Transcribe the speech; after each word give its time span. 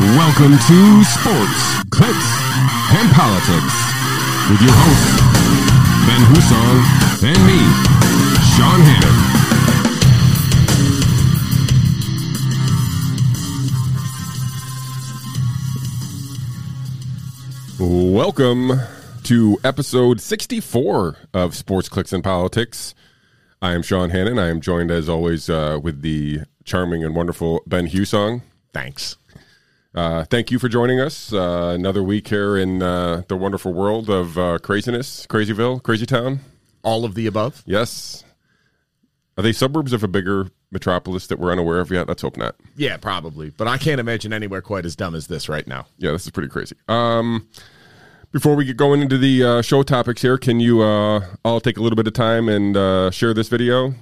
Welcome 0.00 0.52
to 0.52 1.04
Sports, 1.04 1.84
Clicks, 1.90 2.30
and 2.96 3.10
Politics 3.12 3.74
with 4.48 4.62
your 4.62 4.72
hosts, 4.72 5.20
Ben 6.06 6.22
Husong 6.24 6.80
and 7.22 7.46
me, 7.46 7.60
Sean 8.56 8.80
Hannon. 8.80 9.16
Welcome 18.14 18.72
to 19.24 19.58
episode 19.62 20.22
64 20.22 21.16
of 21.34 21.54
Sports, 21.54 21.90
Clicks, 21.90 22.14
and 22.14 22.24
Politics. 22.24 22.94
I 23.60 23.74
am 23.74 23.82
Sean 23.82 24.08
Hannon. 24.08 24.38
I 24.38 24.48
am 24.48 24.62
joined, 24.62 24.90
as 24.90 25.10
always, 25.10 25.50
uh, 25.50 25.78
with 25.82 26.00
the 26.00 26.40
charming 26.64 27.04
and 27.04 27.14
wonderful 27.14 27.60
Ben 27.66 27.88
Husong. 27.88 28.40
Thanks. 28.72 29.18
Uh, 29.94 30.24
thank 30.24 30.50
you 30.50 30.58
for 30.58 30.68
joining 30.68 31.00
us. 31.00 31.32
Uh, 31.32 31.72
another 31.74 32.02
week 32.02 32.28
here 32.28 32.56
in 32.56 32.82
uh, 32.82 33.22
the 33.28 33.36
wonderful 33.36 33.72
world 33.72 34.08
of 34.08 34.38
uh, 34.38 34.58
craziness, 34.58 35.26
Crazyville, 35.26 35.82
Crazy 35.82 36.06
Town. 36.06 36.40
All 36.82 37.04
of 37.04 37.14
the 37.14 37.26
above. 37.26 37.62
Yes. 37.66 38.24
Are 39.36 39.42
they 39.42 39.52
suburbs 39.52 39.92
of 39.92 40.02
a 40.04 40.08
bigger 40.08 40.48
metropolis 40.70 41.26
that 41.26 41.38
we're 41.38 41.50
unaware 41.50 41.80
of 41.80 41.90
yet? 41.90 42.08
Let's 42.08 42.22
hope 42.22 42.36
not. 42.36 42.56
Yeah, 42.76 42.96
probably. 42.98 43.50
But 43.50 43.66
I 43.68 43.78
can't 43.78 44.00
imagine 44.00 44.32
anywhere 44.32 44.62
quite 44.62 44.86
as 44.86 44.94
dumb 44.94 45.14
as 45.14 45.26
this 45.26 45.48
right 45.48 45.66
now. 45.66 45.86
Yeah, 45.98 46.12
this 46.12 46.24
is 46.24 46.30
pretty 46.30 46.48
crazy. 46.48 46.76
Um, 46.88 47.48
before 48.32 48.54
we 48.54 48.64
get 48.64 48.76
going 48.76 49.00
into 49.02 49.18
the 49.18 49.42
uh, 49.42 49.62
show 49.62 49.82
topics 49.82 50.22
here, 50.22 50.38
can 50.38 50.60
you 50.60 50.82
uh, 50.82 51.24
all 51.44 51.60
take 51.60 51.78
a 51.78 51.82
little 51.82 51.96
bit 51.96 52.06
of 52.06 52.12
time 52.12 52.48
and 52.48 52.76
uh, 52.76 53.10
share 53.10 53.34
this 53.34 53.48
video? 53.48 53.94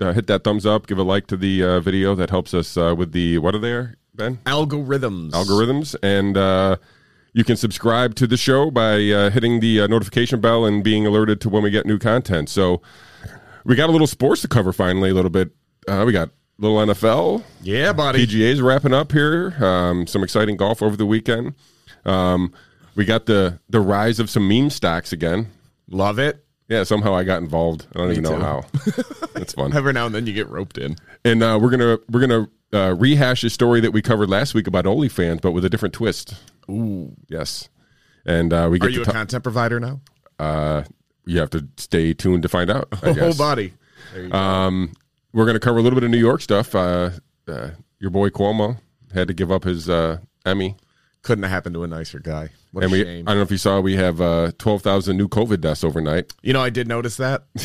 Uh, 0.00 0.12
hit 0.12 0.26
that 0.28 0.44
thumbs 0.44 0.66
up, 0.66 0.86
give 0.86 0.98
a 0.98 1.02
like 1.02 1.26
to 1.28 1.36
the 1.36 1.62
uh, 1.62 1.80
video. 1.80 2.14
That 2.14 2.30
helps 2.30 2.54
us 2.54 2.76
uh, 2.76 2.94
with 2.96 3.12
the 3.12 3.38
what 3.38 3.54
are 3.54 3.58
they, 3.58 3.94
Ben? 4.14 4.36
Algorithms. 4.44 5.30
algorithms 5.30 5.96
and 6.02 6.36
uh, 6.36 6.76
you 7.32 7.44
can 7.44 7.56
subscribe 7.56 8.14
to 8.16 8.26
the 8.26 8.36
show 8.36 8.70
by 8.70 8.96
uh, 9.10 9.30
hitting 9.30 9.60
the 9.60 9.80
uh, 9.80 9.86
notification 9.86 10.38
bell 10.38 10.66
and 10.66 10.84
being 10.84 11.06
alerted 11.06 11.40
to 11.40 11.48
when 11.48 11.62
we 11.62 11.70
get 11.70 11.86
new 11.86 11.98
content 11.98 12.50
so 12.50 12.82
we 13.64 13.74
got 13.74 13.88
a 13.88 13.92
little 13.92 14.06
sports 14.06 14.42
to 14.42 14.48
cover 14.48 14.70
finally 14.72 15.08
a 15.08 15.14
little 15.14 15.30
bit 15.30 15.50
uh, 15.88 16.02
we 16.06 16.12
got 16.12 16.28
a 16.28 16.32
little 16.58 16.76
nfl 16.78 17.42
Yeah, 17.62 17.94
buddy. 17.94 18.26
pga's 18.26 18.60
wrapping 18.60 18.92
up 18.92 19.12
here 19.12 19.54
um, 19.64 20.06
some 20.06 20.22
exciting 20.22 20.58
golf 20.58 20.82
over 20.82 20.94
the 20.96 21.06
weekend 21.06 21.54
um, 22.04 22.52
we 22.94 23.06
got 23.06 23.24
the 23.24 23.60
the 23.70 23.80
rise 23.80 24.20
of 24.20 24.28
some 24.28 24.46
meme 24.46 24.68
stocks 24.68 25.12
again 25.12 25.48
Love 25.88 26.18
it. 26.18 26.41
Yeah 26.72 26.82
somehow 26.84 27.14
i 27.14 27.22
got 27.24 27.42
involved 27.42 27.86
i 27.94 27.98
don't 27.98 28.10
even 28.12 28.22
know 28.24 28.36
too. 28.36 28.42
how 28.42 28.64
That's 29.34 29.52
fun 29.54 29.72
Every 29.74 29.92
now 29.92 30.06
and 30.06 30.14
then 30.14 30.26
you 30.26 30.32
get 30.32 30.48
roped 30.48 30.78
in. 30.78 30.96
and 31.24 31.42
uh, 31.42 31.58
we're 31.60 31.70
gonna 31.70 31.98
we're 32.10 32.20
gonna 32.20 32.48
uh, 32.72 32.94
rehash 32.98 33.44
a 33.44 33.50
story 33.50 33.80
that 33.80 33.90
we 33.92 34.00
covered 34.02 34.30
last 34.30 34.54
week 34.54 34.66
about 34.66 34.84
OnlyFans, 34.86 35.40
but 35.42 35.52
with 35.52 35.64
a 35.64 35.68
different 35.68 35.94
twist. 35.94 36.34
Ooh. 36.70 37.14
Yes, 37.28 37.68
and 38.24 38.52
uh, 38.52 38.68
we 38.70 38.76
Are 38.78 38.80
get 38.80 38.90
you 38.92 38.96
to 38.96 39.02
a 39.02 39.04
ta- 39.04 39.12
content 39.12 39.42
provider 39.42 39.78
now? 39.80 40.00
uh, 40.38 40.82
you 41.26 41.38
have 41.40 41.50
to 41.50 41.66
stay 41.76 42.14
tuned 42.14 42.42
to 42.44 42.48
find 42.48 42.70
out. 42.70 42.88
I 42.92 42.96
Whole 43.06 43.14
guess. 43.14 43.36
body. 43.38 43.74
There 44.14 44.22
you 44.24 44.28
go. 44.30 44.38
Um, 44.38 44.92
we're 45.34 45.44
gonna 45.46 45.60
cover 45.60 45.78
a 45.78 45.82
little 45.82 45.96
bit 45.98 46.04
of 46.04 46.10
New 46.10 46.18
York 46.18 46.40
stuff. 46.40 46.74
Uh, 46.74 47.10
uh, 47.48 47.70
your 47.98 48.10
boy 48.10 48.30
Cuomo 48.30 48.78
had 49.12 49.28
to 49.28 49.34
give 49.34 49.50
up 49.52 49.64
his 49.64 49.88
uh, 49.90 50.18
Emmy, 50.46 50.76
Couldn't 51.22 51.44
have 51.44 51.52
happened 51.52 51.74
to 51.74 51.84
a 51.84 51.86
nicer 51.86 52.18
guy. 52.18 52.50
What 52.72 52.82
and 52.84 52.92
we 52.92 53.02
I 53.02 53.22
don't 53.22 53.26
know 53.36 53.42
if 53.42 53.50
you 53.50 53.58
saw 53.58 53.80
we 53.80 53.96
have 53.96 54.20
uh, 54.20 54.50
twelve 54.58 54.82
thousand 54.82 55.16
new 55.16 55.28
COVID 55.28 55.60
deaths 55.60 55.84
overnight. 55.84 56.32
you 56.42 56.52
know, 56.52 56.60
I 56.60 56.70
did 56.70 56.88
notice 56.88 57.16
that. 57.18 57.44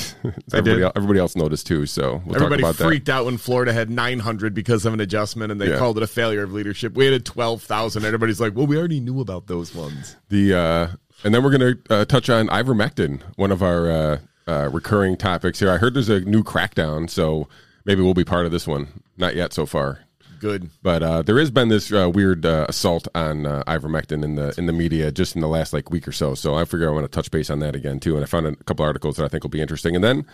everybody, 0.54 0.82
did. 0.82 0.92
everybody 0.96 1.20
else 1.20 1.36
noticed 1.36 1.66
too. 1.66 1.86
So 1.88 2.22
we'll 2.26 2.36
Everybody 2.36 2.62
freaked 2.74 3.10
out 3.10 3.26
when 3.26 3.38
Florida 3.38 3.74
had 3.74 3.90
900 3.90 4.54
because 4.54 4.86
of 4.86 4.94
an 4.94 5.00
adjustment 5.00 5.52
and 5.52 5.60
they 5.60 5.70
Yeah. 5.70 5.78
called 5.80 5.98
it 5.98 6.04
a 6.04 6.08
failure 6.08 6.44
of 6.44 6.54
leadership. 6.54 6.94
We 6.94 7.06
had 7.12 7.26
12,000. 7.26 8.06
Everybody's 8.06 8.40
like, 8.40 8.54
well, 8.56 8.68
we 8.68 8.78
already 8.78 9.00
knew 9.00 9.22
about 9.22 9.48
those 9.48 9.74
ones. 9.74 10.18
The 10.30 10.54
uh, 10.54 10.88
and 11.24 11.34
then 11.34 11.42
we're 11.44 11.52
gonna 11.52 11.74
uh, 11.90 12.06
touch 12.06 12.30
on 12.30 12.48
ivermectin, 12.50 13.22
one 13.38 13.52
of 13.52 13.64
our 13.64 13.90
uh, 13.90 14.17
uh, 14.46 14.70
recurring 14.72 15.17
topics 15.17 15.60
here. 15.60 15.72
I 15.72 15.78
heard 15.78 15.94
there's 15.96 16.10
a 16.10 16.20
new 16.20 16.44
crackdown, 16.44 17.10
so 17.10 17.48
maybe 17.86 18.04
we'll 18.04 18.14
be 18.14 18.23
part 18.26 18.46
of 18.46 18.52
this 18.52 18.67
one. 18.67 19.02
Not 19.17 19.36
yet 19.36 19.52
so 19.54 19.66
far. 19.66 20.02
Good. 20.39 20.70
But 20.83 21.03
uh, 21.03 21.21
there 21.23 21.39
has 21.39 21.52
been 21.52 21.70
this 21.70 21.92
uh, 21.92 22.09
weird 22.09 22.45
uh, 22.45 22.67
assault 22.70 23.08
on 23.15 23.45
uh, 23.45 23.64
ivermectin 23.67 24.23
in 24.23 24.36
the 24.36 24.53
in 24.58 24.65
the 24.65 24.73
media 24.73 25.11
just 25.11 25.36
in 25.36 25.42
the 25.42 25.48
last 25.48 25.73
like 25.73 25.89
week 25.89 26.08
or 26.08 26.11
so. 26.11 26.36
So 26.36 26.55
I 26.55 26.65
figure 26.65 26.89
I 26.89 26.93
want 26.93 27.05
to 27.05 27.15
touch 27.15 27.31
base 27.31 27.49
on 27.49 27.59
that 27.59 27.75
again 27.75 27.99
too. 27.99 28.15
And 28.15 28.23
I 28.23 28.27
found 28.27 28.45
a 28.48 28.55
couple 28.55 28.86
articles 28.86 29.17
that 29.17 29.25
I 29.25 29.27
think 29.27 29.43
will 29.43 29.49
be 29.49 29.61
interesting. 29.61 29.95
And 29.95 30.03
then, 30.03 30.25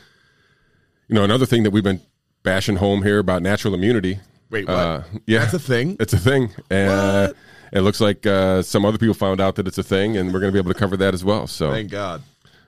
you 1.07 1.15
know, 1.15 1.23
another 1.23 1.45
thing 1.45 1.63
that 1.63 1.71
we've 1.71 1.83
been 1.83 2.01
bashing 2.43 2.77
home 2.77 3.03
here 3.03 3.19
about 3.19 3.41
natural 3.41 3.73
immunity. 3.73 4.19
Wait, 4.49 4.67
what? 4.67 4.75
Uh, 4.75 5.03
yeah, 5.25 5.39
That's 5.39 5.53
a 5.53 5.59
thing? 5.59 5.97
It's 5.99 6.13
a 6.13 6.19
thing. 6.19 6.53
Uh, 6.69 7.31
it 7.71 7.81
looks 7.81 7.99
like 8.01 8.25
uh, 8.25 8.61
some 8.61 8.85
other 8.85 8.97
people 8.97 9.15
found 9.15 9.41
out 9.41 9.55
that 9.55 9.67
it's 9.67 9.79
a 9.79 9.83
thing, 9.83 10.15
and 10.17 10.31
we're 10.31 10.39
going 10.39 10.51
to 10.51 10.53
be 10.53 10.59
able 10.59 10.73
to 10.73 10.79
cover 10.79 10.95
that 10.97 11.13
as 11.13 11.23
well. 11.23 11.47
So 11.47 11.71
Thank 11.71 11.89
God. 11.89 12.21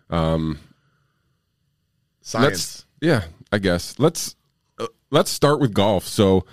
Um, 0.10 0.60
Science. 2.22 2.86
yeah 3.02 3.26
i 3.52 3.60
guess 3.60 4.00
let's 4.00 4.36
uh, 4.80 4.88
let's 5.12 5.30
start 5.30 5.60
with 5.60 5.74
golf 5.76 6.08
so 6.08 6.44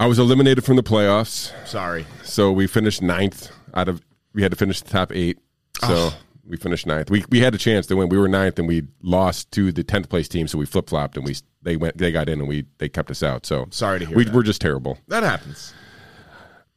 i 0.00 0.06
was 0.06 0.18
eliminated 0.18 0.64
from 0.64 0.76
the 0.76 0.82
playoffs 0.82 1.52
Sorry. 1.66 2.06
so 2.22 2.52
we 2.52 2.66
finished 2.66 3.02
ninth 3.02 3.50
out 3.74 3.88
of 3.88 4.00
we 4.34 4.42
had 4.42 4.50
to 4.52 4.56
finish 4.56 4.80
the 4.80 4.90
top 4.90 5.12
eight 5.14 5.38
so 5.86 6.10
we 6.44 6.56
finished 6.56 6.86
ninth 6.86 7.10
we, 7.10 7.24
we 7.30 7.40
had 7.40 7.54
a 7.54 7.58
chance 7.58 7.86
to 7.86 7.96
win 7.96 8.08
we 8.08 8.16
were 8.18 8.28
ninth 8.28 8.58
and 8.58 8.66
we 8.68 8.82
lost 9.02 9.50
to 9.52 9.70
the 9.72 9.84
10th 9.84 10.08
place 10.08 10.28
team 10.28 10.46
so 10.48 10.58
we 10.58 10.66
flip-flopped 10.66 11.16
and 11.16 11.26
we 11.26 11.36
they 11.62 11.76
went 11.76 11.98
they 11.98 12.10
got 12.12 12.28
in 12.28 12.38
and 12.40 12.48
we 12.48 12.64
they 12.78 12.88
kept 12.88 13.10
us 13.10 13.22
out 13.22 13.44
so 13.44 13.66
Sorry 13.70 13.98
to 13.98 14.06
hear 14.06 14.16
we, 14.16 14.24
that. 14.24 14.32
we're 14.34 14.42
just 14.42 14.60
terrible 14.60 14.98
That 15.08 15.22
happens. 15.22 15.74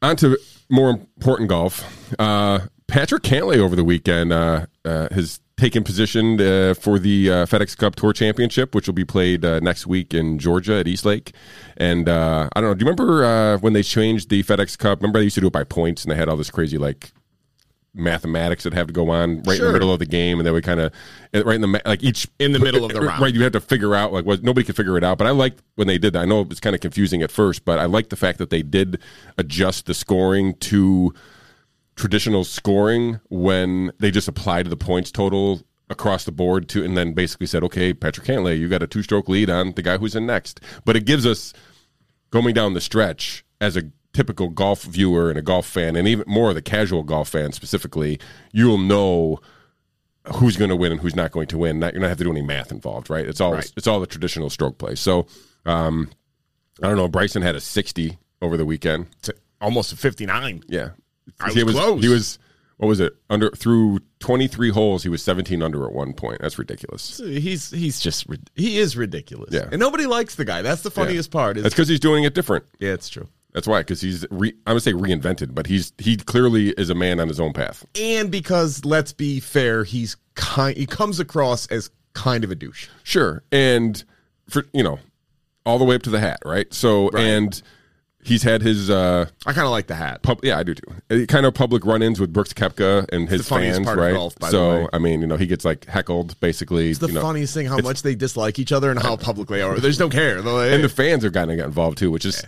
on 0.02 0.16
to 0.18 0.38
more 0.70 0.90
important 0.90 1.50
golf. 1.50 1.84
Uh, 2.20 2.60
Patrick 2.88 3.24
Cantlay 3.24 3.58
over 3.60 3.76
the 3.76 3.84
weekend 3.84 4.31
uh, 4.34 4.66
uh, 4.86 5.08
has 5.12 5.40
taken 5.62 5.84
position 5.84 6.42
uh, 6.42 6.74
for 6.74 6.98
the 6.98 7.30
uh, 7.30 7.46
FedEx 7.46 7.78
Cup 7.78 7.96
Tour 7.96 8.14
Championship, 8.14 8.74
which 8.74 8.88
will 8.88 8.96
be 8.96 9.06
played 9.06 9.46
uh, 9.46 9.60
next 9.60 9.86
week 9.86 10.12
in 10.12 10.40
Georgia 10.40 10.80
at 10.80 10.88
East 10.88 11.06
Lake. 11.06 11.36
And 11.78 12.10
uh, 12.10 12.50
I 12.56 12.62
don't 12.62 12.72
know. 12.72 12.74
Do 12.74 12.84
you 12.84 12.90
remember 12.90 13.24
uh, 13.24 13.58
when 13.60 13.74
they 13.74 13.84
changed 13.84 14.30
the 14.30 14.42
FedEx 14.42 14.76
Cup? 14.76 15.02
Remember 15.02 15.20
they 15.20 15.26
used 15.26 15.36
to 15.36 15.42
do 15.42 15.48
it 15.48 15.54
by 15.54 15.64
points, 15.64 16.04
and 16.04 16.12
they 16.12 16.16
had 16.16 16.30
all 16.30 16.36
this 16.36 16.50
crazy 16.50 16.80
like 16.80 17.12
mathematics 17.94 18.64
that 18.64 18.74
have 18.74 18.88
to 18.88 18.94
go 18.94 19.10
on 19.12 19.44
right 19.44 19.60
in 19.60 19.66
the 19.66 19.72
middle 19.72 19.94
of 19.94 20.00
the 20.00 20.06
game, 20.08 20.40
and 20.40 20.48
they 20.48 20.52
would 20.52 20.64
kind 20.64 20.80
of 20.80 20.92
right 21.32 21.56
in 21.56 21.62
the 21.62 21.82
like 21.86 22.02
each 22.02 22.28
In 22.40 22.54
the 22.54 22.60
middle 22.60 22.84
of 22.84 22.92
the 22.92 23.02
round. 23.08 23.22
Right, 23.22 23.34
you 23.34 23.44
have 23.44 23.52
to 23.52 23.62
figure 23.62 23.94
out 23.94 24.12
like 24.12 24.26
what 24.26 24.42
nobody 24.42 24.66
could 24.66 24.76
figure 24.76 24.98
it 24.98 25.04
out. 25.04 25.20
But 25.20 25.28
I 25.28 25.32
liked 25.32 25.62
when 25.76 25.88
they 25.88 26.00
did 26.00 26.14
that. 26.14 26.24
I 26.24 26.26
know 26.26 26.42
it 26.42 26.50
was 26.50 26.60
kind 26.60 26.74
of 26.74 26.82
confusing 26.82 27.22
at 27.22 27.30
first, 27.30 27.66
but 27.66 27.78
I 27.78 27.86
liked 27.86 28.10
the 28.10 28.16
fact 28.16 28.40
that 28.40 28.50
they 28.50 28.64
did 28.64 29.00
adjust 29.38 29.86
the 29.86 29.94
scoring 29.94 30.56
to 30.56 31.14
traditional 32.01 32.44
scoring 32.44 33.19
when 33.29 33.91
they 34.00 34.09
just 34.09 34.28
applied 34.28 34.66
the 34.66 34.75
points 34.75 35.12
total 35.12 35.62
across 35.88 36.25
the 36.25 36.31
board 36.31 36.67
to 36.69 36.84
and 36.84 36.97
then 36.97 37.13
basically 37.13 37.45
said, 37.45 37.63
okay, 37.63 37.94
Patrick 37.94 38.25
Cantlay, 38.25 38.57
you 38.57 38.67
got 38.67 38.81
a 38.81 38.88
two 38.88 39.03
stroke 39.03 39.29
lead 39.29 39.51
on 39.51 39.73
the 39.73 39.84
guy 39.84 39.97
who's 39.97 40.16
in 40.16 40.25
next. 40.25 40.59
But 40.84 40.95
it 40.95 41.06
gives 41.06 41.28
us 41.28 41.53
going 42.31 42.56
down 42.56 42.73
the 42.73 42.81
stretch 42.81 43.45
as 43.59 43.78
a 43.78 43.84
typical 44.13 44.50
golf 44.50 44.81
viewer 44.81 45.29
and 45.29 45.38
a 45.38 45.44
golf 45.44 45.67
fan, 45.67 45.95
and 45.95 46.07
even 46.07 46.25
more 46.28 46.51
the 46.56 46.62
casual 46.62 47.03
golf 47.03 47.29
fan 47.29 47.51
specifically, 47.51 48.19
you'll 48.51 48.79
know 48.79 49.39
who's 50.35 50.57
going 50.57 50.69
to 50.69 50.75
win 50.75 50.91
and 50.91 51.01
who's 51.01 51.16
not 51.16 51.31
going 51.31 51.47
to 51.47 51.57
win. 51.59 51.79
Not, 51.79 51.94
you're 51.94 52.01
not 52.01 52.09
have 52.09 52.18
to 52.18 52.23
do 52.23 52.31
any 52.31 52.41
math 52.41 52.72
involved, 52.72 53.09
right? 53.12 53.25
It's 53.28 53.39
all 53.39 53.53
Right. 53.53 53.72
it's 53.78 53.85
all 53.88 54.00
the 54.00 54.07
traditional 54.07 54.50
stroke 54.50 54.79
play. 54.79 54.95
So, 54.95 55.28
um, 55.68 56.09
I 56.81 56.88
don't 56.88 56.97
know. 56.97 57.07
Bryson 57.07 57.41
had 57.44 57.56
a 57.56 57.59
60 57.62 58.18
over 58.41 58.57
the 58.57 58.66
weekend. 58.66 59.06
To 59.23 59.35
almost 59.59 59.94
a 59.94 59.95
59. 59.97 60.63
Yeah, 60.68 60.89
I 61.40 61.52
he 61.52 61.64
was 61.64 61.76
close. 61.76 62.02
He 62.04 62.09
was 62.09 62.40
what 62.78 62.88
was 62.88 63.00
it 63.00 63.16
under 63.30 63.52
through 63.52 64.00
23 64.20 64.72
holes? 64.72 65.04
He 65.04 65.09
was 65.09 65.24
17 65.24 65.62
under 65.62 65.86
at 65.86 65.94
one 65.94 66.14
point. 66.14 66.42
That's 66.42 66.58
ridiculous. 66.58 67.20
He's 67.20 67.70
he's 67.70 68.00
just 68.00 68.26
he 68.56 68.80
is 68.80 68.98
ridiculous. 68.98 69.54
Yeah. 69.54 69.70
and 69.72 69.80
nobody 69.80 70.08
likes 70.08 70.36
the 70.36 70.46
guy. 70.46 70.62
That's 70.62 70.81
the 70.81 70.92
funniest 70.92 71.30
part. 71.31 71.58
Is 71.58 71.64
That's 71.64 71.76
because 71.76 71.88
he's 71.88 72.00
doing 72.00 72.24
it 72.24 72.34
different. 72.34 72.66
yeah, 72.80 72.94
it's 72.94 73.10
true. 73.10 73.28
That's 73.54 73.68
why, 73.68 73.81
because 73.81 74.01
he's 74.01 74.25
re, 74.31 74.50
I'm 74.66 74.72
gonna 74.72 74.80
say 74.80 74.94
reinvented, 74.94 75.54
but 75.54 75.68
he's 75.68 75.94
he 75.98 76.16
clearly 76.18 76.69
is 76.69 76.90
a 76.90 76.95
man 76.95 77.19
on 77.19 77.28
his 77.28 77.40
own 77.40 77.54
path. 77.54 77.86
And 78.00 78.31
because 78.31 78.86
let's 78.86 79.12
be 79.12 79.40
fair, 79.40 79.84
he's 79.84 80.16
kind. 80.36 80.78
He 80.78 80.86
comes 80.86 81.19
across 81.19 81.68
as 81.68 81.90
kind 82.13 82.44
of 82.44 82.51
a 82.51 82.56
douche. 82.56 82.88
Sure, 83.04 83.44
and 83.51 84.04
for 84.50 84.66
you 84.74 84.84
know, 84.84 85.00
all 85.66 85.78
the 85.78 85.86
way 85.86 85.95
up 85.95 86.01
to 86.04 86.10
the 86.10 86.19
hat, 86.19 86.40
right? 86.45 86.74
So 86.74 87.10
and 87.10 87.62
he's 88.23 88.44
had 88.44 88.62
his 88.62 88.89
uh 88.89 89.25
I 89.45 89.53
kind 89.53 89.65
of 89.65 89.71
like 89.71 89.88
the 89.88 89.95
hat. 89.95 90.21
pub, 90.21 90.39
yeah, 90.44 90.57
I 90.57 90.63
do 90.63 90.75
too. 90.75 91.27
Kind 91.27 91.45
of 91.45 91.53
public 91.53 91.85
run-ins 91.85 92.19
with 92.19 92.31
Brooks 92.31 92.53
Koepka 92.53 93.12
and 93.12 93.29
his 93.29 93.47
fans, 93.47 93.85
right? 93.88 94.13
golf, 94.13 94.35
so. 94.50 94.89
I 94.94 95.00
mean, 95.00 95.21
you 95.21 95.27
know, 95.27 95.38
he 95.38 95.47
gets 95.47 95.65
like 95.65 95.85
heckled 95.85 96.39
basically. 96.39 96.91
It's 96.91 97.00
the 97.00 97.07
you 97.07 97.13
know, 97.13 97.21
funniest 97.21 97.53
thing 97.53 97.68
how 97.68 97.77
much 97.77 98.01
they 98.01 98.15
dislike 98.15 98.59
each 98.59 98.71
other 98.71 98.91
and 98.91 99.01
how 99.01 99.15
public 99.18 99.47
they 99.50 99.62
are. 99.62 99.75
They 99.75 99.89
just 99.89 100.00
don't 100.00 100.12
care. 100.12 100.41
Like, 100.41 100.71
and 100.71 100.83
the 100.83 100.89
fans 100.89 101.25
are 101.25 101.31
kind 101.31 101.51
of 101.51 101.57
got 101.57 101.65
involved 101.65 101.97
too, 101.97 102.12
which 102.12 102.25
is. 102.25 102.44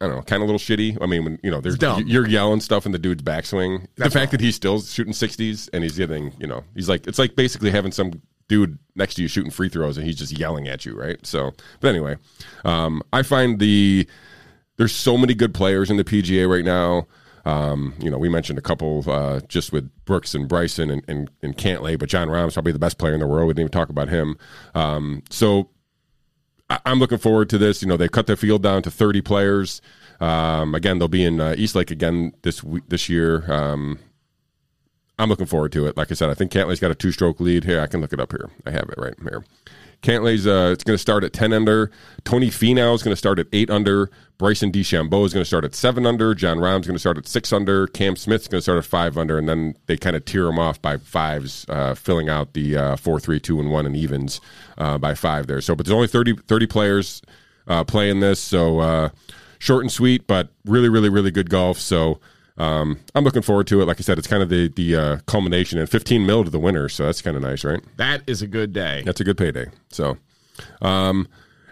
I 0.00 0.06
don't 0.06 0.14
know, 0.14 0.22
kind 0.22 0.40
of 0.44 0.48
a 0.48 0.52
little 0.52 0.60
shitty. 0.60 0.96
I 1.02 1.06
mean, 1.06 1.24
when 1.24 1.40
you 1.42 1.50
know, 1.50 1.60
there's 1.60 1.76
you're 2.06 2.24
yelling 2.24 2.60
stuff 2.60 2.86
in 2.86 2.92
the 2.92 3.00
dude's 3.00 3.24
backswing. 3.24 3.88
The 3.96 4.04
fact 4.04 4.28
all. 4.28 4.30
that 4.30 4.40
he's 4.40 4.54
still 4.54 4.80
shooting 4.80 5.12
sixties 5.12 5.68
and 5.72 5.82
he's 5.82 5.98
getting, 5.98 6.32
you 6.38 6.46
know, 6.46 6.62
he's 6.76 6.88
like 6.88 7.08
it's 7.08 7.18
like 7.18 7.34
basically 7.34 7.72
having 7.72 7.90
some 7.90 8.22
dude 8.46 8.78
next 8.94 9.14
to 9.14 9.22
you 9.22 9.28
shooting 9.28 9.50
free 9.50 9.68
throws 9.68 9.96
and 9.96 10.06
he's 10.06 10.16
just 10.16 10.38
yelling 10.38 10.68
at 10.68 10.84
you, 10.86 10.98
right? 10.98 11.24
So, 11.26 11.52
but 11.80 11.88
anyway, 11.88 12.16
um, 12.64 13.02
I 13.12 13.22
find 13.22 13.58
the 13.58 14.06
there's 14.78 14.94
so 14.94 15.18
many 15.18 15.34
good 15.34 15.52
players 15.52 15.90
in 15.90 15.98
the 15.98 16.04
PGA 16.04 16.48
right 16.48 16.64
now. 16.64 17.06
Um, 17.44 17.94
you 18.00 18.10
know, 18.10 18.18
we 18.18 18.28
mentioned 18.28 18.58
a 18.58 18.62
couple 18.62 19.04
uh, 19.10 19.40
just 19.48 19.72
with 19.72 19.90
Brooks 20.04 20.34
and 20.34 20.48
Bryson 20.48 20.90
and, 20.90 21.02
and, 21.08 21.30
and 21.42 21.56
Cantlay, 21.56 21.98
but 21.98 22.08
Jon 22.08 22.28
Rahm's 22.28 22.54
probably 22.54 22.72
the 22.72 22.78
best 22.78 22.98
player 22.98 23.14
in 23.14 23.20
the 23.20 23.26
world. 23.26 23.48
We 23.48 23.54
didn't 23.54 23.60
even 23.60 23.72
talk 23.72 23.88
about 23.88 24.08
him. 24.08 24.36
Um, 24.74 25.22
so 25.30 25.70
I, 26.70 26.78
am 26.86 26.98
looking 26.98 27.18
forward 27.18 27.50
to 27.50 27.58
this. 27.58 27.82
You 27.82 27.88
know, 27.88 27.96
they 27.96 28.08
cut 28.08 28.26
their 28.26 28.36
field 28.36 28.62
down 28.62 28.82
to 28.82 28.90
30 28.90 29.20
players. 29.22 29.80
Um, 30.20 30.74
again, 30.74 30.98
they'll 30.98 31.08
be 31.08 31.24
in 31.24 31.40
uh, 31.40 31.54
East 31.56 31.74
Lake 31.74 31.90
again 31.90 32.32
this 32.42 32.62
week, 32.62 32.84
this 32.88 33.08
year. 33.08 33.50
Um, 33.50 33.98
I'm 35.18 35.28
looking 35.28 35.46
forward 35.46 35.72
to 35.72 35.86
it. 35.86 35.96
Like 35.96 36.10
I 36.10 36.14
said, 36.14 36.30
I 36.30 36.34
think 36.34 36.52
Cantlay's 36.52 36.80
got 36.80 36.90
a 36.90 36.94
two 36.94 37.12
stroke 37.12 37.40
lead. 37.40 37.64
Here, 37.64 37.80
I 37.80 37.86
can 37.86 38.00
look 38.00 38.12
it 38.12 38.20
up 38.20 38.32
here. 38.32 38.50
I 38.66 38.70
have 38.70 38.88
it 38.88 38.98
right 38.98 39.14
here. 39.20 39.44
Cantlay's 40.02 40.46
uh, 40.46 40.70
it's 40.72 40.84
going 40.84 40.94
to 40.94 41.00
start 41.00 41.24
at 41.24 41.32
10 41.32 41.52
under. 41.52 41.90
Tony 42.24 42.48
Finau 42.48 42.94
is 42.94 43.02
going 43.02 43.12
to 43.12 43.16
start 43.16 43.38
at 43.38 43.46
8 43.52 43.68
under. 43.70 44.10
Bryson 44.38 44.70
DeChambeau 44.70 45.26
is 45.26 45.34
going 45.34 45.42
to 45.42 45.44
start 45.44 45.64
at 45.64 45.74
7 45.74 46.06
under. 46.06 46.34
Jon 46.34 46.60
Rahm's 46.60 46.86
going 46.86 46.94
to 46.94 47.00
start 47.00 47.18
at 47.18 47.26
6 47.26 47.52
under. 47.52 47.88
Cam 47.88 48.14
Smith's 48.14 48.46
going 48.46 48.58
to 48.58 48.62
start 48.62 48.78
at 48.78 48.84
5 48.84 49.18
under. 49.18 49.38
And 49.38 49.48
then 49.48 49.74
they 49.86 49.96
kind 49.96 50.14
of 50.14 50.24
tear 50.24 50.44
them 50.44 50.58
off 50.58 50.80
by 50.80 50.98
fives, 50.98 51.66
uh, 51.68 51.94
filling 51.94 52.28
out 52.28 52.52
the 52.52 52.76
uh, 52.76 52.96
4 52.96 53.18
3 53.18 53.40
2 53.40 53.58
and 53.58 53.70
1 53.72 53.86
and 53.86 53.96
evens 53.96 54.40
uh, 54.76 54.98
by 54.98 55.14
5 55.14 55.48
there. 55.48 55.60
So, 55.60 55.74
but 55.74 55.86
there's 55.86 55.94
only 55.94 56.06
30, 56.06 56.36
30 56.46 56.66
players 56.66 57.22
uh, 57.66 57.82
playing 57.82 58.20
this. 58.20 58.38
So, 58.38 58.78
uh, 58.78 59.08
short 59.58 59.82
and 59.82 59.90
sweet, 59.90 60.28
but 60.28 60.50
really, 60.64 60.88
really, 60.88 61.08
really 61.08 61.32
good 61.32 61.50
golf. 61.50 61.78
So, 61.78 62.20
um, 62.58 62.98
I'm 63.14 63.24
looking 63.24 63.42
forward 63.42 63.66
to 63.68 63.80
it. 63.80 63.86
Like 63.86 63.98
I 63.98 64.02
said, 64.02 64.18
it's 64.18 64.26
kind 64.26 64.42
of 64.42 64.48
the 64.48 64.68
the 64.68 64.96
uh, 64.96 65.16
culmination 65.26 65.78
and 65.78 65.88
15 65.88 66.26
mil 66.26 66.44
to 66.44 66.50
the 66.50 66.58
winner, 66.58 66.88
so 66.88 67.06
that's 67.06 67.22
kind 67.22 67.36
of 67.36 67.42
nice, 67.42 67.64
right? 67.64 67.80
That 67.96 68.22
is 68.26 68.42
a 68.42 68.46
good 68.46 68.72
day. 68.72 69.02
That's 69.06 69.20
a 69.20 69.24
good 69.24 69.38
payday. 69.38 69.66
So, 69.90 70.18
um, 70.82 71.26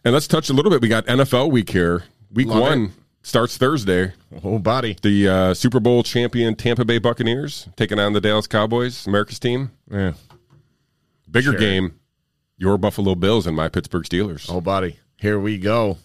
and 0.04 0.14
let's 0.14 0.26
touch 0.28 0.48
a 0.48 0.52
little 0.52 0.70
bit. 0.70 0.80
We 0.80 0.88
got 0.88 1.04
NFL 1.06 1.50
week 1.50 1.70
here. 1.70 2.04
Week 2.32 2.46
Love 2.48 2.60
one 2.60 2.82
it. 2.84 2.90
starts 3.22 3.56
Thursday. 3.56 4.12
Oh, 4.44 4.58
body. 4.58 4.96
The 5.02 5.28
uh, 5.28 5.54
Super 5.54 5.80
Bowl 5.80 6.02
champion 6.02 6.54
Tampa 6.54 6.84
Bay 6.84 6.98
Buccaneers 6.98 7.68
taking 7.76 7.98
on 7.98 8.12
the 8.12 8.20
Dallas 8.20 8.46
Cowboys, 8.46 9.06
America's 9.06 9.38
team. 9.38 9.70
Yeah. 9.90 10.12
Bigger 11.30 11.50
Sure. 11.52 11.58
game, 11.58 11.98
your 12.56 12.78
Buffalo 12.78 13.14
Bills 13.14 13.46
and 13.46 13.56
my 13.56 13.68
Pittsburgh 13.68 14.04
Steelers. 14.04 14.46
Oh, 14.48 14.60
body. 14.60 14.98
Here 15.18 15.38
we 15.40 15.58
go. 15.58 15.98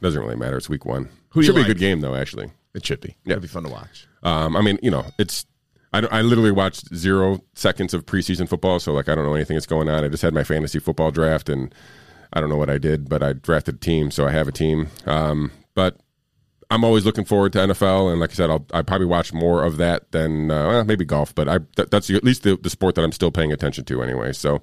Doesn't 0.00 0.22
really 0.22 0.36
matter. 0.36 0.56
It's 0.56 0.68
week 0.68 0.84
one. 0.84 1.08
Who 1.30 1.40
you 1.40 1.46
Should 1.46 1.56
be 1.56 1.62
a 1.62 1.64
good 1.64 1.78
game 1.78 2.00
though. 2.00 2.14
Actually, 2.14 2.50
It 2.74 2.84
should 2.84 3.00
be. 3.00 3.16
Yeah. 3.24 3.32
It'd 3.32 3.42
be 3.42 3.48
fun 3.48 3.64
to 3.64 3.70
watch. 3.70 4.06
Um, 4.22 4.56
I 4.56 4.62
mean, 4.62 4.78
you 4.82 4.90
know, 4.90 5.04
it's. 5.18 5.46
I, 5.92 6.00
I 6.00 6.20
literally 6.20 6.50
watched 6.52 6.94
zero 6.94 7.40
seconds 7.54 7.94
of 7.94 8.04
preseason 8.04 8.46
football, 8.48 8.78
so 8.78 8.92
like 8.92 9.08
I 9.08 9.14
don't 9.14 9.24
know 9.24 9.34
anything 9.34 9.54
that's 9.56 9.66
going 9.66 9.88
on. 9.88 10.04
I 10.04 10.08
just 10.08 10.22
had 10.22 10.34
my 10.34 10.44
fantasy 10.44 10.78
football 10.78 11.10
draft, 11.10 11.48
and 11.48 11.74
I 12.32 12.40
don't 12.40 12.50
know 12.50 12.56
what 12.58 12.68
I 12.68 12.76
did, 12.76 13.08
but 13.08 13.22
I 13.22 13.32
drafted 13.32 13.76
a 13.76 13.78
team, 13.78 14.10
so 14.10 14.26
I 14.26 14.30
have 14.32 14.48
a 14.48 14.52
team. 14.52 14.88
Um, 15.06 15.50
but 15.74 15.96
I'm 16.70 16.84
always 16.84 17.06
looking 17.06 17.24
forward 17.24 17.54
to 17.54 17.60
NFL, 17.60 18.10
and 18.10 18.20
like 18.20 18.30
I 18.30 18.34
said, 18.34 18.50
I'll 18.50 18.66
I 18.74 18.82
probably 18.82 19.06
watch 19.06 19.32
more 19.32 19.64
of 19.64 19.78
that 19.78 20.12
than 20.12 20.50
uh, 20.50 20.68
well, 20.68 20.84
maybe 20.84 21.06
golf, 21.06 21.34
but 21.34 21.48
I 21.48 21.60
that, 21.76 21.90
that's 21.90 22.10
at 22.10 22.22
least 22.22 22.42
the, 22.42 22.56
the 22.56 22.68
sport 22.68 22.94
that 22.96 23.02
I'm 23.02 23.12
still 23.12 23.30
paying 23.30 23.52
attention 23.52 23.84
to 23.86 24.02
anyway. 24.02 24.32
So, 24.32 24.60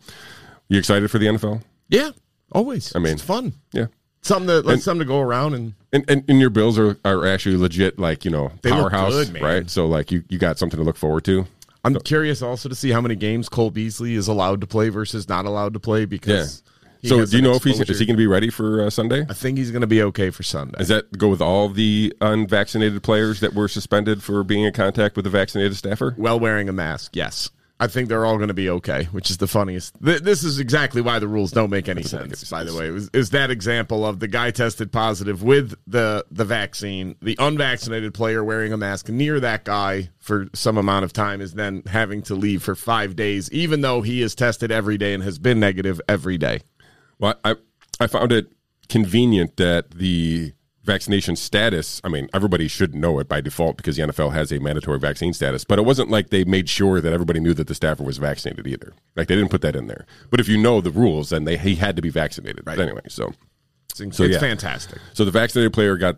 you 0.70 0.78
excited 0.78 1.10
for 1.10 1.18
the 1.18 1.26
NFL? 1.26 1.64
Yeah. 1.90 2.12
Always. 2.52 2.96
I 2.96 3.00
mean- 3.00 3.14
it's 3.14 3.24
fun. 3.24 3.54
Yeah. 3.72 3.88
Something 4.26 4.48
to, 4.48 4.62
like, 4.62 4.80
something 4.80 5.06
to 5.06 5.06
go 5.06 5.22
around 5.22 5.54
and 5.54 5.74
And, 5.94 6.04
and, 6.10 6.24
and 6.28 6.40
your 6.40 6.50
Bills 6.50 6.80
are, 6.80 6.98
are 7.06 7.28
actually 7.28 7.58
legit, 7.58 8.00
like 8.00 8.26
you 8.26 8.32
know, 8.32 8.52
powerhouse, 8.64 9.30
good, 9.30 9.40
right? 9.40 9.70
So 9.70 9.86
like 9.86 10.12
you 10.12 10.24
you 10.30 10.40
got 10.40 10.58
something 10.58 10.80
to 10.80 10.84
look 10.84 10.98
forward 10.98 11.24
to. 11.26 11.46
I'm 11.84 12.00
curious 12.00 12.42
also 12.42 12.68
to 12.68 12.74
see 12.74 12.90
how 12.90 13.02
many 13.02 13.16
games 13.16 13.50
Cole 13.50 13.70
Beasley 13.70 14.16
is 14.16 14.28
allowed 14.28 14.62
to 14.62 14.68
play 14.68 14.90
versus 14.90 15.30
not 15.30 15.46
allowed 15.46 15.74
to 15.74 15.80
play 15.80 16.06
because. 16.06 16.64
he 17.04 17.08
So 17.08 17.24
do 17.24 17.36
you 17.38 17.44
know 17.44 17.54
if 17.54 17.64
he's 17.64 17.80
is 17.80 18.00
he 18.00 18.06
going 18.08 18.16
to 18.16 18.22
be 18.22 18.26
ready 18.26 18.50
for 18.50 18.82
uh, 18.82 18.90
Sunday? 18.90 19.28
I 19.30 19.34
think 19.34 19.60
he's 19.60 19.70
going 19.70 19.82
to 19.82 19.88
be 19.88 20.02
okay 20.02 20.32
for 20.32 20.42
Sunday. 20.42 20.80
Does 20.80 20.88
that 20.88 21.16
go 21.16 21.30
with 21.30 21.42
all 21.42 21.70
the 21.70 22.12
unvaccinated 22.20 23.04
players 23.04 23.42
that 23.42 23.54
were 23.54 23.68
suspended 23.68 24.24
for 24.24 24.44
being 24.44 24.64
in 24.64 24.74
contact 24.74 25.16
with 25.16 25.28
a 25.28 25.30
vaccinated 25.30 25.78
staffer? 25.78 26.16
Well, 26.18 26.40
wearing 26.40 26.68
a 26.68 26.74
mask, 26.74 27.16
yes. 27.16 27.52
I 27.78 27.88
think 27.88 28.08
they're 28.08 28.26
all 28.26 28.38
going 28.38 28.48
to 28.48 28.54
be 28.54 28.70
okay, 28.70 29.06
which 29.12 29.30
is 29.30 29.38
the 29.38 29.48
funniest. 29.48 30.02
Th- 30.04 30.22
this 30.22 30.46
is 30.46 30.60
exactly 30.60 31.02
why 31.02 31.20
the 31.20 31.28
rules 31.28 31.52
don't 31.52 31.70
make 31.70 31.90
any 31.90 32.04
sense. 32.04 32.50
By 32.50 32.64
the 32.64 32.74
way, 32.74 32.90
was, 32.90 33.10
is 33.14 33.32
that 33.32 33.52
example 33.52 34.06
of 34.06 34.20
the 34.20 34.30
guy 34.30 34.52
tested 34.52 34.94
positive 34.94 35.44
with 35.44 35.76
the 35.86 36.26
the 36.32 36.46
vaccine, 36.46 37.16
the 37.22 37.36
unvaccinated 37.38 38.14
player 38.14 38.44
wearing 38.44 38.72
a 38.72 38.78
mask 38.78 39.10
near 39.10 39.42
that 39.42 39.66
guy 39.66 40.10
for 40.20 40.48
some 40.54 40.78
amount 40.78 41.04
of 41.04 41.12
time 41.12 41.42
is 41.42 41.54
then 41.54 41.84
having 41.88 42.22
to 42.24 42.36
leave 42.36 42.64
for 42.64 42.76
five 42.76 43.16
days, 43.16 43.52
even 43.52 43.82
though 43.82 44.02
he 44.02 44.22
is 44.22 44.36
tested 44.36 44.72
every 44.72 44.98
day 44.98 45.14
and 45.14 45.24
has 45.24 45.38
been 45.38 45.60
negative 45.60 46.00
every 46.08 46.38
day. 46.38 46.62
Well, 47.20 47.36
I 47.44 47.56
I 48.00 48.08
found 48.08 48.32
it 48.32 48.54
convenient 48.88 49.58
that 49.58 49.92
the 49.92 50.54
vaccination 50.86 51.36
status. 51.36 52.00
I 52.04 52.10
mean, 52.10 52.30
everybody 52.34 52.68
should 52.68 52.96
know 52.96 53.20
it 53.20 53.28
by 53.28 53.42
default 53.42 53.78
because 53.78 53.98
the 53.98 54.04
NFL 54.04 54.34
has 54.34 54.52
a 54.52 54.60
mandatory 54.60 55.00
vaccine 55.00 55.34
status. 55.34 55.66
But 55.66 55.80
it 55.80 55.84
wasn't 55.84 56.10
like 56.10 56.30
they 56.30 56.44
made 56.46 56.70
sure 56.70 57.02
that 57.02 57.12
everybody 57.12 57.40
knew 57.40 57.54
that 57.56 57.68
the 57.68 57.76
staffer 57.76 58.04
was 58.04 58.18
vaccinated 58.18 58.68
either. 58.68 58.94
Like 59.16 59.28
they 59.28 59.36
didn't 59.36 59.52
put 59.52 59.62
that 59.62 59.76
in 59.76 59.88
there. 59.88 60.06
But 60.30 60.40
if 60.40 60.48
you 60.48 60.58
know 60.58 60.82
the 60.82 60.92
rules, 60.92 61.30
then 61.32 61.44
they 61.46 61.58
he 61.58 61.76
had 61.76 61.96
to 61.96 62.02
be 62.02 62.10
vaccinated 62.10 62.66
Right. 62.66 62.80
anyway. 62.80 63.02
So. 63.10 63.34
It's, 63.98 64.02
it's 64.02 64.20
yeah. 64.20 64.40
fantastic. 64.40 65.00
So 65.14 65.24
the 65.24 65.32
vaccinated 65.32 65.72
player 65.72 65.96
got 65.96 66.18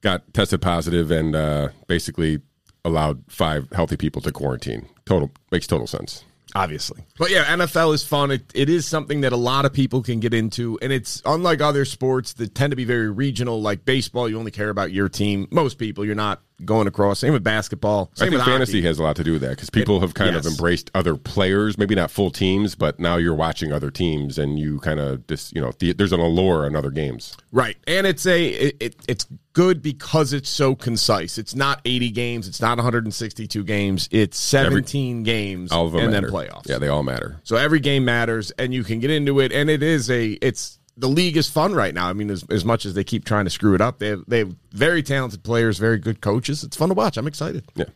got 0.00 0.32
tested 0.32 0.62
positive 0.62 1.10
and 1.10 1.36
uh, 1.36 1.68
basically 1.86 2.40
allowed 2.82 3.22
five 3.28 3.68
healthy 3.72 3.96
people 3.98 4.22
to 4.22 4.32
quarantine. 4.32 4.88
Total 5.04 5.30
makes 5.52 5.66
total 5.66 5.86
sense. 5.86 6.24
Obviously. 6.54 7.02
But 7.18 7.30
yeah, 7.30 7.44
NFL 7.44 7.94
is 7.94 8.04
fun. 8.04 8.30
It, 8.30 8.50
it 8.54 8.68
is 8.68 8.86
something 8.86 9.22
that 9.22 9.32
a 9.32 9.36
lot 9.36 9.64
of 9.64 9.72
people 9.72 10.02
can 10.02 10.20
get 10.20 10.34
into, 10.34 10.78
and 10.82 10.92
it's 10.92 11.22
unlike 11.24 11.60
other 11.60 11.84
sports 11.84 12.34
that 12.34 12.54
tend 12.54 12.70
to 12.72 12.76
be 12.76 12.84
very 12.84 13.10
regional. 13.10 13.60
Like 13.60 13.84
baseball, 13.84 14.28
you 14.28 14.38
only 14.38 14.50
care 14.50 14.70
about 14.70 14.92
your 14.92 15.08
team. 15.08 15.48
Most 15.50 15.78
people, 15.78 16.04
you're 16.04 16.14
not 16.14 16.42
going 16.64 16.86
across. 16.86 17.18
Same 17.18 17.32
with 17.32 17.44
basketball. 17.44 18.10
Same 18.14 18.28
I 18.28 18.30
think 18.30 18.38
with 18.38 18.46
fantasy 18.46 18.78
hockey. 18.78 18.86
has 18.86 18.98
a 18.98 19.02
lot 19.02 19.16
to 19.16 19.24
do 19.24 19.32
with 19.32 19.42
that 19.42 19.50
because 19.50 19.70
people 19.70 20.00
have 20.00 20.14
kind 20.14 20.34
yes. 20.34 20.44
of 20.44 20.52
embraced 20.52 20.90
other 20.94 21.16
players, 21.16 21.78
maybe 21.78 21.94
not 21.94 22.10
full 22.10 22.30
teams, 22.30 22.74
but 22.74 22.98
now 22.98 23.16
you're 23.16 23.34
watching 23.34 23.72
other 23.72 23.90
teams 23.90 24.38
and 24.38 24.58
you 24.58 24.80
kind 24.80 25.00
of 25.00 25.26
just 25.26 25.54
you 25.54 25.60
know 25.60 25.72
the, 25.78 25.92
there's 25.92 26.12
an 26.12 26.20
allure 26.20 26.66
in 26.66 26.76
other 26.76 26.90
games. 26.90 27.36
right, 27.52 27.76
and 27.86 28.06
it's 28.06 28.26
a 28.26 28.48
it, 28.48 28.76
it, 28.80 28.96
it's 29.08 29.26
good 29.52 29.82
because 29.82 30.32
it's 30.32 30.48
so 30.48 30.74
concise. 30.74 31.38
It's 31.38 31.54
not 31.54 31.80
80 31.84 32.10
games. 32.10 32.48
It's 32.48 32.60
not 32.60 32.78
162 32.78 33.64
games. 33.64 34.08
It's 34.12 34.38
17 34.38 35.22
games 35.22 35.72
All 35.72 35.86
of 35.86 35.92
them 35.92 36.02
and 36.02 36.12
matter. 36.12 36.30
then 36.30 36.34
playoffs. 36.34 36.68
Yeah, 36.68 36.78
they 36.78 36.88
all 36.88 37.02
matter. 37.02 37.40
So 37.42 37.56
every 37.56 37.80
game 37.80 38.04
matters, 38.04 38.50
and 38.52 38.72
you 38.72 38.84
can 38.84 39.00
get 39.00 39.10
into 39.10 39.40
it. 39.40 39.52
And 39.52 39.68
it 39.68 39.82
is 39.82 40.10
a 40.10 40.30
it's 40.40 40.78
the 40.96 41.08
league 41.08 41.36
is 41.36 41.48
fun 41.48 41.74
right 41.74 41.94
now. 41.94 42.08
I 42.08 42.12
mean, 42.12 42.30
as, 42.30 42.44
as 42.50 42.64
much 42.64 42.84
as 42.84 42.94
they 42.94 43.04
keep 43.04 43.24
trying 43.24 43.44
to 43.44 43.50
screw 43.50 43.74
it 43.74 43.80
up, 43.80 43.98
they 43.98 44.08
have, 44.08 44.24
they 44.28 44.38
have 44.40 44.54
very 44.72 45.02
talented 45.02 45.42
players, 45.42 45.78
very 45.78 45.98
good 45.98 46.20
coaches. 46.20 46.62
It's 46.62 46.76
fun 46.76 46.88
to 46.88 46.94
watch. 46.94 47.16
I'm 47.16 47.26
excited. 47.26 47.64
Yeah. 47.74 47.86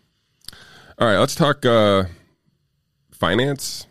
All 0.99 1.09
right, 1.09 1.19
let's 1.19 1.35
talk 1.35 1.67
uh, 1.67 2.05
finance. 3.13 3.87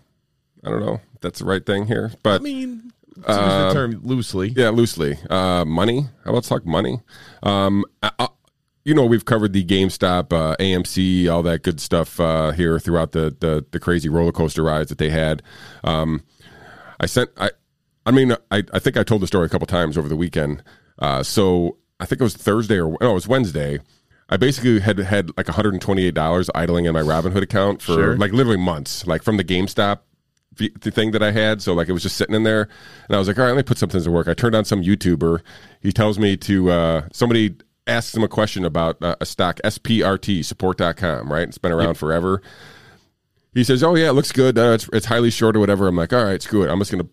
I 0.64 0.70
don't 0.70 0.80
know 0.80 1.02
if 1.14 1.22
that's 1.22 1.40
the 1.40 1.46
right 1.46 1.66
thing 1.66 1.86
here, 1.86 2.14
but 2.24 2.40
I 2.40 2.44
mean, 2.44 2.94
let's 3.18 3.28
the 3.28 3.72
term 3.74 4.00
loosely. 4.04 4.54
Yeah, 4.56 4.70
loosely. 4.70 5.18
Uh, 5.30 5.66
money. 5.66 6.04
How 6.24 6.32
about 6.32 6.36
let's 6.36 6.48
talk 6.48 6.66
money? 6.66 7.02
Um, 7.44 7.84
I, 8.02 8.12
I, 8.20 8.28
you 8.86 8.94
know, 8.94 9.06
we've 9.06 9.26
covered 9.26 9.54
the 9.54 9.64
GameStop, 9.64 10.32
uh, 10.32 10.56
AMC, 10.58 11.32
all 11.32 11.44
that 11.44 11.64
good 11.64 11.80
stuff 11.82 12.20
uh, 12.20 12.52
here 12.52 12.80
throughout 12.80 13.12
the, 13.12 13.36
the 13.38 13.66
the 13.72 13.80
crazy 13.80 14.08
roller 14.08 14.32
coaster 14.32 14.64
rides 14.64 14.90
that 14.90 14.98
they 14.98 15.10
had. 15.10 15.42
Um, 15.84 16.24
I 17.00 17.06
sent. 17.06 17.32
I. 17.38 17.52
I 18.06 18.12
mean, 18.12 18.34
I, 18.52 18.64
I 18.74 18.80
think 18.80 18.98
I 18.98 19.04
told 19.04 19.22
the 19.22 19.28
story 19.28 19.46
a 19.46 19.50
couple 19.50 19.68
times 19.68 19.98
over 19.98 20.10
the 20.10 20.16
weekend. 20.16 20.64
Uh, 21.00 21.24
so 21.24 21.78
I 22.00 22.06
think 22.06 22.22
it 22.22 22.24
was 22.24 22.36
Thursday 22.36 22.80
or 22.80 22.98
no, 23.02 23.12
it 23.12 23.14
was 23.14 23.28
Wednesday. 23.28 23.80
I 24.30 24.38
basically 24.38 24.80
had 24.80 24.98
had 25.00 25.32
like 25.38 25.46
$128 25.48 26.50
idling 26.56 26.86
in 26.86 26.94
my 26.94 27.02
Robinhood 27.02 27.42
account 27.44 27.82
for 27.82 27.94
Sure. 27.94 28.18
like 28.18 28.32
literally 28.32 28.58
months, 28.58 29.06
like 29.06 29.22
from 29.24 29.38
the 29.38 29.44
GameStop 29.44 30.00
the 30.56 30.92
thing 30.92 31.12
that 31.12 31.24
I 31.24 31.32
had. 31.32 31.62
So 31.62 31.74
like 31.74 31.90
it 31.90 31.94
was 31.94 32.04
just 32.04 32.16
sitting 32.16 32.36
in 32.36 32.44
there, 32.44 32.68
and 33.08 33.16
I 33.16 33.20
was 33.20 33.28
like, 33.28 33.38
all 33.40 33.44
right, 33.46 33.52
let 33.52 33.58
me 33.58 33.64
put 33.64 33.78
something 33.80 34.02
to 34.02 34.12
work. 34.12 34.28
I 34.28 34.34
turned 34.36 34.54
on 34.56 34.66
some 34.66 34.84
YouTuber. 34.84 35.40
He 35.82 35.92
tells 35.92 36.20
me 36.20 36.38
to 36.38 36.70
uh, 36.70 37.08
somebody 37.12 37.56
asks 37.88 38.16
him 38.16 38.24
a 38.24 38.28
question 38.28 38.64
about 38.64 39.02
uh, 39.02 39.16
a 39.20 39.26
stock 39.26 39.60
SPRT 39.64 40.46
support.com, 40.46 41.32
right? 41.32 41.48
It's 41.48 41.58
been 41.58 41.72
around 41.72 41.96
forever. 41.96 42.42
He 43.54 43.64
says, 43.64 43.84
"Oh 43.84 43.96
yeah, 43.96 44.10
it 44.10 44.14
looks 44.14 44.32
good. 44.32 44.58
Uh, 44.58 44.72
it's, 44.74 44.90
it's 44.94 45.06
highly 45.08 45.30
short 45.32 45.56
or 45.56 45.60
whatever." 45.60 45.88
I'm 45.88 45.96
like, 45.96 46.14
"All 46.14 46.24
right, 46.24 46.42
screw 46.42 46.64
it. 46.64 46.70
I'm 46.70 46.80
just 46.80 46.92
gonna 46.92 47.08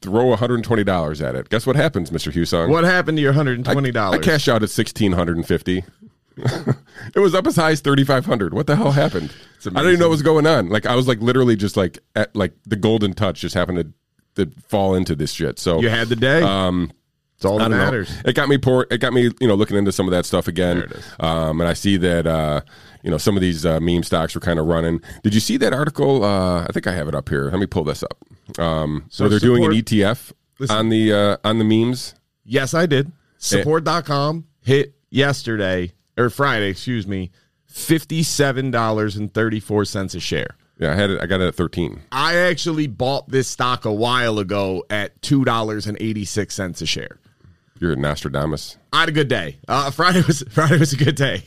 throw 0.00 0.26
120 0.26 0.84
dollars 0.84 1.20
at 1.22 1.34
it." 1.34 1.48
Guess 1.48 1.66
what 1.66 1.76
happens, 1.76 2.12
Mister 2.12 2.30
Husong? 2.30 2.68
What 2.68 2.84
happened 2.84 3.18
to 3.18 3.22
your 3.22 3.32
$120? 3.32 3.96
I 3.96 4.18
cashed 4.18 4.48
out 4.48 4.62
at 4.62 4.70
1650. 4.70 5.84
it 7.14 7.18
was 7.18 7.34
up 7.34 7.46
as 7.46 7.56
high 7.56 7.72
as 7.72 7.80
3500. 7.80 8.54
What 8.54 8.66
the 8.66 8.76
hell 8.76 8.92
happened? 8.92 9.32
I 9.60 9.68
didn't 9.68 9.86
even 9.86 10.00
know 10.00 10.06
what 10.06 10.12
was 10.12 10.22
going 10.22 10.46
on. 10.46 10.70
Like 10.70 10.86
I 10.86 10.96
was 10.96 11.06
like 11.06 11.20
literally 11.20 11.56
just 11.56 11.76
like 11.76 11.98
at 12.16 12.34
like 12.34 12.52
the 12.64 12.76
golden 12.76 13.12
touch 13.12 13.40
just 13.40 13.54
happened 13.54 13.78
to 13.78 13.92
to 14.46 14.50
fall 14.68 14.94
into 14.94 15.14
this 15.14 15.32
shit. 15.32 15.58
So 15.58 15.80
you 15.80 15.90
had 15.90 16.08
the 16.08 16.16
day. 16.16 16.42
Um, 16.42 16.90
it's 17.36 17.44
all 17.44 17.58
that 17.58 17.68
don't 17.68 17.72
know. 17.72 17.84
matters. 17.84 18.10
It 18.24 18.34
got 18.34 18.48
me 18.48 18.56
poor. 18.56 18.86
It 18.90 18.98
got 18.98 19.12
me, 19.12 19.30
you 19.40 19.48
know, 19.48 19.54
looking 19.54 19.76
into 19.76 19.90
some 19.90 20.06
of 20.06 20.12
that 20.12 20.24
stuff 20.24 20.46
again. 20.46 20.78
There 20.78 20.86
it 20.86 20.92
is. 20.92 21.04
Um, 21.18 21.60
and 21.60 21.68
I 21.68 21.72
see 21.72 21.96
that, 21.96 22.24
uh, 22.24 22.60
you 23.02 23.10
know, 23.10 23.18
some 23.18 23.36
of 23.36 23.40
these 23.40 23.66
uh, 23.66 23.80
meme 23.80 24.04
stocks 24.04 24.34
were 24.36 24.40
kind 24.40 24.60
of 24.60 24.66
running. 24.66 25.00
Did 25.24 25.34
you 25.34 25.40
see 25.40 25.56
that 25.56 25.72
article? 25.72 26.24
Uh, 26.24 26.62
I 26.62 26.68
think 26.72 26.86
I 26.86 26.92
have 26.92 27.08
it 27.08 27.16
up 27.16 27.28
here. 27.28 27.50
Let 27.50 27.58
me 27.58 27.66
pull 27.66 27.82
this 27.82 28.04
up. 28.04 28.16
Um, 28.58 29.04
so, 29.08 29.24
So 29.24 29.28
they're 29.28 29.38
doing 29.38 29.64
an 29.64 29.70
ETF 29.72 30.32
Listen. 30.58 30.76
on 30.76 30.88
the 30.88 31.12
uh, 31.12 31.36
on 31.44 31.58
the 31.58 31.64
memes. 31.64 32.14
Yes, 32.44 32.74
I 32.74 32.86
did. 32.86 33.12
Support.com 33.38 34.46
hit 34.60 34.94
yesterday 35.10 35.92
or 36.16 36.30
Friday, 36.30 36.68
excuse 36.68 37.06
me, 37.06 37.30
fifty-seven 37.66 38.70
dollars 38.70 39.16
and 39.16 39.32
thirty-four 39.32 39.84
cents 39.84 40.14
a 40.14 40.20
share. 40.20 40.56
Yeah, 40.78 40.92
I 40.92 40.94
had 40.94 41.10
it. 41.10 41.20
I 41.20 41.26
got 41.26 41.40
it 41.40 41.46
at 41.48 41.54
thirteen. 41.54 42.02
I 42.12 42.36
actually 42.36 42.86
bought 42.86 43.28
this 43.28 43.48
stock 43.48 43.84
a 43.84 43.92
while 43.92 44.38
ago 44.38 44.84
at 44.90 45.20
two 45.22 45.44
dollars 45.44 45.86
and 45.86 45.96
eighty-six 46.00 46.54
cents 46.54 46.80
a 46.82 46.86
share. 46.86 47.18
You're 47.78 47.92
a 47.92 47.96
Nostradamus. 47.96 48.76
I 48.92 49.00
had 49.00 49.08
a 49.08 49.12
good 49.12 49.28
day. 49.28 49.58
Uh, 49.66 49.90
Friday 49.90 50.22
was 50.26 50.42
Friday 50.50 50.78
was 50.78 50.92
a 50.92 50.96
good 50.96 51.16
day. 51.16 51.42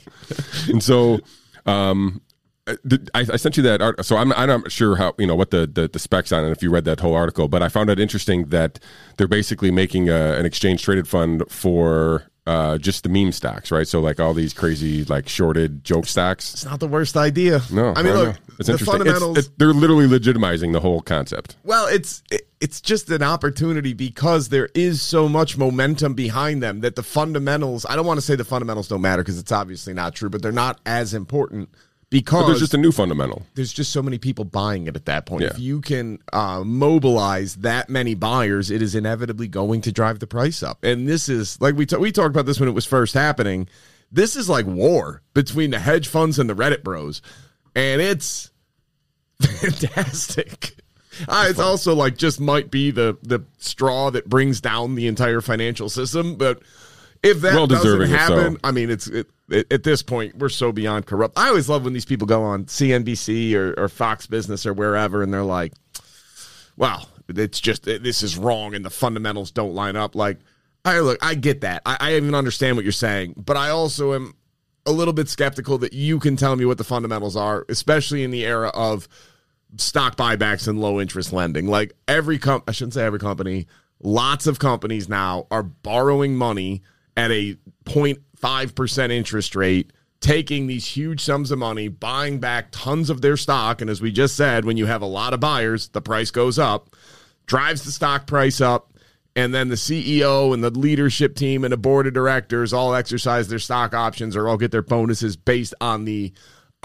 and 0.67 0.83
so 0.83 1.19
um 1.65 2.21
I, 2.67 2.75
I 3.13 3.35
sent 3.35 3.57
you 3.57 3.63
that 3.63 3.81
art 3.81 4.03
so 4.03 4.17
I'm, 4.17 4.33
I'm 4.33 4.47
not 4.47 4.71
sure 4.71 4.95
how 4.95 5.13
you 5.19 5.27
know 5.27 5.35
what 5.35 5.51
the, 5.51 5.67
the, 5.67 5.87
the 5.87 5.99
specs 5.99 6.31
on 6.31 6.43
it 6.45 6.51
if 6.51 6.63
you 6.63 6.71
read 6.71 6.85
that 6.85 6.99
whole 6.99 7.13
article 7.13 7.47
but 7.47 7.61
i 7.61 7.69
found 7.69 7.91
it 7.91 7.99
interesting 7.99 8.45
that 8.45 8.79
they're 9.17 9.27
basically 9.27 9.69
making 9.69 10.09
a, 10.09 10.33
an 10.33 10.45
exchange 10.45 10.81
traded 10.81 11.07
fund 11.07 11.43
for 11.47 12.31
uh, 12.47 12.77
just 12.77 13.03
the 13.03 13.09
meme 13.09 13.31
stocks, 13.31 13.71
right? 13.71 13.87
So 13.87 13.99
like 13.99 14.19
all 14.19 14.33
these 14.33 14.53
crazy 14.53 15.03
like 15.05 15.27
shorted 15.27 15.83
joke 15.83 16.05
stocks. 16.05 16.53
It's 16.53 16.65
not 16.65 16.79
the 16.79 16.87
worst 16.87 17.17
idea. 17.17 17.61
No, 17.71 17.93
I 17.95 18.03
mean, 18.03 18.13
I 18.13 18.15
look, 18.15 18.35
it's 18.59 18.67
the 18.67 18.73
interesting. 18.73 18.85
fundamentals. 18.85 19.37
It's, 19.37 19.47
it, 19.47 19.57
they're 19.57 19.73
literally 19.73 20.07
legitimizing 20.07 20.71
the 20.71 20.79
whole 20.79 21.01
concept. 21.01 21.55
Well, 21.63 21.87
it's 21.87 22.21
it, 22.29 22.47
it's 22.61 22.81
just 22.81 23.09
an 23.09 23.23
opportunity 23.23 23.93
because 23.93 24.49
there 24.49 24.69
is 24.75 25.01
so 25.01 25.27
much 25.27 25.57
momentum 25.57 26.13
behind 26.13 26.61
them 26.61 26.81
that 26.81 26.95
the 26.95 27.03
fundamentals. 27.03 27.85
I 27.89 27.95
don't 27.95 28.05
want 28.05 28.19
to 28.19 28.25
say 28.25 28.35
the 28.35 28.45
fundamentals 28.45 28.87
don't 28.87 29.01
matter 29.01 29.23
because 29.23 29.39
it's 29.39 29.51
obviously 29.51 29.93
not 29.93 30.13
true, 30.13 30.29
but 30.29 30.43
they're 30.43 30.51
not 30.51 30.79
as 30.85 31.15
important 31.15 31.69
because 32.09 32.43
But 32.43 32.47
there's 32.47 32.59
just 32.59 32.73
a 32.73 32.77
new 32.77 32.91
fundamental. 32.91 33.45
there's 33.55 33.73
just 33.73 33.91
so 33.91 34.01
many 34.01 34.17
people 34.17 34.45
buying 34.45 34.87
it 34.87 34.95
at 34.95 35.05
that 35.05 35.25
point. 35.25 35.41
Yeah. 35.43 35.49
If 35.49 35.59
you 35.59 35.81
can 35.81 36.19
uh, 36.31 36.63
mobilize 36.63 37.55
that 37.57 37.89
many 37.89 38.13
buyers, 38.15 38.71
it 38.71 38.81
is 38.81 38.95
inevitably 38.95 39.47
going 39.47 39.81
to 39.81 39.91
drive 39.91 40.19
the 40.19 40.27
price 40.27 40.63
up. 40.63 40.83
And 40.83 41.07
this 41.07 41.27
is 41.29 41.59
like 41.59 41.75
we 41.75 41.85
ta- 41.85 41.97
we 41.97 42.11
talked 42.11 42.29
about 42.29 42.45
this 42.45 42.59
when 42.59 42.69
it 42.69 42.73
was 42.73 42.85
first 42.85 43.13
happening. 43.13 43.67
This 44.11 44.35
is 44.35 44.47
like 44.47 44.65
war 44.65 45.23
between 45.33 45.71
the 45.71 45.79
hedge 45.79 46.07
funds 46.07 46.39
and 46.39 46.49
the 46.49 46.55
Reddit 46.55 46.83
bros, 46.83 47.21
and 47.75 48.01
it's 48.01 48.51
fantastic. 49.41 50.75
Uh, 51.27 51.47
it's 51.49 51.59
also 51.59 51.95
like 51.95 52.17
just 52.17 52.39
might 52.39 52.69
be 52.69 52.91
the 52.91 53.17
the 53.23 53.39
straw 53.57 54.09
that 54.11 54.27
brings 54.29 54.61
down 54.61 54.95
the 54.95 55.07
entire 55.07 55.41
financial 55.41 55.89
system, 55.89 56.35
but 56.35 56.61
if 57.25 57.41
that 57.41 57.53
Well 57.53 57.67
doesn't 57.67 58.01
if 58.03 58.09
so. 58.09 58.15
happen, 58.15 58.57
I 58.63 58.71
mean, 58.71 58.89
it's 58.89 59.07
it, 59.07 59.27
it, 59.49 59.71
at 59.71 59.83
this 59.83 60.01
point 60.01 60.37
we're 60.37 60.49
so 60.49 60.71
beyond 60.71 61.05
corrupt. 61.05 61.37
I 61.37 61.47
always 61.47 61.67
love 61.67 61.83
when 61.83 61.93
these 61.93 62.05
people 62.05 62.27
go 62.27 62.43
on 62.43 62.65
CNBC 62.65 63.53
or, 63.55 63.73
or 63.77 63.89
Fox 63.89 64.27
Business 64.27 64.65
or 64.65 64.73
wherever, 64.73 65.23
and 65.23 65.33
they're 65.33 65.43
like, 65.43 65.73
"Well, 66.77 67.09
it's 67.27 67.59
just 67.59 67.83
this 67.83 68.23
is 68.23 68.37
wrong, 68.37 68.75
and 68.75 68.85
the 68.85 68.89
fundamentals 68.89 69.51
don't 69.51 69.73
line 69.73 69.95
up." 69.95 70.15
Like, 70.15 70.37
I 70.83 70.99
look, 70.99 71.17
I 71.21 71.35
get 71.35 71.61
that. 71.61 71.81
I, 71.85 71.97
I 71.99 72.15
even 72.15 72.35
understand 72.35 72.75
what 72.75 72.85
you're 72.85 72.91
saying, 72.91 73.35
but 73.37 73.57
I 73.57 73.69
also 73.69 74.13
am 74.13 74.35
a 74.85 74.91
little 74.91 75.13
bit 75.13 75.27
skeptical 75.27 75.77
that 75.79 75.93
you 75.93 76.19
can 76.19 76.35
tell 76.35 76.55
me 76.55 76.65
what 76.65 76.77
the 76.77 76.83
fundamentals 76.83 77.35
are, 77.35 77.65
especially 77.69 78.23
in 78.23 78.31
the 78.31 78.45
era 78.45 78.69
of 78.69 79.07
stock 79.77 80.15
buybacks 80.15 80.67
and 80.67 80.79
low 80.79 81.01
interest 81.01 81.33
lending. 81.33 81.67
Like 81.67 81.93
every 82.07 82.37
comp, 82.37 82.69
I 82.69 82.71
shouldn't 82.71 82.93
say 82.93 83.03
every 83.03 83.19
company. 83.19 83.67
Lots 83.99 84.45
of 84.45 84.59
companies 84.59 85.09
now 85.09 85.47
are 85.49 85.63
borrowing 85.63 86.35
money 86.35 86.83
at 87.15 87.31
a 87.31 87.57
0.5% 87.85 89.11
interest 89.11 89.55
rate, 89.55 89.91
taking 90.19 90.67
these 90.67 90.85
huge 90.85 91.21
sums 91.21 91.51
of 91.51 91.59
money, 91.59 91.87
buying 91.87 92.39
back 92.39 92.69
tons 92.71 93.09
of 93.09 93.21
their 93.21 93.37
stock. 93.37 93.81
And 93.81 93.89
as 93.89 94.01
we 94.01 94.11
just 94.11 94.35
said, 94.35 94.65
when 94.65 94.77
you 94.77 94.85
have 94.85 95.01
a 95.01 95.07
lot 95.07 95.33
of 95.33 95.39
buyers, 95.39 95.89
the 95.89 96.01
price 96.01 96.31
goes 96.31 96.59
up, 96.59 96.95
drives 97.45 97.83
the 97.83 97.91
stock 97.91 98.27
price 98.27 98.61
up. 98.61 98.91
And 99.37 99.53
then 99.53 99.67
the 99.67 99.75
CEO 99.75 100.53
and 100.53 100.63
the 100.63 100.69
leadership 100.69 101.35
team 101.35 101.65
and 101.65 101.73
the 101.73 101.77
board 101.77 102.07
of 102.07 102.13
directors 102.13 102.71
all 102.71 102.95
exercise 102.95 103.49
their 103.49 103.59
stock 103.59 103.93
options 103.93 104.33
or 104.33 104.47
all 104.47 104.55
get 104.55 104.71
their 104.71 104.81
bonuses 104.81 105.35
based 105.35 105.73
on 105.81 106.05
the 106.05 106.31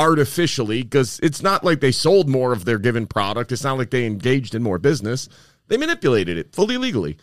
artificially 0.00 0.82
because 0.82 1.20
it's 1.22 1.42
not 1.42 1.62
like 1.62 1.80
they 1.80 1.92
sold 1.92 2.28
more 2.28 2.52
of 2.52 2.64
their 2.64 2.78
given 2.78 3.06
product. 3.06 3.52
It's 3.52 3.62
not 3.62 3.78
like 3.78 3.90
they 3.90 4.06
engaged 4.06 4.54
in 4.54 4.62
more 4.62 4.78
business. 4.78 5.28
They 5.68 5.76
manipulated 5.76 6.38
it 6.38 6.52
fully 6.52 6.78
legally. 6.78 7.18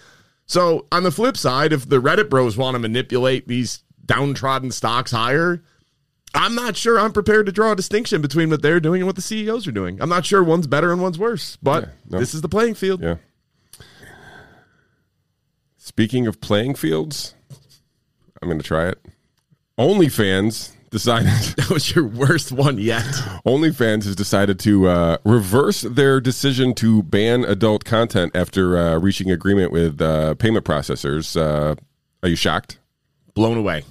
So 0.48 0.88
on 0.92 1.04
the 1.04 1.12
flip 1.12 1.36
side, 1.38 1.74
if 1.74 1.88
the 1.88 2.02
Reddit 2.02 2.30
bros 2.30 2.56
want 2.58 2.76
to 2.76 2.80
manipulate 2.80 3.48
these 3.48 3.84
downtrodden 4.06 4.72
stocks 4.72 5.12
higher, 5.12 5.62
I'm 6.34 6.56
not 6.56 6.78
sure 6.78 7.00
I'm 7.00 7.12
prepared 7.12 7.46
to 7.48 7.52
draw 7.52 7.74
a 7.74 7.76
distinction 7.76 8.22
between 8.22 8.50
what 8.50 8.62
they're 8.62 8.80
doing 8.80 9.02
and 9.02 9.08
what 9.08 9.16
the 9.18 9.22
CEOs 9.22 9.68
are 9.68 9.72
doing. 9.74 10.02
I'm 10.02 10.08
not 10.10 10.26
sure 10.26 10.42
one's 10.44 10.66
better 10.68 10.92
and 10.94 11.02
one's 11.02 11.20
worse, 11.20 11.58
but 11.62 11.84
Yeah, 11.84 11.90
no. 12.12 12.20
this 12.20 12.34
is 12.34 12.42
the 12.42 12.48
playing 12.50 12.76
field. 12.76 13.02
Yeah. 13.02 13.16
Speaking 15.78 16.28
of 16.28 16.40
playing 16.42 16.76
fields, 16.76 17.34
I'm 18.42 18.48
going 18.48 18.60
to 18.60 18.64
try 18.66 18.88
it. 18.88 19.00
OnlyFans 19.78 20.74
decided. 20.90 21.28
That 21.58 21.70
was 21.70 21.94
your 21.96 22.06
worst 22.06 22.52
one 22.52 22.78
yet. 22.78 23.04
OnlyFans 23.46 24.06
has 24.06 24.16
decided 24.16 24.60
to 24.60 24.88
uh, 24.88 25.18
reverse 25.26 25.82
their 25.82 26.22
decision 26.22 26.74
to 26.76 27.04
ban 27.04 27.44
adult 27.44 27.84
content 27.84 28.36
after 28.36 28.78
uh, 28.78 28.98
reaching 29.00 29.32
agreement 29.32 29.72
with 29.72 30.02
uh, 30.02 30.36
payment 30.36 30.66
processors. 30.66 31.36
Uh, 31.36 31.76
are 32.24 32.30
you 32.30 32.36
shocked? 32.36 32.80
Blown 33.34 33.58
away. 33.58 33.84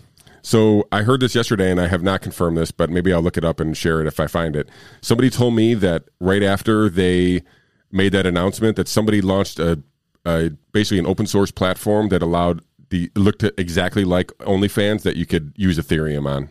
So 0.43 0.87
I 0.93 1.03
heard 1.03 1.21
this 1.21 1.35
yesterday, 1.35 1.73
and 1.73 1.81
I 1.81 1.89
have 1.89 2.05
not 2.05 2.23
confirmed 2.23 2.57
this, 2.57 2.71
but 2.71 2.89
maybe 2.89 3.13
I'll 3.13 3.21
look 3.21 3.37
it 3.37 3.45
up 3.45 3.59
and 3.59 3.77
share 3.77 4.01
it 4.01 4.07
if 4.07 4.21
I 4.21 4.29
find 4.29 4.55
it. 4.55 4.69
Somebody 5.01 5.29
told 5.29 5.55
me 5.55 5.75
that 5.75 6.05
right 6.21 6.43
after 6.43 6.89
they 6.89 7.43
made 7.91 8.13
that 8.13 8.27
announcement, 8.27 8.77
that 8.77 8.87
somebody 8.87 9.21
launched 9.21 9.59
a, 9.59 9.83
a 10.25 10.51
basically 10.73 11.01
an 11.01 11.07
open 11.07 11.27
source 11.27 11.51
platform 11.51 12.11
that 12.11 12.23
allowed 12.23 12.63
the 12.91 13.11
looked 13.17 13.43
exactly 13.59 14.05
like 14.05 14.29
OnlyFans 14.39 15.03
that 15.03 15.17
you 15.17 15.27
could 15.27 15.53
use 15.57 15.79
Ethereum 15.79 16.29
on. 16.29 16.49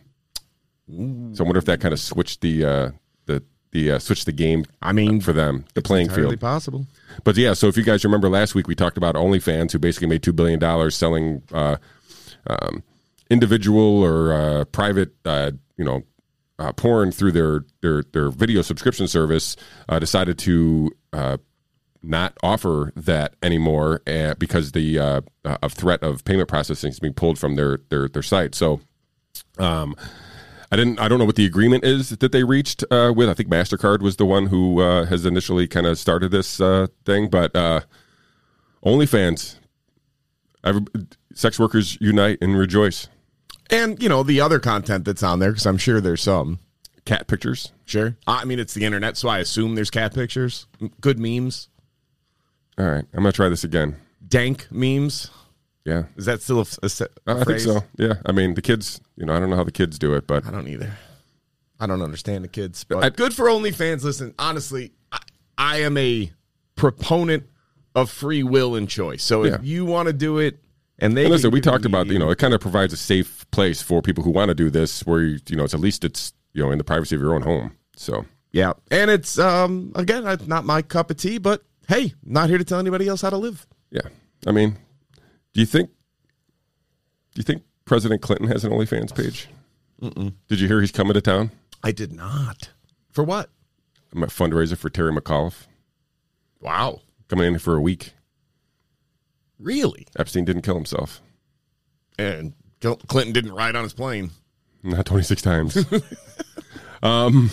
So 0.88 1.44
I 1.44 1.48
wonder 1.48 1.58
if 1.58 1.65
that 1.65 1.80
kind 1.80 1.94
of 1.94 2.00
switched 2.00 2.42
the 2.42 2.63
uh, 2.63 2.92
the 3.25 3.44
the 3.72 3.92
uh, 3.94 4.00
switched 4.00 4.25
the 4.25 4.32
game. 4.32 4.65
I 4.82 4.94
mean, 4.94 5.20
for 5.20 5.34
them, 5.34 5.65
the 5.74 5.82
playing 5.82 6.10
field. 6.10 6.39
possible. 6.39 6.86
But 7.24 7.38
yeah, 7.38 7.54
so 7.54 7.68
if 7.68 7.75
you 7.75 7.84
guys 7.84 8.04
remember 8.04 8.30
last 8.30 8.56
week, 8.56 8.68
we 8.68 8.75
talked 8.75 8.98
about 8.98 9.15
OnlyFans, 9.15 9.72
who 9.72 9.80
basically 9.80 10.08
made 10.08 10.22
two 10.22 10.34
billion 10.34 10.60
dollars 10.60 10.96
selling 10.96 11.42
uh, 11.51 11.77
um, 12.48 12.84
individual 13.30 14.04
or 14.04 14.34
uh, 14.34 14.65
private, 14.65 15.15
uh, 15.25 15.51
you 15.75 15.86
know, 15.86 16.04
uh, 16.60 16.72
porn 16.74 17.12
through 17.12 17.32
their 17.32 17.65
their 17.82 18.04
their 18.13 18.30
video 18.30 18.62
subscription 18.62 19.08
service. 19.08 19.56
Uh, 19.89 19.98
decided 19.98 20.38
to 20.38 20.92
uh, 21.13 21.38
not 22.04 22.38
offer 22.44 22.94
that 22.96 23.36
anymore 23.42 24.01
uh, 24.06 24.36
because 24.36 24.72
the 24.74 25.00
uh, 25.00 25.22
uh, 25.44 25.58
of 25.63 25.74
threat 25.74 26.04
of 26.04 26.24
payment 26.25 26.48
processing 26.48 26.92
is 26.92 27.00
being 27.00 27.13
pulled 27.13 27.39
from 27.39 27.56
their 27.56 27.80
their 27.89 28.08
their 28.08 28.24
site. 28.24 28.54
So. 28.56 28.82
Um, 29.58 29.96
I 30.75 30.77
didn't. 30.77 31.00
I 31.00 31.08
don't 31.08 31.20
know 31.20 31.25
what 31.25 31.38
the 31.38 31.46
agreement 31.46 31.86
is 31.86 32.10
that 32.10 32.34
they 32.34 32.44
reached 32.44 32.84
uh, 32.91 33.13
with. 33.15 33.29
I 33.29 33.34
think 33.34 33.48
Mastercard 33.48 34.01
was 34.01 34.17
the 34.17 34.25
one 34.25 34.48
who 34.48 34.82
uh, 34.82 35.05
has 35.05 35.25
initially 35.25 35.70
kind 35.70 35.86
of 35.88 35.98
started 35.98 36.32
this 36.32 36.60
uh, 36.60 36.88
thing. 37.05 37.29
But 37.29 37.55
uh, 37.55 37.79
OnlyFans, 38.86 39.55
every, 40.65 40.82
sex 41.34 41.58
workers 41.58 41.98
unite 42.01 42.39
and 42.41 42.58
rejoice. 42.58 43.08
And, 43.70 44.03
you 44.03 44.10
know, 44.10 44.22
the 44.22 44.41
other 44.41 44.60
content 44.60 45.05
that's 45.05 45.24
on 45.24 45.39
there, 45.39 45.51
because 45.51 45.65
I'm 45.65 45.77
sure 45.77 46.01
there's 46.01 46.24
some. 46.24 46.60
Cat 47.05 47.27
pictures. 47.27 47.72
Sure. 47.86 48.17
I 48.27 48.44
mean, 48.44 48.60
it's 48.60 48.74
the 48.74 48.84
internet, 48.84 49.15
so 49.15 49.29
I 49.29 49.39
assume 49.39 49.75
there's 49.75 49.89
cat 49.89 50.13
pictures, 50.13 50.67
good 51.00 51.17
memes, 51.17 51.70
All 52.77 52.86
right, 52.86 53.05
I'm 53.13 53.24
gonna 53.24 53.32
try 53.32 53.48
this 53.48 53.63
again. 53.63 53.96
dank 54.27 54.67
memes. 54.72 55.29
Yeah, 55.86 56.04
Is 56.15 56.25
that 56.25 56.42
still 56.42 56.60
a, 56.62 56.65
a, 56.82 56.89
a 57.27 57.42
I 57.42 57.44
think 57.44 57.60
so. 57.60 57.84
Yeah, 57.98 58.15
I 58.25 58.32
mean 58.32 58.56
the 58.56 58.62
kids. 58.62 59.00
You 59.15 59.25
know, 59.27 59.36
I 59.36 59.39
don't 59.39 59.50
know 59.51 59.56
how 59.56 59.63
the 59.63 59.72
kids 59.72 60.00
do 60.00 60.15
it, 60.15 60.25
but 60.27 60.46
I 60.46 60.51
don't 60.51 60.68
either. 60.68 60.92
I 61.80 61.86
don't 61.88 62.01
understand 62.01 62.44
the 62.44 62.48
kids, 62.48 62.84
but 62.84 63.04
I- 63.04 63.10
good 63.10 63.34
for 63.34 63.46
OnlyFans. 63.46 64.04
Listen, 64.04 64.34
honestly, 64.39 64.94
I, 65.12 65.20
I 65.58 65.77
am 65.82 65.96
a 65.98 66.32
proponent 66.75 67.44
of 67.94 68.10
free 68.10 68.44
will 68.44 68.75
and 68.75 68.89
choice. 68.89 69.24
So 69.24 69.44
if 69.46 69.51
Yeah. 69.54 69.58
you 69.62 69.86
want 69.86 70.08
to 70.08 70.13
do 70.13 70.39
it, 70.39 70.58
and 71.00 71.15
they 71.15 71.24
And 71.25 71.32
listen, 71.32 71.51
we 71.51 71.62
talked 71.62 71.86
about 71.86 72.08
you 72.08 72.18
know 72.18 72.30
it 72.32 72.38
kind 72.38 72.54
of 72.54 72.62
provides 72.62 72.92
a 72.94 72.98
safe 72.98 73.46
place 73.51 73.82
for 73.82 74.01
people 74.01 74.24
who 74.24 74.32
want 74.32 74.50
to 74.50 74.56
do 74.56 74.70
this, 74.70 75.06
where 75.06 75.22
you, 75.22 75.39
you 75.50 75.56
know 75.56 75.63
it's 75.65 75.74
at 75.74 75.80
least 75.80 76.04
it's 76.04 76.34
you 76.54 76.63
know 76.63 76.72
in 76.72 76.77
the 76.77 76.84
privacy 76.84 77.15
of 77.15 77.22
your 77.22 77.36
own 77.36 77.42
home. 77.44 77.75
So 77.96 78.25
yeah, 78.51 78.74
and 78.89 79.12
it's 79.12 79.38
um 79.38 79.92
again, 79.96 80.25
it's 80.25 80.48
not 80.48 80.65
my 80.65 80.82
cup 80.82 81.12
of 81.12 81.18
tea, 81.18 81.38
but 81.38 81.62
hey, 81.88 82.13
not 82.24 82.50
here 82.50 82.58
to 82.58 82.63
tell 82.63 82.80
anybody 82.80 83.08
else 83.08 83.22
how 83.22 83.30
to 83.30 83.38
live. 83.38 83.68
yeah, 83.92 84.08
I 84.48 84.51
mean, 84.51 84.77
do 85.56 85.60
you 85.62 85.66
think 85.66 85.90
do 87.34 87.40
you 87.40 87.44
think 87.44 87.64
President 87.86 88.22
Clinton 88.22 88.48
has 88.50 88.64
an 88.64 88.72
OnlyFans 88.72 89.16
page? 89.16 89.48
Did 90.48 90.60
you 90.60 90.68
hear 90.68 90.80
he's 90.82 90.92
coming 90.92 91.14
to 91.16 91.22
town? 91.22 91.50
I 91.84 91.92
did 91.92 92.14
not. 92.14 92.70
For 93.12 93.24
what? 93.24 93.50
I'm 94.14 94.22
a 94.24 94.28
fundraiser 94.28 94.78
for 94.78 94.90
Terry 94.90 95.12
McAuliffe 95.14 95.66
Wow, 96.62 97.02
coming 97.30 97.46
in 97.48 97.60
for 97.60 97.76
a 97.76 97.82
week. 97.82 98.14
really? 99.60 100.08
Epstein 100.18 100.46
didn't 100.46 100.62
kill 100.64 100.76
himself, 100.76 101.22
And 102.18 102.54
Clinton 103.08 103.34
didn't 103.34 103.54
ride 103.54 103.76
on 103.76 103.84
his 103.84 103.94
plane. 103.94 104.32
not 104.84 105.06
26 105.06 105.42
times. 105.42 105.78
um, 107.04 107.50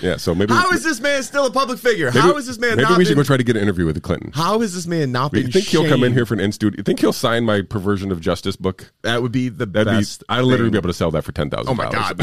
Yeah, 0.00 0.16
so 0.16 0.34
maybe 0.34 0.52
How 0.52 0.70
is 0.70 0.82
this 0.82 1.00
man 1.00 1.22
still 1.22 1.46
a 1.46 1.50
public 1.50 1.78
figure? 1.78 2.06
maybe, 2.06 2.20
How 2.20 2.36
is 2.36 2.46
this 2.46 2.58
man 2.58 2.76
Maybe 2.76 2.82
not 2.82 2.98
we 2.98 3.04
should 3.04 3.12
been, 3.12 3.18
go 3.18 3.26
try 3.26 3.36
to 3.36 3.44
get 3.44 3.56
an 3.56 3.62
interview 3.62 3.86
with 3.86 3.94
the 3.94 4.00
Clinton. 4.00 4.32
How 4.32 4.60
is 4.62 4.74
this 4.74 4.86
man 4.86 5.12
not 5.12 5.34
You 5.34 5.48
think 5.48 5.66
he'll 5.66 5.88
come 5.88 6.04
in 6.04 6.12
here 6.12 6.26
for 6.26 6.34
an 6.34 6.40
in 6.40 6.52
studio? 6.52 6.76
You 6.78 6.82
think 6.82 7.00
he'll 7.00 7.12
sign 7.12 7.44
my 7.44 7.62
perversion 7.62 8.10
of 8.12 8.20
justice 8.20 8.56
book? 8.56 8.92
That 9.02 9.22
would 9.22 9.32
be 9.32 9.48
the 9.48 9.66
That'd 9.66 9.92
best. 9.92 10.20
be. 10.20 10.26
I'd 10.28 10.44
literally 10.44 10.70
be 10.70 10.78
able 10.78 10.88
to 10.88 10.94
sell 10.94 11.10
that 11.12 11.22
for 11.24 11.32
ten 11.32 11.50
thousand. 11.50 11.68
Oh 11.70 11.74
my 11.74 11.90
god! 11.90 12.16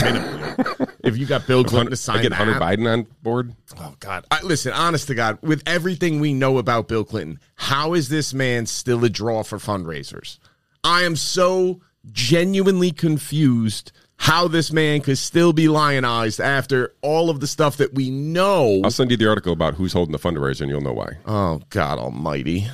if 1.04 1.18
you 1.18 1.26
got 1.26 1.48
Bill 1.48 1.64
Clinton 1.64 1.92
to 1.92 1.98
sign 1.98 2.20
I 2.20 2.22
get 2.24 2.34
Hunter 2.34 2.54
Biden 2.54 2.92
on 2.92 3.08
board. 3.22 3.54
Oh 3.80 3.96
God! 4.00 4.26
I, 4.32 4.42
listen, 4.42 4.74
honest 4.74 5.08
to 5.08 5.16
God, 5.16 5.38
with 5.42 5.64
everything 5.66 6.20
we 6.20 6.34
know 6.34 6.58
about 6.58 6.88
Bill 6.88 7.04
Clinton, 7.04 7.40
how 7.56 7.94
is 7.94 8.10
this 8.10 8.34
man 8.34 8.66
still 8.66 9.04
a 9.06 9.10
draw 9.10 9.44
for 9.44 9.58
fundraisers? 9.58 10.40
I 10.84 11.04
am 11.04 11.16
so 11.16 11.82
genuinely 12.12 12.92
confused 12.92 13.92
how 14.18 14.48
this 14.48 14.72
man 14.74 15.02
could 15.02 15.18
still 15.18 15.54
be 15.54 15.68
lionized 15.68 16.40
after 16.40 16.94
all 17.02 17.30
of 17.30 17.40
the 17.40 17.48
stuff 17.48 17.78
that 17.78 17.94
we 17.94 18.10
know. 18.10 18.82
I'll 18.84 18.92
send 18.92 19.12
you 19.12 19.18
the 19.18 19.28
article 19.30 19.54
about 19.54 19.76
who's 19.76 19.94
holding 19.94 20.12
the 20.12 20.20
fundraiser, 20.20 20.62
and 20.62 20.70
you'll 20.70 20.82
know 20.82 20.94
why. 20.94 21.18
Oh 21.26 21.62
God 21.70 22.00
Almighty! 22.00 22.68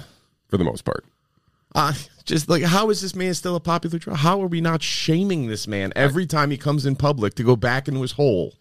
For 0.48 0.58
the 0.58 0.64
most 0.64 0.84
part, 0.86 1.06
Uh, 1.76 1.94
just 2.26 2.48
like 2.50 2.64
how 2.64 2.90
is 2.90 3.02
this 3.02 3.16
man 3.16 3.34
still 3.34 3.56
a 3.56 3.60
popular 3.60 4.00
draw? 4.00 4.16
How 4.16 4.42
are 4.42 4.48
we 4.48 4.62
not 4.62 4.82
shaming 4.82 5.48
this 5.48 5.68
man 5.68 5.92
every 5.96 6.26
time 6.26 6.50
he 6.52 6.58
comes 6.58 6.86
in 6.86 6.96
public 6.96 7.36
to 7.36 7.44
go 7.44 7.56
back 7.56 7.88
into 7.88 8.02
his 8.02 8.14
hole? 8.14 8.54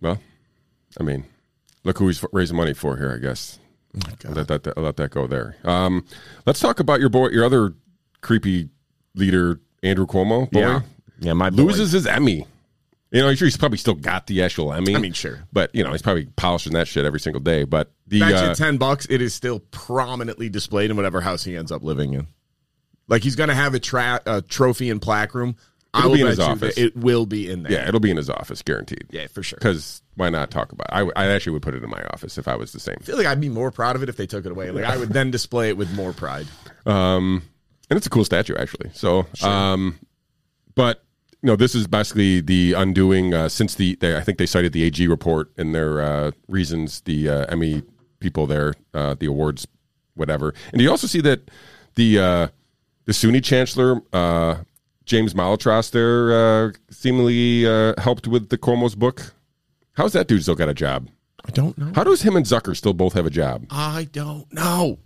well, 0.00 0.18
I 1.00 1.02
mean, 1.02 1.24
look 1.84 1.98
who 1.98 2.06
he's 2.06 2.22
raising 2.32 2.56
money 2.56 2.74
for 2.74 2.96
here. 2.96 3.12
I 3.12 3.18
guess. 3.18 3.58
I'll 4.28 4.32
let 4.34 4.48
that, 4.48 4.68
I'll 4.76 4.82
let 4.82 4.96
that 4.98 5.10
go 5.10 5.26
there. 5.26 5.56
Um, 5.64 6.04
let's 6.44 6.60
talk 6.60 6.80
about 6.80 7.00
your 7.00 7.08
boy, 7.08 7.28
your 7.30 7.44
other 7.46 7.72
creepy 8.20 8.68
leader, 9.14 9.58
Andrew 9.82 10.06
Cuomo. 10.06 10.50
Boy, 10.50 10.60
Yeah. 10.60 10.80
Yeah, 11.18 11.32
my 11.32 11.50
boy. 11.50 11.62
loses 11.62 11.92
his 11.92 12.06
Emmy. 12.06 12.46
You 13.12 13.22
know, 13.22 13.34
sure 13.34 13.46
he's 13.46 13.56
probably 13.56 13.78
still 13.78 13.94
got 13.94 14.26
the 14.26 14.42
actual 14.42 14.72
Emmy. 14.72 14.94
I 14.94 14.98
mean, 14.98 15.12
sure. 15.12 15.44
but 15.52 15.74
you 15.74 15.84
know, 15.84 15.92
he's 15.92 16.02
probably 16.02 16.26
polishing 16.36 16.72
that 16.72 16.88
shit 16.88 17.04
every 17.04 17.20
single 17.20 17.40
day. 17.40 17.64
But 17.64 17.92
the 18.06 18.22
uh, 18.22 18.54
ten 18.54 18.78
bucks, 18.78 19.06
it 19.08 19.22
is 19.22 19.32
still 19.32 19.60
prominently 19.70 20.48
displayed 20.48 20.90
in 20.90 20.96
whatever 20.96 21.20
house 21.20 21.44
he 21.44 21.56
ends 21.56 21.70
up 21.70 21.82
living 21.82 22.14
in. 22.14 22.26
Like 23.08 23.22
he's 23.22 23.36
going 23.36 23.48
to 23.48 23.54
have 23.54 23.74
a, 23.74 23.78
tra- 23.78 24.20
a 24.26 24.42
trophy 24.42 24.90
and 24.90 25.00
plaque 25.00 25.34
room. 25.34 25.56
It'll 25.96 26.12
be 26.12 26.20
in 26.20 26.26
his 26.26 26.40
office. 26.40 26.76
it 26.76 26.96
will 26.96 27.26
be 27.26 27.50
in 27.50 27.62
there. 27.62 27.72
yeah, 27.72 27.88
it'll 27.88 28.00
be 28.00 28.10
in 28.10 28.16
his 28.16 28.28
office, 28.28 28.60
guaranteed. 28.60 29.06
yeah, 29.10 29.28
for 29.28 29.42
sure. 29.42 29.56
Because 29.58 30.02
why 30.16 30.28
not 30.28 30.50
talk 30.50 30.72
about? 30.72 30.88
It? 30.88 31.12
I 31.16 31.24
I 31.24 31.28
actually 31.28 31.52
would 31.52 31.62
put 31.62 31.74
it 31.74 31.82
in 31.82 31.88
my 31.88 32.02
office 32.12 32.36
if 32.36 32.48
I 32.48 32.56
was 32.56 32.72
the 32.72 32.80
same. 32.80 32.96
I 33.00 33.04
feel 33.04 33.16
like 33.16 33.26
I'd 33.26 33.40
be 33.40 33.48
more 33.48 33.70
proud 33.70 33.96
of 33.96 34.02
it 34.02 34.08
if 34.08 34.16
they 34.16 34.26
took 34.26 34.44
it 34.44 34.52
away. 34.52 34.70
Like 34.70 34.84
I 34.84 34.96
would 34.96 35.10
then 35.10 35.30
display 35.30 35.68
it 35.68 35.76
with 35.76 35.92
more 35.94 36.12
pride. 36.12 36.46
Um, 36.86 37.42
and 37.90 37.96
it's 37.96 38.06
a 38.06 38.10
cool 38.10 38.24
statue 38.24 38.54
actually. 38.56 38.90
So, 38.94 39.26
um, 39.42 39.98
but 40.76 41.02
you 41.46 41.52
know, 41.52 41.56
this 41.56 41.76
is 41.76 41.86
basically 41.86 42.40
the 42.40 42.72
undoing 42.72 43.32
uh, 43.32 43.48
since 43.48 43.76
the 43.76 43.94
they, 44.00 44.16
I 44.16 44.20
think 44.20 44.38
they 44.38 44.46
cited 44.46 44.72
the 44.72 44.82
AG 44.82 45.06
report 45.06 45.52
in 45.56 45.70
their 45.70 46.02
uh, 46.02 46.32
reasons. 46.48 47.02
The 47.02 47.28
uh, 47.28 47.44
Emmy 47.44 47.84
people 48.18 48.48
there, 48.48 48.74
uh, 48.92 49.14
the 49.14 49.26
awards, 49.26 49.64
whatever. 50.14 50.54
And 50.72 50.82
you 50.82 50.90
also 50.90 51.06
see 51.06 51.20
that 51.20 51.48
the 51.94 52.18
uh, 52.18 52.48
the 53.04 53.12
SUNY 53.12 53.44
chancellor 53.44 54.02
uh, 54.12 54.64
James 55.04 55.34
Malatras 55.34 55.92
there 55.92 56.32
uh, 56.32 56.72
seemingly 56.90 57.64
uh, 57.64 57.94
helped 58.00 58.26
with 58.26 58.48
the 58.48 58.58
Cuomo's 58.58 58.96
book? 58.96 59.32
How's 59.92 60.14
that 60.14 60.26
dude 60.26 60.42
still 60.42 60.56
got 60.56 60.68
a 60.68 60.74
job? 60.74 61.08
I 61.44 61.52
don't 61.52 61.78
know. 61.78 61.92
How 61.94 62.02
does 62.02 62.22
him 62.22 62.34
and 62.34 62.44
Zucker 62.44 62.76
still 62.76 62.92
both 62.92 63.12
have 63.12 63.24
a 63.24 63.30
job? 63.30 63.66
I 63.70 64.08
don't 64.10 64.52
know. 64.52 64.98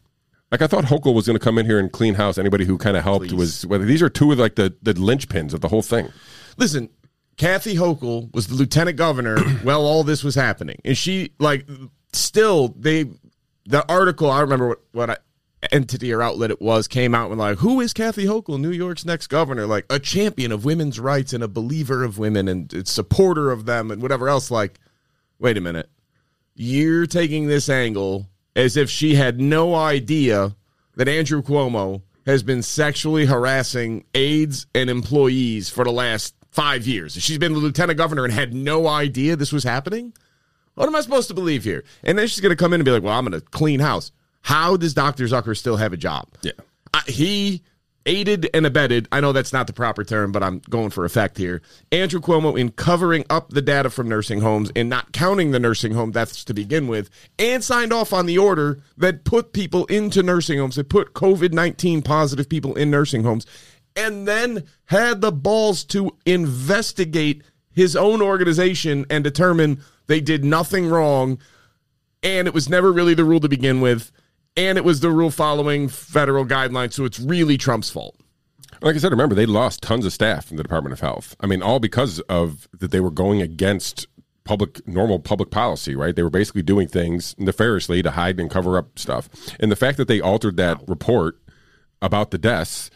Like 0.51 0.63
I 0.63 0.67
thought 0.67 0.85
Hochul 0.85 1.15
was 1.15 1.27
going 1.27 1.39
to 1.39 1.45
come 1.45 1.59
in 1.59 1.67
here 1.67 1.79
and 1.79 1.91
clean 1.93 2.15
house. 2.15 2.37
Anybody 2.37 2.65
who 2.65 2.77
kind 2.77 2.97
of 2.97 3.05
helped 3.05 3.29
Please. 3.29 3.37
was 3.37 3.67
whether 3.67 3.85
these 3.85 4.03
are 4.03 4.09
two 4.09 4.33
of 4.33 4.39
like 4.39 4.57
the 4.57 4.75
the 4.83 4.95
linchpins 4.95 5.55
of 5.55 5.61
the 5.61 5.69
whole 5.69 5.83
thing. 5.83 6.09
Listen, 6.57 6.89
Kathy 7.37 7.77
Hochul 7.77 8.33
was 8.35 8.49
the 8.49 8.55
lieutenant 8.55 8.97
governor 8.97 9.39
while 9.63 9.83
all 9.83 10.03
this 10.03 10.25
was 10.25 10.35
happening, 10.35 10.81
and 10.85 10.97
she 10.97 11.33
like 11.39 11.67
still 12.13 12.75
they 12.77 13.07
the 13.67 13.89
article. 13.89 14.31
I 14.31 14.41
remember 14.41 14.69
what 14.69 14.81
what 14.93 15.11
I, 15.11 15.17
entity 15.73 16.13
or 16.13 16.23
outlet 16.23 16.51
it 16.51 16.61
was 16.61 16.89
came 16.89 17.15
out 17.15 17.31
with 17.31 17.39
like, 17.39 17.59
who 17.59 17.81
is 17.81 17.93
Kathy 17.93 18.25
Hochul, 18.25 18.61
New 18.61 18.71
York's 18.71 19.05
next 19.05 19.29
governor? 19.29 19.67
Like 19.67 19.87
a 19.91 19.99
champion 19.99 20.53
of 20.53 20.65
women's 20.65 20.99
rights 20.99 21.33
and 21.33 21.45
a 21.45 21.49
believer 21.49 22.03
of 22.03 22.19
women 22.19 22.49
and 22.49 22.73
a 22.73 22.87
supporter 22.87 23.51
of 23.51 23.67
them 23.67 23.91
and 23.91 24.03
whatever 24.03 24.29
else. 24.29 24.51
Like, 24.51 24.81
wait 25.39 25.57
a 25.57 25.61
minute, 25.61 25.91
you're 26.55 27.07
taking 27.07 27.47
this 27.47 27.69
angle 27.69 28.30
as 28.57 28.77
if 28.77 28.91
she 28.91 29.15
had 29.15 29.41
no 29.41 29.75
idea 29.75 30.55
that 30.97 31.09
Andrew 31.09 31.43
Cuomo 31.43 32.03
has 32.27 32.43
been 32.43 32.63
sexually 32.63 33.27
harassing 33.27 34.05
aides 34.15 34.67
and 34.75 34.91
employees 34.91 35.71
for 35.71 35.85
the 35.85 35.93
last 35.93 36.35
five 36.51 36.87
years. 36.87 37.15
She's 37.15 37.39
been 37.39 37.53
the 37.53 37.59
lieutenant 37.59 37.97
governor 37.97 38.25
and 38.25 38.33
had 38.33 38.53
no 38.53 38.87
idea 38.87 39.37
this 39.37 39.53
was 39.53 39.65
happening. 39.65 40.13
What 40.75 40.87
am 40.87 40.97
I 40.97 41.01
supposed 41.01 41.29
to 41.29 41.35
believe 41.35 41.65
here? 41.65 41.85
And 42.03 42.19
then 42.19 42.27
she's 42.27 42.41
going 42.41 42.51
to 42.51 42.57
come 42.57 42.73
in 42.73 42.81
and 42.81 42.85
be 42.85 42.91
like, 42.91 43.03
"Well, 43.03 43.13
I'm 43.13 43.25
going 43.25 43.41
to 43.41 43.47
clean 43.47 43.81
house." 43.81 44.13
How 44.43 44.77
does 44.77 44.95
Dr. 44.95 45.25
Zucker 45.25 45.57
still 45.57 45.77
have 45.77 45.93
a 45.93 45.97
job? 45.97 46.29
Yeah. 46.43 46.53
I, 46.95 47.03
he 47.07 47.63
aided 48.07 48.49
and 48.55 48.67
abetted. 48.67 49.09
I 49.13 49.21
know 49.21 49.33
that's 49.33 49.53
not 49.53 49.67
the 49.67 49.73
proper 49.73 50.05
term, 50.05 50.33
but 50.33 50.43
I'm 50.43 50.61
going 50.71 50.91
for 50.91 51.05
effect 51.05 51.39
here. 51.39 51.63
Andrew 51.93 52.21
Cuomo 52.21 52.59
in 52.59 52.71
covering 52.71 53.25
up 53.31 53.51
the 53.51 53.63
data 53.63 53.91
from 53.91 54.09
nursing 54.09 54.41
homes 54.41 54.71
and 54.75 54.89
not 54.89 55.13
counting 55.13 55.51
the 55.51 55.61
nursing 55.61 55.93
home 55.93 56.11
deaths 56.11 56.45
to 56.45 56.55
begin 56.55 56.89
with, 56.89 57.11
and 57.39 57.63
signed 57.63 57.93
off 57.93 58.13
on 58.13 58.27
the 58.27 58.39
order 58.39 58.83
that 58.97 59.25
put 59.25 59.53
people 59.53 59.85
into 59.87 60.23
nursing 60.23 60.59
homes, 60.59 60.77
that 60.77 60.89
put 60.89 61.15
COVID 61.15 61.53
19 61.53 62.03
positive 62.03 62.49
people 62.49 62.75
in 62.75 62.91
nursing 62.91 63.23
homes, 63.23 63.47
and 63.97 64.27
then 64.27 64.65
had 64.87 65.21
the 65.21 65.33
balls 65.33 65.85
to 65.85 66.17
investigate 66.27 67.43
his 67.73 67.97
own 67.97 68.21
organization 68.21 69.07
and 69.11 69.23
determine 69.23 69.81
they 70.07 70.21
did 70.21 70.45
nothing 70.45 70.89
wrong 70.89 71.39
and 72.23 72.47
it 72.47 72.55
was 72.55 72.69
never 72.69 72.93
really 72.93 73.15
the 73.15 73.25
rule 73.25 73.41
to 73.41 73.49
begin 73.49 73.81
with, 73.81 74.11
and 74.57 74.77
it 74.79 74.85
was 74.85 75.01
the 75.01 75.11
rule 75.11 75.31
following 75.31 75.89
federal 75.89 76.45
guidelines, 76.45 76.93
so 76.95 77.05
it's 77.05 77.21
really 77.21 77.57
Trump's 77.57 77.91
fault. 77.91 78.17
Like 78.83 78.95
I 78.95 78.99
said, 78.99 79.11
remember 79.11 79.35
they 79.35 79.47
lost 79.47 79.83
tons 79.83 80.07
of 80.07 80.13
staff 80.13 80.51
in 80.51 80.57
the 80.57 80.63
Department 80.63 80.93
of 80.93 81.01
Health. 81.01 81.37
I 81.41 81.47
mean, 81.47 81.63
all 81.63 81.81
because 81.81 82.21
of 82.21 82.69
that 82.79 82.91
they 82.91 83.01
were 83.01 83.11
going 83.11 83.43
against 83.43 84.07
public 84.45 84.87
normal 84.89 85.19
public 85.19 85.51
policy, 85.51 85.95
right? 85.95 86.17
They 86.17 86.23
were 86.23 86.31
basically 86.31 86.63
doing 86.63 86.89
things 86.89 87.35
nefariously 87.39 88.03
to 88.03 88.13
hide 88.13 88.41
and 88.41 88.51
cover 88.51 88.79
up 88.79 88.99
stuff. 88.99 89.29
And 89.61 89.71
the 89.71 89.77
fact 89.77 89.99
that 89.99 90.09
they 90.09 90.21
altered 90.21 90.57
that 90.57 90.81
report 90.89 91.37
about 92.03 92.31
the 92.31 92.39
deaths. 92.39 92.91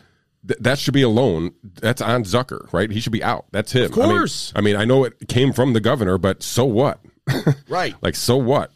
th- 0.49 0.59
That 0.61 0.79
should 0.79 0.95
be 0.95 1.03
alone. 1.03 1.53
That's 1.63 2.01
on 2.01 2.25
Zucker, 2.25 2.73
right? 2.73 2.91
He 2.91 3.01
should 3.01 3.13
be 3.13 3.23
out. 3.23 3.45
That's 3.53 3.73
him. 3.73 3.85
Of 3.85 3.93
course. 3.93 4.53
I 4.57 4.63
mean, 4.63 4.77
I, 4.77 4.79
mean, 4.79 4.83
I 4.83 4.85
know 4.87 5.05
it 5.05 5.29
came 5.29 5.53
from 5.53 5.75
the 5.75 5.81
governor, 5.81 6.17
but 6.19 6.43
so 6.43 6.65
what? 6.65 7.01
Right. 7.69 7.95
Like, 8.03 8.15
so 8.17 8.37
what? 8.37 8.71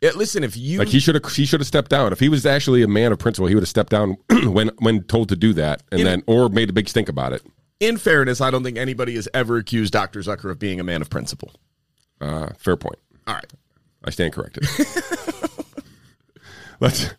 Yeah, 0.00 0.10
listen, 0.16 0.42
if 0.44 0.56
you 0.56 0.78
Like 0.78 0.88
he 0.88 0.98
should 0.98 1.14
have 1.14 1.30
he 1.32 1.44
should 1.44 1.60
have 1.60 1.66
stepped 1.66 1.90
down. 1.90 2.10
If 2.12 2.20
he 2.20 2.28
was 2.30 2.46
actually 2.46 2.82
a 2.82 2.88
man 2.88 3.12
of 3.12 3.18
principle, 3.18 3.48
he 3.48 3.54
would 3.54 3.62
have 3.62 3.68
stepped 3.68 3.90
down 3.90 4.16
when 4.44 4.70
when 4.78 5.02
told 5.04 5.28
to 5.28 5.36
do 5.36 5.52
that, 5.54 5.82
and 5.92 6.00
In- 6.00 6.06
then 6.06 6.22
or 6.26 6.48
made 6.48 6.70
a 6.70 6.72
big 6.72 6.88
stink 6.88 7.08
about 7.10 7.32
it. 7.34 7.42
in 7.80 7.98
fairness, 7.98 8.40
I 8.40 8.50
don't 8.50 8.62
think 8.64 8.78
anybody 8.78 9.14
has 9.16 9.28
ever 9.34 9.58
accused 9.58 9.92
Dr. 9.92 10.20
Zucker 10.20 10.50
of 10.50 10.58
being 10.58 10.80
a 10.80 10.84
man 10.84 11.02
of 11.02 11.10
principle. 11.10 11.50
Uh, 12.20 12.48
fair 12.58 12.76
point. 12.76 12.98
All 13.26 13.34
right. 13.34 13.52
I 14.04 14.10
stand 14.10 14.32
corrected. 14.32 14.66
Let's. 16.80 17.10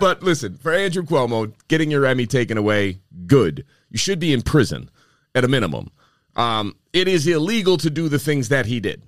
But 0.00 0.22
listen, 0.22 0.56
for 0.56 0.72
Andrew 0.72 1.02
Cuomo, 1.02 1.52
getting 1.68 1.90
your 1.90 2.06
Emmy 2.06 2.26
taken 2.26 2.56
away, 2.56 3.00
good. 3.26 3.64
You 3.90 3.98
should 3.98 4.18
be 4.18 4.32
in 4.32 4.42
prison 4.42 4.90
at 5.34 5.44
a 5.44 5.48
minimum. 5.48 5.90
Um, 6.36 6.76
it 6.92 7.06
is 7.06 7.26
illegal 7.26 7.76
to 7.78 7.90
do 7.90 8.08
the 8.08 8.18
things 8.18 8.48
that 8.48 8.66
he 8.66 8.80
did. 8.80 9.02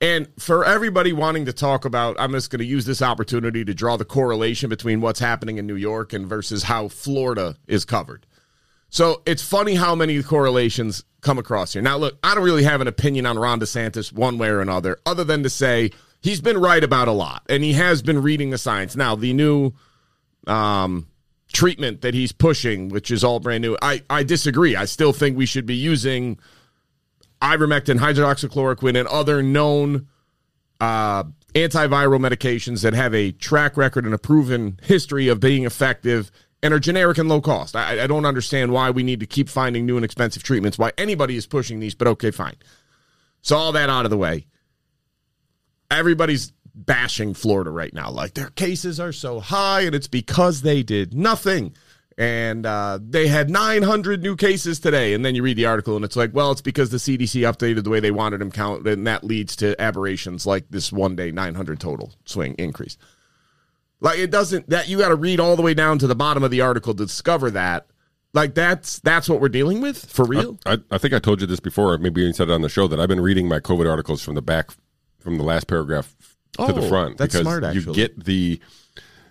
And 0.00 0.28
for 0.38 0.64
everybody 0.64 1.12
wanting 1.12 1.46
to 1.46 1.52
talk 1.52 1.84
about, 1.84 2.16
I'm 2.18 2.32
just 2.32 2.50
going 2.50 2.58
to 2.58 2.66
use 2.66 2.84
this 2.84 3.00
opportunity 3.00 3.64
to 3.64 3.72
draw 3.72 3.96
the 3.96 4.04
correlation 4.04 4.68
between 4.68 5.00
what's 5.00 5.20
happening 5.20 5.56
in 5.56 5.66
New 5.66 5.76
York 5.76 6.12
and 6.12 6.26
versus 6.26 6.64
how 6.64 6.88
Florida 6.88 7.56
is 7.66 7.84
covered. 7.84 8.26
So 8.90 9.22
it's 9.26 9.42
funny 9.42 9.74
how 9.74 9.94
many 9.94 10.22
correlations 10.22 11.04
come 11.22 11.38
across 11.38 11.72
here. 11.72 11.82
Now, 11.82 11.96
look, 11.96 12.18
I 12.22 12.34
don't 12.34 12.44
really 12.44 12.64
have 12.64 12.80
an 12.80 12.88
opinion 12.88 13.26
on 13.26 13.38
Ron 13.38 13.58
DeSantis 13.58 14.12
one 14.12 14.38
way 14.38 14.48
or 14.48 14.60
another, 14.60 14.98
other 15.06 15.24
than 15.24 15.42
to 15.42 15.50
say 15.50 15.90
he's 16.20 16.40
been 16.40 16.58
right 16.58 16.84
about 16.84 17.08
a 17.08 17.12
lot 17.12 17.42
and 17.48 17.64
he 17.64 17.72
has 17.72 18.02
been 18.02 18.22
reading 18.22 18.50
the 18.50 18.58
science. 18.58 18.96
Now, 18.96 19.16
the 19.16 19.32
new 19.32 19.72
um, 20.46 21.08
treatment 21.52 22.02
that 22.02 22.14
he's 22.14 22.32
pushing, 22.32 22.90
which 22.90 23.10
is 23.10 23.24
all 23.24 23.40
brand 23.40 23.62
new, 23.62 23.76
I, 23.80 24.02
I 24.10 24.22
disagree. 24.22 24.76
I 24.76 24.84
still 24.84 25.12
think 25.12 25.36
we 25.36 25.46
should 25.46 25.66
be 25.66 25.74
using 25.74 26.38
ivermectin, 27.42 27.98
hydroxychloroquine, 27.98 28.98
and 28.98 29.08
other 29.08 29.42
known 29.42 30.08
uh, 30.80 31.24
antiviral 31.54 32.20
medications 32.20 32.82
that 32.82 32.94
have 32.94 33.14
a 33.14 33.32
track 33.32 33.76
record 33.76 34.04
and 34.04 34.14
a 34.14 34.18
proven 34.18 34.78
history 34.82 35.28
of 35.28 35.40
being 35.40 35.64
effective 35.64 36.30
and 36.62 36.74
are 36.74 36.78
generic 36.78 37.18
and 37.18 37.28
low 37.28 37.40
cost. 37.40 37.76
I, 37.76 38.04
I 38.04 38.06
don't 38.06 38.24
understand 38.26 38.72
why 38.72 38.90
we 38.90 39.02
need 39.02 39.20
to 39.20 39.26
keep 39.26 39.48
finding 39.48 39.86
new 39.86 39.96
and 39.96 40.04
expensive 40.04 40.42
treatments, 40.42 40.78
why 40.78 40.92
anybody 40.98 41.36
is 41.36 41.46
pushing 41.46 41.80
these, 41.80 41.94
but 41.94 42.08
okay, 42.08 42.30
fine. 42.30 42.56
So, 43.42 43.56
all 43.56 43.72
that 43.72 43.88
out 43.88 44.04
of 44.04 44.10
the 44.10 44.16
way. 44.16 44.46
Everybody's 45.90 46.52
bashing 46.74 47.32
Florida 47.32 47.70
right 47.70 47.94
now. 47.94 48.10
Like 48.10 48.34
their 48.34 48.50
cases 48.50 49.00
are 49.00 49.12
so 49.12 49.40
high, 49.40 49.82
and 49.82 49.94
it's 49.94 50.08
because 50.08 50.62
they 50.62 50.82
did 50.82 51.14
nothing. 51.14 51.74
And 52.18 52.64
uh, 52.64 52.98
they 53.02 53.26
had 53.28 53.50
900 53.50 54.22
new 54.22 54.36
cases 54.36 54.80
today. 54.80 55.12
And 55.12 55.24
then 55.24 55.34
you 55.34 55.42
read 55.42 55.56
the 55.56 55.66
article, 55.66 55.96
and 55.96 56.04
it's 56.04 56.16
like, 56.16 56.30
well, 56.34 56.50
it's 56.50 56.62
because 56.62 56.90
the 56.90 56.96
CDC 56.96 57.42
updated 57.42 57.84
the 57.84 57.90
way 57.90 58.00
they 58.00 58.10
wanted 58.10 58.40
them 58.40 58.50
count, 58.50 58.86
and 58.86 59.06
that 59.06 59.22
leads 59.24 59.54
to 59.56 59.80
aberrations 59.80 60.46
like 60.46 60.64
this 60.70 60.90
one 60.92 61.14
day 61.16 61.30
900 61.30 61.78
total 61.78 62.14
swing 62.24 62.54
increase. 62.58 62.96
Like 64.00 64.18
it 64.18 64.30
doesn't 64.30 64.68
that 64.68 64.88
you 64.88 64.98
got 64.98 65.08
to 65.08 65.14
read 65.16 65.40
all 65.40 65.56
the 65.56 65.62
way 65.62 65.72
down 65.72 65.98
to 66.00 66.06
the 66.06 66.14
bottom 66.14 66.42
of 66.42 66.50
the 66.50 66.60
article 66.60 66.94
to 66.94 67.06
discover 67.06 67.50
that. 67.52 67.86
Like 68.34 68.54
that's 68.54 68.98
that's 69.00 69.26
what 69.28 69.40
we're 69.40 69.48
dealing 69.48 69.80
with 69.80 70.04
for 70.10 70.26
real. 70.26 70.58
I, 70.66 70.78
I 70.90 70.98
think 70.98 71.14
I 71.14 71.18
told 71.18 71.40
you 71.40 71.46
this 71.46 71.60
before. 71.60 71.96
Maybe 71.96 72.20
you 72.20 72.32
said 72.34 72.50
it 72.50 72.52
on 72.52 72.60
the 72.60 72.68
show 72.68 72.86
that 72.88 73.00
I've 73.00 73.08
been 73.08 73.22
reading 73.22 73.48
my 73.48 73.58
COVID 73.58 73.88
articles 73.90 74.22
from 74.22 74.34
the 74.34 74.42
back, 74.42 74.70
from 75.18 75.38
the 75.38 75.44
last 75.44 75.66
paragraph 75.66 76.14
to 76.58 76.72
the 76.72 76.82
Oh, 76.82 76.88
front 76.88 77.16
that's 77.16 77.32
because 77.32 77.46
smart, 77.58 77.74
you 77.74 77.92
get 77.94 78.24
the. 78.24 78.60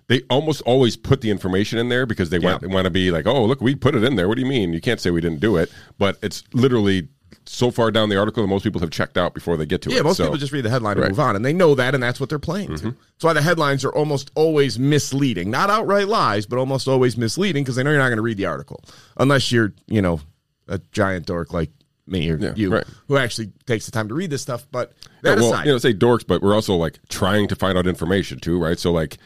They 0.07 0.21
almost 0.29 0.61
always 0.61 0.95
put 0.95 1.21
the 1.21 1.31
information 1.31 1.79
in 1.79 1.89
there 1.89 2.05
because 2.05 2.29
they 2.29 2.39
want 2.39 2.61
Yeah. 2.61 2.69
want 2.69 2.85
to 2.85 2.91
be 2.91 3.09
like, 3.11 3.25
oh, 3.25 3.43
look, 3.45 3.61
we 3.61 3.73
put 3.75 3.95
it 3.95 4.03
in 4.03 4.15
there. 4.15 4.27
What 4.27 4.35
do 4.35 4.41
you 4.41 4.47
mean? 4.47 4.71
You 4.73 4.81
can't 4.81 4.99
say 4.99 5.09
we 5.11 5.21
didn't 5.21 5.39
do 5.39 5.57
it. 5.57 5.71
But 5.97 6.17
it's 6.21 6.43
literally 6.53 7.07
so 7.47 7.69
far 7.69 7.91
down 7.91 8.09
the 8.09 8.17
article 8.17 8.41
that 8.43 8.47
most 8.47 8.63
people 8.63 8.81
have 8.81 8.89
checked 8.89 9.17
out 9.17 9.33
before 9.33 9.55
they 9.57 9.65
get 9.65 9.81
to 9.83 9.89
it. 9.89 9.95
Yeah, 9.95 10.01
most 10.01 10.17
So- 10.17 10.23
people 10.25 10.37
just 10.37 10.51
read 10.51 10.61
the 10.65 10.69
headline 10.69 10.97
and 10.97 11.09
move 11.09 11.19
on, 11.19 11.35
and 11.35 11.45
they 11.45 11.53
know 11.53 11.75
that, 11.75 11.93
and 11.93 12.01
that's 12.01 12.19
what 12.19 12.29
they're 12.29 12.39
playing 12.39 12.69
to. 12.69 12.73
Mm-hmm. 12.75 12.89
That's 12.89 13.23
why 13.23 13.33
the 13.33 13.41
headlines 13.41 13.83
are 13.85 13.93
almost 13.93 14.31
always 14.35 14.79
misleading. 14.79 15.51
Not 15.51 15.69
outright 15.69 16.07
lies, 16.07 16.45
but 16.47 16.57
almost 16.57 16.87
always 16.87 17.17
misleading 17.17 17.63
because 17.63 17.75
they 17.75 17.83
know 17.83 17.91
you're 17.91 17.99
not 17.99 18.07
going 18.09 18.17
to 18.17 18.23
read 18.23 18.37
the 18.37 18.45
article 18.47 18.83
unless 19.17 19.51
you're, 19.51 19.73
you 19.87 20.01
know, 20.01 20.21
a 20.67 20.79
giant 20.91 21.27
dork 21.27 21.53
like 21.53 21.69
me 22.07 22.29
or 22.31 22.37
Yeah, 22.37 22.53
you, 22.55 22.71
right. 22.71 22.83
who 23.07 23.17
actually 23.17 23.51
takes 23.67 23.85
the 23.85 23.91
time 23.91 24.07
to 24.07 24.13
read 24.15 24.29
this 24.31 24.41
stuff. 24.41 24.65
But 24.71 24.93
Yeah, 25.23 25.35
well, 25.35 25.53
aside, 25.53 25.65
you 25.67 25.71
know, 25.71 25.77
say 25.79 25.93
dorks, 25.93 26.25
but 26.25 26.41
we're 26.41 26.53
also 26.55 26.75
like 26.75 26.99
trying 27.09 27.47
to 27.49 27.55
find 27.55 27.77
out 27.77 27.85
information 27.87 28.39
too, 28.39 28.59
right? 28.59 28.77
So 28.79 28.91
like, 28.91 29.17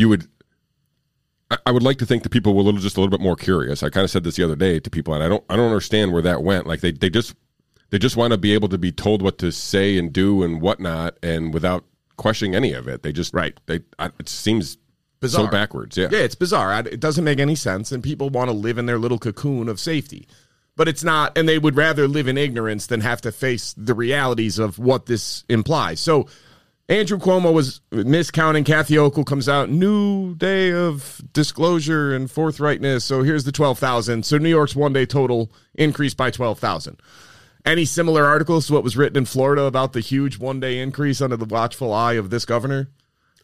you 0.00 0.08
would, 0.08 0.26
I, 1.66 1.70
would 1.72 1.82
like 1.82 1.98
to 1.98 2.06
think 2.06 2.22
that 2.22 2.30
people 2.30 2.54
were 2.54 2.60
a 2.62 2.64
little, 2.64 2.80
just 2.80 2.96
a 2.96 3.00
little 3.00 3.10
bit 3.10 3.20
more 3.20 3.36
curious. 3.36 3.82
I 3.82 3.90
kind 3.90 4.04
of 4.04 4.10
said 4.10 4.24
this 4.24 4.36
the 4.36 4.44
other 4.44 4.56
day 4.56 4.80
to 4.80 4.88
people, 4.90 5.14
and 5.14 5.22
I 5.22 5.28
don't, 5.28 5.44
I 5.50 5.56
don't 5.56 5.66
understand 5.66 6.12
where 6.12 6.22
that 6.22 6.42
went. 6.42 6.66
Like 6.66 6.80
they, 6.80 6.92
they 6.92 7.10
just, 7.10 7.34
they 7.90 7.98
just 7.98 8.16
want 8.16 8.32
to 8.32 8.38
be 8.38 8.54
able 8.54 8.68
to 8.68 8.78
be 8.78 8.92
told 8.92 9.20
what 9.20 9.38
to 9.38 9.50
say 9.50 9.98
and 9.98 10.12
do 10.12 10.42
and 10.42 10.60
whatnot, 10.60 11.16
and 11.22 11.52
without 11.52 11.84
questioning 12.16 12.54
any 12.54 12.72
of 12.72 12.86
it. 12.88 13.02
They 13.02 13.12
just, 13.12 13.34
Right. 13.34 13.58
They, 13.66 13.80
I, 13.98 14.10
it 14.18 14.28
seems 14.28 14.78
Bizarre. 15.20 15.46
so 15.46 15.50
backwards. 15.50 15.96
Yeah. 15.98 16.08
Yeah, 16.10 16.20
it's 16.20 16.34
bizarre. 16.36 16.72
I- 16.72 16.80
It 16.80 17.00
doesn't 17.00 17.24
make 17.24 17.40
any 17.40 17.56
sense, 17.56 17.92
and 17.92 18.02
people 18.02 18.30
want 18.30 18.48
to 18.48 18.54
live 18.54 18.78
in 18.78 18.86
their 18.86 18.98
little 18.98 19.18
cocoon 19.18 19.68
of 19.68 19.80
safety. 19.80 20.28
But 20.76 20.86
it's 20.88 21.02
not, 21.04 21.36
and 21.36 21.48
they 21.48 21.58
would 21.58 21.76
rather 21.76 22.06
live 22.08 22.26
in 22.28 22.38
ignorance 22.38 22.86
than 22.86 23.00
have 23.02 23.20
to 23.22 23.32
face 23.32 23.74
the 23.76 23.92
realities 23.92 24.58
of 24.58 24.78
what 24.78 25.06
this 25.06 25.44
implies. 25.48 26.00
So, 26.00 26.26
Andrew 26.90 27.18
Cuomo 27.18 27.52
was 27.52 27.80
miscounting. 27.92 28.66
Kathy 28.66 28.96
Hochul 28.96 29.24
comes 29.24 29.48
out, 29.48 29.70
new 29.70 30.34
day 30.34 30.72
of 30.72 31.22
disclosure 31.32 32.12
and 32.12 32.28
forthrightness. 32.28 33.02
So 33.02 33.22
here's 33.22 33.44
the 33.44 33.52
12,000. 33.52 34.26
So 34.26 34.38
New 34.38 34.48
York's 34.48 34.74
one 34.74 34.92
day 34.92 35.06
total 35.06 35.52
increased 35.76 36.16
by 36.16 36.32
12,000. 36.32 37.00
Any 37.64 37.84
similar 37.84 38.26
articles 38.26 38.66
to 38.66 38.72
what 38.72 38.82
was 38.82 38.96
written 38.96 39.18
in 39.18 39.24
Florida 39.24 39.62
about 39.62 39.92
the 39.92 40.00
huge 40.00 40.38
one 40.40 40.58
day 40.58 40.80
increase 40.80 41.20
under 41.20 41.36
the 41.36 41.44
watchful 41.44 41.92
eye 41.92 42.14
of 42.14 42.30
this 42.30 42.44
governor? 42.44 42.88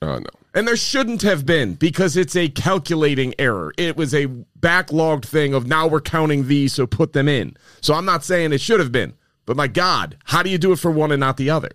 Uh, 0.03 0.19
no. 0.19 0.31
And 0.53 0.67
there 0.67 0.77
shouldn't 0.77 1.23
have 1.23 1.47
been 1.47 1.75
because 1.75 2.17
it's 2.17 2.35
a 2.35 2.49
calculating 2.49 3.33
error. 3.39 3.73
It 3.79 3.97
was 3.97 4.13
a 4.13 4.27
backlogged 4.59 5.25
thing 5.25 5.55
of 5.55 5.69
now 5.69 5.87
we're 5.87 6.01
counting 6.01 6.49
these, 6.49 6.73
so 6.73 6.85
put 6.85 7.13
them 7.13 7.29
in. 7.29 7.57
So 7.81 7.95
I'm 7.95 8.07
not 8.07 8.25
saying 8.25 8.53
it 8.53 8.61
should 8.61 8.81
have 8.81 8.91
been, 8.91 9.15
but 9.45 9.57
my 9.57 9.69
God, 9.69 10.17
how 10.25 10.43
do 10.43 10.51
you 10.51 10.59
do 10.59 10.73
it 10.73 10.81
for 10.81 10.91
one 10.91 11.13
and 11.13 11.21
not 11.21 11.37
the 11.37 11.51
other? 11.51 11.71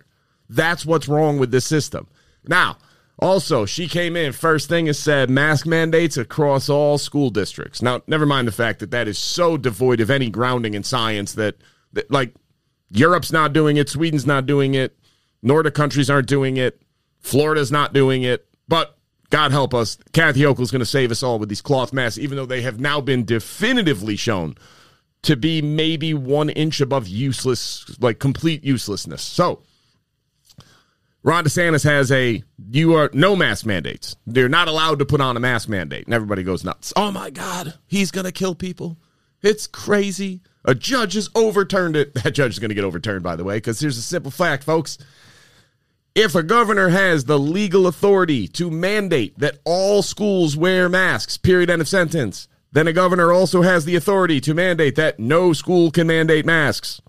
That's 0.48 0.84
what's 0.84 1.08
wrong 1.08 1.38
with 1.38 1.50
this 1.50 1.66
system. 1.66 2.08
Now, 2.46 2.78
also, 3.18 3.66
she 3.66 3.86
came 3.86 4.16
in, 4.16 4.32
first 4.32 4.68
thing 4.68 4.88
is 4.88 4.98
said 4.98 5.30
mask 5.30 5.66
mandates 5.66 6.16
across 6.16 6.68
all 6.68 6.98
school 6.98 7.30
districts. 7.30 7.80
Now, 7.80 8.02
never 8.06 8.26
mind 8.26 8.48
the 8.48 8.52
fact 8.52 8.80
that 8.80 8.90
that 8.90 9.06
is 9.06 9.18
so 9.18 9.56
devoid 9.56 10.00
of 10.00 10.10
any 10.10 10.28
grounding 10.28 10.74
in 10.74 10.82
science 10.82 11.34
that, 11.34 11.56
that 11.92 12.10
like, 12.10 12.34
Europe's 12.90 13.32
not 13.32 13.52
doing 13.52 13.76
it, 13.76 13.88
Sweden's 13.88 14.26
not 14.26 14.46
doing 14.46 14.74
it, 14.74 14.96
Nordic 15.42 15.74
countries 15.74 16.10
aren't 16.10 16.28
doing 16.28 16.56
it, 16.56 16.82
Florida's 17.20 17.70
not 17.70 17.92
doing 17.92 18.22
it, 18.22 18.46
but 18.66 18.98
God 19.30 19.52
help 19.52 19.72
us, 19.72 19.96
Kathy 20.12 20.40
Hochul's 20.40 20.70
going 20.70 20.80
to 20.80 20.86
save 20.86 21.10
us 21.10 21.22
all 21.22 21.38
with 21.38 21.48
these 21.48 21.62
cloth 21.62 21.92
masks, 21.92 22.18
even 22.18 22.36
though 22.36 22.44
they 22.44 22.62
have 22.62 22.80
now 22.80 23.00
been 23.00 23.24
definitively 23.24 24.16
shown 24.16 24.56
to 25.22 25.36
be 25.36 25.62
maybe 25.62 26.12
one 26.12 26.50
inch 26.50 26.80
above 26.80 27.06
useless, 27.06 27.96
like 28.00 28.18
complete 28.18 28.64
uselessness. 28.64 29.22
So, 29.22 29.62
Ron 31.24 31.44
DeSantis 31.44 31.84
has 31.84 32.10
a 32.10 32.42
you 32.68 32.94
are 32.94 33.10
no 33.12 33.36
mask 33.36 33.64
mandates. 33.64 34.16
They're 34.26 34.48
not 34.48 34.68
allowed 34.68 34.98
to 34.98 35.04
put 35.04 35.20
on 35.20 35.36
a 35.36 35.40
mask 35.40 35.68
mandate, 35.68 36.06
and 36.06 36.14
everybody 36.14 36.42
goes 36.42 36.64
nuts. 36.64 36.92
Oh 36.96 37.12
my 37.12 37.30
God, 37.30 37.74
he's 37.86 38.10
to 38.24 38.32
kill 38.32 38.54
people. 38.54 38.98
It's 39.40 39.66
crazy. 39.66 40.40
A 40.64 40.74
judge 40.74 41.14
has 41.14 41.28
overturned 41.34 41.96
it. 41.96 42.14
That 42.22 42.32
judge 42.32 42.52
is 42.52 42.58
to 42.70 42.74
get 42.74 42.84
overturned, 42.84 43.22
by 43.22 43.36
the 43.36 43.44
way, 43.44 43.56
because 43.56 43.80
here's 43.80 43.98
a 43.98 44.02
simple 44.02 44.30
fact, 44.30 44.64
folks. 44.64 44.98
If 46.14 46.34
a 46.34 46.42
governor 46.42 46.90
has 46.90 47.24
the 47.24 47.38
legal 47.38 47.86
authority 47.86 48.46
to 48.48 48.70
mandate 48.70 49.38
that 49.38 49.58
all 49.64 50.02
schools 50.02 50.56
wear 50.56 50.88
masks, 50.88 51.38
period, 51.38 51.70
end 51.70 51.80
of 51.80 51.88
sentence, 51.88 52.48
then 52.70 52.86
a 52.86 52.92
governor 52.92 53.32
also 53.32 53.62
has 53.62 53.84
the 53.84 53.96
authority 53.96 54.40
to 54.42 54.54
mandate 54.54 54.96
that 54.96 55.18
no 55.18 55.52
school 55.52 55.90
can 55.90 56.06
mandate 56.06 56.44
masks. 56.44 57.00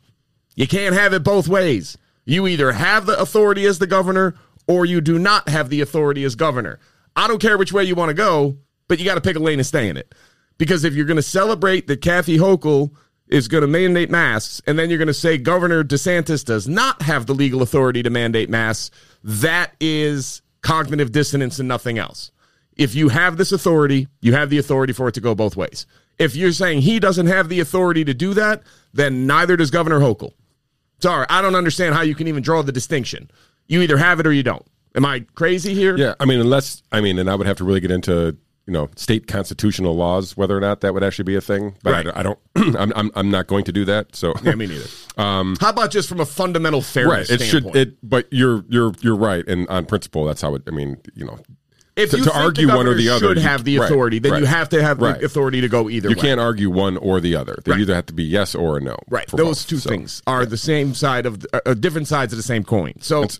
You 0.56 0.68
can't 0.68 0.96
have 0.96 1.14
it 1.14 1.24
both 1.24 1.48
ways. 1.48 1.98
You 2.26 2.48
either 2.48 2.72
have 2.72 3.06
the 3.06 3.20
authority 3.20 3.66
as 3.66 3.80
the 3.80 3.88
governor 3.88 4.36
or 4.68 4.86
you 4.86 5.02
do 5.02 5.20
not 5.20 5.50
have 5.50 5.70
the 5.70 5.82
authority 5.82 6.24
as 6.24 6.36
governor. 6.36 6.80
I 7.16 7.28
don't 7.28 7.42
care 7.42 7.58
which 7.58 7.74
way 7.74 7.84
you 7.84 7.96
want 7.96 8.10
to 8.10 8.14
go, 8.14 8.58
but 8.88 9.00
you 9.00 9.06
got 9.06 9.16
to 9.16 9.22
pick 9.22 9.36
a 9.36 9.40
lane 9.40 9.60
and 9.60 9.66
stay 9.66 9.90
in 9.90 9.98
it. 9.98 10.16
Because 10.58 10.84
if 10.84 10.94
you're 10.94 11.06
going 11.06 11.18
to 11.18 11.22
celebrate 11.22 11.88
that 11.88 12.02
Kathy 12.02 12.38
Hochul 12.38 12.92
is 13.28 13.48
going 13.48 13.62
to 13.62 13.68
mandate 13.68 14.10
masks, 14.10 14.62
and 14.68 14.78
then 14.78 14.90
you're 14.90 15.00
going 15.00 15.08
to 15.08 15.14
say 15.14 15.38
Governor 15.38 15.84
DeSantis 15.84 16.46
does 16.46 16.68
not 16.68 17.02
have 17.02 17.26
the 17.26 17.34
legal 17.34 17.62
authority 17.62 18.04
to 18.04 18.10
mandate 18.10 18.50
masks, 18.50 18.92
that 19.24 19.74
is 19.80 20.42
cognitive 20.62 21.12
dissonance 21.12 21.60
and 21.60 21.68
nothing 21.68 21.98
else. 21.98 22.32
If 22.76 22.96
you 22.96 23.10
have 23.10 23.38
this 23.38 23.52
authority, 23.52 24.08
you 24.22 24.34
have 24.34 24.50
the 24.50 24.58
authority 24.58 24.94
for 24.94 25.08
it 25.08 25.14
to 25.14 25.22
go 25.22 25.36
both 25.36 25.56
ways. 25.56 25.86
If 26.18 26.36
you're 26.36 26.52
saying 26.52 26.82
he 26.82 27.00
doesn't 27.00 27.28
have 27.28 27.50
the 27.50 27.60
authority 27.60 28.04
to 28.06 28.14
do 28.14 28.34
that, 28.34 28.64
then 28.94 29.28
neither 29.28 29.58
does 29.58 29.72
Governor 29.72 30.00
Hochul. 30.00 30.34
Sorry, 31.04 31.26
I 31.30 31.42
don't 31.42 31.56
understand 31.56 31.96
how 31.96 32.02
you 32.02 32.16
can 32.16 32.30
even 32.30 32.42
draw 32.42 32.62
the 32.62 32.72
distinction. 32.72 33.30
You 33.68 33.82
either 33.82 33.98
have 33.98 34.22
it 34.22 34.26
or 34.26 34.32
you 34.32 34.42
don't. 34.42 34.66
Am 34.96 35.04
I 35.04 35.26
crazy 35.36 35.74
here? 35.74 35.98
Yeah, 35.98 36.14
I 36.18 36.24
mean, 36.24 36.40
unless 36.40 36.82
I 36.94 37.02
mean, 37.02 37.20
and 37.20 37.30
I 37.30 37.36
would 37.36 37.46
have 37.46 37.58
to 37.58 37.66
really 37.66 37.82
get 37.82 37.92
into 37.92 38.38
you 38.68 38.72
know 38.72 38.90
state 38.96 39.28
constitutional 39.28 39.98
laws 39.98 40.38
whether 40.38 40.56
or 40.56 40.62
not 40.62 40.80
that 40.80 40.94
would 40.94 41.04
actually 41.04 41.26
be 41.26 41.36
a 41.36 41.42
thing. 41.42 41.76
But 41.84 41.92
Right. 41.92 42.08
I, 42.16 42.22
I 42.22 42.24
don't. 42.24 42.40
I'm, 42.56 42.94
I'm 42.96 43.12
I'm 43.16 43.30
not 43.30 43.48
going 43.48 43.66
to 43.66 43.74
do 43.74 43.84
that. 43.84 44.16
So 44.16 44.34
Yeah, 44.44 44.56
me 44.56 44.66
neither. 44.66 44.86
Um, 45.18 45.58
How 45.60 45.70
about 45.72 45.92
just 45.92 46.08
from 46.08 46.22
a 46.22 46.26
fundamental 46.26 46.82
fairness 46.82 47.30
right, 47.30 47.42
it 47.42 47.44
should. 47.44 47.76
It, 47.76 47.98
but 48.02 48.28
you're 48.32 48.64
you're 48.70 48.94
you're 49.02 49.18
right, 49.18 49.46
and 49.46 49.68
on 49.68 49.86
principle, 49.86 50.24
that's 50.24 50.42
how 50.42 50.56
it. 50.56 50.64
I 50.68 50.72
mean, 50.72 50.98
you 51.16 51.26
know, 51.26 51.38
if 51.96 52.12
to- 52.12 52.18
you 52.18 52.24
to 52.26 52.36
argue 52.38 52.68
one 52.68 52.88
or 52.88 52.94
the 52.96 53.10
other, 53.10 53.28
should 53.30 53.38
have 53.40 53.64
the 53.64 53.78
right, 53.80 53.86
authority, 53.90 54.20
then 54.20 54.40
you 54.40 54.46
have 54.46 54.70
to 54.70 54.82
have 54.82 55.00
right. 55.00 55.20
the 55.20 55.26
authority 55.26 55.62
to 55.62 55.68
go 55.70 55.90
either 55.90 56.10
you 56.10 56.16
way. 56.16 56.22
can't 56.22 56.40
argue 56.40 56.70
one 56.70 56.98
or 56.98 57.20
the 57.20 57.36
other. 57.36 57.60
They 57.64 57.72
Right. 57.72 57.82
either 57.82 57.94
have 57.96 58.06
to 58.08 58.14
be 58.14 58.24
yes 58.24 58.56
or 58.56 58.78
a 58.78 58.82
no. 58.82 58.98
Right. 59.10 59.28
Those 59.28 59.60
both. 59.64 59.68
two 59.68 59.78
So- 59.78 59.90
things 59.90 60.22
are 60.26 60.46
the 60.46 60.58
same 60.58 60.94
side 60.94 61.26
of 61.26 61.42
the, 61.42 61.70
uh, 61.70 61.74
different 61.76 62.08
sides 62.08 62.34
of 62.34 62.38
the 62.38 62.44
same 62.44 62.64
coin. 62.64 62.94
So 63.02 63.24
It's, 63.24 63.40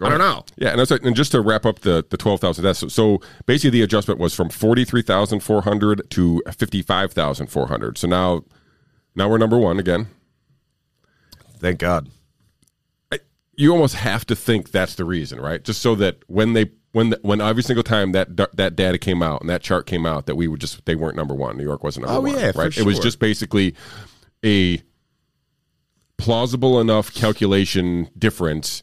I 0.00 0.08
don't 0.08 0.18
know. 0.18 0.44
Yeah, 0.56 0.70
and, 0.70 0.90
and 0.90 1.14
just 1.14 1.30
to 1.32 1.40
wrap 1.40 1.64
up 1.64 1.80
the 1.80 2.04
the 2.08 2.16
twelve 2.16 2.40
thousand 2.40 2.64
deaths. 2.64 2.80
So, 2.80 2.88
so 2.88 3.20
basically, 3.46 3.70
the 3.70 3.82
adjustment 3.82 4.18
was 4.18 4.34
from 4.34 4.48
forty 4.48 4.84
three 4.84 5.02
thousand 5.02 5.40
four 5.40 5.62
hundred 5.62 6.10
to 6.10 6.42
fifty 6.56 6.82
five 6.82 7.12
thousand 7.12 7.48
four 7.48 7.68
hundred. 7.68 7.98
So 7.98 8.08
now, 8.08 8.42
now 9.14 9.28
we're 9.28 9.38
number 9.38 9.58
one 9.58 9.78
again. 9.78 10.08
Thank 11.60 11.78
God. 11.78 12.08
You 13.54 13.70
almost 13.72 13.94
have 13.96 14.24
to 14.26 14.34
think 14.34 14.70
that's 14.72 14.94
the 14.94 15.04
reason, 15.04 15.38
right? 15.38 15.62
Just 15.62 15.82
so 15.82 15.94
that 15.96 16.16
when 16.26 16.54
they 16.54 16.70
when 16.92 17.10
the, 17.10 17.18
when 17.22 17.40
every 17.40 17.62
single 17.62 17.82
time 17.82 18.12
that 18.12 18.36
that 18.56 18.76
data 18.76 18.98
came 18.98 19.22
out 19.22 19.40
and 19.40 19.50
that 19.50 19.62
chart 19.62 19.86
came 19.86 20.06
out, 20.06 20.26
that 20.26 20.36
we 20.36 20.46
would 20.48 20.60
just 20.60 20.84
they 20.84 20.94
weren't 20.94 21.16
number 21.16 21.34
one. 21.34 21.56
New 21.56 21.64
York 21.64 21.82
wasn't 21.82 22.06
number 22.06 22.18
Oh, 22.18 22.32
one. 22.32 22.38
yeah, 22.38 22.52
right? 22.54 22.76
It 22.76 22.84
was 22.84 22.98
just 22.98 23.18
basically 23.18 23.74
a 24.44 24.82
plausible 26.18 26.80
enough 26.80 27.12
calculation 27.12 28.08
difference 28.16 28.82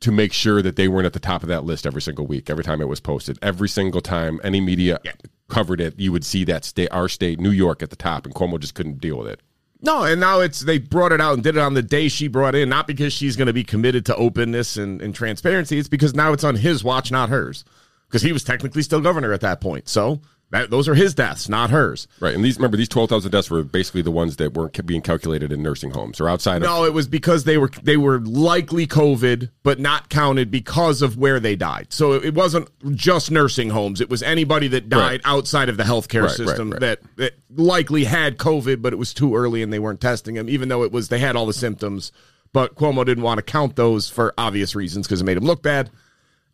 to 0.00 0.12
make 0.12 0.32
sure 0.32 0.62
that 0.62 0.76
they 0.76 0.86
weren't 0.86 1.06
at 1.06 1.12
the 1.12 1.18
top 1.18 1.42
of 1.42 1.48
that 1.48 1.64
list 1.64 1.84
every 1.84 2.00
single 2.00 2.24
week, 2.26 2.48
every 2.48 2.62
time 2.62 2.80
it 2.80 2.86
was 2.86 3.00
posted, 3.00 3.36
every 3.42 3.68
single 3.68 4.00
time 4.00 4.40
any 4.44 4.60
media 4.60 5.00
covered 5.48 5.80
it, 5.80 5.98
you 5.98 6.12
would 6.12 6.24
see 6.24 6.44
that 6.44 6.64
state, 6.64 6.88
our 6.92 7.08
state, 7.08 7.40
New 7.40 7.50
York, 7.50 7.82
at 7.82 7.90
the 7.90 7.96
top, 7.96 8.24
and 8.24 8.32
Cuomo 8.32 8.60
just 8.60 8.74
couldn't 8.74 9.00
deal 9.00 9.18
with 9.18 9.26
it. 9.26 9.40
No, 9.80 10.02
and 10.02 10.20
now 10.20 10.40
it's 10.40 10.60
they 10.60 10.78
brought 10.78 11.12
it 11.12 11.20
out 11.20 11.34
and 11.34 11.42
did 11.42 11.56
it 11.56 11.60
on 11.60 11.74
the 11.74 11.82
day 11.82 12.08
she 12.08 12.26
brought 12.26 12.54
in, 12.54 12.68
not 12.68 12.86
because 12.86 13.12
she's 13.12 13.36
going 13.36 13.46
to 13.46 13.52
be 13.52 13.62
committed 13.64 14.04
to 14.06 14.16
openness 14.16 14.76
and, 14.76 15.00
and 15.00 15.14
transparency. 15.14 15.78
It's 15.78 15.88
because 15.88 16.14
now 16.14 16.32
it's 16.32 16.44
on 16.44 16.56
his 16.56 16.82
watch, 16.82 17.12
not 17.12 17.28
hers, 17.28 17.64
because 18.08 18.22
he 18.22 18.32
was 18.32 18.42
technically 18.42 18.82
still 18.82 19.00
governor 19.00 19.32
at 19.32 19.40
that 19.42 19.60
point. 19.60 19.88
So 19.88 20.20
That, 20.50 20.70
those 20.70 20.88
are 20.88 20.94
his 20.94 21.14
deaths, 21.14 21.48
not 21.48 21.68
hers. 21.68 22.08
Right, 22.20 22.34
and 22.34 22.42
these 22.42 22.56
remember 22.56 22.78
these 22.78 22.88
twelve 22.88 23.10
thousand 23.10 23.32
deaths 23.32 23.50
were 23.50 23.62
basically 23.62 24.00
the 24.00 24.10
ones 24.10 24.36
that 24.36 24.54
weren't 24.54 24.86
being 24.86 25.02
calculated 25.02 25.52
in 25.52 25.62
nursing 25.62 25.90
homes 25.90 26.20
or 26.20 26.28
outside. 26.28 26.62
No, 26.62 26.84
of, 26.84 26.88
it 26.88 26.94
was 26.94 27.06
because 27.06 27.44
they 27.44 27.58
were 27.58 27.68
they 27.82 27.98
were 27.98 28.20
likely 28.20 28.86
COVID, 28.86 29.50
but 29.62 29.78
not 29.78 30.08
counted 30.08 30.50
because 30.50 31.02
of 31.02 31.18
where 31.18 31.38
they 31.38 31.54
died. 31.54 31.92
So 31.92 32.14
it 32.14 32.32
wasn't 32.34 32.70
just 32.96 33.30
nursing 33.30 33.68
homes; 33.68 34.00
it 34.00 34.08
was 34.08 34.22
anybody 34.22 34.68
that 34.68 34.88
died 34.88 34.98
Right. 34.98 35.20
outside 35.26 35.68
of 35.68 35.76
the 35.76 35.82
healthcare 35.82 36.22
right, 36.22 36.30
system 36.30 36.70
right. 36.70 36.80
that 36.80 37.00
that 37.16 37.34
likely 37.54 38.04
had 38.04 38.38
COVID, 38.38 38.80
but 38.80 38.94
it 38.94 38.96
was 38.96 39.12
too 39.12 39.36
early 39.36 39.62
and 39.62 39.70
they 39.70 39.78
weren't 39.78 40.00
testing 40.00 40.36
them, 40.36 40.48
even 40.48 40.70
though 40.70 40.82
it 40.82 40.92
was 40.92 41.08
they 41.08 41.18
had 41.18 41.36
all 41.36 41.44
the 41.44 41.52
symptoms. 41.52 42.10
But 42.54 42.74
Cuomo 42.74 43.04
didn't 43.04 43.24
want 43.24 43.36
to 43.36 43.42
count 43.42 43.76
those 43.76 44.08
for 44.08 44.32
obvious 44.38 44.74
reasons 44.74 45.06
because 45.06 45.20
it 45.20 45.24
made 45.24 45.36
him 45.36 45.44
look 45.44 45.62
bad. 45.62 45.90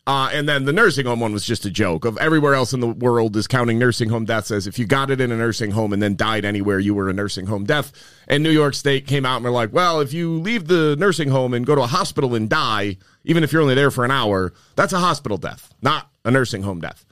Uh, 0.06 0.28
and 0.34 0.46
then 0.46 0.66
the 0.66 0.72
nursing 0.72 1.06
home 1.06 1.20
one 1.20 1.32
was 1.32 1.46
just 1.46 1.64
a 1.64 1.70
joke. 1.70 2.04
Of 2.04 2.18
everywhere 2.18 2.54
else 2.54 2.74
in 2.74 2.80
the 2.80 2.88
world 2.88 3.36
is 3.36 3.46
counting 3.46 3.78
nursing 3.78 4.10
home 4.10 4.26
deaths 4.26 4.50
as 4.50 4.66
if 4.66 4.78
you 4.78 4.86
got 4.86 5.10
it 5.10 5.18
in 5.18 5.32
a 5.32 5.36
nursing 5.36 5.70
home 5.70 5.94
and 5.94 6.02
then 6.02 6.14
died 6.14 6.44
anywhere, 6.44 6.78
you 6.78 6.94
were 6.94 7.08
a 7.08 7.14
nursing 7.14 7.46
home 7.46 7.64
death. 7.64 7.90
And 8.28 8.42
New 8.42 8.50
York 8.50 8.74
State 8.74 9.06
came 9.06 9.24
out 9.24 9.36
and 9.36 9.44
were 9.44 9.50
like, 9.50 9.72
well, 9.72 10.00
if 10.00 10.12
you 10.12 10.38
leave 10.40 10.68
the 10.68 10.94
nursing 10.98 11.30
home 11.30 11.54
and 11.54 11.64
go 11.64 11.74
to 11.74 11.82
a 11.82 11.86
hospital 11.86 12.34
and 12.34 12.50
die, 12.50 12.98
even 13.24 13.42
if 13.42 13.52
you're 13.52 13.62
only 13.62 13.74
there 13.74 13.90
for 13.90 14.04
an 14.04 14.10
hour, 14.10 14.52
that's 14.76 14.92
a 14.92 14.98
hospital 14.98 15.38
death, 15.38 15.72
not 15.80 16.10
a 16.24 16.30
nursing 16.30 16.62
home 16.62 16.80
death. 16.80 17.06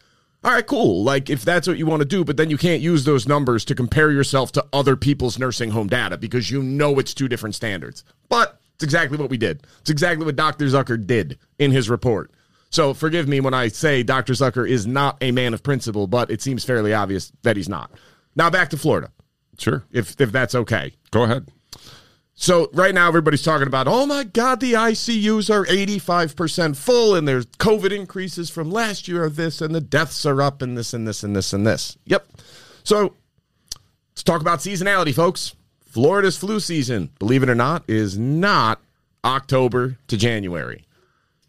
All 0.45 0.53
right, 0.53 0.67
cool. 0.67 1.03
Like 1.03 1.31
if 1.31 1.45
that's 1.45 1.69
what 1.69 1.79
you 1.79 1.87
want 1.87 2.01
to 2.01 2.09
do, 2.09 2.25
but 2.25 2.37
then 2.37 2.51
you 2.51 2.59
can't 2.59 2.83
use 2.83 3.05
those 3.05 3.27
numbers 3.27 3.65
to 3.67 3.75
compare 3.75 4.11
yourself 4.11 4.53
to 4.53 4.67
other 4.73 4.97
people's 4.97 5.39
nursing 5.39 5.71
home 5.71 5.87
data 5.87 6.19
because 6.19 6.51
you 6.51 6.63
know 6.63 6.99
it's 6.99 7.15
two 7.15 7.29
different 7.29 7.55
standards. 7.55 8.05
But 8.29 8.59
it's 8.75 8.85
exactly 8.85 9.17
what 9.17 9.31
we 9.31 9.37
did. 9.39 9.63
It's 9.81 9.91
exactly 9.91 10.27
what 10.27 10.37
Dr. 10.37 10.67
Zucker 10.67 11.07
did 11.07 11.39
in 11.59 11.71
his 11.71 11.89
report. 11.89 12.33
So 12.73 12.95
forgive 12.95 13.29
me 13.29 13.41
when 13.41 13.53
I 13.55 13.69
say 13.69 14.03
Dr. 14.03 14.33
Zucker 14.33 14.69
is 14.69 14.87
not 14.87 15.19
a 15.21 15.31
man 15.31 15.53
of 15.53 15.63
principle, 15.63 16.07
but 16.07 16.31
it 16.31 16.41
seems 16.41 16.65
fairly 16.65 16.95
obvious 16.95 17.31
that 17.43 17.57
he's 17.57 17.69
not. 17.69 17.91
Now 18.35 18.49
back 18.49 18.71
to 18.71 18.79
Florida, 18.79 19.13
sure, 19.59 19.85
if 19.93 20.19
if 20.21 20.33
that's 20.33 20.55
okay. 20.55 20.93
go 21.11 21.25
ahead. 21.25 21.49
So 22.35 22.71
right 22.73 22.95
now 22.95 23.09
everybody's 23.09 23.43
talking 23.43 23.67
about, 23.67 23.87
oh 23.87 24.07
my 24.07 24.25
God, 24.25 24.59
the 24.59 24.73
ICUs 24.73 25.53
are 25.53 25.67
85% 25.67 26.75
full 26.77 27.15
and 27.15 27.29
there's 27.29 27.47
COVID 27.47 27.93
increases 27.93 28.49
from 28.49 28.71
last 28.71 29.07
year 29.07 29.23
of 29.23 29.37
this 29.37 29.61
and 29.61 29.75
the 29.75 29.81
deaths 29.81 30.25
are 30.25 30.41
up 30.41 30.63
and 30.63 30.77
this 30.77 30.95
and 30.95 31.07
this 31.07 31.23
and 31.23 31.37
this 31.37 31.53
and 31.53 31.67
this. 31.67 31.99
Yep. 32.07 32.27
So 32.85 33.15
let's 34.13 34.25
talk 34.25 34.41
about 34.41 34.61
seasonality, 34.61 35.15
folks. 35.15 35.55
Florida's 35.85 36.39
flu 36.39 36.59
season, 36.59 37.11
believe 37.19 37.43
it 37.43 37.51
or 37.51 37.55
not, 37.55 37.85
is 37.87 38.19
not 38.19 38.81
October 39.25 39.99
to 40.09 40.17
January. 40.17 40.87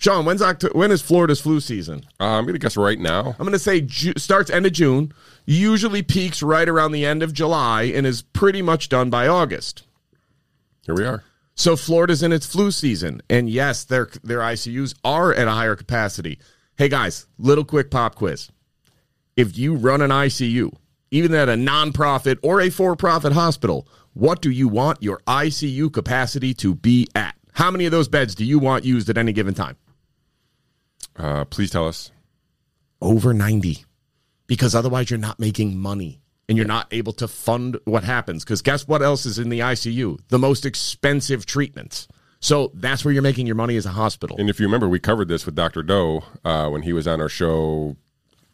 Sean, 0.03 0.25
when's 0.25 0.43
when 0.73 0.91
is 0.91 1.01
Florida's 1.01 1.39
flu 1.39 1.61
season? 1.61 2.03
Uh, 2.19 2.25
I'm 2.25 2.43
going 2.43 2.55
to 2.55 2.59
guess 2.59 2.75
right 2.75 2.99
now. 2.99 3.37
I'm 3.39 3.45
going 3.45 3.53
to 3.53 3.57
say 3.59 3.79
Ju- 3.79 4.11
starts 4.17 4.49
end 4.49 4.65
of 4.65 4.73
June, 4.73 5.13
usually 5.45 6.01
peaks 6.01 6.43
right 6.43 6.67
around 6.67 6.91
the 6.91 7.05
end 7.05 7.23
of 7.23 7.31
July, 7.31 7.83
and 7.83 8.05
is 8.05 8.21
pretty 8.21 8.61
much 8.61 8.89
done 8.89 9.09
by 9.09 9.29
August. 9.29 9.83
Here 10.85 10.93
we 10.93 11.05
are. 11.05 11.23
So 11.55 11.77
Florida's 11.77 12.21
in 12.21 12.33
its 12.33 12.45
flu 12.45 12.69
season, 12.71 13.21
and 13.29 13.49
yes, 13.49 13.85
their 13.85 14.09
their 14.21 14.39
ICUs 14.39 14.93
are 15.05 15.33
at 15.33 15.47
a 15.47 15.51
higher 15.51 15.77
capacity. 15.77 16.37
Hey 16.75 16.89
guys, 16.89 17.27
little 17.37 17.63
quick 17.63 17.89
pop 17.89 18.15
quiz: 18.15 18.49
If 19.37 19.57
you 19.57 19.73
run 19.73 20.01
an 20.01 20.11
ICU, 20.11 20.75
even 21.11 21.33
at 21.33 21.47
a 21.47 21.53
nonprofit 21.53 22.39
or 22.43 22.59
a 22.59 22.69
for-profit 22.69 23.31
hospital, 23.31 23.87
what 24.11 24.41
do 24.41 24.51
you 24.51 24.67
want 24.67 25.01
your 25.01 25.21
ICU 25.27 25.93
capacity 25.93 26.53
to 26.55 26.75
be 26.75 27.07
at? 27.15 27.35
How 27.53 27.71
many 27.71 27.85
of 27.85 27.93
those 27.93 28.09
beds 28.09 28.35
do 28.35 28.43
you 28.43 28.59
want 28.59 28.83
used 28.83 29.09
at 29.09 29.17
any 29.17 29.31
given 29.31 29.53
time? 29.53 29.77
Uh, 31.17 31.45
please 31.45 31.69
tell 31.69 31.87
us. 31.87 32.11
Over 33.01 33.33
ninety, 33.33 33.85
because 34.47 34.73
otherwise 34.75 35.09
you're 35.09 35.19
not 35.19 35.39
making 35.39 35.77
money. 35.77 36.19
And 36.49 36.57
you're 36.57 36.67
not 36.67 36.87
able 36.91 37.13
to 37.13 37.27
fund 37.29 37.79
what 37.85 38.03
happens. 38.03 38.43
Because 38.43 38.61
guess 38.61 38.85
what 38.85 39.01
else 39.01 39.25
is 39.25 39.39
in 39.39 39.47
the 39.47 39.61
ICU? 39.61 40.19
The 40.27 40.37
most 40.37 40.65
expensive 40.65 41.45
treatments. 41.45 42.07
So 42.41 42.69
that's 42.73 43.05
where 43.05 43.13
you're 43.13 43.23
making 43.23 43.47
your 43.47 43.55
money 43.55 43.77
as 43.77 43.85
a 43.85 43.91
hospital. 43.91 44.35
And 44.37 44.49
if 44.49 44.59
you 44.59 44.65
remember, 44.65 44.89
we 44.89 44.99
covered 44.99 45.29
this 45.29 45.45
with 45.45 45.55
Dr. 45.55 45.83
Doe 45.83 46.21
uh, 46.43 46.67
when 46.69 46.81
he 46.81 46.91
was 46.91 47.07
on 47.07 47.21
our 47.21 47.29
show 47.29 47.95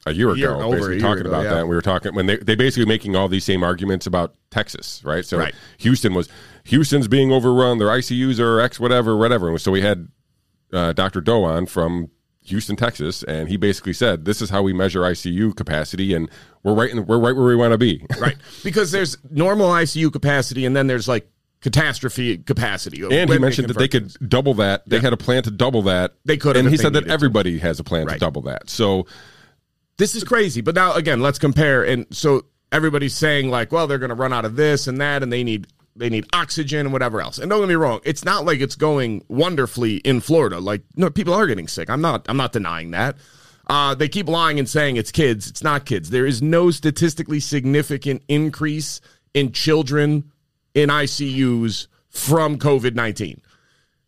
a 0.05 0.13
year 0.13 0.35
year- 0.35 0.53
ago, 0.53 0.71
basically 0.71 0.99
talking 0.99 1.21
ago, 1.21 1.29
about 1.29 1.43
yeah. 1.45 1.49
that. 1.49 1.59
And 1.61 1.69
we 1.69 1.75
were 1.75 1.81
talking 1.81 2.13
when 2.13 2.27
they 2.27 2.37
they 2.37 2.53
basically 2.53 2.85
making 2.85 3.15
all 3.15 3.27
these 3.27 3.43
same 3.43 3.63
arguments 3.63 4.05
about 4.05 4.35
Texas, 4.51 5.01
right? 5.03 5.25
So 5.25 5.39
Right. 5.39 5.55
Houston 5.79 6.13
was 6.13 6.29
Houston's 6.65 7.07
being 7.07 7.31
overrun. 7.31 7.79
Their 7.79 7.87
ICUs 7.87 8.39
are 8.39 8.61
X 8.61 8.79
whatever, 8.79 9.17
whatever. 9.17 9.57
So 9.57 9.71
we 9.71 9.81
had 9.81 10.09
uh, 10.71 10.93
Dr. 10.93 11.21
Doe 11.21 11.43
on 11.43 11.65
from 11.65 12.11
Houston, 12.49 12.75
Texas, 12.75 13.23
and 13.23 13.47
he 13.49 13.57
basically 13.57 13.93
said, 13.93 14.25
"This 14.25 14.41
is 14.41 14.49
how 14.49 14.61
we 14.61 14.73
measure 14.73 15.01
ICU 15.01 15.55
capacity, 15.55 16.13
and 16.13 16.29
we're 16.63 16.73
right 16.73 16.89
in, 16.91 17.05
we're 17.05 17.17
right 17.19 17.35
where 17.35 17.45
we 17.45 17.55
want 17.55 17.71
to 17.71 17.77
be." 17.77 18.05
right 18.19 18.35
because 18.63 18.91
there's 18.91 19.17
normal 19.31 19.69
icu 19.69 20.11
capacity 20.11 20.65
and 20.65 20.75
then 20.75 20.87
there's 20.87 21.07
like 21.07 21.29
catastrophe 21.61 22.37
capacity 22.37 23.01
And 23.03 23.29
he 23.29 23.37
mentioned 23.37 23.67
that 23.67 23.77
they 23.77 23.87
could 23.89 24.13
double 24.29 24.53
that. 24.55 24.87
They 24.87 24.99
had 24.99 25.11
a 25.13 25.17
plan 25.17 25.43
to 25.43 25.51
double 25.51 25.81
that. 25.83 26.13
They 26.25 26.37
could 26.37 26.55
and 26.55 26.69
he 26.69 26.77
said 26.77 26.93
that 26.93 27.01
needed 27.01 27.07
to. 27.07 27.13
everybody 27.13 27.59
has 27.59 27.79
a 27.79 27.83
plan 27.83 28.05
Right. 28.05 28.13
to 28.13 28.19
double 28.19 28.41
that. 28.43 28.69
So 28.69 29.05
this 29.97 30.15
is 30.15 30.23
crazy 30.23 30.61
but 30.61 30.73
now 30.75 30.93
again 30.93 31.21
let's 31.21 31.37
compare 31.37 31.83
and 31.83 32.05
so 32.11 32.45
everybody's 32.71 33.13
saying 33.15 33.49
like 33.49 33.71
well 33.73 33.85
they're 33.87 33.97
going 33.97 34.09
to 34.09 34.15
run 34.15 34.31
out 34.31 34.45
of 34.45 34.55
this 34.55 34.87
and 34.87 35.01
that 35.01 35.21
and 35.21 35.33
they 35.33 35.43
need 35.43 35.67
they 35.99 36.09
need 36.09 36.25
oxygen 36.33 36.79
and 36.79 36.93
whatever 36.93 37.21
else. 37.21 37.37
And 37.37 37.49
don't 37.49 37.59
get 37.61 37.69
me 37.69 37.75
wrong 37.75 37.99
it's 38.03 38.25
not 38.25 38.45
like 38.45 38.59
it's 38.59 38.75
going 38.75 39.23
wonderfully 39.27 39.97
in 39.97 40.21
florida. 40.21 40.59
Like 40.59 40.81
no 40.95 41.09
people 41.09 41.33
are 41.33 41.47
getting 41.47 41.67
sick. 41.67 41.89
I'm 41.89 42.01
not 42.01 42.25
i'm 42.27 42.37
not 42.37 42.51
denying 42.51 42.91
that. 42.91 43.15
Uh, 43.67 43.93
they 43.93 44.09
keep 44.09 44.27
lying 44.27 44.57
and 44.57 44.67
saying 44.67 44.95
it's 44.95 45.11
kids. 45.11 45.47
It's 45.47 45.61
not 45.63 45.85
kids. 45.85 46.09
There 46.09 46.25
is 46.25 46.41
no 46.41 46.71
statistically 46.71 47.39
significant 47.39 48.23
increase 48.27 48.99
in 49.35 49.51
children 49.51 50.31
in 50.73 50.89
icus 50.89 51.87
from 52.09 52.57
covid-19 52.57 53.39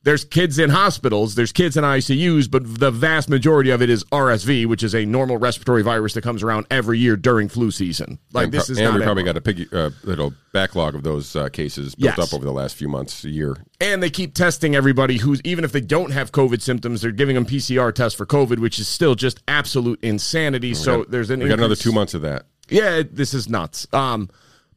there's 0.03 0.25
kids 0.25 0.57
in 0.57 0.69
hospitals, 0.71 1.35
there's 1.35 1.51
kids 1.51 1.77
in 1.77 1.83
ICUs, 1.83 2.49
but 2.49 2.79
the 2.79 2.89
vast 2.89 3.29
majority 3.29 3.69
of 3.69 3.81
it 3.83 3.89
is 3.89 4.03
RSV, 4.05 4.65
which 4.65 4.81
is 4.81 4.95
a 4.95 5.05
normal 5.05 5.37
respiratory 5.37 5.83
virus 5.83 6.13
that 6.15 6.23
comes 6.23 6.41
around 6.41 6.65
every 6.71 6.97
year 6.97 7.15
during 7.15 7.47
flu 7.47 7.69
season. 7.69 8.17
Like 8.33 8.45
and, 8.45 8.53
this 8.53 8.65
pro- 8.65 8.71
is 8.73 8.79
and 8.79 8.95
we 8.95 9.01
probably 9.03 9.23
got 9.23 9.37
a 9.37 9.41
piggy, 9.41 9.67
uh, 9.71 9.91
little 10.03 10.33
backlog 10.53 10.95
of 10.95 11.03
those 11.03 11.35
uh, 11.35 11.49
cases 11.49 11.93
built 11.95 12.17
Yes. 12.17 12.27
up 12.27 12.33
over 12.35 12.43
the 12.45 12.51
last 12.51 12.75
few 12.75 12.89
months, 12.89 13.23
a 13.23 13.29
year. 13.29 13.57
and 13.79 14.01
they 14.01 14.09
keep 14.09 14.33
testing 14.33 14.75
everybody 14.75 15.17
who's 15.17 15.39
even 15.43 15.63
if 15.63 15.71
they 15.71 15.81
don't 15.81 16.11
have 16.11 16.31
COVID 16.31 16.61
symptoms, 16.61 17.01
they're 17.01 17.11
giving 17.11 17.35
them 17.35 17.45
PCR 17.45 17.93
tests 17.93 18.17
for 18.17 18.25
COVID, 18.25 18.57
which 18.59 18.79
is 18.79 18.87
still 18.87 19.13
just 19.15 19.39
absolute 19.47 19.99
insanity. 20.03 20.73
so 20.73 21.05
there's 21.09 21.29
an 21.29 21.41
We 21.41 21.49
got 21.49 21.59
another 21.59 21.75
two 21.75 21.91
months 21.91 22.13
of 22.15 22.21
that. 22.23 22.45
Yeah, 22.69 22.97
it- 22.97 23.15
this 23.15 23.33
is 23.33 23.47
nuts. 23.49 23.85
Um, 23.93 24.29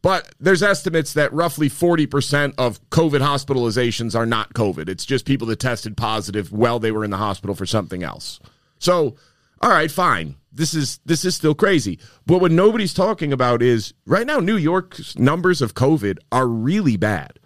but 0.05 0.29
there's 0.39 0.63
estimates 0.63 1.15
that 1.15 1.33
roughly 1.33 1.71
40% 1.71 2.57
of 2.59 2.79
COVID 2.91 3.21
hospitalizations 3.21 4.15
are 4.15 4.27
not 4.27 4.53
COVID. 4.53 4.91
It's 4.91 5.07
just 5.07 5.25
people 5.25 5.47
that 5.47 5.61
tested 5.61 5.97
positive 5.97 6.53
while 6.53 6.79
they 6.79 6.93
were 6.93 7.05
in 7.05 7.11
the 7.11 7.17
hospital 7.17 7.55
for 7.55 7.65
something 7.65 8.03
else. 8.03 8.39
So, 8.79 9.17
all 9.63 9.71
right, 9.71 9.91
fine. 9.91 10.35
This 10.53 10.75
is 10.75 11.01
this 11.07 11.25
is 11.25 11.35
still 11.35 11.55
crazy. 11.55 11.99
But 12.27 12.43
what 12.43 12.53
nobody's 12.53 12.93
talking 12.93 13.33
about 13.33 13.63
is 13.63 13.95
right 14.05 14.27
now 14.27 14.41
New 14.41 14.59
York's 14.59 15.19
numbers 15.19 15.63
of 15.63 15.73
COVID 15.73 16.19
are 16.31 16.47
really 16.49 16.99
bad. 16.99 17.39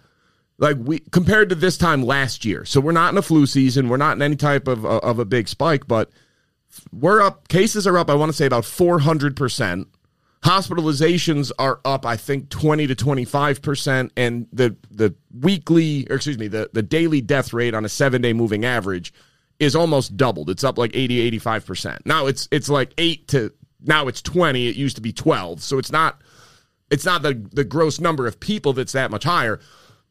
Like 0.57 0.75
we 0.81 0.99
compared 0.99 1.47
to 1.49 1.55
this 1.55 1.77
time 1.77 2.03
last 2.03 2.43
year. 2.43 2.65
So 2.65 2.81
we're 2.81 2.91
not 2.91 3.13
in 3.13 3.17
a 3.17 3.21
flu 3.21 3.45
season, 3.45 3.87
we're 3.87 3.95
not 3.95 4.17
in 4.17 4.21
any 4.21 4.35
type 4.35 4.67
of 4.67 4.85
of 4.85 5.17
a 5.17 5.23
big 5.23 5.47
spike, 5.47 5.87
but 5.87 6.11
we're 6.91 7.21
up 7.21 7.47
cases 7.47 7.87
are 7.87 7.97
up 7.97 8.09
I 8.09 8.15
want 8.15 8.29
to 8.29 8.35
say 8.35 8.47
about 8.47 8.65
400%. 8.65 9.85
Hospitalizations 10.43 11.51
are 11.59 11.81
up, 11.83 12.05
I 12.05 12.15
think, 12.15 12.49
20 12.49 12.87
to 12.87 12.95
25%. 12.95 14.11
And 14.15 14.47
the, 14.53 14.75
the 14.89 15.13
weekly, 15.37 16.07
or 16.09 16.15
excuse 16.15 16.37
me, 16.37 16.47
the, 16.47 16.69
the 16.73 16.81
daily 16.81 17.21
death 17.21 17.51
rate 17.53 17.73
on 17.73 17.83
a 17.83 17.89
seven 17.89 18.21
day 18.21 18.33
moving 18.33 18.63
average 18.63 19.13
is 19.59 19.75
almost 19.75 20.15
doubled. 20.15 20.49
It's 20.49 20.63
up 20.63 20.77
like 20.77 20.95
80, 20.95 21.39
85%. 21.39 22.05
Now 22.05 22.27
it's, 22.27 22.47
it's 22.51 22.69
like 22.69 22.93
eight 22.97 23.27
to, 23.29 23.51
now 23.81 24.07
it's 24.07 24.21
20. 24.21 24.67
It 24.67 24.77
used 24.77 24.95
to 24.95 25.01
be 25.01 25.11
12. 25.11 25.61
So 25.61 25.77
it's 25.77 25.91
not, 25.91 26.21
it's 26.89 27.05
not 27.05 27.21
the, 27.21 27.33
the 27.51 27.65
gross 27.65 27.99
number 27.99 28.25
of 28.25 28.39
people 28.39 28.71
that's 28.71 28.93
that 28.93 29.11
much 29.11 29.25
higher, 29.25 29.59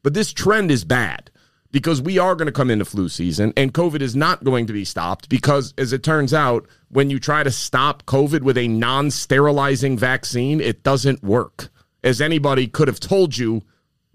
but 0.03 0.13
this 0.13 0.31
trend 0.31 0.69
is 0.69 0.85
bad 0.85 1.31
because 1.71 2.01
we 2.01 2.17
are 2.17 2.35
going 2.35 2.47
to 2.47 2.51
come 2.51 2.71
into 2.71 2.85
flu 2.85 3.09
season 3.09 3.53
and 3.55 3.73
COVID 3.73 4.01
is 4.01 4.15
not 4.15 4.43
going 4.43 4.65
to 4.67 4.73
be 4.73 4.85
stopped 4.85 5.29
because, 5.29 5.73
as 5.77 5.93
it 5.93 6.03
turns 6.03 6.33
out, 6.33 6.67
when 6.89 7.09
you 7.09 7.19
try 7.19 7.43
to 7.43 7.51
stop 7.51 8.05
COVID 8.05 8.41
with 8.41 8.57
a 8.57 8.67
non 8.67 9.11
sterilizing 9.11 9.97
vaccine, 9.97 10.59
it 10.61 10.83
doesn't 10.83 11.23
work. 11.23 11.69
As 12.03 12.21
anybody 12.21 12.67
could 12.67 12.87
have 12.87 12.99
told 12.99 13.37
you 13.37 13.63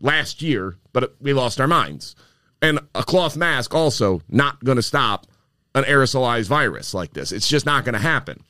last 0.01 0.43
year, 0.43 0.77
but 0.93 1.15
we 1.21 1.33
lost 1.33 1.61
our 1.61 1.69
minds. 1.69 2.17
And 2.63 2.81
a 2.95 3.03
cloth 3.03 3.37
mask 3.37 3.75
also 3.75 4.23
not 4.29 4.65
going 4.65 4.77
to 4.77 4.83
stop 4.83 5.27
an 5.75 5.85
aerosolized 5.85 6.47
virus 6.47 6.95
like 6.95 7.13
this. 7.13 7.31
It's 7.31 7.49
just 7.49 7.67
not 7.67 7.85
going 7.85 7.95
to 7.95 7.99
happen. 7.99 8.43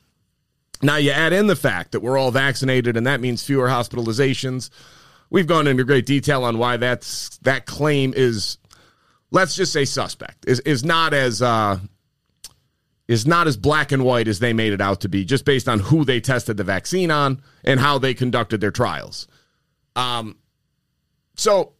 Now 0.81 0.97
you 0.97 1.11
add 1.11 1.33
in 1.33 1.47
the 1.47 1.55
fact 1.55 1.91
that 1.91 2.01
we're 2.01 2.17
all 2.17 2.31
vaccinated 2.31 2.97
and 2.97 3.07
that 3.07 3.21
means 3.21 3.43
fewer 3.43 3.67
hospitalizations. 3.67 4.69
We've 5.29 5.47
gone 5.47 5.67
into 5.67 5.83
great 5.83 6.05
detail 6.05 6.43
on 6.43 6.57
why 6.57 6.77
that's 6.77 7.37
that 7.39 7.65
claim 7.65 8.13
is 8.15 8.57
let's 9.35 9.55
just 9.55 9.73
say 9.73 9.85
suspect 9.85 10.45
is 10.47 10.59
is 10.61 10.83
not 10.83 11.13
as 11.13 11.41
uh 11.41 11.77
is 13.07 13.27
not 13.27 13.47
as 13.47 13.55
black 13.57 13.91
and 13.91 14.03
white 14.03 14.27
as 14.27 14.39
they 14.39 14.53
made 14.53 14.73
it 14.73 14.81
out 14.81 15.01
to 15.01 15.09
be, 15.09 15.23
just 15.23 15.45
based 15.45 15.67
on 15.67 15.79
who 15.79 16.03
they 16.03 16.19
tested 16.19 16.57
the 16.57 16.63
vaccine 16.63 17.11
on 17.11 17.39
and 17.63 17.79
how 17.79 17.99
they 17.99 18.13
conducted 18.13 18.61
their 18.61 18.71
trials. 18.71 19.27
Um, 19.95 20.37
so, 21.35 21.73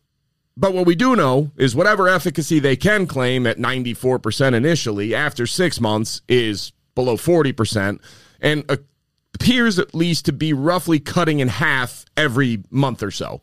but 0.55 0.73
what 0.73 0.85
we 0.85 0.95
do 0.95 1.15
know 1.15 1.51
is 1.57 1.75
whatever 1.75 2.07
efficacy 2.07 2.59
they 2.59 2.75
can 2.75 3.07
claim 3.07 3.47
at 3.47 3.57
94% 3.57 4.53
initially, 4.53 5.15
after 5.15 5.47
six 5.47 5.81
months 5.81 6.21
is 6.29 6.73
below 6.93 7.17
40%, 7.17 7.99
and 8.39 8.79
appears 9.33 9.79
at 9.79 9.95
least 9.95 10.25
to 10.25 10.31
be 10.31 10.53
roughly 10.53 10.99
cutting 10.99 11.39
in 11.39 11.47
half 11.47 12.05
every 12.15 12.63
month 12.69 13.01
or 13.01 13.11
so. 13.11 13.41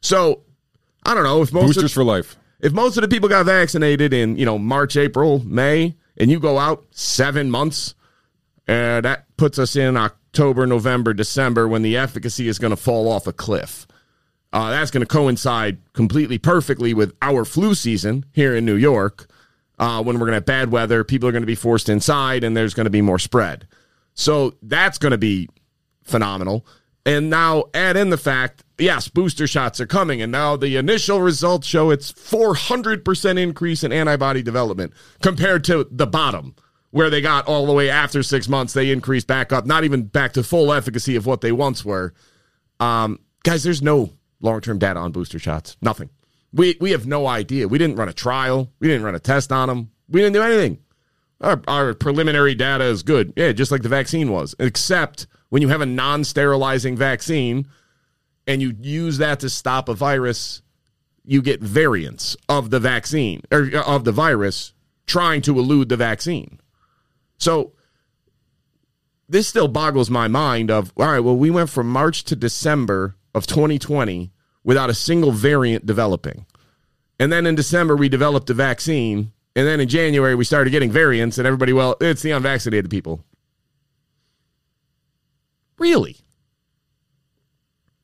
So, 0.00 0.42
I 1.06 1.14
don't 1.14 1.24
know 1.24 1.42
if 1.42 1.52
most 1.52 1.66
boosters 1.66 1.84
of, 1.84 1.92
for 1.92 2.04
life. 2.04 2.36
If 2.62 2.72
most 2.72 2.96
of 2.96 3.02
the 3.02 3.08
people 3.08 3.28
got 3.28 3.44
vaccinated 3.44 4.14
in 4.14 4.36
you 4.36 4.46
know 4.46 4.58
March, 4.58 4.96
April, 4.96 5.40
May, 5.44 5.96
and 6.16 6.30
you 6.30 6.40
go 6.40 6.58
out 6.58 6.84
seven 6.92 7.50
months, 7.50 7.94
uh, 8.68 9.00
that 9.00 9.26
puts 9.36 9.58
us 9.58 9.76
in 9.76 9.96
October, 9.96 10.66
November, 10.66 11.12
December 11.12 11.66
when 11.68 11.82
the 11.82 11.96
efficacy 11.96 12.48
is 12.48 12.58
going 12.58 12.70
to 12.70 12.76
fall 12.76 13.10
off 13.10 13.26
a 13.26 13.32
cliff. 13.32 13.86
Uh, 14.52 14.70
that's 14.70 14.90
going 14.90 15.00
to 15.00 15.06
coincide 15.06 15.78
completely 15.94 16.38
perfectly 16.38 16.94
with 16.94 17.14
our 17.22 17.44
flu 17.44 17.74
season 17.74 18.24
here 18.32 18.54
in 18.54 18.64
New 18.64 18.76
York 18.76 19.26
uh, 19.78 20.02
when 20.02 20.16
we're 20.16 20.26
going 20.26 20.32
to 20.32 20.36
have 20.36 20.44
bad 20.44 20.70
weather. 20.70 21.04
People 21.04 21.28
are 21.28 21.32
going 21.32 21.42
to 21.42 21.46
be 21.46 21.54
forced 21.54 21.88
inside 21.88 22.44
and 22.44 22.56
there's 22.56 22.74
going 22.74 22.84
to 22.84 22.90
be 22.90 23.00
more 23.00 23.18
spread. 23.18 23.66
So 24.14 24.54
that's 24.62 24.98
going 24.98 25.12
to 25.12 25.18
be 25.18 25.48
phenomenal. 26.02 26.66
And 27.06 27.30
now 27.30 27.64
add 27.72 27.96
in 27.96 28.10
the 28.10 28.18
fact, 28.18 28.62
yes, 28.82 29.08
booster 29.08 29.46
shots 29.46 29.80
are 29.80 29.86
coming. 29.86 30.20
And 30.20 30.32
now 30.32 30.56
the 30.56 30.76
initial 30.76 31.20
results 31.20 31.66
show 31.66 31.90
it's 31.90 32.12
400% 32.12 33.38
increase 33.38 33.84
in 33.84 33.92
antibody 33.92 34.42
development 34.42 34.92
compared 35.22 35.64
to 35.64 35.86
the 35.90 36.06
bottom, 36.06 36.54
where 36.90 37.08
they 37.08 37.20
got 37.20 37.46
all 37.46 37.66
the 37.66 37.72
way 37.72 37.88
after 37.88 38.22
six 38.22 38.48
months. 38.48 38.72
They 38.72 38.90
increased 38.90 39.26
back 39.26 39.52
up, 39.52 39.64
not 39.66 39.84
even 39.84 40.04
back 40.04 40.32
to 40.34 40.42
full 40.42 40.72
efficacy 40.72 41.16
of 41.16 41.26
what 41.26 41.40
they 41.40 41.52
once 41.52 41.84
were. 41.84 42.12
Um, 42.80 43.20
guys, 43.44 43.62
there's 43.62 43.82
no 43.82 44.10
long 44.40 44.60
term 44.60 44.78
data 44.78 45.00
on 45.00 45.12
booster 45.12 45.38
shots. 45.38 45.76
Nothing. 45.80 46.10
We 46.52 46.76
we 46.80 46.90
have 46.90 47.06
no 47.06 47.26
idea. 47.26 47.68
We 47.68 47.78
didn't 47.78 47.96
run 47.96 48.08
a 48.08 48.12
trial. 48.12 48.70
We 48.78 48.88
didn't 48.88 49.04
run 49.04 49.14
a 49.14 49.20
test 49.20 49.52
on 49.52 49.68
them. 49.68 49.90
We 50.08 50.20
didn't 50.20 50.34
do 50.34 50.42
anything. 50.42 50.78
Our, 51.40 51.60
our 51.66 51.94
preliminary 51.94 52.54
data 52.54 52.84
is 52.84 53.02
good. 53.02 53.32
Yeah, 53.36 53.50
just 53.52 53.72
like 53.72 53.82
the 53.82 53.88
vaccine 53.88 54.30
was, 54.30 54.54
except 54.60 55.26
when 55.48 55.60
you 55.60 55.68
have 55.68 55.80
a 55.80 55.86
non 55.86 56.24
sterilizing 56.24 56.96
vaccine 56.96 57.66
and 58.46 58.60
you 58.60 58.74
use 58.80 59.18
that 59.18 59.40
to 59.40 59.48
stop 59.48 59.88
a 59.88 59.94
virus, 59.94 60.62
you 61.24 61.42
get 61.42 61.60
variants 61.60 62.36
of 62.48 62.70
the 62.70 62.80
vaccine 62.80 63.42
or 63.50 63.70
uh, 63.72 63.82
of 63.82 64.04
the 64.04 64.12
virus 64.12 64.72
trying 65.06 65.42
to 65.42 65.58
elude 65.58 65.88
the 65.88 65.96
vaccine. 65.96 66.60
So 67.38 67.72
this 69.28 69.48
still 69.48 69.68
boggles 69.68 70.10
my 70.10 70.28
mind 70.28 70.70
of 70.70 70.92
all 70.96 71.06
right, 71.06 71.20
well, 71.20 71.36
we 71.36 71.50
went 71.50 71.70
from 71.70 71.88
March 71.88 72.24
to 72.24 72.36
December 72.36 73.16
of 73.34 73.46
2020 73.46 74.30
without 74.64 74.90
a 74.90 74.94
single 74.94 75.32
variant 75.32 75.86
developing. 75.86 76.46
And 77.18 77.32
then 77.32 77.46
in 77.46 77.54
December, 77.54 77.96
we 77.96 78.08
developed 78.08 78.50
a 78.50 78.54
vaccine. 78.54 79.32
And 79.54 79.66
then 79.66 79.80
in 79.80 79.88
January, 79.88 80.34
we 80.34 80.44
started 80.44 80.70
getting 80.70 80.90
variants, 80.90 81.38
and 81.38 81.46
everybody, 81.46 81.72
well, 81.72 81.96
it's 82.00 82.22
the 82.22 82.30
unvaccinated 82.30 82.90
people. 82.90 83.24
Really? 85.78 86.16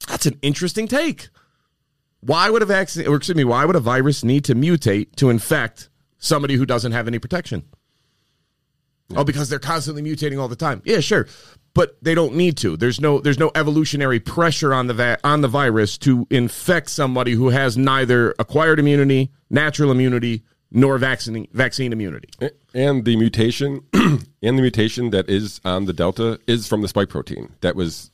That's 0.08 0.26
an 0.26 0.38
interesting 0.42 0.88
take. 0.88 1.28
Why 2.20 2.50
would 2.50 2.62
a 2.62 2.66
vaccine, 2.66 3.06
or 3.06 3.16
excuse 3.16 3.36
me, 3.36 3.44
why 3.44 3.64
would 3.64 3.76
a 3.76 3.80
virus 3.80 4.24
need 4.24 4.44
to 4.46 4.54
mutate 4.54 5.14
to 5.16 5.30
infect 5.30 5.88
somebody 6.18 6.54
who 6.54 6.66
doesn't 6.66 6.92
have 6.92 7.06
any 7.06 7.18
protection? 7.18 7.64
Oh, 9.16 9.24
because 9.24 9.48
they're 9.48 9.58
constantly 9.58 10.02
mutating 10.02 10.38
all 10.38 10.48
the 10.48 10.56
time. 10.56 10.82
Yeah, 10.84 11.00
sure 11.00 11.26
but 11.78 11.96
they 12.02 12.12
don't 12.12 12.34
need 12.34 12.56
to. 12.56 12.76
There's 12.76 13.00
no 13.00 13.20
there's 13.20 13.38
no 13.38 13.52
evolutionary 13.54 14.18
pressure 14.18 14.74
on 14.74 14.88
the 14.88 14.94
va- 14.94 15.18
on 15.22 15.42
the 15.42 15.48
virus 15.48 15.96
to 15.98 16.26
infect 16.28 16.90
somebody 16.90 17.34
who 17.34 17.50
has 17.50 17.78
neither 17.78 18.34
acquired 18.40 18.80
immunity, 18.80 19.30
natural 19.48 19.92
immunity, 19.92 20.42
nor 20.72 20.98
vaccine 20.98 21.46
vaccine 21.52 21.92
immunity. 21.92 22.30
And 22.74 23.04
the 23.04 23.16
mutation 23.16 23.84
and 23.92 24.26
the 24.40 24.62
mutation 24.62 25.10
that 25.10 25.30
is 25.30 25.60
on 25.64 25.84
the 25.84 25.92
delta 25.92 26.40
is 26.48 26.66
from 26.66 26.82
the 26.82 26.88
spike 26.88 27.10
protein 27.10 27.52
that 27.60 27.76
was 27.76 28.10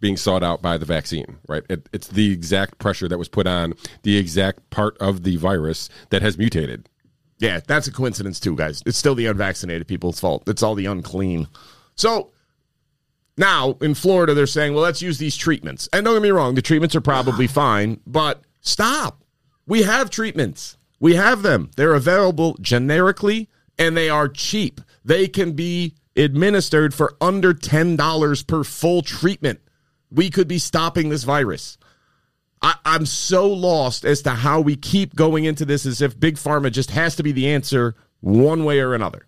being 0.00 0.16
sought 0.16 0.42
out 0.42 0.62
by 0.62 0.76
the 0.76 0.84
vaccine, 0.86 1.38
right? 1.48 1.62
It, 1.68 1.88
it's 1.92 2.08
the 2.08 2.32
exact 2.32 2.78
pressure 2.78 3.08
that 3.08 3.18
was 3.18 3.28
put 3.28 3.46
on 3.46 3.74
the 4.02 4.16
exact 4.16 4.70
part 4.70 4.96
of 4.98 5.22
the 5.22 5.36
virus 5.36 5.88
that 6.10 6.22
has 6.22 6.38
mutated. 6.38 6.88
Yeah, 7.38 7.60
that's 7.66 7.86
a 7.86 7.92
coincidence 7.92 8.40
too, 8.40 8.56
guys. 8.56 8.82
It's 8.86 8.98
still 8.98 9.14
the 9.14 9.26
unvaccinated 9.26 9.86
people's 9.86 10.20
fault. 10.20 10.48
It's 10.48 10.62
all 10.62 10.74
the 10.74 10.86
unclean. 10.86 11.48
So 11.96 12.32
now, 13.36 13.76
in 13.80 13.94
Florida, 13.94 14.34
they're 14.34 14.46
saying, 14.46 14.74
well, 14.74 14.82
let's 14.82 15.02
use 15.02 15.18
these 15.18 15.36
treatments. 15.36 15.88
And 15.92 16.04
don't 16.04 16.14
get 16.14 16.22
me 16.22 16.30
wrong, 16.30 16.54
the 16.54 16.62
treatments 16.62 16.94
are 16.94 17.00
probably 17.00 17.46
fine, 17.48 18.00
but 18.06 18.42
stop. 18.60 19.24
We 19.66 19.82
have 19.82 20.10
treatments. 20.10 20.76
We 21.00 21.16
have 21.16 21.42
them. 21.42 21.70
They're 21.76 21.94
available 21.94 22.56
generically 22.60 23.48
and 23.78 23.96
they 23.96 24.08
are 24.08 24.28
cheap. 24.28 24.80
They 25.04 25.28
can 25.28 25.52
be 25.52 25.94
administered 26.16 26.94
for 26.94 27.14
under 27.20 27.52
$10 27.52 28.46
per 28.46 28.64
full 28.64 29.02
treatment. 29.02 29.60
We 30.14 30.30
could 30.30 30.48
be 30.48 30.58
stopping 30.58 31.08
this 31.08 31.24
virus. 31.24 31.76
I, 32.62 32.76
am 32.86 33.04
so 33.04 33.46
lost 33.46 34.04
as 34.04 34.22
to 34.22 34.30
how 34.30 34.60
we 34.60 34.76
keep 34.76 35.14
going 35.14 35.44
into 35.44 35.64
this 35.64 35.84
as 35.84 36.00
if 36.00 36.18
Big 36.18 36.36
Pharma 36.36 36.72
just 36.72 36.90
has 36.92 37.16
to 37.16 37.22
be 37.22 37.32
the 37.32 37.50
answer 37.50 37.94
one 38.20 38.64
way 38.64 38.80
or 38.80 38.94
another. 38.94 39.26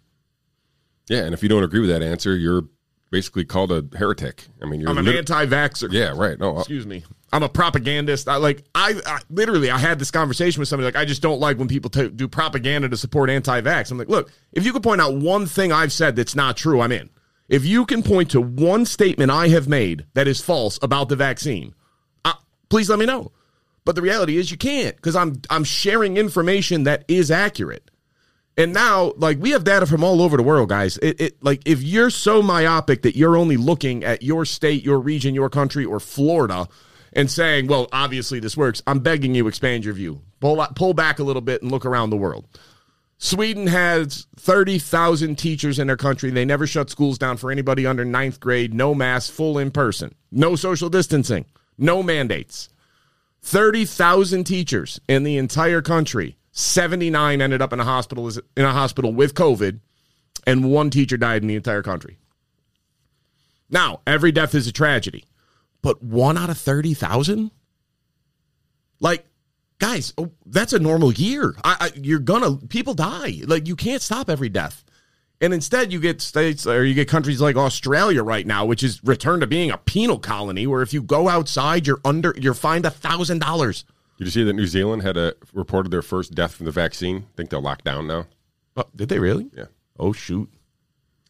Yeah, 1.09 1.25
and 1.25 1.35
if 1.35 1.43
you 1.43 1.49
don't 1.49 1.63
agree 1.63 1.81
with 1.81 1.91
that 1.91 2.03
answer, 2.03 2.35
you're 2.35 2.65
basically 3.11 3.45
called 3.45 3.71
a 3.71 3.85
heretic. 3.97 4.47
I 4.63 4.67
mean, 4.67 4.81
you're 4.81 4.91
I'm 4.91 4.99
an 4.99 5.05
lit- 5.05 5.31
anti-vaxxer. 5.31 5.93
Yeah, 5.93 6.15
right. 6.17 6.39
No, 6.39 6.57
uh, 6.57 6.61
excuse 6.61 6.87
me. 6.87 7.05
I'm 7.33 7.43
a 7.43 7.49
propagandist. 7.49 8.29
I 8.29 8.37
like. 8.37 8.65
I, 8.75 9.01
I, 9.05 9.21
literally. 9.29 9.71
I 9.71 9.79
had 9.79 9.99
this 9.99 10.11
conversation 10.11 10.61
with 10.61 10.69
somebody. 10.69 10.87
Like, 10.87 10.97
I 10.97 11.05
just 11.05 11.23
don't 11.23 11.41
like 11.41 11.59
when 11.59 11.69
people 11.69 11.91
t- 11.91 12.09
do 12.09 12.29
propaganda 12.29 12.89
to 12.89 12.97
support 12.97 13.29
anti-vax. 13.31 13.91
I'm 13.91 13.99
like, 13.99 14.09
look, 14.09 14.33
if 14.53 14.65
you 14.65 14.73
could 14.73 14.83
point 14.83 15.01
out 15.01 15.15
one 15.15 15.47
thing 15.47 15.73
I've 15.73 15.93
said 15.93 16.17
that's 16.17 16.35
not 16.35 16.57
true, 16.57 16.81
I'm 16.81 16.93
in. 16.93 17.11
If 17.49 17.65
you 17.65 17.87
can 17.87 18.03
point 18.03 18.31
to 18.33 18.41
one 18.41 18.85
statement 18.85 19.31
I 19.31 19.49
have 19.49 19.69
made 19.69 20.07
that 20.15 20.27
is 20.27 20.41
false 20.41 20.79
about 20.83 21.09
the 21.09 21.17
vaccine, 21.17 21.75
please 22.69 22.91
let 22.91 22.99
me 22.99 23.07
know. 23.07 23.33
But 23.85 23.95
the 23.95 24.03
reality 24.03 24.37
is, 24.37 24.51
you 24.51 24.57
can't 24.57 24.97
because 24.97 25.15
I'm 25.15 25.41
I'm 25.49 25.63
sharing 25.63 26.17
information 26.17 26.85
that 26.85 27.05
is 27.07 27.31
accurate. 27.31 27.89
And 28.57 28.73
now, 28.73 29.13
like 29.17 29.39
we 29.39 29.51
have 29.51 29.65
data 29.65 29.87
from 29.87 30.03
all 30.03 30.23
over 30.23 30.37
the 30.37 30.43
world, 30.43 30.71
guys. 30.71 30.97
It, 30.99 31.21
it, 31.21 31.45
like 31.45 31.63
if 31.67 31.83
you're 31.83 32.11
so 32.11 32.43
myopic 32.43 33.03
that 33.03 33.17
you're 33.17 33.37
only 33.37 33.57
looking 33.57 34.03
at 34.03 34.23
your 34.23 34.45
state, 34.45 34.83
your 34.83 34.99
region, 34.99 35.35
your 35.35 35.51
country, 35.51 35.85
or 35.85 36.01
Florida, 36.01 36.67
and 37.13 37.31
saying, 37.31 37.69
"Well, 37.69 37.87
obviously 37.93 38.41
this 38.41 38.57
works," 38.57 38.83
I'm 38.87 38.99
begging 39.01 39.35
you, 39.35 39.47
expand 39.47 39.85
your 39.85 39.95
view, 39.95 40.21
pull 40.41 40.67
pull 40.75 40.95
back 40.95 41.21
a 41.21 41.23
little 41.23 41.43
bit, 41.43 41.63
and 41.63 41.71
look 41.71 41.87
around 41.87 42.11
the 42.11 42.17
world. 42.17 42.47
Sweden 43.19 43.67
has 43.67 44.27
30,000 44.37 45.37
teachers 45.37 45.79
in 45.79 45.87
their 45.87 45.97
country. 45.97 46.31
They 46.31 46.45
never 46.45 46.67
shut 46.67 46.91
schools 46.91 47.19
down 47.19 47.39
for 47.39 47.51
anybody 47.51 47.87
under 47.87 48.05
ninth 48.05 48.41
grade. 48.41 48.75
No 48.75 48.95
mask, 48.95 49.33
full 49.33 49.59
in 49.59 49.71
person, 49.71 50.15
no 50.31 50.55
social 50.55 50.91
distancing, 50.91 51.47
no 51.79 52.03
mandates. 52.03 52.69
30,000 53.43 54.45
teachers 54.45 55.01
in 55.09 55.23
the 55.23 55.39
entire 55.39 55.81
country 55.81 56.37
79 56.59 57.43
ended 57.43 57.61
up 57.61 57.75
in 57.75 57.81
a 57.81 57.85
hospital 57.85 58.31
in 58.57 58.65
a 58.65 58.73
hospital 58.73 59.13
with 59.13 59.35
COVID, 59.35 59.79
and 60.47 60.73
one 60.73 60.89
teacher 60.89 61.19
died 61.19 61.43
in 61.43 61.49
the 61.49 61.55
entire 61.55 61.83
country. 61.83 62.17
Now, 63.69 64.01
every 64.07 64.33
death 64.33 64.55
is 64.55 64.67
a 64.67 64.73
tragedy, 64.73 65.27
but 65.83 66.03
one 66.03 66.39
out 66.39 66.49
of 66.49 66.57
30,000? 66.57 67.51
Like, 69.01 69.27
guys, 69.79 70.13
oh, 70.19 70.33
that's 70.47 70.73
a 70.73 70.79
normal 70.79 71.13
year. 71.13 71.55
I, 71.65 71.77
I, 71.81 71.91
you're 71.97 72.19
gonna, 72.19 72.57
people 72.69 72.95
die. 72.95 73.43
Like, 73.47 73.67
you 73.67 73.77
can't 73.77 74.03
stop 74.03 74.31
every 74.31 74.49
death. 74.49 74.85
And 75.41 75.53
instead, 75.53 75.93
you 75.93 76.01
get 76.01 76.23
states 76.23 76.67
or 76.67 76.85
you 76.85 76.95
get 76.95 77.09
countries 77.09 77.43
like 77.43 77.57
Australia 77.57 78.23
right 78.23 78.47
now, 78.47 78.65
which 78.65 78.83
is 78.83 79.05
returned 79.05 79.43
to 79.43 79.47
being 79.47 79.71
a 79.71 79.77
penal 79.77 80.19
colony, 80.19 80.67
where 80.67 80.81
if 80.81 80.95
you 80.95 81.03
go 81.03 81.29
outside, 81.29 81.87
you're 81.87 82.01
under, 82.07 82.35
you're 82.39 82.55
fined 82.55 82.87
a 82.87 82.91
thousand 82.91 83.41
dollars. 83.41 83.85
Did 84.17 84.25
you 84.25 84.31
see 84.31 84.45
that 84.45 84.55
New 84.55 84.67
Zealand 84.67 85.03
had 85.03 85.19
a, 85.19 85.35
reported 85.53 85.93
their 85.93 86.01
first 86.01 86.35
death 86.35 86.55
from 86.55 86.65
the 86.65 86.73
vaccine? 86.73 87.19
I 87.19 87.37
think 87.37 87.51
they're 87.51 87.61
locked 87.61 87.85
down 87.85 88.07
now. 88.07 88.27
Oh, 88.79 88.85
did 88.95 89.11
they 89.11 89.19
really? 89.19 89.51
Yeah. 89.55 89.67
Oh 89.99 90.15
shoot. 90.15 90.51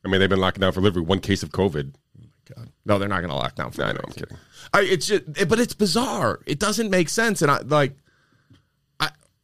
I 0.05 0.09
mean, 0.09 0.21
they've 0.21 0.31
been 0.31 0.39
locked 0.39 0.61
down 0.61 0.71
for 0.71 0.81
literally 0.81 1.07
one 1.07 1.19
case 1.19 1.43
of 1.43 1.51
COVID. 1.51 1.95
Oh 2.23 2.55
god. 2.55 2.71
No, 2.85 3.01
they're 3.01 3.09
not 3.09 3.23
going 3.23 3.31
to 3.31 3.37
lock 3.37 3.57
down. 3.57 3.73
For 3.73 3.81
no, 3.81 3.89
I 3.89 3.93
know. 3.93 4.01
I'm 4.05 4.13
kidding. 4.13 4.37
I, 4.73 4.83
it's 4.83 5.09
just, 5.09 5.49
but 5.49 5.59
it's 5.59 5.75
bizarre. 5.75 6.39
It 6.47 6.61
doesn't 6.61 6.91
make 6.91 7.09
sense, 7.09 7.43
and 7.43 7.51
I 7.51 7.59
like. 7.59 7.97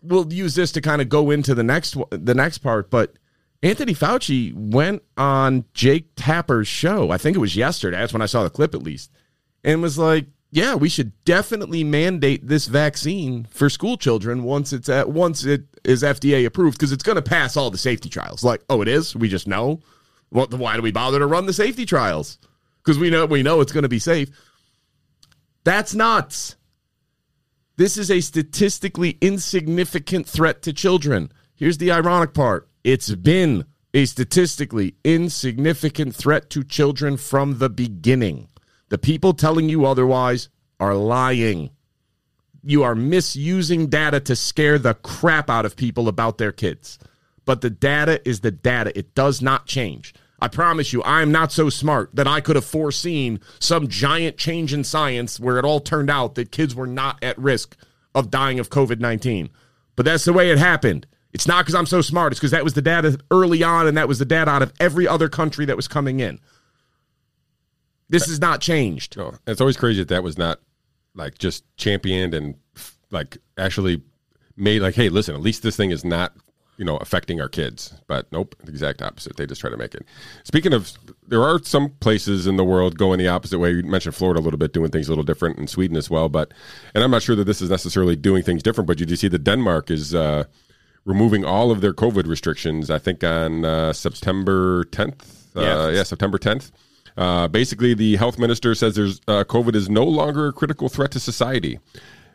We'll 0.03 0.33
use 0.33 0.55
this 0.55 0.73
to 0.73 0.81
kind 0.81 1.01
of 1.01 1.09
go 1.09 1.31
into 1.31 1.55
the 1.55 1.63
next 1.63 1.97
the 2.11 2.35
next 2.35 2.59
part, 2.59 2.91
but. 2.91 3.15
Anthony 3.65 3.95
Fauci 3.95 4.53
went 4.53 5.05
on 5.17 5.65
Jake 5.73 6.17
Tapper's 6.17 6.67
show. 6.67 7.13
I 7.13 7.17
think 7.17 7.37
it 7.37 7.39
was 7.39 7.55
yesterday. 7.55 7.97
That's 7.97 8.13
when 8.13 8.21
I 8.21 8.27
saw 8.27 8.43
the 8.43 8.51
clip, 8.51 8.75
at 8.75 8.83
least, 8.83 9.13
and 9.63 9.81
was 9.81 9.97
like, 9.97 10.27
yeah, 10.53 10.75
we 10.75 10.91
should 10.91 11.13
definitely 11.25 11.83
mandate 11.83 12.47
this 12.47 12.67
vaccine 12.67 13.47
for 13.51 13.71
school 13.71 13.97
children 13.97 14.45
once 14.45 14.75
it's 14.75 14.91
at 14.91 15.09
once 15.09 15.47
it 15.47 15.65
is 15.83 16.03
FDA 16.03 16.45
approved 16.45 16.77
because 16.77 16.93
it's 16.93 17.03
going 17.03 17.17
to 17.17 17.23
pass 17.23 17.57
all 17.57 17.71
the 17.71 17.79
safety 17.79 18.11
trials. 18.11 18.45
Like, 18.45 18.63
oh, 18.69 18.83
it 18.83 18.89
is. 18.89 19.17
We 19.17 19.29
just 19.29 19.49
know. 19.49 19.81
Well, 20.31 20.47
why 20.49 20.77
do 20.77 20.83
we 20.83 20.93
bother 20.93 21.19
to 21.21 21.27
run 21.27 21.47
the 21.47 21.55
safety 21.55 21.87
trials? 21.87 22.39
Because 22.85 22.99
we 22.99 23.09
know 23.09 23.25
we 23.25 23.43
know 23.43 23.63
it's 23.63 23.73
going 23.73 23.85
to 23.85 23.89
be 23.89 23.99
safe. 23.99 24.29
That's 25.65 25.95
nuts. 25.95 26.57
This 27.77 27.97
is 27.97 28.11
a 28.11 28.21
statistically 28.21 29.17
insignificant 29.23 30.29
threat 30.29 30.61
to 30.63 30.73
children. 30.75 31.33
Here's 31.55 31.79
the 31.79 31.91
ironic 31.91 32.35
part 32.35 32.69
it's 32.85 33.15
been 33.15 33.65
a 33.95 34.05
statistically 34.05 34.97
insignificant 35.05 36.15
threat 36.15 36.51
to 36.51 36.65
children 36.65 37.17
from 37.17 37.59
the 37.59 37.71
beginning. 37.71 38.49
The 38.89 38.99
people 38.99 39.33
telling 39.33 39.69
you 39.69 39.87
otherwise 39.87 40.51
are 40.81 40.95
lying. 40.95 41.71
You 42.63 42.83
are 42.83 42.95
misusing 42.95 43.87
data 43.87 44.21
to 44.21 44.37
scare 44.37 44.79
the 44.79 44.95
crap 44.95 45.49
out 45.49 45.65
of 45.65 45.77
people 45.77 46.09
about 46.09 46.39
their 46.39 46.53
kids. 46.53 46.99
But 47.45 47.61
the 47.61 47.71
data 47.71 48.27
is 48.29 48.41
the 48.41 48.51
data, 48.51 48.97
it 48.97 49.15
does 49.15 49.41
not 49.41 49.67
change. 49.67 50.15
I 50.43 50.49
promise 50.49 50.93
you, 50.93 51.05
I 51.05 51.23
am 51.23 51.31
not 51.31 51.53
so 51.53 51.71
smart 51.71 52.11
that 52.17 52.27
I 52.27 52.41
could 52.41 52.57
have 52.57 52.65
foreseen 52.65 53.39
some 53.61 53.87
giant 53.87 54.37
change 54.37 54.75
in 54.75 54.83
science 54.83 55.39
where 55.39 55.57
it 55.57 55.65
all 55.65 55.79
turned 55.79 56.11
out 56.11 56.35
that 56.35 56.51
kids 56.51 56.75
were 56.75 56.89
not 56.89 57.23
at 57.23 57.39
risk 57.39 57.77
of 58.13 58.29
dying 58.29 58.59
of 58.59 58.69
COVID 58.69 58.99
19. 58.99 59.51
But 59.95 60.05
that's 60.05 60.25
the 60.25 60.33
way 60.33 60.51
it 60.51 60.59
happened. 60.59 61.07
It's 61.33 61.47
not 61.47 61.65
because 61.65 61.77
I'm 61.77 61.87
so 61.87 62.01
smart. 62.01 62.33
It's 62.33 62.41
because 62.41 62.51
that 62.51 62.65
was 62.65 62.75
the 62.75 62.83
data 62.83 63.17
early 63.31 63.63
on, 63.63 63.87
and 63.87 63.97
that 63.97 64.09
was 64.09 64.19
the 64.19 64.25
data 64.25 64.51
out 64.51 64.63
of 64.63 64.73
every 64.81 65.07
other 65.07 65.29
country 65.29 65.65
that 65.67 65.77
was 65.77 65.87
coming 65.87 66.19
in. 66.19 66.41
This 68.09 68.27
has 68.27 68.41
not 68.41 68.61
changed. 68.61 69.17
No, 69.17 69.35
it's 69.47 69.61
always 69.61 69.77
crazy 69.77 70.01
that 70.01 70.09
that 70.09 70.25
was 70.25 70.37
not 70.37 70.59
like 71.15 71.39
just 71.39 71.63
championed 71.77 72.35
and 72.35 72.57
like 73.13 73.39
actually 73.57 74.03
made 74.57 74.83
like, 74.83 74.97
hey, 74.97 75.09
listen, 75.09 75.37
at 75.37 75.41
least 75.41 75.63
this 75.63 75.77
thing 75.77 75.93
is 75.93 76.05
not 76.05 76.35
you 76.83 76.87
know 76.87 76.97
affecting 76.97 77.41
our 77.41 77.49
kids. 77.49 77.95
But 78.09 78.27
nope, 78.33 78.57
the 78.65 78.73
exact 78.73 79.03
opposite. 79.03 79.37
They 79.37 79.47
just 79.47 79.61
try 79.61 79.71
to 79.71 79.77
make 79.77 79.95
it. 79.95 80.05
Speaking 80.43 80.73
of, 80.73 80.93
there 81.25 81.41
are 81.41 81.63
some 81.63 81.91
places 82.01 82.49
in 82.49 82.57
the 82.57 82.65
world 82.65 82.99
going 82.99 83.21
the 83.21 83.29
opposite 83.29 83.61
way. 83.61 83.71
You 83.71 83.85
mentioned 83.85 84.17
Florida 84.17 84.41
a 84.41 84.43
little 84.43 84.59
bit, 84.59 84.73
doing 84.73 84.91
things 84.91 85.07
a 85.07 85.13
little 85.13 85.23
different, 85.23 85.59
and 85.59 85.71
Sweden 85.71 85.97
as 85.97 86.11
well. 86.11 86.29
But 86.29 86.53
and 86.93 87.05
I'm 87.05 87.13
not 87.13 87.23
sure 87.23 87.37
that 87.37 87.45
this 87.45 87.63
is 87.63 87.71
necessarily 87.71 88.17
doing 88.17 88.43
things 88.43 88.65
different. 88.65 88.89
But 88.89 88.99
you 88.99 89.07
do 89.07 89.15
see 89.15 89.29
that 89.29 89.45
Denmark 89.45 89.91
is. 89.91 90.13
Uh, 90.13 90.45
removing 91.05 91.45
all 91.45 91.73
of 91.73 91.81
their 91.81 91.93
COVID 91.93 92.29
restrictions. 92.29 92.89
I 92.89 93.01
think 93.01 93.25
on 93.25 93.65
uh, 93.65 93.93
September 93.93 94.85
10th. 94.85 95.57
Uh, 95.57 95.61
yeah. 95.61 95.89
yeah, 95.89 96.03
September 96.05 96.39
10th. 96.39 96.71
Uh, 97.17 97.49
basically, 97.49 97.93
the 97.93 98.15
health 98.15 98.39
minister 98.39 98.73
says 98.77 98.95
there's 98.95 99.21
uh, 99.27 99.43
COVID 99.43 99.75
is 99.75 99.91
no 99.91 100.05
longer 100.05 100.47
a 100.47 100.53
critical 100.53 100.89
threat 100.89 101.11
to 101.11 101.19
society. 101.19 101.81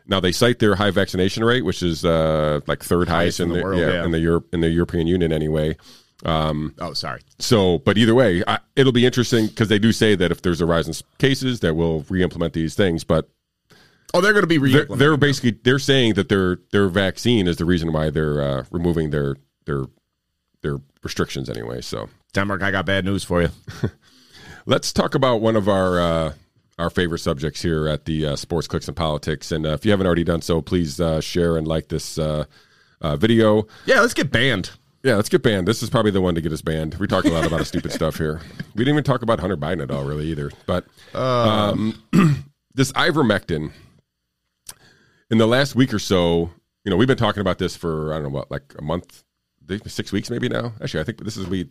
Now 0.07 0.19
they 0.19 0.31
cite 0.31 0.59
their 0.59 0.75
high 0.75 0.91
vaccination 0.91 1.43
rate, 1.43 1.65
which 1.65 1.83
is 1.83 2.05
uh, 2.05 2.61
like 2.67 2.83
third 2.83 3.07
highest, 3.07 3.37
highest 3.37 3.39
in, 3.39 3.49
the, 3.49 3.63
world, 3.63 3.79
yeah, 3.79 3.91
yeah. 3.91 4.05
in 4.05 4.11
the 4.11 4.19
Europe 4.19 4.47
in 4.53 4.61
the 4.61 4.69
European 4.69 5.07
Union 5.07 5.31
anyway. 5.31 5.75
Um, 6.25 6.73
oh, 6.79 6.93
sorry. 6.93 7.21
So, 7.39 7.77
but 7.79 7.97
either 7.97 8.15
way, 8.15 8.43
I, 8.47 8.59
it'll 8.75 8.91
be 8.91 9.05
interesting 9.05 9.47
because 9.47 9.67
they 9.67 9.77
do 9.77 9.91
say 9.91 10.15
that 10.15 10.31
if 10.31 10.41
there's 10.41 10.61
a 10.61 10.65
rise 10.65 10.87
in 10.87 10.95
cases, 11.19 11.59
that 11.59 11.75
we'll 11.75 12.05
re-implement 12.09 12.53
these 12.53 12.73
things. 12.73 13.03
But 13.03 13.29
Oh, 14.13 14.21
they're 14.21 14.33
going 14.33 14.47
to 14.47 14.47
be 14.47 14.57
they're, 14.57 14.85
they're, 14.85 15.17
basically 15.17 15.59
they're 15.63 15.79
saying 15.79 16.13
that 16.13 16.29
their 16.29 16.59
their 16.71 16.87
vaccine 16.87 17.47
is 17.47 17.57
the 17.57 17.65
reason 17.65 17.91
why 17.91 18.09
they're 18.09 18.41
uh, 18.41 18.63
removing 18.71 19.09
their 19.09 19.35
their 19.65 19.83
their 20.61 20.77
restrictions 21.03 21.49
anyway. 21.49 21.81
So 21.81 22.09
Denmark, 22.33 22.63
I 22.63 22.71
got 22.71 22.85
bad 22.85 23.05
news 23.05 23.23
for 23.23 23.41
you. 23.41 23.49
Let's 24.65 24.93
talk 24.93 25.13
about 25.13 25.41
one 25.41 25.55
of 25.55 25.67
our 25.67 25.99
uh, 25.99 26.33
our 26.77 26.89
favorite 26.89 27.19
subjects 27.19 27.61
here 27.61 27.87
at 27.87 28.05
the 28.05 28.25
uh, 28.25 28.35
Sports 28.35 28.67
Clicks 28.67 28.87
and 28.87 28.95
Politics. 28.95 29.51
And 29.51 29.65
uh, 29.65 29.69
if 29.69 29.85
you 29.85 29.91
haven't 29.91 30.05
already 30.05 30.23
done 30.23 30.41
so, 30.41 30.61
please 30.61 30.99
uh, 30.99 31.21
share 31.21 31.57
and 31.57 31.67
like 31.67 31.87
this 31.87 32.17
uh, 32.19 32.45
video. 33.01 33.67
Yeah, 33.85 34.01
let's 34.01 34.13
get 34.13 34.31
banned. 34.31 34.71
Yeah, 35.03 35.15
let's 35.15 35.29
get 35.29 35.43
banned. 35.43 35.67
This 35.67 35.81
is 35.81 35.89
probably 35.89 36.11
the 36.11 36.21
one 36.21 36.35
to 36.35 36.41
get 36.41 36.51
us 36.51 36.61
banned. 36.61 36.95
We 36.95 37.07
talk 37.07 37.25
a 37.25 37.29
lot 37.29 37.45
about 37.45 37.65
stupid 37.67 37.91
stuff 37.91 38.17
here. 38.17 38.41
We 38.75 38.83
didn't 38.83 38.95
even 38.95 39.03
talk 39.03 39.21
about 39.21 39.39
Hunter 39.39 39.57
Biden 39.57 39.81
at 39.81 39.91
all, 39.91 40.03
really, 40.03 40.27
either. 40.27 40.51
But 40.65 40.85
um, 41.13 42.01
this 42.73 42.91
ivermectin 42.91 43.71
in 45.29 45.37
the 45.37 45.47
last 45.47 45.75
week 45.75 45.93
or 45.93 45.99
so, 45.99 46.51
you 46.83 46.89
know, 46.89 46.97
we've 46.97 47.07
been 47.07 47.17
talking 47.17 47.41
about 47.41 47.57
this 47.57 47.75
for 47.75 48.11
I 48.11 48.15
don't 48.15 48.23
know 48.23 48.29
what, 48.29 48.51
like 48.51 48.73
a 48.77 48.81
month, 48.81 49.23
six 49.85 50.11
weeks 50.11 50.29
maybe 50.29 50.49
now. 50.49 50.73
Actually, 50.81 51.01
I 51.01 51.03
think 51.03 51.23
this 51.23 51.37
is 51.37 51.47
we 51.47 51.69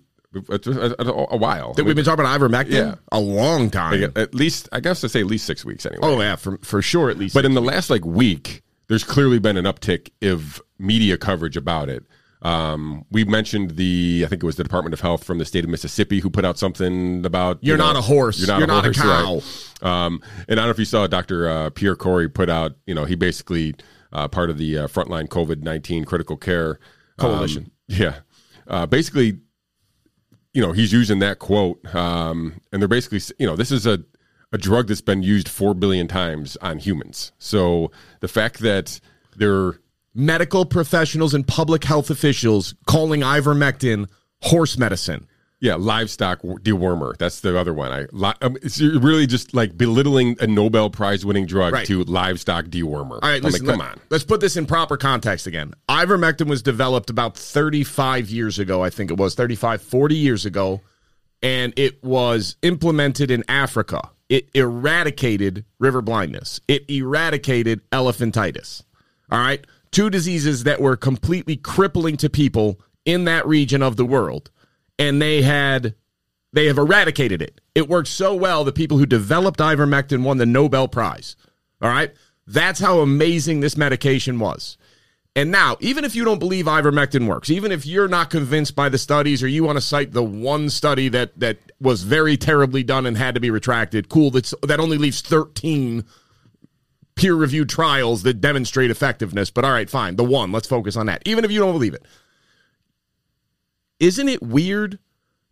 a, 0.49 0.95
a, 0.99 1.27
a 1.31 1.37
while. 1.37 1.75
That 1.75 1.85
we've 1.85 1.97
been 1.97 2.05
talking 2.05 2.25
about 2.25 2.41
ivermectin. 2.41 2.71
Yeah, 2.71 2.95
a 3.13 3.21
long 3.21 3.71
time. 3.71 4.01
Like, 4.01 4.19
at 4.19 4.35
least 4.35 4.69
I 4.73 4.81
guess 4.81 5.01
to 5.03 5.09
say 5.09 5.21
at 5.21 5.27
least 5.27 5.47
six 5.47 5.65
weeks 5.65 5.87
anyway. 5.87 6.01
Oh 6.03 6.21
yeah, 6.21 6.37
for 6.37 6.59
for 6.63 6.83
sure 6.83 7.11
at 7.11 7.19
least. 7.19 7.35
But 7.35 7.45
in 7.45 7.55
the 7.55 7.63
last 7.63 7.91
like 7.91 8.05
week, 8.05 8.63
there's 8.89 9.05
clearly 9.05 9.39
been 9.39 9.57
an 9.57 9.65
uptick 9.65 10.11
of 10.23 10.63
media 10.79 11.17
coverage 11.19 11.57
about 11.57 11.89
it. 11.89 12.05
Um, 12.43 13.05
we 13.11 13.25
mentioned 13.25 13.73
the, 13.73 14.23
I 14.25 14.29
think 14.29 14.43
it 14.43 14.47
was 14.47 14.57
the 14.57 14.63
Department 14.63 14.93
of 14.93 15.01
Health 15.01 15.25
from 15.25 15.39
the 15.39 15.45
state 15.45 15.65
of 15.65 15.71
Mississippi 15.71 16.21
who 16.21 16.31
put 16.31 16.45
out 16.45 16.59
something 16.59 17.25
about 17.25 17.59
you're 17.61 17.75
you 17.75 17.79
know, 17.79 17.87
not 17.87 17.97
a 17.97 18.03
horse, 18.03 18.39
you're 18.39 18.47
not, 18.47 18.59
you're 18.59 18.65
a, 18.65 18.69
not 18.69 18.85
horse, 18.85 18.99
a 18.99 19.03
cow. 19.03 19.41
Right? 19.83 20.05
Um, 20.07 20.23
and 20.47 20.61
I 20.61 20.63
don't 20.63 20.67
know 20.67 20.71
if 20.71 20.79
you 20.79 20.85
saw 20.85 21.07
Dr. 21.07 21.49
Uh, 21.49 21.71
Pierre 21.71 21.97
Kory 21.97 22.29
put 22.29 22.49
out, 22.49 22.77
you 22.87 22.95
know, 22.95 23.05
he 23.05 23.17
basically 23.17 23.75
uh, 24.13 24.29
part 24.29 24.51
of 24.51 24.59
the 24.59 24.79
uh, 24.79 24.87
frontline 24.87 25.29
COVID 25.29 25.63
nineteen 25.63 26.05
critical 26.05 26.37
care 26.37 26.79
um, 27.19 27.31
coalition. 27.31 27.71
Yeah, 27.89 28.21
uh, 28.69 28.87
basically, 28.87 29.39
you 30.57 30.63
know, 30.63 30.73
he's 30.73 30.91
using 30.91 31.19
that 31.19 31.39
quote, 31.39 31.95
um, 31.95 32.63
and 32.73 32.81
they're 32.81 32.89
basically, 32.89 33.21
you 33.39 33.47
know, 33.47 33.57
this 33.57 33.71
is 33.71 33.87
a 33.87 34.03
a 34.53 34.59
drug 34.59 34.89
that's 34.89 35.03
been 35.03 35.23
used 35.23 35.49
four 35.49 35.75
billion 35.75 36.09
times 36.09 36.57
on 36.63 36.79
humans. 36.79 37.33
So 37.39 37.91
the 38.21 38.29
fact 38.29 38.61
that 38.61 38.99
they're 39.37 39.75
medical 40.15 40.65
professionals 40.65 41.35
and 41.35 41.47
public 41.47 41.85
health 41.85 42.09
officials 42.09 42.75
calling 42.87 43.21
ivermectin 43.21 44.09
horse 44.41 44.79
medicine. 44.79 45.27
Yeah, 45.59 45.77
livestock 45.77 46.43
dewormer. 46.43 47.17
That's 47.17 47.41
the 47.41 47.59
other 47.59 47.73
one. 47.73 47.91
I 47.91 48.35
um, 48.43 48.57
it's 48.63 48.81
really 48.81 49.27
just 49.27 49.55
like 49.55 49.77
belittling 49.77 50.37
a 50.41 50.47
Nobel 50.47 50.91
Prize 50.91 51.25
winning 51.25 51.47
drug 51.47 51.73
right. 51.73 51.87
to 51.87 52.05
livestock 52.05 52.67
dewormer. 52.67 53.21
All 53.23 53.31
right, 53.31 53.43
listen, 53.43 53.67
like, 53.67 53.79
come 53.79 53.81
on. 53.81 53.99
Let's 54.11 54.25
put 54.25 54.41
this 54.41 54.57
in 54.57 54.67
proper 54.67 54.99
context 54.99 55.47
again. 55.47 55.73
Ivermectin 55.89 56.47
was 56.47 56.63
developed 56.63 57.09
about 57.09 57.37
35 57.37 58.29
years 58.29 58.59
ago, 58.59 58.83
I 58.83 58.91
think 58.91 59.11
it 59.11 59.17
was 59.17 59.35
35 59.35 59.81
40 59.81 60.15
years 60.15 60.45
ago, 60.45 60.83
and 61.43 61.73
it 61.77 62.05
was 62.05 62.57
implemented 62.63 63.31
in 63.31 63.43
Africa. 63.49 64.11
It 64.29 64.51
eradicated 64.55 65.65
river 65.79 66.03
blindness. 66.03 66.61
It 66.69 66.91
eradicated 66.91 67.89
elephantitis. 67.91 68.83
All 69.31 69.39
right? 69.39 69.65
two 69.97 70.11
diseases 70.11 70.65
that 70.65 70.79
were 70.79 70.95
completely 70.95 71.57
crippling 71.57 72.19
to 72.19 72.29
people 72.29 72.79
in 73.07 73.25
that 73.25 73.47
region 73.47 73.83
of 73.83 73.97
the 73.97 74.05
world 74.05 74.51
and 74.99 75.21
they 75.21 75.43
had 75.43 75.95
they 76.53 76.67
have 76.67 76.79
eradicated 76.79 77.43
it 77.43 77.61
it 77.75 77.89
worked 77.89 78.09
so 78.09 78.35
well 78.35 78.65
the 78.65 78.73
people 78.73 78.99
who 78.99 79.07
developed 79.07 79.61
ivermectin 79.61 80.23
won 80.23 80.39
the 80.39 80.47
nobel 80.47 80.89
prize 80.89 81.37
all 81.81 81.89
right 81.89 82.13
that's 82.47 82.81
how 82.81 83.01
amazing 83.01 83.61
this 83.61 83.77
medication 83.77 84.39
was 84.39 84.79
and 85.35 85.51
now 85.51 85.77
even 85.81 86.05
if 86.05 86.15
you 86.15 86.25
don't 86.25 86.39
believe 86.39 86.67
ivermectin 86.67 87.27
works 87.27 87.51
even 87.51 87.73
if 87.73 87.85
you're 87.85 88.09
not 88.09 88.31
convinced 88.31 88.75
by 88.75 88.89
the 88.89 88.99
studies 88.99 89.43
or 89.43 89.49
you 89.49 89.65
want 89.65 89.77
to 89.77 89.83
cite 89.83 90.13
the 90.13 90.23
one 90.23 90.71
study 90.71 91.09
that 91.09 91.39
that 91.39 91.59
was 91.81 92.03
very 92.03 92.37
terribly 92.37 92.83
done 92.83 93.07
and 93.07 93.17
had 93.17 93.35
to 93.35 93.41
be 93.41 93.51
retracted 93.51 94.09
cool 94.09 94.31
that's 94.31 94.55
that 94.63 94.81
only 94.81 94.99
leaves 94.99 95.21
13 95.21 96.05
peer 97.17 97.35
reviewed 97.35 97.69
trials 97.69 98.23
that 98.23 98.41
demonstrate 98.41 98.91
effectiveness. 98.91 99.51
But 99.51 99.65
all 99.65 99.73
right, 99.73 99.91
fine. 99.91 100.17
The 100.17 100.25
one, 100.25 100.53
let's 100.53 100.69
focus 100.69 100.97
on 100.97 101.07
that, 101.07 101.23
even 101.25 101.45
if 101.45 101.51
you 101.51 101.59
don't 101.59 101.73
believe 101.73 101.95
it. 101.95 102.05
Isn't 103.99 104.29
it 104.29 104.43
weird 104.43 104.99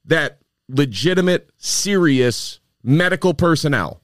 that 0.05 0.39
legitimate, 0.69 1.51
serious 1.57 2.61
medical 2.83 3.35
personnel 3.35 4.03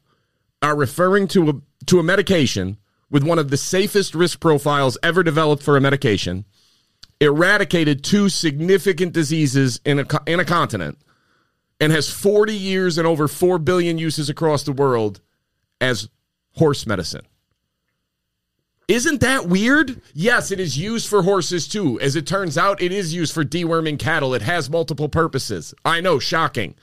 are 0.62 0.76
referring 0.76 1.28
to 1.28 1.50
a, 1.50 1.52
to 1.86 1.98
a 1.98 2.02
medication 2.02 2.78
with 3.10 3.24
one 3.24 3.38
of 3.38 3.50
the 3.50 3.56
safest 3.56 4.14
risk 4.14 4.40
profiles 4.40 4.96
ever 5.02 5.22
developed 5.22 5.62
for 5.62 5.76
a 5.76 5.80
medication, 5.80 6.44
eradicated 7.20 8.04
two 8.04 8.28
significant 8.28 9.12
diseases 9.12 9.80
in 9.84 10.00
a, 10.00 10.06
in 10.26 10.40
a 10.40 10.44
continent, 10.44 10.98
and 11.80 11.92
has 11.92 12.10
40 12.10 12.54
years 12.54 12.98
and 12.98 13.06
over 13.06 13.26
4 13.26 13.58
billion 13.58 13.98
uses 13.98 14.28
across 14.28 14.62
the 14.62 14.72
world 14.72 15.20
as 15.80 16.08
horse 16.56 16.86
medicine? 16.86 17.26
Isn't 18.90 19.20
that 19.20 19.46
weird? 19.46 20.02
Yes, 20.14 20.50
it 20.50 20.58
is 20.58 20.76
used 20.76 21.08
for 21.08 21.22
horses 21.22 21.68
too. 21.68 22.00
As 22.00 22.16
it 22.16 22.26
turns 22.26 22.58
out, 22.58 22.82
it 22.82 22.90
is 22.90 23.14
used 23.14 23.32
for 23.32 23.44
deworming 23.44 24.00
cattle. 24.00 24.34
It 24.34 24.42
has 24.42 24.68
multiple 24.68 25.08
purposes. 25.08 25.72
I 25.84 26.00
know, 26.00 26.18
shocking. 26.18 26.74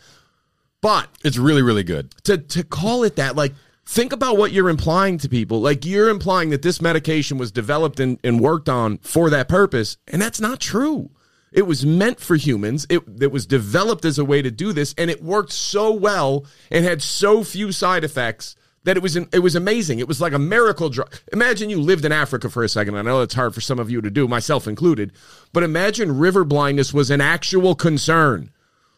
But 0.80 1.10
it's 1.26 1.38
really, 1.38 1.62
really 1.62 1.84
good. 1.84 2.12
To 2.24 2.38
to 2.38 2.64
call 2.64 3.04
it 3.04 3.18
that, 3.18 3.36
like, 3.36 3.54
think 3.86 4.14
about 4.14 4.38
what 4.38 4.54
you're 4.54 4.70
implying 4.70 5.18
to 5.18 5.28
people. 5.28 5.60
Like 5.60 5.86
you're 5.86 6.08
implying 6.08 6.50
that 6.52 6.62
this 6.62 6.82
medication 6.82 7.38
was 7.38 7.52
developed 7.52 8.00
and, 8.00 8.18
and 8.24 8.40
worked 8.40 8.70
on 8.70 9.00
for 9.00 9.30
that 9.30 9.50
purpose, 9.50 9.98
and 10.08 10.22
that's 10.22 10.40
not 10.40 10.62
true. 10.62 11.10
It 11.52 11.64
was 11.64 11.86
meant 11.86 12.22
for 12.22 12.38
humans. 12.38 12.88
It, 12.90 13.04
it 13.20 13.34
was 13.34 13.46
developed 13.46 14.06
as 14.06 14.18
a 14.18 14.24
way 14.24 14.42
to 14.42 14.52
do 14.52 14.72
this, 14.72 14.96
and 14.98 15.12
it 15.12 15.22
worked 15.22 15.52
so 15.52 15.92
well 15.92 16.46
and 16.72 16.86
had 16.86 17.02
so 17.02 17.44
few 17.44 17.74
side 17.74 18.06
effects 18.06 18.56
that 18.88 18.96
it 18.96 19.04
was 19.04 19.18
an, 19.18 19.28
it 19.34 19.40
was 19.40 19.54
amazing. 19.54 20.00
It 20.00 20.08
was 20.08 20.22
like 20.22 20.32
a 20.32 20.40
miracle 20.40 20.88
drug. 20.88 21.14
Imagine 21.34 21.70
you 21.70 21.82
lived 21.82 22.06
in 22.06 22.14
Africa 22.14 22.50
for 22.50 22.64
a 22.64 22.70
second. 22.70 22.96
I 22.96 23.02
know 23.02 23.22
it's 23.22 23.34
hard 23.34 23.54
for 23.54 23.60
some 23.60 23.80
of 23.80 23.92
you 23.92 24.00
to 24.00 24.10
do, 24.10 24.30
myself 24.30 24.66
included, 24.66 25.12
but 25.52 25.64
imagine 25.64 26.18
river 26.18 26.46
blindness 26.46 26.94
was 26.94 27.12
an 27.12 27.20
actual 27.20 27.76
concern. 27.76 28.50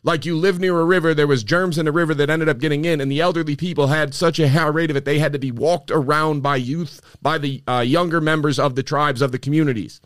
Like 0.04 0.26
you 0.26 0.38
live 0.38 0.60
near 0.60 0.80
a 0.80 0.86
river, 0.86 1.16
there 1.16 1.26
was 1.26 1.44
germs 1.44 1.80
in 1.80 1.86
the 1.86 1.92
river 1.92 2.14
that 2.14 2.30
ended 2.30 2.48
up 2.48 2.60
getting 2.60 2.86
in, 2.86 3.02
and 3.02 3.12
the 3.12 3.20
elderly 3.20 3.56
people 3.56 3.88
had 3.88 4.14
such 4.14 4.38
a 4.38 4.48
high 4.48 4.68
rate 4.68 4.92
of 4.92 4.96
it 4.96 5.06
they 5.06 5.18
had 5.18 5.34
to 5.34 5.40
be 5.40 5.52
walked 5.52 5.90
around 5.90 6.44
by 6.44 6.58
youth, 6.58 7.02
by 7.24 7.40
the 7.40 7.64
uh, 7.68 7.80
younger 7.80 8.22
members 8.22 8.60
of 8.60 8.76
the 8.76 8.84
tribes 8.84 9.24
of 9.24 9.32
the 9.32 9.40
communities, 9.40 10.02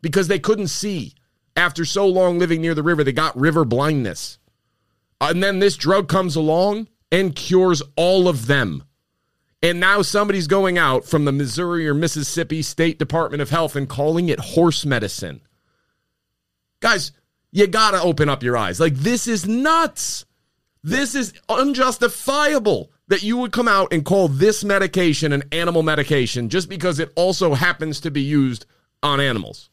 because 0.00 0.28
they 0.28 0.38
couldn't 0.38 0.68
see. 0.68 1.14
After 1.56 1.84
so 1.84 2.06
long 2.06 2.38
living 2.38 2.60
near 2.60 2.74
the 2.76 2.84
river, 2.84 3.02
they 3.02 3.10
got 3.10 3.36
river 3.36 3.64
blindness, 3.64 4.38
and 5.20 5.42
then 5.42 5.58
this 5.58 5.76
drug 5.76 6.06
comes 6.08 6.36
along 6.36 6.86
and 7.10 7.34
cures 7.34 7.82
all 7.96 8.28
of 8.28 8.46
them. 8.46 8.84
And 9.62 9.80
now 9.80 10.02
somebody's 10.02 10.46
going 10.46 10.78
out 10.78 11.04
from 11.04 11.24
the 11.24 11.32
Missouri 11.32 11.88
or 11.88 11.94
Mississippi 11.94 12.62
State 12.62 12.98
Department 12.98 13.42
of 13.42 13.50
Health 13.50 13.74
and 13.74 13.88
calling 13.88 14.28
it 14.28 14.38
horse 14.38 14.86
medicine. 14.86 15.40
Guys, 16.80 17.10
you 17.50 17.66
got 17.66 17.90
to 17.90 18.02
open 18.02 18.28
up 18.28 18.42
your 18.42 18.56
eyes. 18.56 18.78
Like, 18.78 18.94
this 18.94 19.26
is 19.26 19.48
nuts. 19.48 20.24
This 20.84 21.14
is 21.16 21.32
unjustifiable 21.48 22.92
that 23.08 23.22
you 23.22 23.36
would 23.38 23.52
come 23.52 23.66
out 23.66 23.92
and 23.92 24.04
call 24.04 24.28
this 24.28 24.62
medication 24.62 25.32
an 25.32 25.42
animal 25.50 25.82
medication 25.82 26.48
just 26.48 26.68
because 26.68 27.00
it 27.00 27.10
also 27.16 27.54
happens 27.54 28.00
to 28.00 28.10
be 28.10 28.22
used 28.22 28.64
on 29.02 29.20
animals. 29.20 29.70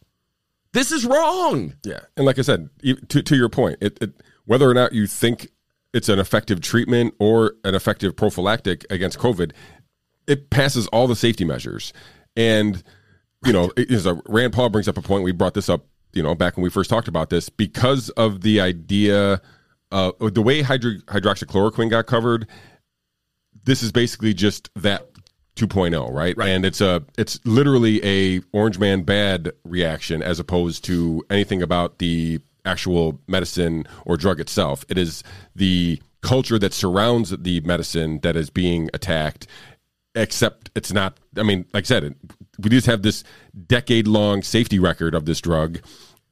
This 0.73 0.91
is 0.91 1.05
wrong. 1.05 1.73
Yeah. 1.83 1.99
And 2.17 2.25
like 2.25 2.39
I 2.39 2.41
said, 2.41 2.69
to, 3.09 3.21
to 3.21 3.35
your 3.35 3.49
point, 3.49 3.77
it, 3.81 3.97
it, 4.01 4.13
whether 4.45 4.69
or 4.69 4.73
not 4.73 4.93
you 4.93 5.05
think 5.05 5.49
it's 5.93 6.09
an 6.09 6.19
effective 6.19 6.59
treatment 6.59 7.13
or 7.19 7.53
an 7.63 7.75
effective 7.75 8.15
prophylactic 8.17 8.85
against 8.89 9.17
COVID, 9.17 9.53
it 10.27 10.49
passes 10.49 10.87
all 10.87 11.07
the 11.07 11.15
safety 11.15 11.45
measures. 11.45 11.93
And, 12.35 12.83
you 13.45 13.53
know, 13.53 13.71
as 13.77 14.07
Rand 14.27 14.53
Paul 14.53 14.69
brings 14.69 14.87
up 14.87 14.97
a 14.97 15.01
point, 15.01 15.23
we 15.23 15.31
brought 15.31 15.53
this 15.53 15.69
up 15.69 15.85
you 16.15 16.23
know, 16.23 16.33
back 16.33 16.55
when 16.55 16.63
we 16.63 16.69
first 16.69 16.89
talked 16.89 17.07
about 17.07 17.29
this, 17.29 17.49
because 17.49 18.09
of 18.11 18.41
the 18.41 18.61
idea, 18.61 19.41
uh, 19.91 20.11
the 20.19 20.41
way 20.41 20.61
hydro- 20.63 21.01
hydroxychloroquine 21.07 21.89
got 21.89 22.07
covered, 22.07 22.47
this 23.65 23.83
is 23.83 23.91
basically 23.91 24.33
just 24.33 24.69
that 24.75 25.09
2.0, 25.57 26.11
right? 26.11 26.35
right? 26.37 26.49
And 26.49 26.65
it's 26.65 26.81
a 26.81 27.03
it's 27.17 27.39
literally 27.45 28.03
a 28.03 28.41
orange 28.51 28.79
man 28.79 29.03
bad 29.03 29.51
reaction 29.63 30.23
as 30.23 30.39
opposed 30.39 30.83
to 30.85 31.23
anything 31.29 31.61
about 31.61 31.99
the 31.99 32.39
actual 32.65 33.19
medicine 33.27 33.85
or 34.05 34.17
drug 34.17 34.39
itself. 34.39 34.85
It 34.89 34.97
is 34.97 35.23
the 35.55 36.01
culture 36.21 36.57
that 36.59 36.73
surrounds 36.73 37.29
the 37.29 37.61
medicine 37.61 38.19
that 38.21 38.35
is 38.35 38.49
being 38.49 38.89
attacked 38.93 39.47
except 40.15 40.71
it's 40.75 40.93
not 40.93 41.17
i 41.37 41.43
mean 41.43 41.65
like 41.73 41.83
i 41.83 41.87
said 41.87 42.15
we 42.59 42.69
just 42.69 42.87
have 42.87 43.01
this 43.01 43.23
decade 43.67 44.07
long 44.07 44.41
safety 44.41 44.79
record 44.79 45.13
of 45.13 45.25
this 45.25 45.41
drug 45.41 45.79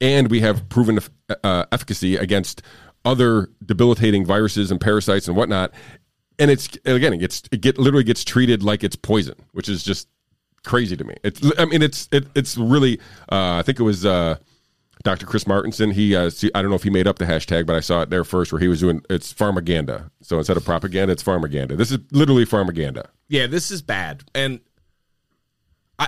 and 0.03 0.29
we 0.29 0.41
have 0.41 0.67
proven 0.69 0.99
uh, 1.43 1.65
efficacy 1.71 2.17
against 2.17 2.61
other 3.05 3.49
debilitating 3.65 4.25
viruses 4.25 4.71
and 4.71 4.79
parasites 4.79 5.27
and 5.27 5.37
whatnot. 5.37 5.73
And 6.39 6.49
it's 6.49 6.67
again, 6.85 7.13
it 7.13 7.19
gets 7.19 7.43
it 7.51 7.61
get 7.61 7.77
literally 7.77 8.03
gets 8.03 8.23
treated 8.23 8.63
like 8.63 8.83
it's 8.83 8.95
poison, 8.95 9.35
which 9.51 9.69
is 9.69 9.83
just 9.83 10.07
crazy 10.63 10.97
to 10.97 11.03
me. 11.03 11.15
It's 11.23 11.41
I 11.57 11.65
mean, 11.65 11.81
it's 11.81 12.09
it, 12.11 12.25
it's 12.35 12.57
really. 12.57 12.99
Uh, 13.31 13.55
I 13.57 13.61
think 13.61 13.79
it 13.79 13.83
was. 13.83 14.05
Uh, 14.05 14.37
Dr. 15.03 15.25
Chris 15.25 15.43
Martenson, 15.43 15.91
he 15.91 16.15
uh, 16.15 16.31
I 16.55 16.61
don't 16.61 16.69
know 16.69 16.77
if 16.77 16.83
he 16.83 16.89
made 16.89 17.07
up 17.07 17.19
the 17.19 17.25
hashtag, 17.25 17.65
but 17.65 17.75
I 17.75 17.81
saw 17.81 18.01
it 18.01 18.09
there 18.09 18.23
first 18.23 18.51
where 18.51 18.59
he 18.59 18.67
was 18.67 18.79
doing 18.79 19.01
it's 19.09 19.33
pharmaganda. 19.33 20.09
So 20.21 20.37
instead 20.37 20.57
of 20.57 20.63
propaganda, 20.63 21.11
it's 21.11 21.23
pharmaganda. 21.23 21.77
This 21.77 21.91
is 21.91 21.99
literally 22.11 22.45
pharmaganda. 22.45 23.07
Yeah, 23.27 23.47
this 23.47 23.69
is 23.69 23.81
bad. 23.81 24.23
And 24.33 24.61
I 25.99 26.07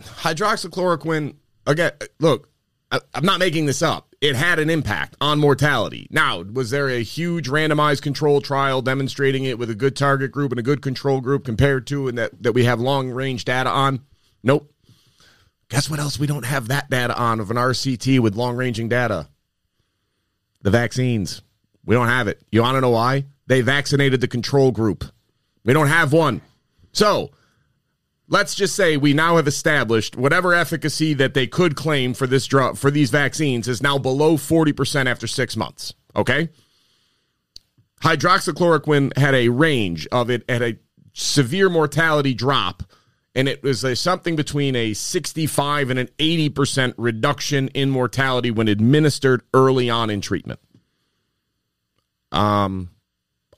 hydroxychloroquine 0.00 1.34
again, 1.66 1.92
look, 2.20 2.50
I'm 2.92 3.24
not 3.24 3.40
making 3.40 3.66
this 3.66 3.82
up. 3.82 4.14
It 4.20 4.36
had 4.36 4.58
an 4.58 4.70
impact 4.70 5.16
on 5.20 5.38
mortality. 5.38 6.06
Now, 6.10 6.42
was 6.42 6.70
there 6.70 6.88
a 6.88 7.02
huge 7.02 7.48
randomized 7.48 8.02
control 8.02 8.40
trial 8.40 8.82
demonstrating 8.82 9.44
it 9.44 9.58
with 9.58 9.70
a 9.70 9.74
good 9.74 9.96
target 9.96 10.30
group 10.30 10.52
and 10.52 10.58
a 10.58 10.62
good 10.62 10.82
control 10.82 11.20
group 11.20 11.44
compared 11.44 11.86
to 11.88 12.08
and 12.08 12.16
that, 12.16 12.42
that 12.42 12.52
we 12.52 12.64
have 12.64 12.80
long 12.80 13.10
range 13.10 13.44
data 13.44 13.70
on? 13.70 14.04
Nope. 14.42 14.72
Guess 15.74 15.90
what 15.90 15.98
else 15.98 16.20
we 16.20 16.28
don't 16.28 16.44
have 16.44 16.68
that 16.68 16.88
data 16.88 17.18
on 17.18 17.40
of 17.40 17.50
an 17.50 17.56
RCT 17.56 18.20
with 18.20 18.36
long 18.36 18.54
ranging 18.54 18.88
data? 18.88 19.26
The 20.62 20.70
vaccines. 20.70 21.42
We 21.84 21.96
don't 21.96 22.06
have 22.06 22.28
it. 22.28 22.40
You 22.52 22.62
want 22.62 22.76
to 22.76 22.80
know 22.80 22.90
why? 22.90 23.24
They 23.48 23.60
vaccinated 23.60 24.20
the 24.20 24.28
control 24.28 24.70
group. 24.70 25.04
We 25.64 25.72
don't 25.72 25.88
have 25.88 26.12
one. 26.12 26.42
So, 26.92 27.32
let's 28.28 28.54
just 28.54 28.76
say 28.76 28.96
we 28.96 29.14
now 29.14 29.34
have 29.34 29.48
established 29.48 30.14
whatever 30.14 30.54
efficacy 30.54 31.12
that 31.14 31.34
they 31.34 31.48
could 31.48 31.74
claim 31.74 32.14
for 32.14 32.28
this 32.28 32.46
drug 32.46 32.78
for 32.78 32.92
these 32.92 33.10
vaccines 33.10 33.66
is 33.66 33.82
now 33.82 33.98
below 33.98 34.36
40% 34.36 35.06
after 35.06 35.26
6 35.26 35.56
months, 35.56 35.92
okay? 36.14 36.50
Hydroxychloroquine 38.00 39.18
had 39.18 39.34
a 39.34 39.48
range 39.48 40.06
of 40.12 40.30
it 40.30 40.44
at 40.48 40.62
a 40.62 40.78
severe 41.14 41.68
mortality 41.68 42.32
drop 42.32 42.84
and 43.34 43.48
it 43.48 43.62
was 43.62 43.82
a, 43.84 43.96
something 43.96 44.36
between 44.36 44.76
a 44.76 44.94
65 44.94 45.90
and 45.90 45.98
an 45.98 46.08
80% 46.18 46.94
reduction 46.96 47.68
in 47.68 47.90
mortality 47.90 48.50
when 48.50 48.68
administered 48.68 49.42
early 49.52 49.90
on 49.90 50.10
in 50.10 50.20
treatment. 50.20 50.60
Um 52.32 52.90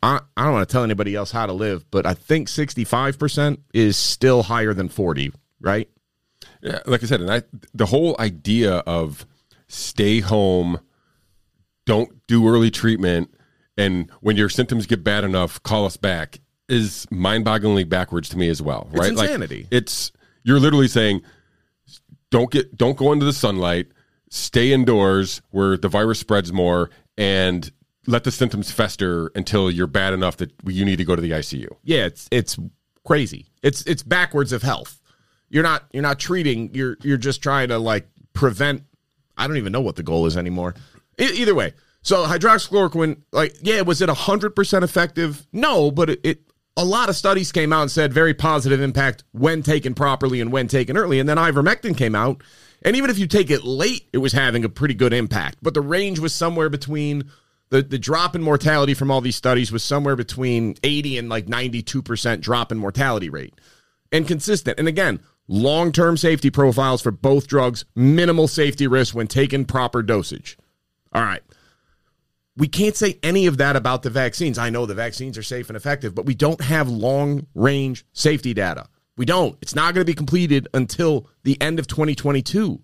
I, 0.02 0.20
I 0.36 0.44
don't 0.44 0.52
want 0.52 0.68
to 0.68 0.72
tell 0.72 0.84
anybody 0.84 1.14
else 1.14 1.30
how 1.30 1.46
to 1.46 1.52
live, 1.52 1.90
but 1.90 2.06
I 2.06 2.14
think 2.14 2.48
65% 2.48 3.58
is 3.72 3.96
still 3.96 4.44
higher 4.44 4.74
than 4.74 4.88
40, 4.88 5.32
right? 5.60 5.88
Yeah, 6.62 6.80
like 6.86 7.02
I 7.02 7.06
said, 7.06 7.20
and 7.20 7.30
I 7.30 7.42
the 7.74 7.86
whole 7.86 8.14
idea 8.18 8.76
of 8.78 9.26
stay 9.68 10.20
home, 10.20 10.80
don't 11.86 12.26
do 12.26 12.48
early 12.48 12.70
treatment, 12.70 13.34
and 13.76 14.10
when 14.20 14.36
your 14.36 14.48
symptoms 14.48 14.86
get 14.86 15.02
bad 15.02 15.24
enough, 15.24 15.62
call 15.62 15.86
us 15.86 15.96
back 15.96 16.40
is 16.68 17.06
mind-bogglingly 17.10 17.88
backwards 17.88 18.28
to 18.30 18.38
me 18.38 18.48
as 18.48 18.60
well, 18.60 18.88
right? 18.90 19.12
It's 19.12 19.20
insanity. 19.20 19.62
Like, 19.62 19.68
it's 19.72 20.12
you're 20.42 20.60
literally 20.60 20.88
saying 20.88 21.22
don't 22.30 22.50
get 22.50 22.76
don't 22.76 22.96
go 22.96 23.12
into 23.12 23.24
the 23.24 23.32
sunlight, 23.32 23.88
stay 24.30 24.72
indoors 24.72 25.42
where 25.50 25.76
the 25.76 25.88
virus 25.88 26.18
spreads 26.18 26.52
more 26.52 26.90
and 27.16 27.70
let 28.06 28.24
the 28.24 28.30
symptoms 28.30 28.70
fester 28.70 29.30
until 29.34 29.70
you're 29.70 29.86
bad 29.86 30.12
enough 30.12 30.36
that 30.38 30.52
you 30.64 30.84
need 30.84 30.96
to 30.96 31.04
go 31.04 31.16
to 31.16 31.22
the 31.22 31.32
ICU. 31.32 31.68
Yeah, 31.82 32.06
it's 32.06 32.28
it's 32.30 32.58
crazy. 33.04 33.46
It's 33.62 33.82
it's 33.82 34.02
backwards 34.02 34.52
of 34.52 34.62
health. 34.62 35.00
You're 35.48 35.62
not 35.62 35.84
you're 35.92 36.02
not 36.02 36.18
treating. 36.18 36.74
You're 36.74 36.96
you're 37.02 37.16
just 37.16 37.42
trying 37.42 37.68
to 37.68 37.78
like 37.78 38.08
prevent. 38.32 38.82
I 39.36 39.46
don't 39.46 39.56
even 39.56 39.72
know 39.72 39.80
what 39.80 39.96
the 39.96 40.02
goal 40.02 40.26
is 40.26 40.36
anymore. 40.36 40.74
E- 41.20 41.24
either 41.24 41.54
way, 41.54 41.74
so 42.02 42.24
hydroxychloroquine, 42.24 43.22
like 43.32 43.56
yeah, 43.62 43.80
was 43.82 44.00
it 44.00 44.08
hundred 44.08 44.54
percent 44.54 44.84
effective? 44.84 45.46
No, 45.52 45.90
but 45.90 46.10
it, 46.10 46.20
it 46.22 46.40
a 46.76 46.84
lot 46.84 47.08
of 47.08 47.16
studies 47.16 47.52
came 47.52 47.72
out 47.72 47.82
and 47.82 47.90
said 47.90 48.12
very 48.12 48.34
positive 48.34 48.80
impact 48.80 49.24
when 49.32 49.62
taken 49.62 49.94
properly 49.94 50.40
and 50.40 50.52
when 50.52 50.68
taken 50.68 50.96
early. 50.96 51.18
And 51.18 51.28
then 51.28 51.38
ivermectin 51.38 51.96
came 51.96 52.14
out, 52.14 52.42
and 52.82 52.96
even 52.96 53.10
if 53.10 53.18
you 53.18 53.26
take 53.26 53.50
it 53.50 53.64
late, 53.64 54.08
it 54.12 54.18
was 54.18 54.32
having 54.32 54.64
a 54.64 54.68
pretty 54.68 54.94
good 54.94 55.12
impact. 55.12 55.58
But 55.62 55.74
the 55.74 55.80
range 55.80 56.18
was 56.18 56.34
somewhere 56.34 56.68
between 56.68 57.30
the, 57.70 57.82
the 57.82 57.98
drop 57.98 58.36
in 58.36 58.42
mortality 58.42 58.94
from 58.94 59.10
all 59.10 59.20
these 59.20 59.36
studies 59.36 59.72
was 59.72 59.82
somewhere 59.82 60.16
between 60.16 60.76
80 60.82 61.18
and 61.18 61.28
like 61.28 61.46
92% 61.46 62.40
drop 62.40 62.70
in 62.70 62.78
mortality 62.78 63.28
rate 63.28 63.54
and 64.12 64.28
consistent. 64.28 64.78
And 64.78 64.86
again, 64.86 65.20
long 65.48 65.92
term 65.92 66.16
safety 66.16 66.50
profiles 66.50 67.02
for 67.02 67.10
both 67.10 67.48
drugs, 67.48 67.84
minimal 67.94 68.48
safety 68.48 68.86
risk 68.86 69.14
when 69.14 69.26
taken 69.26 69.64
proper 69.64 70.02
dosage. 70.02 70.56
All 71.12 71.22
right. 71.22 71.42
We 72.57 72.68
can't 72.68 72.96
say 72.96 73.18
any 73.22 73.46
of 73.46 73.59
that 73.59 73.76
about 73.76 74.02
the 74.02 74.11
vaccines. 74.11 74.59
I 74.59 74.70
know 74.70 74.86
the 74.86 74.94
vaccines 74.94 75.36
are 75.36 75.42
safe 75.42 75.68
and 75.68 75.76
effective, 75.76 76.14
but 76.14 76.24
we 76.24 76.34
don't 76.34 76.61
have 76.62 76.88
long 76.88 77.46
range 77.54 78.07
safety 78.12 78.54
data. 78.54 78.88
We 79.16 79.26
don't. 79.26 79.59
It's 79.61 79.74
not 79.74 79.94
going 79.94 80.04
to 80.04 80.11
be 80.11 80.14
completed 80.14 80.68
until 80.72 81.28
the 81.42 81.61
end 81.61 81.78
of 81.78 81.86
2022. 81.86 82.80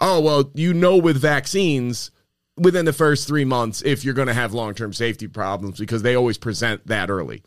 Oh, 0.00 0.20
well, 0.20 0.50
you 0.54 0.74
know, 0.74 0.96
with 0.96 1.16
vaccines, 1.16 2.10
within 2.56 2.84
the 2.84 2.92
first 2.92 3.26
three 3.26 3.44
months 3.44 3.82
if 3.82 4.04
you're 4.04 4.14
going 4.14 4.28
to 4.28 4.34
have 4.34 4.54
long 4.54 4.74
term 4.74 4.92
safety 4.92 5.28
problems 5.28 5.78
because 5.78 6.02
they 6.02 6.14
always 6.14 6.38
present 6.38 6.86
that 6.86 7.10
early. 7.10 7.42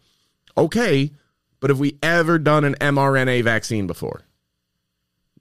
Okay, 0.58 1.12
but 1.60 1.70
have 1.70 1.80
we 1.80 1.98
ever 2.02 2.38
done 2.38 2.64
an 2.64 2.76
mRNA 2.76 3.44
vaccine 3.44 3.88
before? 3.88 4.22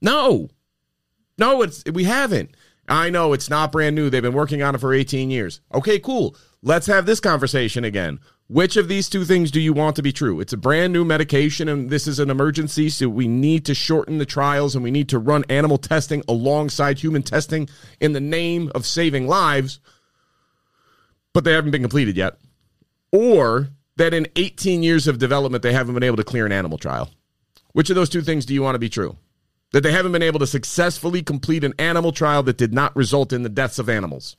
No. 0.01 0.49
No, 1.37 1.63
it's 1.63 1.85
we 1.85 2.05
haven't. 2.05 2.57
I 2.89 3.11
know 3.11 3.33
it's 3.33 3.51
not 3.51 3.73
brand 3.73 3.95
new. 3.95 4.09
They've 4.09 4.23
been 4.23 4.33
working 4.33 4.63
on 4.63 4.75
it 4.75 4.79
for 4.79 4.95
18 4.95 5.31
years. 5.31 5.61
Okay, 5.75 5.99
cool. 5.99 6.35
Let's 6.63 6.87
have 6.87 7.07
this 7.07 7.21
conversation 7.21 7.85
again. 7.85 8.19
Which 8.49 8.79
of 8.79 8.89
these 8.89 9.11
two 9.11 9.27
things 9.27 9.51
do 9.51 9.61
you 9.61 9.75
want 9.75 9.95
to 9.97 10.03
be 10.03 10.11
true? 10.11 10.41
It's 10.41 10.55
a 10.55 10.57
brand 10.57 10.93
new 10.93 11.05
medication 11.05 11.69
and 11.69 11.91
this 11.91 12.07
is 12.07 12.19
an 12.19 12.31
emergency, 12.31 12.89
so 12.89 13.09
we 13.09 13.29
need 13.29 13.67
to 13.67 13.75
shorten 13.75 14.17
the 14.17 14.25
trials 14.25 14.75
and 14.75 14.83
we 14.83 14.91
need 14.91 15.11
to 15.11 15.19
run 15.19 15.45
animal 15.51 15.77
testing 15.77 16.23
alongside 16.27 16.99
human 16.99 17.23
testing 17.23 17.69
in 18.01 18.15
the 18.15 18.21
name 18.21 18.73
of 18.75 18.87
saving 18.87 19.27
lives, 19.29 19.81
but 21.35 21.45
they 21.45 21.53
haven't 21.53 21.73
been 21.73 21.83
completed 21.83 22.17
yet. 22.17 22.39
Or 23.13 23.69
that 23.97 24.15
in 24.15 24.27
18 24.37 24.83
years 24.83 25.07
of 25.07 25.19
development, 25.19 25.63
they 25.63 25.75
haven't 25.75 25.95
been 25.95 26.03
able 26.03 26.17
to 26.17 26.25
clear 26.25 26.47
an 26.47 26.53
animal 26.53 26.79
trial. 26.79 27.11
Which 27.73 27.91
of 27.91 27.97
those 27.97 28.09
two 28.09 28.23
things 28.23 28.47
do 28.47 28.55
you 28.55 28.63
want 28.63 28.77
to 28.77 28.81
be 28.81 28.89
true? 28.89 29.19
That 29.73 29.83
they 29.83 29.93
haven't 29.93 30.13
been 30.13 30.23
able 30.23 30.39
to 30.39 30.47
successfully 30.47 31.23
complete 31.23 31.63
an 31.63 31.75
animal 31.79 32.11
trial 32.13 32.43
that 32.45 32.57
did 32.57 32.73
not 32.73 32.97
result 32.97 33.33
in 33.33 33.43
the 33.43 33.49
deaths 33.51 33.79
of 33.79 33.89
animals. 33.89 34.37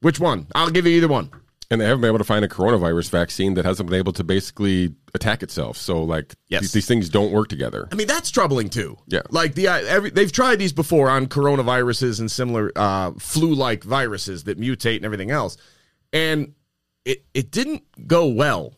Which 0.00 0.18
one? 0.18 0.48
I'll 0.54 0.70
give 0.70 0.84
you 0.86 0.96
either 0.96 1.06
one. 1.08 1.30
And 1.70 1.80
they 1.80 1.86
haven't 1.86 2.00
been 2.02 2.08
able 2.08 2.18
to 2.18 2.24
find 2.24 2.44
a 2.44 2.48
coronavirus 2.48 3.08
vaccine 3.08 3.54
that 3.54 3.64
hasn't 3.64 3.88
been 3.88 3.98
able 3.98 4.12
to 4.14 4.24
basically 4.24 4.94
attack 5.14 5.42
itself. 5.42 5.76
So, 5.78 6.02
like, 6.02 6.34
Yes. 6.48 6.62
these, 6.62 6.72
these 6.72 6.86
things 6.86 7.08
don't 7.08 7.30
work 7.32 7.48
together. 7.48 7.88
I 7.90 7.94
mean, 7.94 8.08
that's 8.08 8.30
troubling 8.30 8.68
too. 8.68 8.98
Yeah. 9.06 9.22
like 9.30 9.54
the 9.54 9.68
uh, 9.68 9.78
every, 9.86 10.10
they've 10.10 10.30
tried 10.32 10.56
these 10.56 10.72
before 10.72 11.08
on 11.08 11.28
coronaviruses 11.28 12.20
and 12.20 12.30
similar 12.30 12.72
uh, 12.76 13.12
flu-like 13.18 13.84
viruses 13.84 14.44
that 14.44 14.60
mutate 14.60 14.96
and 14.96 15.04
everything 15.06 15.30
else, 15.30 15.56
and 16.12 16.52
it 17.06 17.24
it 17.32 17.50
didn't 17.50 17.84
go 18.06 18.26
well 18.26 18.74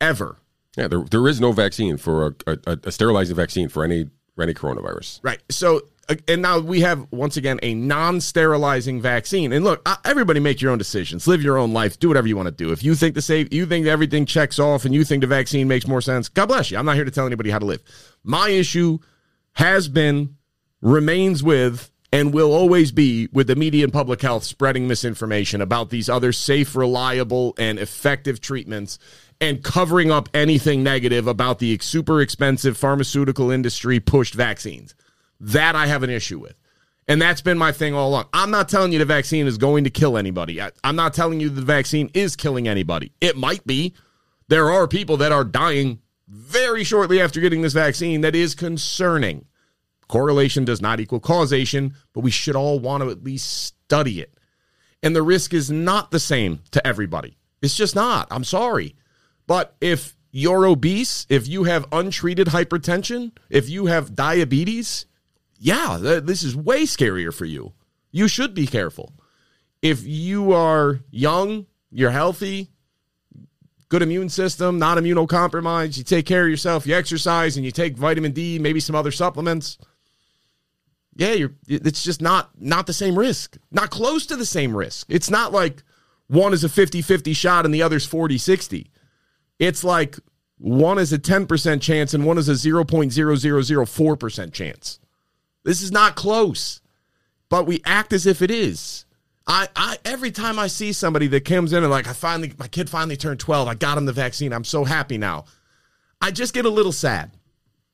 ever. 0.00 0.36
Yeah, 0.76 0.86
there, 0.86 1.02
there 1.02 1.26
is 1.26 1.40
no 1.40 1.50
vaccine 1.50 1.96
for 1.96 2.36
a, 2.46 2.58
a, 2.66 2.78
a 2.84 2.92
sterilizing 2.92 3.34
vaccine 3.34 3.68
for 3.68 3.82
any 3.82 4.08
for 4.40 4.44
any 4.44 4.54
coronavirus. 4.54 5.20
Right. 5.22 5.40
So, 5.50 5.82
uh, 6.08 6.14
and 6.26 6.40
now 6.40 6.60
we 6.60 6.80
have 6.80 7.06
once 7.12 7.36
again 7.36 7.60
a 7.62 7.74
non-sterilizing 7.74 9.02
vaccine. 9.02 9.52
And 9.52 9.64
look, 9.64 9.86
everybody 10.04 10.40
make 10.40 10.62
your 10.62 10.72
own 10.72 10.78
decisions, 10.78 11.26
live 11.26 11.42
your 11.42 11.58
own 11.58 11.74
life, 11.74 11.98
do 11.98 12.08
whatever 12.08 12.26
you 12.26 12.36
want 12.36 12.46
to 12.46 12.54
do. 12.54 12.72
If 12.72 12.82
you 12.82 12.94
think 12.94 13.14
the 13.14 13.22
safe, 13.22 13.52
you 13.52 13.66
think 13.66 13.86
everything 13.86 14.24
checks 14.24 14.58
off, 14.58 14.86
and 14.86 14.94
you 14.94 15.04
think 15.04 15.20
the 15.20 15.26
vaccine 15.26 15.68
makes 15.68 15.86
more 15.86 16.00
sense, 16.00 16.30
God 16.30 16.46
bless 16.46 16.70
you. 16.70 16.78
I'm 16.78 16.86
not 16.86 16.96
here 16.96 17.04
to 17.04 17.10
tell 17.10 17.26
anybody 17.26 17.50
how 17.50 17.58
to 17.58 17.66
live. 17.66 17.82
My 18.24 18.48
issue 18.48 18.98
has 19.52 19.88
been, 19.88 20.36
remains 20.80 21.42
with, 21.42 21.90
and 22.12 22.32
will 22.32 22.52
always 22.52 22.92
be 22.92 23.28
with 23.32 23.46
the 23.46 23.56
media 23.56 23.84
and 23.84 23.92
public 23.92 24.22
health 24.22 24.44
spreading 24.44 24.88
misinformation 24.88 25.60
about 25.60 25.90
these 25.90 26.08
other 26.08 26.32
safe, 26.32 26.74
reliable, 26.74 27.54
and 27.58 27.78
effective 27.78 28.40
treatments 28.40 28.98
and 29.40 29.62
covering 29.62 30.10
up 30.10 30.28
anything 30.34 30.82
negative 30.82 31.26
about 31.26 31.58
the 31.58 31.78
super 31.78 32.20
expensive 32.20 32.76
pharmaceutical 32.76 33.50
industry 33.50 34.00
pushed 34.00 34.34
vaccines. 34.34 34.94
That 35.40 35.74
I 35.74 35.86
have 35.86 36.02
an 36.02 36.10
issue 36.10 36.38
with. 36.38 36.54
And 37.08 37.20
that's 37.20 37.40
been 37.40 37.58
my 37.58 37.72
thing 37.72 37.94
all 37.94 38.10
along. 38.10 38.26
I'm 38.32 38.50
not 38.50 38.68
telling 38.68 38.92
you 38.92 38.98
the 38.98 39.04
vaccine 39.04 39.46
is 39.46 39.58
going 39.58 39.84
to 39.84 39.90
kill 39.90 40.16
anybody. 40.16 40.60
I, 40.60 40.70
I'm 40.84 40.96
not 40.96 41.14
telling 41.14 41.40
you 41.40 41.48
the 41.48 41.62
vaccine 41.62 42.10
is 42.14 42.36
killing 42.36 42.68
anybody. 42.68 43.12
It 43.20 43.36
might 43.36 43.66
be. 43.66 43.94
There 44.48 44.70
are 44.70 44.86
people 44.86 45.16
that 45.16 45.32
are 45.32 45.44
dying 45.44 46.00
very 46.28 46.84
shortly 46.84 47.20
after 47.20 47.40
getting 47.40 47.62
this 47.62 47.72
vaccine 47.72 48.20
that 48.20 48.36
is 48.36 48.54
concerning. 48.54 49.46
Correlation 50.06 50.64
does 50.64 50.80
not 50.80 51.00
equal 51.00 51.20
causation, 51.20 51.94
but 52.12 52.20
we 52.20 52.30
should 52.30 52.56
all 52.56 52.78
want 52.78 53.02
to 53.02 53.10
at 53.10 53.24
least 53.24 53.64
study 53.64 54.20
it. 54.20 54.32
And 55.02 55.16
the 55.16 55.22
risk 55.22 55.54
is 55.54 55.70
not 55.70 56.10
the 56.10 56.20
same 56.20 56.60
to 56.72 56.86
everybody. 56.86 57.38
It's 57.62 57.76
just 57.76 57.94
not. 57.94 58.28
I'm 58.30 58.44
sorry. 58.44 58.94
But 59.50 59.74
if 59.80 60.16
you're 60.30 60.64
obese, 60.64 61.26
if 61.28 61.48
you 61.48 61.64
have 61.64 61.84
untreated 61.90 62.46
hypertension, 62.46 63.32
if 63.48 63.68
you 63.68 63.86
have 63.86 64.14
diabetes, 64.14 65.06
yeah, 65.58 65.98
th- 66.00 66.22
this 66.22 66.44
is 66.44 66.54
way 66.54 66.84
scarier 66.84 67.34
for 67.34 67.46
you. 67.46 67.72
You 68.12 68.28
should 68.28 68.54
be 68.54 68.68
careful. 68.68 69.12
If 69.82 70.06
you 70.06 70.52
are 70.52 71.00
young, 71.10 71.66
you're 71.90 72.12
healthy, 72.12 72.70
good 73.88 74.02
immune 74.02 74.28
system, 74.28 74.78
not 74.78 74.98
immunocompromised, 74.98 75.98
you 75.98 76.04
take 76.04 76.26
care 76.26 76.44
of 76.44 76.50
yourself, 76.50 76.86
you 76.86 76.94
exercise, 76.94 77.56
and 77.56 77.66
you 77.66 77.72
take 77.72 77.96
vitamin 77.96 78.30
D, 78.30 78.60
maybe 78.60 78.78
some 78.78 78.94
other 78.94 79.10
supplements. 79.10 79.78
Yeah, 81.16 81.32
you're 81.32 81.54
it's 81.66 82.04
just 82.04 82.22
not 82.22 82.50
not 82.56 82.86
the 82.86 82.92
same 82.92 83.18
risk. 83.18 83.56
Not 83.72 83.90
close 83.90 84.26
to 84.26 84.36
the 84.36 84.46
same 84.46 84.76
risk. 84.76 85.08
It's 85.10 85.28
not 85.28 85.50
like 85.50 85.82
one 86.28 86.52
is 86.52 86.62
a 86.62 86.68
50-50 86.68 87.34
shot 87.34 87.64
and 87.64 87.74
the 87.74 87.82
other's 87.82 88.08
40-60. 88.08 88.86
It's 89.60 89.84
like 89.84 90.18
one 90.58 90.98
is 90.98 91.12
a 91.12 91.18
10% 91.18 91.80
chance 91.80 92.12
and 92.14 92.26
one 92.26 92.38
is 92.38 92.48
a 92.48 92.54
0.0004% 92.54 94.52
chance. 94.52 94.98
This 95.62 95.82
is 95.82 95.92
not 95.92 96.16
close, 96.16 96.80
but 97.48 97.66
we 97.66 97.82
act 97.84 98.12
as 98.12 98.26
if 98.26 98.42
it 98.42 98.50
is. 98.50 99.04
I, 99.46 99.68
I 99.76 99.98
every 100.04 100.30
time 100.30 100.58
I 100.58 100.66
see 100.66 100.92
somebody 100.92 101.26
that 101.28 101.44
comes 101.44 101.72
in 101.72 101.82
and 101.82 101.90
like 101.90 102.06
I 102.08 102.12
finally 102.12 102.52
my 102.58 102.68
kid 102.68 102.88
finally 102.88 103.16
turned 103.16 103.40
12, 103.40 103.68
I 103.68 103.74
got 103.74 103.98
him 103.98 104.06
the 104.06 104.12
vaccine. 104.12 104.52
I'm 104.52 104.64
so 104.64 104.84
happy 104.84 105.18
now. 105.18 105.44
I 106.20 106.30
just 106.30 106.54
get 106.54 106.66
a 106.66 106.70
little 106.70 106.92
sad. 106.92 107.32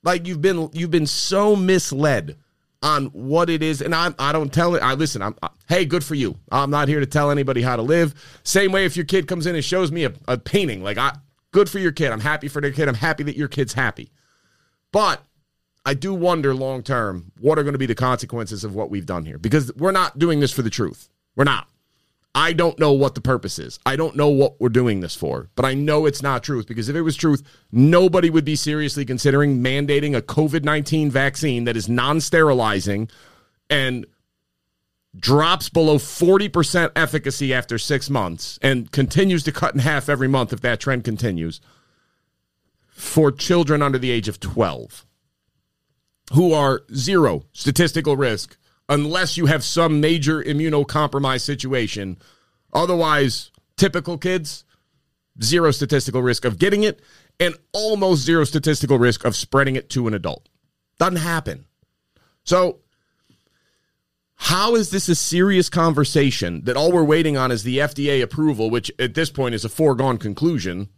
Like 0.02 0.26
you've 0.26 0.42
been 0.42 0.68
you've 0.72 0.90
been 0.90 1.06
so 1.06 1.56
misled 1.56 2.36
on 2.82 3.06
what 3.06 3.48
it 3.48 3.62
is 3.62 3.80
and 3.80 3.94
I 3.94 4.12
I 4.18 4.32
don't 4.32 4.52
tell 4.52 4.74
it 4.74 4.82
I 4.82 4.94
listen 4.94 5.22
I'm 5.22 5.34
I, 5.42 5.48
hey 5.68 5.84
good 5.84 6.04
for 6.04 6.14
you. 6.14 6.36
I'm 6.52 6.70
not 6.70 6.88
here 6.88 7.00
to 7.00 7.06
tell 7.06 7.30
anybody 7.30 7.62
how 7.62 7.76
to 7.76 7.82
live. 7.82 8.14
Same 8.44 8.70
way 8.70 8.84
if 8.84 8.96
your 8.96 9.06
kid 9.06 9.26
comes 9.26 9.46
in 9.46 9.54
and 9.54 9.64
shows 9.64 9.90
me 9.90 10.04
a, 10.04 10.12
a 10.28 10.36
painting 10.36 10.82
like 10.82 10.98
I 10.98 11.16
good 11.56 11.70
for 11.70 11.78
your 11.78 11.90
kid. 11.90 12.12
I'm 12.12 12.20
happy 12.20 12.48
for 12.48 12.60
their 12.60 12.70
kid. 12.70 12.86
I'm 12.86 12.94
happy 12.94 13.22
that 13.22 13.34
your 13.34 13.48
kid's 13.48 13.72
happy. 13.72 14.10
But 14.92 15.22
I 15.86 15.94
do 15.94 16.12
wonder 16.12 16.52
long 16.52 16.82
term 16.82 17.32
what 17.40 17.58
are 17.58 17.62
going 17.62 17.72
to 17.72 17.78
be 17.78 17.86
the 17.86 17.94
consequences 17.94 18.62
of 18.62 18.74
what 18.74 18.90
we've 18.90 19.06
done 19.06 19.24
here 19.24 19.38
because 19.38 19.74
we're 19.74 19.90
not 19.90 20.18
doing 20.18 20.40
this 20.40 20.52
for 20.52 20.60
the 20.60 20.68
truth. 20.68 21.08
We're 21.34 21.44
not. 21.44 21.66
I 22.34 22.52
don't 22.52 22.78
know 22.78 22.92
what 22.92 23.14
the 23.14 23.22
purpose 23.22 23.58
is. 23.58 23.78
I 23.86 23.96
don't 23.96 24.16
know 24.16 24.28
what 24.28 24.60
we're 24.60 24.68
doing 24.68 25.00
this 25.00 25.16
for, 25.16 25.48
but 25.54 25.64
I 25.64 25.72
know 25.72 26.04
it's 26.04 26.20
not 26.20 26.42
truth 26.42 26.66
because 26.66 26.90
if 26.90 26.96
it 26.96 27.00
was 27.00 27.16
truth, 27.16 27.42
nobody 27.72 28.28
would 28.28 28.44
be 28.44 28.54
seriously 28.54 29.06
considering 29.06 29.62
mandating 29.62 30.14
a 30.14 30.20
COVID 30.20 30.62
19 30.62 31.10
vaccine 31.10 31.64
that 31.64 31.74
is 31.74 31.88
non 31.88 32.20
sterilizing 32.20 33.08
and 33.70 34.04
drops 35.18 35.68
below 35.68 35.96
40% 35.96 36.92
efficacy 36.94 37.54
after 37.54 37.78
six 37.78 38.10
months 38.10 38.58
and 38.62 38.90
continues 38.92 39.42
to 39.44 39.52
cut 39.52 39.74
in 39.74 39.80
half 39.80 40.08
every 40.08 40.28
month 40.28 40.52
if 40.52 40.60
that 40.60 40.80
trend 40.80 41.04
continues 41.04 41.60
for 42.88 43.30
children 43.30 43.82
under 43.82 43.98
the 43.98 44.10
age 44.10 44.28
of 44.28 44.40
12 44.40 45.06
who 46.32 46.52
are 46.52 46.82
zero 46.94 47.44
statistical 47.52 48.16
risk 48.16 48.56
unless 48.88 49.36
you 49.36 49.46
have 49.46 49.64
some 49.64 50.00
major 50.00 50.42
immunocompromised 50.42 51.42
situation. 51.42 52.18
Otherwise, 52.72 53.50
typical 53.76 54.18
kids, 54.18 54.64
zero 55.42 55.70
statistical 55.70 56.22
risk 56.22 56.44
of 56.44 56.58
getting 56.58 56.82
it 56.82 57.00
and 57.38 57.54
almost 57.72 58.22
zero 58.22 58.44
statistical 58.44 58.98
risk 58.98 59.24
of 59.24 59.36
spreading 59.36 59.76
it 59.76 59.90
to 59.90 60.06
an 60.06 60.14
adult. 60.14 60.48
Doesn't 60.98 61.16
happen. 61.16 61.66
So, 62.44 62.80
how 64.36 64.74
is 64.74 64.90
this 64.90 65.08
a 65.08 65.14
serious 65.14 65.68
conversation 65.68 66.62
that 66.64 66.76
all 66.76 66.92
we're 66.92 67.02
waiting 67.02 67.36
on 67.36 67.50
is 67.50 67.62
the 67.62 67.78
FDA 67.78 68.22
approval, 68.22 68.70
which 68.70 68.92
at 68.98 69.14
this 69.14 69.30
point 69.30 69.54
is 69.54 69.64
a 69.64 69.68
foregone 69.68 70.18
conclusion, 70.18 70.88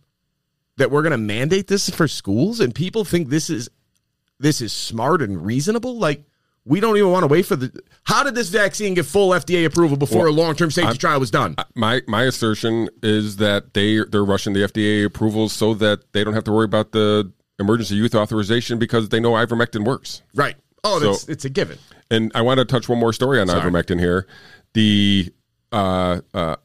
that 0.76 0.90
we're 0.90 1.02
going 1.02 1.12
to 1.12 1.18
mandate 1.18 1.68
this 1.68 1.88
for 1.88 2.08
schools 2.08 2.60
and 2.60 2.74
people 2.74 3.04
think 3.04 3.28
this 3.28 3.48
is 3.48 3.68
this 4.40 4.60
is 4.60 4.72
smart 4.72 5.22
and 5.22 5.44
reasonable? 5.44 5.98
Like 5.98 6.24
we 6.64 6.80
don't 6.80 6.96
even 6.96 7.10
want 7.10 7.22
to 7.22 7.28
wait 7.28 7.46
for 7.46 7.56
the 7.56 7.72
How 8.04 8.24
did 8.24 8.34
this 8.34 8.48
vaccine 8.48 8.94
get 8.94 9.06
full 9.06 9.30
FDA 9.30 9.64
approval 9.64 9.96
before 9.96 10.24
Well, 10.24 10.32
a 10.32 10.34
long-term 10.34 10.70
safety 10.70 10.98
trial 10.98 11.20
was 11.20 11.30
done? 11.30 11.56
My 11.74 12.02
my 12.08 12.24
assertion 12.24 12.88
is 13.02 13.36
that 13.36 13.72
they 13.72 14.02
they're 14.10 14.24
rushing 14.24 14.52
the 14.52 14.60
FDA 14.60 15.04
approvals 15.04 15.52
so 15.52 15.74
that 15.74 16.12
they 16.12 16.24
don't 16.24 16.34
have 16.34 16.44
to 16.44 16.52
worry 16.52 16.64
about 16.64 16.92
the 16.92 17.32
emergency 17.58 17.94
youth 17.94 18.14
authorization 18.14 18.78
because 18.78 19.08
they 19.08 19.20
know 19.20 19.32
ivermectin 19.32 19.84
works. 19.84 20.22
right. 20.34 20.56
Oh, 20.88 21.12
So- 21.14 21.30
it's 21.32 21.44
a 21.44 21.48
given. 21.50 21.78
And 22.10 22.32
I 22.34 22.40
want 22.42 22.58
to 22.58 22.64
touch 22.64 22.88
one 22.88 22.98
more 22.98 23.12
story 23.12 23.40
on 23.40 23.48
Sorry. 23.48 23.60
ivermectin 23.60 23.98
here. 24.00 24.26
The 24.74 25.32
uh, 25.72 26.20
uh, 26.32 26.56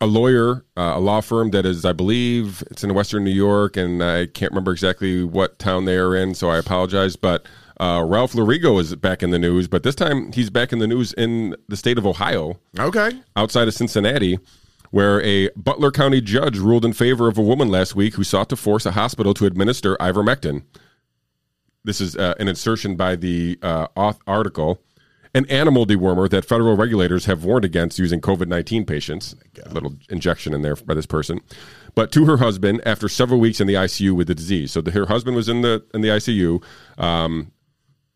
a 0.00 0.06
lawyer, 0.06 0.64
uh, 0.76 0.92
a 0.96 1.00
law 1.00 1.20
firm 1.22 1.50
that 1.52 1.64
is, 1.64 1.84
I 1.84 1.92
believe, 1.94 2.62
it's 2.70 2.84
in 2.84 2.92
Western 2.92 3.24
New 3.24 3.30
York, 3.30 3.76
and 3.76 4.02
I 4.04 4.26
can't 4.26 4.52
remember 4.52 4.72
exactly 4.72 5.24
what 5.24 5.58
town 5.58 5.86
they 5.86 5.96
are 5.96 6.14
in, 6.14 6.34
so 6.34 6.50
I 6.50 6.58
apologize. 6.58 7.16
But 7.16 7.46
uh, 7.80 8.04
Ralph 8.06 8.32
Lorigo 8.34 8.78
is 8.80 8.94
back 8.96 9.22
in 9.22 9.30
the 9.30 9.38
news, 9.38 9.66
but 9.68 9.82
this 9.82 9.94
time 9.94 10.30
he's 10.32 10.50
back 10.50 10.72
in 10.72 10.78
the 10.78 10.86
news 10.86 11.12
in 11.14 11.56
the 11.68 11.76
state 11.76 11.96
of 11.96 12.06
Ohio, 12.06 12.58
Okay. 12.78 13.12
outside 13.36 13.66
of 13.68 13.72
Cincinnati, 13.74 14.38
where 14.90 15.22
a 15.22 15.48
Butler 15.56 15.90
County 15.90 16.20
judge 16.20 16.58
ruled 16.58 16.84
in 16.84 16.92
favor 16.92 17.28
of 17.28 17.38
a 17.38 17.42
woman 17.42 17.68
last 17.68 17.96
week 17.96 18.14
who 18.14 18.24
sought 18.24 18.48
to 18.50 18.56
force 18.56 18.84
a 18.84 18.92
hospital 18.92 19.32
to 19.34 19.46
administer 19.46 19.96
ivermectin. 19.96 20.64
This 21.84 22.00
is 22.00 22.16
uh, 22.16 22.34
an 22.40 22.48
insertion 22.48 22.96
by 22.96 23.16
the 23.16 23.58
uh, 23.62 23.88
auth- 23.88 24.20
article. 24.26 24.80
An 25.36 25.46
animal 25.50 25.84
dewormer 25.84 26.30
that 26.30 26.44
federal 26.44 26.76
regulators 26.76 27.24
have 27.24 27.44
warned 27.44 27.64
against 27.64 27.98
using 27.98 28.20
COVID 28.20 28.46
19 28.46 28.86
patients. 28.86 29.34
A 29.64 29.74
little 29.74 29.96
injection 30.08 30.54
in 30.54 30.62
there 30.62 30.76
by 30.76 30.94
this 30.94 31.06
person. 31.06 31.40
But 31.94 32.12
to 32.12 32.24
her 32.24 32.36
husband 32.36 32.80
after 32.86 33.08
several 33.08 33.40
weeks 33.40 33.60
in 33.60 33.66
the 33.66 33.74
ICU 33.74 34.12
with 34.12 34.28
the 34.28 34.34
disease. 34.34 34.72
So 34.72 34.80
the, 34.80 34.92
her 34.92 35.06
husband 35.06 35.36
was 35.36 35.48
in 35.48 35.62
the 35.62 35.84
in 35.92 36.02
the 36.02 36.08
ICU. 36.08 36.62
Um, 36.98 37.50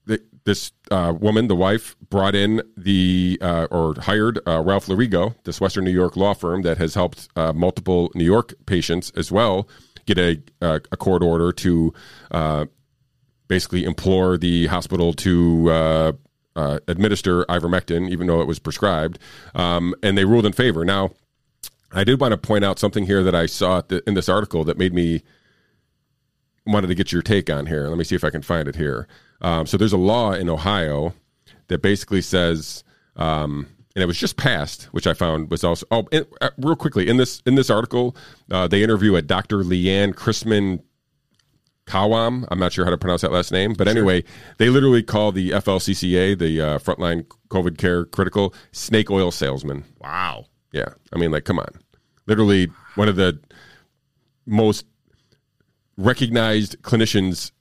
the, 0.06 0.22
this 0.44 0.70
uh, 0.90 1.12
woman, 1.18 1.48
the 1.48 1.56
wife, 1.56 1.96
brought 2.08 2.34
in 2.34 2.62
the 2.76 3.38
uh, 3.42 3.66
or 3.70 3.94
hired 4.00 4.38
uh, 4.46 4.62
Ralph 4.62 4.86
Lorigo, 4.86 5.34
this 5.42 5.60
Western 5.60 5.84
New 5.84 5.90
York 5.90 6.16
law 6.16 6.34
firm 6.34 6.62
that 6.62 6.78
has 6.78 6.94
helped 6.94 7.28
uh, 7.36 7.52
multiple 7.52 8.10
New 8.14 8.24
York 8.24 8.54
patients 8.64 9.10
as 9.16 9.30
well 9.32 9.68
get 10.06 10.18
a 10.18 10.40
uh, 10.62 10.78
a 10.90 10.96
court 10.96 11.22
order 11.22 11.52
to 11.52 11.92
uh, 12.30 12.64
basically 13.48 13.84
implore 13.84 14.36
the 14.36 14.66
hospital 14.66 15.12
to 15.14 15.70
uh, 15.70 16.12
uh, 16.56 16.78
administer 16.86 17.44
ivermectin, 17.46 18.08
even 18.08 18.26
though 18.26 18.40
it 18.40 18.46
was 18.46 18.58
prescribed, 18.58 19.18
um, 19.54 19.94
and 20.02 20.16
they 20.16 20.24
ruled 20.24 20.46
in 20.46 20.52
favor. 20.52 20.84
Now, 20.84 21.10
I 21.92 22.04
did 22.04 22.20
want 22.20 22.32
to 22.32 22.38
point 22.38 22.64
out 22.64 22.78
something 22.78 23.06
here 23.06 23.22
that 23.22 23.34
I 23.34 23.46
saw 23.46 23.82
in 24.06 24.14
this 24.14 24.28
article 24.28 24.64
that 24.64 24.78
made 24.78 24.92
me 24.92 25.22
wanted 26.66 26.88
to 26.88 26.94
get 26.94 27.12
your 27.12 27.22
take 27.22 27.48
on 27.48 27.66
here. 27.66 27.88
Let 27.88 27.96
me 27.96 28.04
see 28.04 28.14
if 28.14 28.24
I 28.24 28.30
can 28.30 28.42
find 28.42 28.68
it 28.68 28.76
here. 28.76 29.08
Um, 29.40 29.66
so 29.66 29.76
there's 29.76 29.92
a 29.92 29.98
law 29.98 30.32
in 30.32 30.50
Ohio 30.50 31.14
that 31.68 31.80
basically 31.80 32.20
says 32.20 32.84
um, 33.16 33.66
and 33.98 34.02
it 34.04 34.06
was 34.06 34.16
just 34.16 34.36
passed, 34.36 34.84
which 34.92 35.08
I 35.08 35.12
found 35.12 35.50
was 35.50 35.64
also. 35.64 35.84
Oh, 35.90 36.06
and, 36.12 36.24
uh, 36.40 36.50
real 36.56 36.76
quickly 36.76 37.08
in 37.08 37.16
this 37.16 37.42
in 37.46 37.56
this 37.56 37.68
article, 37.68 38.16
uh, 38.48 38.68
they 38.68 38.82
interview 38.82 39.16
a 39.16 39.22
Dr. 39.22 39.64
Leanne 39.64 40.14
Chrisman 40.14 40.80
Khawam. 41.88 42.46
I'm 42.50 42.58
not 42.58 42.72
sure 42.72 42.84
how 42.84 42.90
to 42.90 42.98
pronounce 42.98 43.22
that 43.22 43.32
last 43.32 43.50
name, 43.50 43.72
but 43.72 43.88
anyway, 43.88 44.22
they 44.58 44.68
literally 44.68 45.02
call 45.02 45.32
the 45.32 45.50
FLCCA, 45.50 46.38
the 46.38 46.60
uh, 46.60 46.78
Frontline 46.78 47.26
COVID 47.48 47.78
Care 47.78 48.04
Critical, 48.04 48.54
snake 48.72 49.10
oil 49.10 49.30
salesman. 49.30 49.84
Wow. 50.00 50.46
Yeah, 50.72 50.90
I 51.12 51.18
mean, 51.18 51.30
like, 51.30 51.44
come 51.44 51.58
on, 51.58 51.68
literally 52.26 52.68
one 52.94 53.08
of 53.08 53.16
the 53.16 53.40
most 54.46 54.84
recognized 55.96 56.80
clinicians 56.82 57.52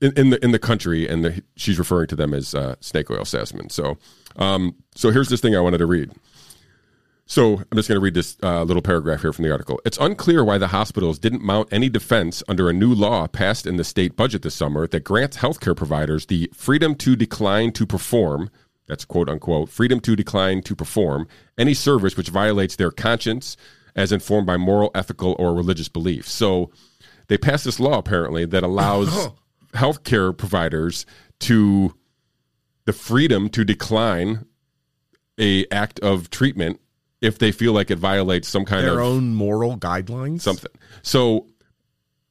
in, 0.00 0.12
in 0.16 0.30
the 0.30 0.44
in 0.44 0.52
the 0.52 0.58
country, 0.58 1.08
and 1.08 1.24
the, 1.24 1.42
she's 1.56 1.78
referring 1.78 2.08
to 2.08 2.16
them 2.16 2.34
as 2.34 2.54
uh, 2.54 2.74
snake 2.80 3.10
oil 3.10 3.24
salesmen. 3.24 3.70
So, 3.70 3.98
um, 4.36 4.74
so 4.94 5.10
here's 5.10 5.28
this 5.28 5.40
thing 5.40 5.56
I 5.56 5.60
wanted 5.60 5.78
to 5.78 5.86
read. 5.86 6.10
So 7.30 7.56
I'm 7.56 7.76
just 7.76 7.88
going 7.88 7.96
to 7.96 8.00
read 8.00 8.14
this 8.14 8.38
uh, 8.42 8.62
little 8.62 8.80
paragraph 8.80 9.20
here 9.20 9.34
from 9.34 9.44
the 9.44 9.52
article. 9.52 9.78
It's 9.84 9.98
unclear 9.98 10.42
why 10.42 10.56
the 10.56 10.68
hospitals 10.68 11.18
didn't 11.18 11.42
mount 11.42 11.68
any 11.70 11.90
defense 11.90 12.42
under 12.48 12.70
a 12.70 12.72
new 12.72 12.94
law 12.94 13.26
passed 13.26 13.66
in 13.66 13.76
the 13.76 13.84
state 13.84 14.16
budget 14.16 14.40
this 14.40 14.54
summer 14.54 14.86
that 14.86 15.04
grants 15.04 15.36
healthcare 15.36 15.76
providers 15.76 16.24
the 16.24 16.50
freedom 16.54 16.94
to 16.94 17.16
decline 17.16 17.72
to 17.72 17.84
perform. 17.84 18.48
That's 18.86 19.04
quote 19.04 19.28
unquote 19.28 19.68
freedom 19.68 20.00
to 20.00 20.16
decline 20.16 20.62
to 20.62 20.74
perform 20.74 21.28
any 21.58 21.74
service 21.74 22.16
which 22.16 22.30
violates 22.30 22.76
their 22.76 22.90
conscience 22.90 23.58
as 23.94 24.10
informed 24.10 24.46
by 24.46 24.56
moral, 24.56 24.90
ethical, 24.94 25.36
or 25.38 25.54
religious 25.54 25.90
beliefs. 25.90 26.32
So 26.32 26.70
they 27.26 27.36
passed 27.36 27.66
this 27.66 27.78
law 27.78 27.98
apparently 27.98 28.46
that 28.46 28.62
allows 28.62 29.28
healthcare 29.74 30.34
providers 30.34 31.04
to 31.40 31.94
the 32.86 32.94
freedom 32.94 33.50
to 33.50 33.66
decline 33.66 34.46
a 35.38 35.66
act 35.70 36.00
of 36.00 36.30
treatment 36.30 36.80
if 37.20 37.38
they 37.38 37.50
feel 37.52 37.72
like 37.72 37.90
it 37.90 37.98
violates 37.98 38.48
some 38.48 38.64
kind 38.64 38.82
Their 38.84 38.90
of 38.92 38.96
their 38.96 39.04
own 39.04 39.34
moral 39.34 39.76
guidelines. 39.76 40.40
something. 40.42 40.70
So, 41.02 41.46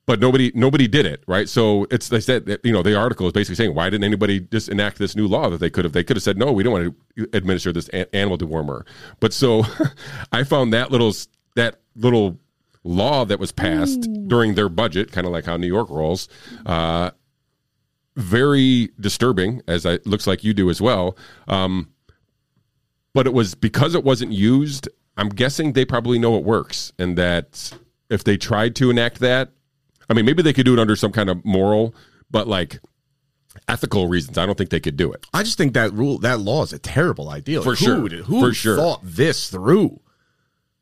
but 0.05 0.19
nobody 0.21 0.51
nobody 0.55 0.87
did 0.87 1.05
it, 1.05 1.23
right? 1.27 1.49
So 1.49 1.85
it's 1.91 2.07
they 2.09 2.21
said 2.21 2.45
that, 2.45 2.63
you 2.63 2.71
know 2.71 2.81
the 2.81 2.95
article 2.95 3.27
is 3.27 3.33
basically 3.33 3.55
saying 3.55 3.75
why 3.75 3.89
didn't 3.89 4.05
anybody 4.05 4.39
just 4.39 4.69
enact 4.69 4.97
this 4.99 5.15
new 5.15 5.27
law 5.27 5.49
that 5.49 5.57
they 5.59 5.69
could 5.69 5.83
have 5.83 5.91
they 5.93 6.03
could 6.03 6.15
have 6.15 6.23
said 6.23 6.37
no 6.37 6.51
we 6.53 6.63
don't 6.63 6.71
want 6.73 6.95
to 7.17 7.29
administer 7.33 7.73
this 7.73 7.89
a- 7.91 8.15
animal 8.15 8.37
dewormer. 8.37 8.85
But 9.19 9.33
so 9.33 9.63
I 10.31 10.43
found 10.43 10.71
that 10.73 10.91
little 10.91 11.13
that 11.55 11.81
little 11.95 12.39
law 12.85 13.25
that 13.25 13.37
was 13.39 13.51
passed 13.51 14.07
during 14.27 14.55
their 14.55 14.69
budget, 14.69 15.11
kind 15.11 15.27
of 15.27 15.33
like 15.33 15.43
how 15.45 15.57
New 15.57 15.67
York 15.67 15.89
rolls. 15.89 16.29
Uh, 16.65 17.11
very 18.15 18.89
disturbing, 18.99 19.61
as 19.67 19.85
it 19.85 20.07
looks 20.07 20.25
like 20.25 20.43
you 20.43 20.53
do 20.53 20.69
as 20.69 20.81
well. 20.81 21.17
Um, 21.47 21.89
but 23.17 23.25
it 23.25 23.33
was 23.33 23.55
because 23.55 23.95
it 23.95 24.03
wasn't 24.03 24.31
used. 24.31 24.87
I'm 25.17 25.29
guessing 25.29 25.73
they 25.73 25.85
probably 25.85 26.19
know 26.19 26.37
it 26.37 26.43
works, 26.43 26.93
and 26.99 27.17
that 27.17 27.73
if 28.11 28.23
they 28.23 28.37
tried 28.37 28.75
to 28.75 28.91
enact 28.91 29.21
that, 29.21 29.49
I 30.07 30.13
mean, 30.13 30.23
maybe 30.23 30.43
they 30.43 30.53
could 30.53 30.67
do 30.67 30.73
it 30.73 30.79
under 30.79 30.95
some 30.95 31.11
kind 31.11 31.27
of 31.27 31.43
moral, 31.43 31.95
but 32.29 32.47
like 32.47 32.79
ethical 33.67 34.07
reasons, 34.07 34.37
I 34.37 34.45
don't 34.45 34.55
think 34.55 34.69
they 34.69 34.79
could 34.79 34.97
do 34.97 35.11
it. 35.11 35.25
I 35.33 35.41
just 35.41 35.57
think 35.57 35.73
that 35.73 35.91
rule, 35.93 36.19
that 36.19 36.41
law 36.41 36.61
is 36.61 36.73
a 36.73 36.77
terrible 36.77 37.31
idea. 37.31 37.63
For 37.63 37.69
Like, 37.71 37.79
sure. 37.79 38.07
Who, 38.07 38.21
who 38.21 38.39
For 38.39 38.53
sure. 38.53 38.75
thought 38.77 38.99
this 39.03 39.49
through? 39.49 39.99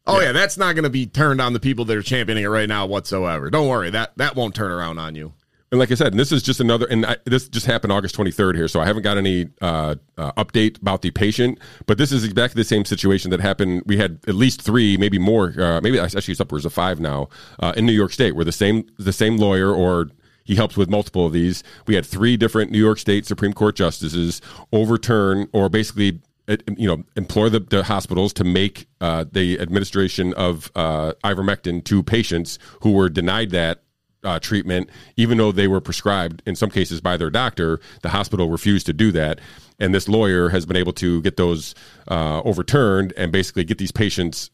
Oh 0.05 0.19
yeah. 0.19 0.33
that's 0.33 0.57
not 0.57 0.75
going 0.75 0.83
to 0.83 0.89
be 0.89 1.05
turned 1.05 1.39
on 1.39 1.53
the 1.53 1.61
people 1.61 1.85
that 1.85 1.95
are 1.95 2.03
championing 2.03 2.43
it 2.43 2.47
right 2.47 2.67
now 2.67 2.85
whatsoever. 2.85 3.49
Don't 3.49 3.69
worry, 3.69 3.91
that 3.91 4.11
that 4.17 4.35
won't 4.35 4.55
turn 4.55 4.71
around 4.71 4.99
on 4.99 5.15
you. 5.15 5.31
And 5.71 5.79
like 5.79 5.91
I 5.91 5.95
said, 5.95 6.07
and 6.07 6.19
this 6.19 6.31
is 6.31 6.43
just 6.43 6.59
another, 6.59 6.85
and 6.85 7.05
I, 7.05 7.17
this 7.25 7.49
just 7.49 7.65
happened 7.65 7.91
August 7.91 8.15
23rd 8.15 8.55
here, 8.55 8.67
so 8.67 8.79
I 8.79 8.85
haven't 8.85 9.01
got 9.01 9.17
any 9.17 9.47
uh, 9.61 9.95
uh, 10.17 10.31
update 10.33 10.79
about 10.79 11.01
the 11.01 11.09
patient. 11.11 11.59
But 11.87 11.97
this 11.97 12.11
is 12.11 12.23
exactly 12.23 12.61
the 12.61 12.67
same 12.67 12.85
situation 12.85 13.31
that 13.31 13.39
happened. 13.39 13.83
We 13.85 13.97
had 13.97 14.19
at 14.27 14.35
least 14.35 14.61
three, 14.61 14.95
maybe 14.95 15.17
more, 15.17 15.53
uh, 15.59 15.81
maybe 15.81 15.99
actually 15.99 16.31
it's 16.31 16.39
upwards 16.39 16.65
of 16.65 16.73
five 16.73 16.99
now 16.99 17.29
uh, 17.59 17.73
in 17.75 17.85
New 17.85 17.93
York 17.93 18.13
State, 18.13 18.35
where 18.35 18.45
the 18.45 18.51
same 18.51 18.87
the 18.97 19.13
same 19.13 19.37
lawyer 19.37 19.73
or 19.73 20.11
he 20.43 20.55
helps 20.55 20.77
with 20.77 20.89
multiple 20.89 21.25
of 21.25 21.33
these. 21.33 21.63
We 21.87 21.95
had 21.95 22.05
three 22.05 22.37
different 22.37 22.71
New 22.71 22.79
York 22.79 22.99
State 22.99 23.25
Supreme 23.25 23.51
Court 23.51 23.75
justices 23.75 24.41
overturn 24.71 25.49
or 25.51 25.67
basically 25.69 26.21
uh, 26.47 26.57
you 26.77 26.87
know 26.87 27.03
implore 27.15 27.49
the, 27.49 27.59
the 27.59 27.83
hospitals 27.83 28.31
to 28.33 28.43
make 28.43 28.87
uh, 29.01 29.25
the 29.31 29.59
administration 29.59 30.33
of 30.35 30.71
uh, 30.75 31.13
ivermectin 31.23 31.83
to 31.85 32.03
patients 32.03 32.59
who 32.81 32.91
were 32.91 33.09
denied 33.09 33.49
that 33.49 33.81
uh, 34.25 34.39
treatment, 34.39 34.89
even 35.15 35.37
though 35.37 35.51
they 35.51 35.67
were 35.67 35.79
prescribed 35.79 36.41
in 36.45 36.55
some 36.55 36.69
cases 36.69 36.99
by 36.99 37.15
their 37.15 37.29
doctor. 37.29 37.79
The 38.01 38.09
hospital 38.09 38.49
refused 38.49 38.85
to 38.87 38.93
do 38.93 39.11
that, 39.13 39.39
and 39.79 39.93
this 39.93 40.09
lawyer 40.09 40.49
has 40.49 40.65
been 40.65 40.75
able 40.75 40.93
to 40.93 41.21
get 41.21 41.37
those 41.37 41.75
uh, 42.09 42.41
overturned 42.41 43.13
and 43.15 43.31
basically 43.31 43.63
get 43.63 43.77
these 43.77 43.91
patients 43.91 44.49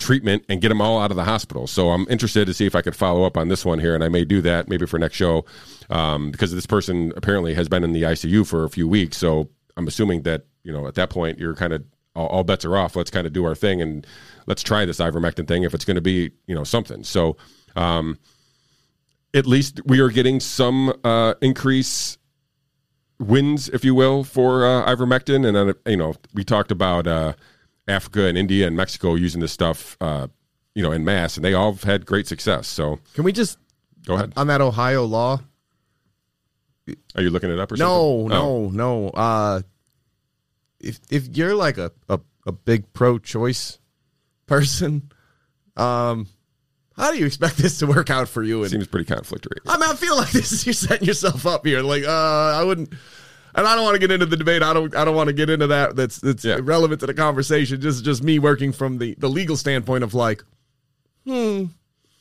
treatment 0.00 0.44
and 0.48 0.60
get 0.60 0.70
them 0.70 0.80
all 0.80 0.98
out 0.98 1.10
of 1.10 1.16
the 1.16 1.24
hospital. 1.24 1.66
So 1.66 1.90
I'm 1.90 2.06
interested 2.08 2.46
to 2.46 2.54
see 2.54 2.66
if 2.66 2.74
I 2.74 2.82
could 2.82 2.96
follow 2.96 3.24
up 3.24 3.36
on 3.36 3.48
this 3.48 3.64
one 3.64 3.78
here, 3.78 3.94
and 3.94 4.02
I 4.02 4.08
may 4.08 4.24
do 4.24 4.40
that 4.42 4.68
maybe 4.68 4.86
for 4.86 4.98
next 4.98 5.16
show 5.16 5.44
um, 5.90 6.30
because 6.30 6.52
this 6.52 6.66
person 6.66 7.12
apparently 7.16 7.54
has 7.54 7.68
been 7.68 7.84
in 7.84 7.92
the 7.92 8.02
ICU 8.02 8.46
for 8.46 8.64
a 8.64 8.70
few 8.70 8.88
weeks. 8.88 9.16
So 9.18 9.50
I'm 9.76 9.86
assuming 9.86 10.22
that 10.22 10.46
you 10.62 10.72
know 10.72 10.86
at 10.88 10.94
that 10.94 11.10
point 11.10 11.38
you're 11.38 11.54
kind 11.54 11.72
of 11.72 11.84
all, 12.16 12.26
all 12.28 12.44
bets 12.44 12.64
are 12.64 12.76
off. 12.76 12.96
Let's 12.96 13.10
kind 13.10 13.26
of 13.26 13.32
do 13.32 13.44
our 13.44 13.54
thing 13.54 13.80
and 13.80 14.06
let's 14.46 14.62
try 14.62 14.84
this 14.84 14.98
ivermectin 14.98 15.46
thing 15.46 15.62
if 15.62 15.74
it's 15.74 15.84
going 15.84 15.96
to 15.96 16.00
be 16.00 16.32
you 16.46 16.54
know 16.54 16.64
something. 16.64 17.04
So. 17.04 17.36
Um, 17.76 18.18
at 19.34 19.46
least 19.46 19.80
we 19.84 20.00
are 20.00 20.08
getting 20.10 20.40
some 20.40 20.92
uh, 21.04 21.34
increase 21.40 22.18
wins, 23.18 23.68
if 23.68 23.84
you 23.84 23.94
will, 23.94 24.24
for 24.24 24.64
uh, 24.66 24.84
ivermectin. 24.86 25.46
And 25.46 25.56
then, 25.56 25.74
you 25.86 25.96
know, 25.96 26.14
we 26.34 26.42
talked 26.44 26.70
about 26.70 27.06
uh, 27.06 27.34
Africa 27.86 28.24
and 28.26 28.36
India 28.38 28.66
and 28.66 28.76
Mexico 28.76 29.14
using 29.14 29.40
this 29.40 29.52
stuff, 29.52 29.96
uh, 30.00 30.28
you 30.74 30.82
know, 30.82 30.92
in 30.92 31.04
mass, 31.04 31.36
and 31.36 31.44
they 31.44 31.54
all 31.54 31.72
have 31.72 31.84
had 31.84 32.06
great 32.06 32.26
success. 32.26 32.66
So 32.66 32.98
Can 33.14 33.24
we 33.24 33.32
just 33.32 33.58
go 34.06 34.14
ahead. 34.14 34.32
on 34.36 34.46
that 34.48 34.60
Ohio 34.60 35.04
law? 35.04 35.40
Are 37.14 37.22
you 37.22 37.30
looking 37.30 37.50
it 37.50 37.58
up 37.58 37.70
or 37.70 37.76
No, 37.76 38.28
something? 38.28 38.36
Oh. 38.38 38.68
no, 38.70 38.70
no. 38.70 39.08
Uh, 39.10 39.60
if 40.80 40.98
if 41.10 41.36
you're 41.36 41.54
like 41.54 41.78
a, 41.78 41.92
a, 42.08 42.18
a 42.46 42.52
big 42.52 42.92
pro-choice 42.94 43.78
person, 44.46 45.12
um, 45.76 46.26
how 47.00 47.10
do 47.12 47.18
you 47.18 47.26
expect 47.26 47.56
this 47.56 47.78
to 47.80 47.86
work 47.86 48.10
out 48.10 48.28
for 48.28 48.42
you? 48.42 48.62
And 48.62 48.70
Seems 48.70 48.86
pretty 48.86 49.12
conflictory. 49.12 49.58
I 49.66 49.76
mean, 49.78 49.90
I 49.90 49.94
feel 49.94 50.16
like 50.16 50.30
this 50.30 50.52
is 50.52 50.66
you're 50.66 50.72
setting 50.72 51.06
yourself 51.08 51.46
up 51.46 51.66
here. 51.66 51.80
Like, 51.82 52.04
uh, 52.04 52.10
I 52.60 52.62
wouldn't, 52.62 52.90
and 53.54 53.66
I 53.66 53.74
don't 53.74 53.84
want 53.84 53.94
to 53.94 53.98
get 54.00 54.10
into 54.12 54.26
the 54.26 54.36
debate. 54.36 54.62
I 54.62 54.72
don't, 54.72 54.94
I 54.94 55.04
don't 55.04 55.16
want 55.16 55.26
to 55.28 55.32
get 55.32 55.50
into 55.50 55.66
that. 55.68 55.96
That's 55.96 56.18
that's 56.18 56.44
Yeah. 56.44 56.58
relevant 56.62 57.00
to 57.00 57.06
the 57.06 57.14
conversation. 57.14 57.80
Just 57.80 58.04
just 58.04 58.22
me 58.22 58.38
working 58.38 58.70
from 58.72 58.98
the 58.98 59.14
the 59.18 59.28
legal 59.28 59.56
standpoint 59.56 60.04
of 60.04 60.14
like, 60.14 60.44
hmm, 61.26 61.64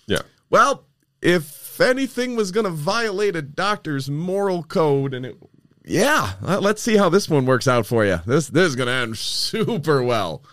Yeah. 0.08 0.22
well, 0.50 0.86
if 1.22 1.80
anything 1.82 2.36
was 2.36 2.52
going 2.52 2.66
to 2.66 2.72
violate 2.72 3.36
a 3.36 3.42
doctor's 3.42 4.10
moral 4.10 4.64
code, 4.64 5.14
and 5.14 5.26
it, 5.26 5.38
yeah, 5.86 6.34
let- 6.42 6.62
let's 6.62 6.82
see 6.82 6.98
how 6.98 7.10
this 7.10 7.30
one 7.30 7.46
works 7.46 7.68
out 7.68 7.86
for 7.86 8.06
you. 8.06 8.20
This 8.26 8.48
this 8.50 8.68
is 8.70 8.76
going 8.76 8.88
to 8.88 8.94
end 8.94 9.18
super 9.18 10.02
well. 10.02 10.44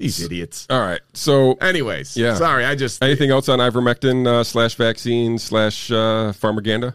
These 0.00 0.22
idiots. 0.22 0.66
All 0.70 0.80
right. 0.80 1.00
So 1.14 1.52
Anyways, 1.60 2.16
Yeah. 2.16 2.34
Sorry, 2.34 2.64
I 2.64 2.74
just 2.74 3.02
anything 3.04 3.30
else 3.30 3.48
on 3.48 3.58
ivermectin 3.58 4.26
uh, 4.26 4.42
slash 4.42 4.74
vaccine 4.74 5.38
slash 5.38 5.90
uh, 5.90 6.32
pharmaganda? 6.32 6.94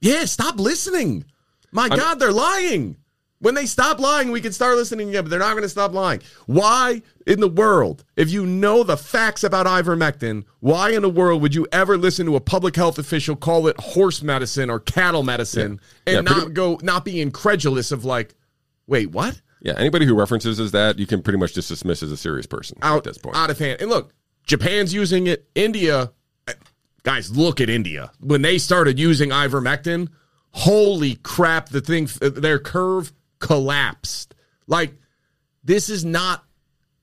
Yeah, 0.00 0.24
stop 0.24 0.58
listening. 0.58 1.24
My 1.72 1.88
God, 1.88 2.18
they're 2.18 2.32
lying. 2.32 2.96
When 3.38 3.54
they 3.54 3.64
stop 3.64 3.98
lying, 4.00 4.32
we 4.32 4.40
can 4.42 4.52
start 4.52 4.76
listening 4.76 5.08
again, 5.08 5.22
but 5.24 5.30
they're 5.30 5.38
not 5.38 5.52
going 5.52 5.62
to 5.62 5.68
stop 5.68 5.94
lying. 5.94 6.20
Why 6.46 7.00
in 7.26 7.40
the 7.40 7.48
world, 7.48 8.04
if 8.16 8.28
you 8.30 8.44
know 8.44 8.82
the 8.82 8.98
facts 8.98 9.44
about 9.44 9.64
ivermectin, 9.66 10.44
why 10.58 10.90
in 10.90 11.00
the 11.00 11.08
world 11.08 11.40
would 11.40 11.54
you 11.54 11.66
ever 11.72 11.96
listen 11.96 12.26
to 12.26 12.36
a 12.36 12.40
public 12.40 12.76
health 12.76 12.98
official 12.98 13.36
call 13.36 13.66
it 13.66 13.78
horse 13.80 14.22
medicine 14.22 14.68
or 14.68 14.78
cattle 14.80 15.22
medicine 15.22 15.80
Yeah. 16.06 16.12
and 16.18 16.28
Yeah, 16.28 16.32
not 16.32 16.38
pretty- 16.40 16.52
go 16.52 16.78
not 16.82 17.04
be 17.06 17.20
incredulous 17.20 17.92
of 17.92 18.04
like, 18.04 18.34
wait, 18.86 19.10
what? 19.10 19.40
Yeah. 19.60 19.74
Anybody 19.76 20.06
who 20.06 20.14
references 20.14 20.58
as 20.60 20.72
that, 20.72 20.98
you 20.98 21.06
can 21.06 21.22
pretty 21.22 21.38
much 21.38 21.54
just 21.54 21.68
dismiss 21.68 22.02
as 22.02 22.10
a 22.12 22.16
serious 22.16 22.46
person 22.46 22.78
Out 22.82 22.98
at 22.98 23.04
this 23.04 23.18
point. 23.18 23.36
out 23.36 23.50
of 23.50 23.58
hand. 23.58 23.80
And 23.80 23.90
look, 23.90 24.12
Japan's 24.46 24.92
using 24.94 25.26
it. 25.26 25.48
India, 25.54 26.12
uh, 26.48 26.52
guys, 27.02 27.34
look 27.36 27.60
at 27.60 27.68
India. 27.70 28.10
When 28.20 28.42
they 28.42 28.58
started 28.58 28.98
using 28.98 29.30
ivermectin, 29.30 30.08
holy 30.52 31.16
crap, 31.16 31.68
the 31.68 31.80
thing, 31.80 32.08
their 32.20 32.58
curve 32.58 33.12
collapsed. 33.38 34.34
Like, 34.66 34.94
this 35.62 35.90
is 35.90 36.04
not, 36.04 36.44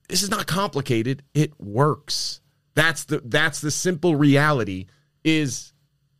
this 0.08 0.22
is 0.22 0.30
not 0.30 0.46
complicated. 0.46 1.22
It 1.34 1.52
works. 1.60 2.40
That's 2.74 3.04
the 3.04 3.20
that's 3.24 3.60
the 3.60 3.70
simple 3.70 4.14
reality. 4.16 4.86
Is 5.24 5.72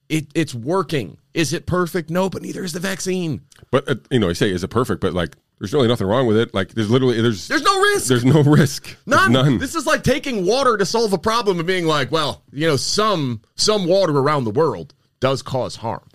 it? 0.08 0.26
It's 0.34 0.54
working. 0.54 1.18
Is 1.32 1.52
it 1.52 1.66
perfect? 1.66 2.10
No, 2.10 2.28
but 2.28 2.42
neither 2.42 2.64
is 2.64 2.72
the 2.72 2.80
vaccine. 2.80 3.42
But 3.70 3.88
uh, 3.88 3.94
you 4.10 4.18
know, 4.18 4.28
I 4.28 4.32
say 4.32 4.50
is 4.50 4.64
it 4.64 4.68
perfect? 4.68 5.00
But 5.00 5.14
like, 5.14 5.36
there's 5.58 5.72
really 5.72 5.88
nothing 5.88 6.06
wrong 6.06 6.26
with 6.26 6.36
it. 6.36 6.54
Like, 6.54 6.70
there's 6.70 6.90
literally 6.90 7.20
there's 7.20 7.48
There's 7.48 7.62
no 7.62 7.80
risk. 7.80 8.06
there's 8.08 8.24
no 8.24 8.42
risk. 8.42 8.84
There's 8.84 8.98
None. 9.06 9.32
None. 9.32 9.58
This 9.58 9.74
is 9.74 9.86
like 9.86 10.02
taking 10.04 10.46
water 10.46 10.76
to 10.76 10.86
solve 10.86 11.12
a 11.12 11.18
problem 11.18 11.58
and 11.58 11.66
being 11.66 11.86
like, 11.86 12.10
well, 12.12 12.42
you 12.52 12.66
know, 12.66 12.76
some 12.76 13.42
some 13.56 13.86
water 13.86 14.16
around 14.16 14.44
the 14.44 14.50
world 14.50 14.94
does 15.20 15.42
cause 15.42 15.76
harm. 15.76 16.08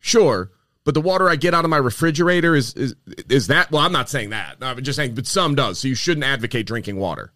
Sure, 0.00 0.50
but 0.84 0.94
the 0.94 1.00
water 1.00 1.28
I 1.28 1.36
get 1.36 1.54
out 1.54 1.64
of 1.64 1.70
my 1.70 1.76
refrigerator 1.78 2.54
is 2.54 2.74
is 2.74 2.94
is 3.28 3.46
that 3.48 3.70
well, 3.70 3.82
I'm 3.82 3.92
not 3.92 4.08
saying 4.08 4.30
that. 4.30 4.56
I'm 4.60 4.82
just 4.82 4.96
saying 4.96 5.14
but 5.14 5.26
some 5.26 5.54
does. 5.54 5.78
So 5.78 5.88
you 5.88 5.94
shouldn't 5.94 6.24
advocate 6.24 6.66
drinking 6.66 6.96
water. 6.96 7.32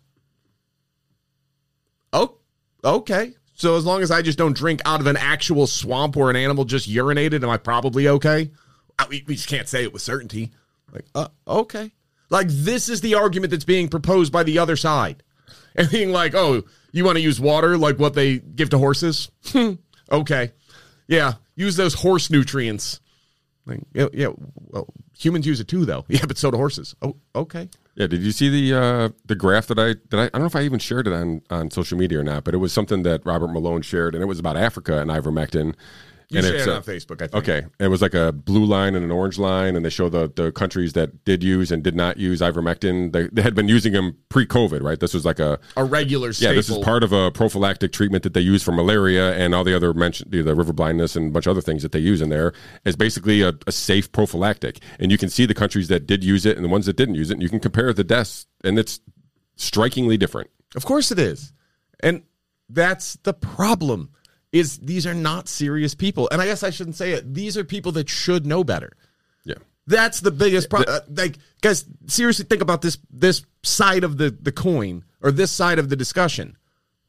Oh, 2.12 2.36
okay. 2.84 3.34
So 3.54 3.76
as 3.76 3.84
long 3.84 4.02
as 4.02 4.10
I 4.10 4.22
just 4.22 4.38
don't 4.38 4.56
drink 4.56 4.80
out 4.84 5.00
of 5.00 5.06
an 5.06 5.16
actual 5.16 5.66
swamp 5.66 6.14
where 6.14 6.30
an 6.30 6.36
animal 6.36 6.64
just 6.64 6.88
urinated, 6.88 7.42
am 7.42 7.50
I 7.50 7.56
probably 7.56 8.06
okay? 8.08 8.50
I, 8.98 9.06
we 9.08 9.20
just 9.20 9.48
can't 9.48 9.68
say 9.68 9.82
it 9.82 9.92
with 9.92 10.00
certainty. 10.02 10.52
Like, 10.92 11.04
uh, 11.14 11.28
okay. 11.46 11.92
Like 12.30 12.48
this 12.48 12.88
is 12.88 13.00
the 13.00 13.14
argument 13.14 13.50
that's 13.50 13.64
being 13.64 13.88
proposed 13.88 14.32
by 14.32 14.42
the 14.42 14.58
other 14.58 14.76
side. 14.76 15.22
And 15.76 15.88
being 15.90 16.10
like, 16.10 16.34
oh, 16.34 16.64
you 16.90 17.04
want 17.04 17.18
to 17.18 17.22
use 17.22 17.40
water 17.40 17.78
like 17.78 18.00
what 18.00 18.14
they 18.14 18.38
give 18.38 18.70
to 18.70 18.78
horses? 18.78 19.30
okay. 20.12 20.52
Yeah, 21.06 21.34
use 21.54 21.76
those 21.76 21.94
horse 21.94 22.30
nutrients. 22.30 23.00
Like, 23.64 23.80
yeah, 23.92 24.08
yeah, 24.12 24.28
well, 24.56 24.88
humans 25.16 25.46
use 25.46 25.60
it 25.60 25.68
too, 25.68 25.84
though. 25.84 26.04
Yeah, 26.08 26.24
but 26.26 26.38
so 26.38 26.50
do 26.50 26.56
horses. 26.56 26.96
Oh, 27.02 27.16
okay. 27.34 27.68
Yeah, 27.94 28.06
did 28.06 28.22
you 28.22 28.32
see 28.32 28.48
the 28.48 28.78
uh, 28.78 29.08
the 29.26 29.34
graph 29.34 29.66
that 29.66 29.78
I 29.78 29.94
that 30.10 30.18
I, 30.18 30.24
I 30.24 30.28
don't 30.30 30.40
know 30.40 30.46
if 30.46 30.56
I 30.56 30.62
even 30.62 30.78
shared 30.78 31.06
it 31.06 31.12
on 31.12 31.42
on 31.50 31.70
social 31.70 31.98
media 31.98 32.20
or 32.20 32.24
not, 32.24 32.44
but 32.44 32.54
it 32.54 32.58
was 32.58 32.72
something 32.72 33.02
that 33.02 33.26
Robert 33.26 33.48
Malone 33.48 33.82
shared, 33.82 34.14
and 34.14 34.22
it 34.22 34.26
was 34.26 34.38
about 34.38 34.56
Africa 34.56 35.00
and 35.00 35.10
ivermectin. 35.10 35.74
You 36.30 36.38
and 36.38 36.46
shared 36.46 36.56
it's, 36.56 36.66
it 36.66 36.72
on 36.72 36.82
Facebook, 36.82 37.22
I 37.22 37.26
think. 37.28 37.34
Okay, 37.34 37.66
it 37.80 37.88
was 37.88 38.02
like 38.02 38.12
a 38.12 38.32
blue 38.32 38.66
line 38.66 38.94
and 38.94 39.02
an 39.02 39.10
orange 39.10 39.38
line, 39.38 39.76
and 39.76 39.84
they 39.84 39.88
show 39.88 40.10
the 40.10 40.30
the 40.34 40.52
countries 40.52 40.92
that 40.92 41.24
did 41.24 41.42
use 41.42 41.72
and 41.72 41.82
did 41.82 41.96
not 41.96 42.18
use 42.18 42.42
ivermectin. 42.42 43.12
They, 43.12 43.28
they 43.28 43.40
had 43.40 43.54
been 43.54 43.68
using 43.68 43.94
them 43.94 44.18
pre-COVID, 44.28 44.82
right? 44.82 45.00
This 45.00 45.14
was 45.14 45.24
like 45.24 45.38
a 45.38 45.58
A 45.78 45.84
regular 45.84 46.34
staple. 46.34 46.52
yeah, 46.52 46.56
this 46.56 46.68
is 46.68 46.76
part 46.78 47.02
of 47.02 47.12
a 47.12 47.30
prophylactic 47.30 47.92
treatment 47.92 48.24
that 48.24 48.34
they 48.34 48.42
use 48.42 48.62
for 48.62 48.72
malaria 48.72 49.34
and 49.38 49.54
all 49.54 49.64
the 49.64 49.74
other 49.74 49.94
mentioned 49.94 50.30
the 50.30 50.54
river 50.54 50.74
blindness 50.74 51.16
and 51.16 51.30
a 51.30 51.32
bunch 51.32 51.46
of 51.46 51.52
other 51.52 51.62
things 51.62 51.82
that 51.82 51.92
they 51.92 51.98
use 51.98 52.20
in 52.20 52.28
there 52.28 52.52
is 52.84 52.94
basically 52.94 53.40
a, 53.40 53.54
a 53.66 53.72
safe 53.72 54.12
prophylactic. 54.12 54.80
And 54.98 55.10
you 55.10 55.16
can 55.16 55.30
see 55.30 55.46
the 55.46 55.54
countries 55.54 55.88
that 55.88 56.06
did 56.06 56.22
use 56.22 56.44
it 56.44 56.56
and 56.56 56.64
the 56.64 56.68
ones 56.68 56.84
that 56.86 56.96
didn't 56.96 57.14
use 57.14 57.30
it, 57.30 57.34
and 57.34 57.42
you 57.42 57.48
can 57.48 57.60
compare 57.60 57.92
the 57.94 58.04
deaths, 58.04 58.46
and 58.62 58.78
it's 58.78 59.00
strikingly 59.56 60.18
different. 60.18 60.50
Of 60.76 60.84
course 60.84 61.10
it 61.10 61.18
is. 61.18 61.54
And 62.00 62.22
that's 62.68 63.14
the 63.22 63.32
problem. 63.32 64.10
Is 64.50 64.78
these 64.78 65.06
are 65.06 65.14
not 65.14 65.48
serious 65.48 65.94
people. 65.94 66.28
And 66.32 66.40
I 66.40 66.46
guess 66.46 66.62
I 66.62 66.70
shouldn't 66.70 66.96
say 66.96 67.12
it. 67.12 67.34
These 67.34 67.58
are 67.58 67.64
people 67.64 67.92
that 67.92 68.08
should 68.08 68.46
know 68.46 68.64
better. 68.64 68.92
Yeah. 69.44 69.56
That's 69.86 70.20
the 70.20 70.30
biggest 70.30 70.70
problem. 70.70 70.96
Uh, 70.96 71.00
like, 71.08 71.36
guys, 71.60 71.84
seriously, 72.06 72.46
think 72.46 72.62
about 72.62 72.80
this 72.80 72.98
this 73.10 73.44
side 73.62 74.04
of 74.04 74.16
the 74.16 74.30
the 74.30 74.52
coin 74.52 75.04
or 75.20 75.30
this 75.30 75.50
side 75.50 75.78
of 75.78 75.90
the 75.90 75.96
discussion. 75.96 76.56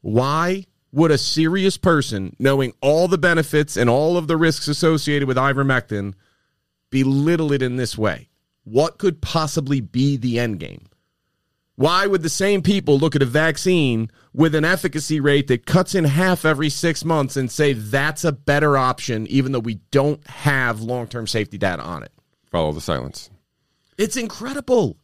Why 0.02 0.66
would 0.92 1.10
a 1.10 1.18
serious 1.18 1.76
person, 1.76 2.34
knowing 2.38 2.72
all 2.80 3.08
the 3.08 3.18
benefits 3.18 3.76
and 3.76 3.88
all 3.88 4.16
of 4.16 4.26
the 4.26 4.36
risks 4.36 4.68
associated 4.68 5.28
with 5.28 5.36
ivermectin, 5.36 6.14
belittle 6.90 7.52
it 7.52 7.62
in 7.62 7.76
this 7.76 7.96
way? 7.96 8.28
What 8.64 8.98
could 8.98 9.22
possibly 9.22 9.80
be 9.80 10.16
the 10.16 10.38
end 10.38 10.60
game? 10.60 10.89
Why 11.76 12.06
would 12.06 12.22
the 12.22 12.28
same 12.28 12.62
people 12.62 12.98
look 12.98 13.16
at 13.16 13.22
a 13.22 13.26
vaccine 13.26 14.10
with 14.34 14.54
an 14.54 14.64
efficacy 14.64 15.18
rate 15.18 15.46
that 15.48 15.64
cuts 15.64 15.94
in 15.94 16.04
half 16.04 16.44
every 16.44 16.68
six 16.68 17.04
months 17.04 17.36
and 17.36 17.50
say 17.50 17.72
that's 17.72 18.22
a 18.24 18.32
better 18.32 18.76
option, 18.76 19.26
even 19.28 19.52
though 19.52 19.60
we 19.60 19.76
don't 19.90 20.26
have 20.28 20.80
long 20.82 21.06
term 21.06 21.26
safety 21.26 21.56
data 21.56 21.82
on 21.82 22.02
it? 22.02 22.12
Follow 22.50 22.72
the 22.72 22.80
silence. 22.80 23.30
It's 23.96 24.16
incredible. 24.16 24.98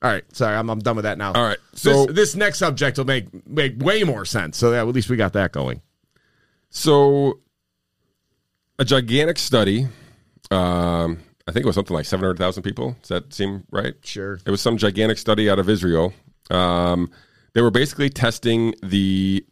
All 0.00 0.10
right, 0.10 0.24
sorry, 0.34 0.56
I'm, 0.56 0.70
I'm 0.70 0.78
done 0.78 0.96
with 0.96 1.02
that 1.02 1.18
now. 1.18 1.32
All 1.32 1.42
right, 1.44 1.58
so- 1.74 2.06
this, 2.06 2.14
this 2.14 2.34
next 2.36 2.58
subject 2.58 2.96
will 2.98 3.04
make 3.04 3.46
make 3.46 3.82
way 3.82 4.04
more 4.04 4.24
sense. 4.24 4.56
So 4.56 4.72
yeah, 4.72 4.80
at 4.80 4.86
least 4.88 5.10
we 5.10 5.16
got 5.16 5.32
that 5.34 5.52
going. 5.52 5.82
So, 6.70 7.40
a 8.78 8.84
gigantic 8.84 9.38
study. 9.38 9.88
Um, 10.50 11.18
I 11.48 11.50
think 11.50 11.64
it 11.64 11.66
was 11.66 11.74
something 11.74 11.94
like 11.94 12.04
seven 12.04 12.24
hundred 12.24 12.36
thousand 12.36 12.62
people. 12.62 12.94
Does 13.00 13.08
that 13.08 13.32
seem 13.32 13.64
right? 13.70 13.94
Sure. 14.02 14.38
It 14.44 14.50
was 14.50 14.60
some 14.60 14.76
gigantic 14.76 15.16
study 15.16 15.48
out 15.48 15.58
of 15.58 15.70
Israel. 15.70 16.12
Um, 16.50 17.10
they 17.54 17.62
were 17.62 17.70
basically 17.70 18.10
testing 18.10 18.74
the 18.82 19.44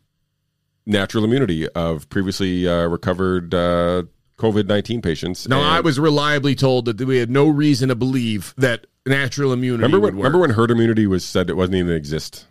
natural 0.85 1.25
immunity 1.25 1.67
of 1.71 2.09
previously 2.11 2.69
uh, 2.69 2.87
recovered 2.87 3.55
uh, 3.55 4.03
COVID 4.37 4.67
nineteen 4.67 5.01
patients. 5.01 5.49
No, 5.49 5.59
And 5.59 5.67
I 5.67 5.81
was 5.81 5.99
reliably 5.99 6.55
told 6.55 6.85
that 6.85 7.01
we 7.01 7.17
had 7.17 7.31
no 7.31 7.49
reason 7.49 7.89
to 7.89 7.95
believe 7.95 8.55
that 8.59 8.87
natural 9.07 9.55
immunity 9.55 9.83
remember 9.83 10.01
when 10.01 10.17
remember 10.17 10.39
when 10.39 10.51
herd 10.51 10.71
immunity 10.71 11.07
was 11.07 11.25
said 11.25 11.49
it 11.49 11.57
wasn't 11.57 11.77
even 11.77 11.93
exist. 11.95 12.47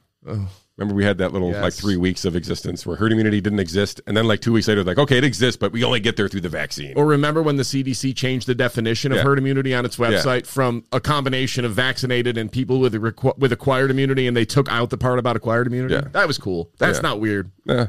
Remember 0.78 0.93
we 0.93 1.05
had 1.05 1.19
that 1.19 1.32
little 1.32 1.51
like 1.53 1.71
three 1.71 1.95
weeks 1.95 2.26
of 2.26 2.36
existence 2.36 2.86
where 2.86 2.97
herd 2.97 3.13
immunity 3.13 3.39
didn't 3.39 3.59
exist, 3.59 4.01
and 4.07 4.17
then 4.17 4.28
like 4.28 4.41
two 4.41 4.51
weeks 4.51 4.67
later, 4.67 4.84
like 4.84 4.97
okay, 4.97 5.17
it 5.17 5.23
exists, 5.23 5.57
but 5.57 5.71
we 5.71 5.86
only 5.86 6.01
get 6.01 6.17
there 6.17 6.28
through 6.28 6.41
the 6.41 6.49
vaccine. 6.49 6.91
Or 6.97 7.05
remember 7.05 7.41
when 7.41 7.55
the 7.55 7.63
CDC 7.63 8.13
changed 8.13 8.45
the 8.45 8.55
definition 8.55 9.13
of 9.13 9.17
Yeah. 9.19 9.23
herd 9.23 9.38
immunity 9.38 9.73
on 9.73 9.86
its 9.86 9.95
website 9.95 10.45
from 10.45 10.84
a 10.91 10.99
combination 10.99 11.63
of 11.63 11.71
vaccinated 11.73 12.38
and 12.38 12.51
people 12.51 12.80
with 12.82 12.93
requ- 12.93 13.38
with 13.38 13.53
acquired 13.53 13.89
immunity, 13.89 14.28
and 14.28 14.36
they 14.36 14.43
took 14.43 14.69
out 14.69 14.89
the 14.89 14.97
part 14.97 15.17
about 15.17 15.38
acquired 15.38 15.67
immunity? 15.67 15.95
Yeah. 15.95 16.09
That 16.11 16.28
was 16.28 16.38
cool. 16.38 16.69
That's 16.78 16.97
Yeah. 16.97 17.03
not 17.03 17.21
weird. 17.21 17.51
Yeah. 17.65 17.88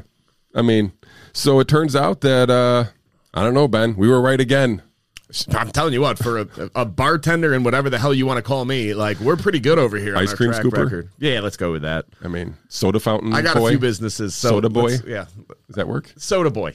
I 0.55 0.61
mean, 0.61 0.93
so 1.33 1.59
it 1.59 1.67
turns 1.67 1.93
out 1.93 2.21
that 2.21 2.49
uh 2.49 2.85
I 3.33 3.43
don't 3.43 3.53
know, 3.53 3.67
Ben. 3.67 3.95
We 3.97 4.07
were 4.07 4.21
right 4.21 4.39
again. 4.39 4.81
I'm 5.53 5.71
telling 5.71 5.93
you 5.93 6.01
what, 6.01 6.17
for 6.17 6.39
a, 6.39 6.47
a 6.75 6.85
bartender 6.85 7.53
and 7.53 7.65
whatever 7.65 7.89
the 7.89 7.99
hell 7.99 8.13
you 8.13 8.25
want 8.25 8.37
to 8.37 8.41
call 8.41 8.63
me, 8.63 8.93
like 8.93 9.19
we're 9.19 9.35
pretty 9.35 9.59
good 9.59 9.77
over 9.77 9.97
here. 9.97 10.15
Ice 10.15 10.31
our 10.31 10.37
cream 10.37 10.51
scooper? 10.51 10.85
record. 10.85 11.09
Yeah, 11.19 11.41
let's 11.41 11.57
go 11.57 11.71
with 11.71 11.81
that. 11.81 12.05
I 12.23 12.27
mean, 12.29 12.55
soda 12.69 12.99
fountain. 12.99 13.33
I 13.33 13.41
got 13.41 13.57
boy. 13.57 13.67
a 13.67 13.69
few 13.71 13.79
businesses. 13.79 14.35
So 14.35 14.49
Soda 14.49 14.69
boy? 14.69 14.97
Yeah, 15.05 15.25
Does 15.67 15.75
that 15.75 15.87
work? 15.87 16.13
soda 16.17 16.49
boy. 16.49 16.73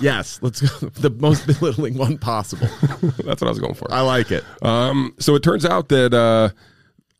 Yes, 0.00 0.38
let's 0.42 0.60
go. 0.60 0.88
The 0.94 1.10
most 1.10 1.46
belittling 1.46 1.96
one 1.96 2.18
possible. 2.18 2.66
That's 2.80 3.40
what 3.40 3.42
I 3.42 3.48
was 3.50 3.58
going 3.58 3.74
for. 3.74 3.92
I 3.92 4.00
like 4.00 4.30
it. 4.30 4.44
Um, 4.62 5.14
so 5.18 5.34
it 5.34 5.42
turns 5.42 5.64
out 5.64 5.88
that 5.90 6.14
uh, 6.14 6.50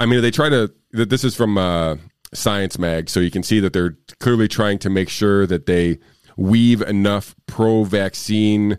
I 0.01 0.07
mean, 0.07 0.20
they 0.20 0.30
try 0.30 0.49
to. 0.49 0.72
That 0.93 1.11
this 1.11 1.22
is 1.22 1.37
from 1.37 1.57
uh, 1.57 1.97
Science 2.35 2.78
Mag, 2.78 3.09
so 3.09 3.20
you 3.20 3.30
can 3.30 3.43
see 3.43 3.61
that 3.61 3.72
they're 3.72 3.97
clearly 4.18 4.49
trying 4.49 4.78
to 4.80 4.91
make 4.91 5.09
sure 5.09 5.47
that 5.47 5.66
they 5.66 5.99
weave 6.37 6.83
enough 6.83 7.35
pro-vaccine 7.47 8.78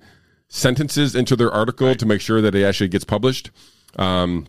sentences 0.54 1.16
into 1.16 1.36
their 1.36 1.52
article 1.52 1.96
to 1.96 2.06
make 2.06 2.22
sure 2.22 2.40
that 2.40 2.54
it 2.54 2.64
actually 2.64 2.88
gets 2.88 3.04
published. 3.04 3.50
Um, 3.98 4.46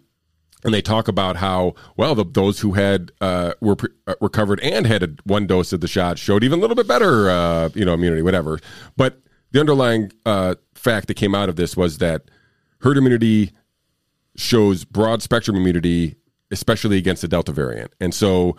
and 0.63 0.73
they 0.73 0.83
talk 0.83 1.09
about 1.09 1.37
how 1.37 1.75
well 1.97 2.15
the, 2.15 2.25
those 2.25 2.61
who 2.61 2.73
had 2.75 3.11
uh, 3.23 3.55
were 3.61 3.77
pre- 3.77 3.91
uh, 4.07 4.15
recovered 4.21 4.61
and 4.61 4.87
had 4.87 5.03
a, 5.03 5.09
one 5.25 5.47
dose 5.47 5.73
of 5.73 5.81
the 5.81 5.89
shot 5.89 6.19
showed 6.19 6.45
even 6.45 6.59
a 6.59 6.61
little 6.61 6.77
bit 6.77 6.87
better, 6.87 7.31
uh, 7.31 7.71
you 7.75 7.87
know, 7.87 7.95
immunity, 7.95 8.21
whatever. 8.21 8.59
But 8.99 9.23
the 9.53 9.61
underlying 9.61 10.13
uh, 10.27 10.57
fact 10.75 11.09
that 11.09 11.15
came 11.15 11.35
out 11.35 11.49
of 11.49 11.57
this 11.57 11.75
was 11.75 11.99
that 11.99 12.31
herd 12.81 12.99
immunity 12.99 13.53
shows 14.37 14.85
broad 14.85 15.23
spectrum 15.23 15.57
immunity, 15.57 16.17
especially 16.51 16.99
against 16.99 17.23
the 17.23 17.29
Delta 17.29 17.53
variant. 17.53 17.95
And 17.99 18.15
so 18.15 18.57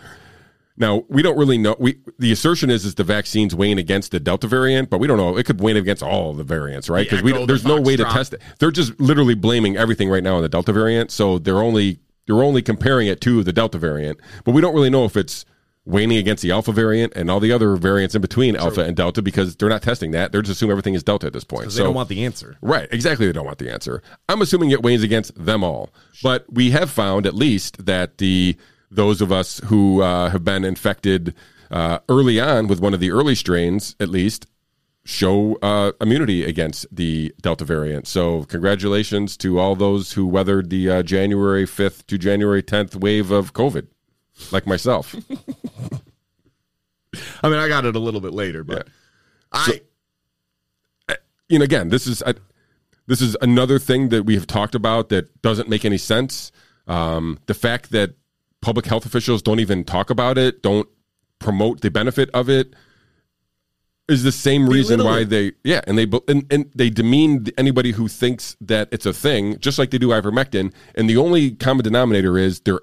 now 0.78 1.04
we 1.08 1.22
don't 1.22 1.38
really 1.38 1.58
know. 1.58 1.76
We 1.80 1.98
the 2.20 2.32
assertion 2.32 2.70
is 2.70 2.86
is 2.86 2.96
the 2.96 3.04
vaccine's 3.04 3.56
weighing 3.56 3.78
against 3.78 4.12
the 4.12 4.20
Delta 4.20 4.48
variant, 4.48 4.90
but 4.90 5.00
we 5.00 5.08
don't 5.08 5.18
know. 5.18 5.38
It 5.38 5.46
could 5.46 5.60
weigh 5.62 5.78
against 5.78 6.04
all 6.04 6.34
the 6.34 6.44
variants, 6.44 6.90
right? 6.90 7.06
Because 7.06 7.20
The 7.20 7.26
we 7.26 7.32
Echo, 7.32 7.42
the 7.42 7.46
there's 7.48 7.66
no 7.66 7.80
way 7.80 7.96
to 7.96 8.04
test 8.06 8.34
it. 8.34 8.42
They're 8.60 8.72
just 8.72 9.00
literally 9.00 9.36
blaming 9.36 9.78
everything 9.78 10.10
right 10.10 10.24
now 10.24 10.36
on 10.36 10.42
the 10.42 10.50
Delta 10.50 10.74
variant. 10.74 11.12
So 11.12 11.40
they're 11.40 11.62
only 11.62 12.00
they're 12.28 12.44
only 12.44 12.62
comparing 12.62 13.08
it 13.08 13.22
to 13.22 13.44
the 13.44 13.54
Delta 13.54 13.78
variant, 13.78 14.20
but 14.44 14.52
we 14.52 14.62
don't 14.62 14.74
really 14.74 14.90
know 14.90 15.06
if 15.06 15.16
it's 15.16 15.46
waning 15.86 16.18
against 16.18 16.42
the 16.42 16.52
Alpha 16.52 16.72
variant 16.72 17.14
and 17.16 17.30
all 17.30 17.40
the 17.40 17.52
other 17.52 17.76
variants 17.76 18.16
in 18.16 18.22
between 18.22 18.56
Alpha 18.56 18.82
and 18.82 18.98
Delta 18.98 19.22
because 19.22 19.56
they're 19.56 19.70
not 19.70 19.84
testing 19.84 20.12
that. 20.12 20.32
They're 20.32 20.42
just 20.42 20.58
assuming 20.58 20.72
everything 20.72 20.96
is 20.96 21.04
Delta 21.04 21.28
at 21.28 21.34
this 21.34 21.44
point. 21.44 21.72
So 21.72 21.78
they 21.78 21.84
don't 21.84 21.94
want 21.94 22.10
the 22.10 22.26
answer. 22.26 22.58
Right, 22.62 22.90
exactly. 22.92 23.28
They 23.28 23.32
don't 23.32 23.46
want 23.46 23.60
the 23.60 23.72
answer. 23.72 24.02
I'm 24.28 24.42
assuming 24.42 24.72
it 24.72 24.82
weighs 24.82 25.04
against 25.04 25.34
them 25.36 25.64
all, 25.64 25.92
but 26.24 26.52
we 26.52 26.72
have 26.72 26.90
found 26.90 27.28
at 27.28 27.36
least 27.36 27.86
that 27.86 28.18
the 28.18 28.58
those 28.90 29.22
of 29.22 29.32
us 29.32 29.60
who 29.66 30.02
uh, 30.02 30.30
have 30.30 30.44
been 30.44 30.64
infected 30.64 31.34
uh, 31.72 32.00
early 32.10 32.40
on 32.40 32.68
with 32.68 32.80
one 32.80 32.94
of 32.94 33.00
the 33.00 33.12
early 33.12 33.36
strains, 33.36 33.96
at 34.00 34.10
least, 34.10 34.48
show 35.04 35.56
uh, 35.62 35.92
immunity 36.02 36.44
against 36.44 36.88
the 36.92 37.34
Delta 37.42 37.66
variant. 37.66 38.08
So, 38.08 38.44
congratulations 38.46 39.38
to 39.38 39.60
all 39.60 39.76
those 39.76 40.14
who 40.14 40.28
weathered 40.28 40.70
the 40.70 40.90
uh, 40.90 41.04
January 41.04 41.66
5th 41.66 42.06
to 42.08 42.18
January 42.18 42.64
10th 42.64 42.96
wave 42.96 43.32
of 43.32 43.54
COVID, 43.54 43.88
like 44.52 44.66
myself. 44.66 45.16
I 47.42 47.50
mean, 47.50 47.60
I 47.60 47.68
got 47.68 47.86
it 47.86 47.96
a 47.96 48.00
little 48.00 48.22
bit 48.22 48.34
later, 48.34 48.64
but 48.64 48.88
I 49.52 49.82
you 51.50 51.60
know, 51.60 51.66
again, 51.66 51.90
this 51.90 52.08
is 52.08 52.22
a, 52.26 52.36
this 53.08 53.22
is 53.22 53.38
another 53.42 53.80
thing 53.80 54.10
that 54.10 54.24
we 54.24 54.36
have 54.36 54.48
talked 54.48 54.76
about 54.76 55.10
that 55.10 55.42
doesn't 55.42 55.70
make 55.70 55.86
any 55.86 55.98
sense. 55.98 56.52
Um, 56.88 57.40
the 57.46 57.54
fact 57.54 57.92
that 57.92 58.16
public 58.66 58.88
health 58.88 59.06
officials 59.06 59.44
don't 59.44 59.60
even 59.60 59.84
talk 59.84 60.10
about 60.10 60.40
it, 60.40 60.64
don't 60.64 60.90
promote 61.38 61.82
the 61.82 61.92
benefit 61.92 62.32
of 62.34 62.50
it, 62.50 62.74
is 64.10 64.24
the 64.24 64.32
same 64.32 64.68
reason 64.68 65.04
why 65.04 65.24
they 65.24 65.52
yeah, 65.64 65.82
and 65.86 66.00
they 66.00 66.08
and, 66.28 66.52
and 66.52 66.72
they 66.74 66.90
demean 66.90 67.46
anybody 67.60 67.92
who 67.92 68.08
thinks 68.08 68.58
that 68.60 68.90
it's 68.92 69.06
a 69.06 69.14
thing, 69.14 69.60
just 69.60 69.78
like 69.78 69.92
they 69.92 70.00
do 70.00 70.10
ivermectin. 70.10 70.74
And 70.96 71.08
the 71.08 71.18
only 71.18 71.52
common 71.52 71.84
denominator 71.84 72.40
is 72.40 72.60
they're 72.62 72.82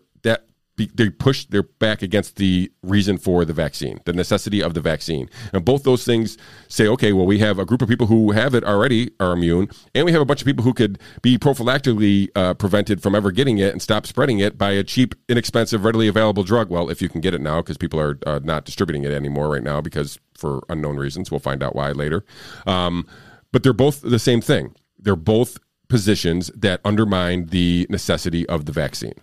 they 0.76 1.10
push 1.10 1.44
their 1.46 1.62
back 1.62 2.02
against 2.02 2.36
the 2.36 2.72
reason 2.82 3.18
for 3.18 3.44
the 3.44 3.52
vaccine, 3.52 4.00
the 4.04 4.12
necessity 4.12 4.62
of 4.62 4.74
the 4.74 4.80
vaccine. 4.80 5.28
And 5.52 5.64
both 5.64 5.82
those 5.82 6.04
things 6.04 6.38
say, 6.68 6.86
okay, 6.88 7.12
well, 7.12 7.26
we 7.26 7.38
have 7.40 7.58
a 7.58 7.66
group 7.66 7.82
of 7.82 7.88
people 7.88 8.06
who 8.06 8.32
have 8.32 8.54
it 8.54 8.64
already 8.64 9.10
are 9.20 9.32
immune, 9.32 9.68
and 9.94 10.06
we 10.06 10.12
have 10.12 10.22
a 10.22 10.24
bunch 10.24 10.40
of 10.40 10.46
people 10.46 10.64
who 10.64 10.72
could 10.72 10.98
be 11.20 11.38
prophylactically 11.38 12.30
uh, 12.34 12.54
prevented 12.54 13.02
from 13.02 13.14
ever 13.14 13.30
getting 13.30 13.58
it 13.58 13.72
and 13.72 13.82
stop 13.82 14.06
spreading 14.06 14.38
it 14.38 14.56
by 14.56 14.70
a 14.70 14.82
cheap, 14.82 15.14
inexpensive, 15.28 15.84
readily 15.84 16.08
available 16.08 16.42
drug. 16.42 16.70
Well, 16.70 16.88
if 16.88 17.02
you 17.02 17.08
can 17.08 17.20
get 17.20 17.34
it 17.34 17.40
now, 17.40 17.60
because 17.60 17.76
people 17.76 18.00
are 18.00 18.18
uh, 18.26 18.40
not 18.42 18.64
distributing 18.64 19.04
it 19.04 19.12
anymore 19.12 19.50
right 19.50 19.62
now 19.62 19.80
because 19.80 20.18
for 20.36 20.62
unknown 20.68 20.96
reasons, 20.96 21.30
we'll 21.30 21.38
find 21.40 21.62
out 21.62 21.76
why 21.76 21.92
later. 21.92 22.24
Um, 22.66 23.06
but 23.52 23.62
they're 23.62 23.72
both 23.72 24.00
the 24.00 24.18
same 24.18 24.40
thing. 24.40 24.74
They're 24.98 25.16
both 25.16 25.58
positions 25.88 26.50
that 26.56 26.80
undermine 26.84 27.46
the 27.46 27.86
necessity 27.90 28.48
of 28.48 28.64
the 28.64 28.72
vaccine. 28.72 29.14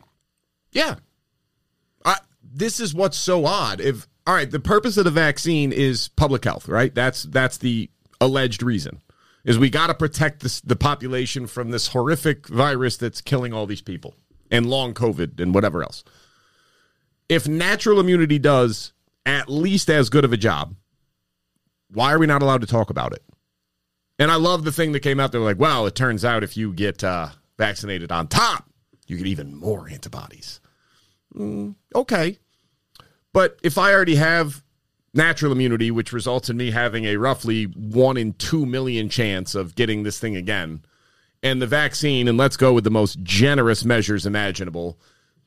Yeah, 0.72 0.96
this 2.60 2.80
is 2.80 2.94
what's 2.94 3.18
so 3.18 3.46
odd. 3.46 3.82
If 3.82 4.08
all 4.28 4.36
right, 4.36 4.50
the 4.50 4.60
purpose 4.60 4.98
of 4.98 5.06
the 5.06 5.12
vaccine 5.12 5.72
is 5.72 6.10
public 6.10 6.44
health, 6.44 6.68
right? 6.68 6.94
That's 6.94 7.24
that's 7.24 7.58
the 7.58 7.90
alleged 8.22 8.62
reason. 8.62 9.02
Is 9.46 9.58
we 9.58 9.70
got 9.70 9.88
to 9.88 9.94
protect 9.94 10.42
this, 10.42 10.62
the 10.62 10.76
population 10.76 11.48
from 11.48 11.72
this 11.72 11.88
horrific 11.88 12.48
virus 12.48 12.98
that's 12.98 13.22
killing 13.22 13.54
all 13.54 13.66
these 13.66 13.82
people 13.82 14.14
and 14.52 14.66
long 14.66 14.94
COVID 14.94 15.40
and 15.40 15.56
whatever 15.56 15.82
else. 15.82 16.04
If 17.30 17.48
natural 17.48 18.00
immunity 18.00 18.38
does 18.38 18.92
at 19.26 19.50
least 19.50 19.90
as 19.90 20.10
good 20.10 20.26
of 20.26 20.34
a 20.34 20.38
job, 20.38 20.76
why 21.92 22.14
are 22.14 22.20
we 22.20 22.28
not 22.28 22.42
allowed 22.42 22.62
to 22.62 22.68
talk 22.68 22.90
about 22.90 23.14
it? 23.14 23.24
And 24.20 24.30
I 24.30 24.36
love 24.36 24.66
the 24.66 24.72
thing 24.72 24.92
that 24.92 25.00
came 25.00 25.20
out 25.20 25.32
there 25.32 25.42
like, 25.42 25.60
well, 25.60 25.88
it 25.88 25.96
turns 25.96 26.26
out 26.26 26.44
if 26.44 26.58
you 26.58 26.74
get 26.74 27.04
uh, 27.04 27.30
vaccinated 27.58 28.12
on 28.12 28.28
top, 28.28 28.70
you 29.08 29.18
get 29.18 29.28
even 29.28 29.56
more 29.56 29.88
antibodies. 29.88 30.60
Mm, 31.34 31.76
okay. 31.96 32.38
But 33.34 33.60
if 33.64 33.78
I 33.78 33.94
already 33.94 34.16
have 34.16 34.64
natural 35.14 35.52
immunity, 35.52 35.92
which 35.92 36.14
results 36.14 36.50
in 36.50 36.58
me 36.58 36.72
having 36.72 37.06
a 37.06 37.18
roughly 37.18 37.66
one 37.66 38.18
in 38.18 38.34
two 38.34 38.66
million 38.66 39.10
chance 39.10 39.56
of 39.56 39.76
getting 39.76 40.04
this 40.04 40.20
thing 40.20 40.36
again, 40.36 40.84
and 41.42 41.62
the 41.62 41.68
vaccine, 41.68 42.28
and 42.28 42.38
let's 42.38 42.58
go 42.58 42.74
with 42.74 42.84
the 42.84 42.92
most 42.92 43.22
generous 43.24 43.86
measures 43.86 44.26
imaginable, 44.26 45.00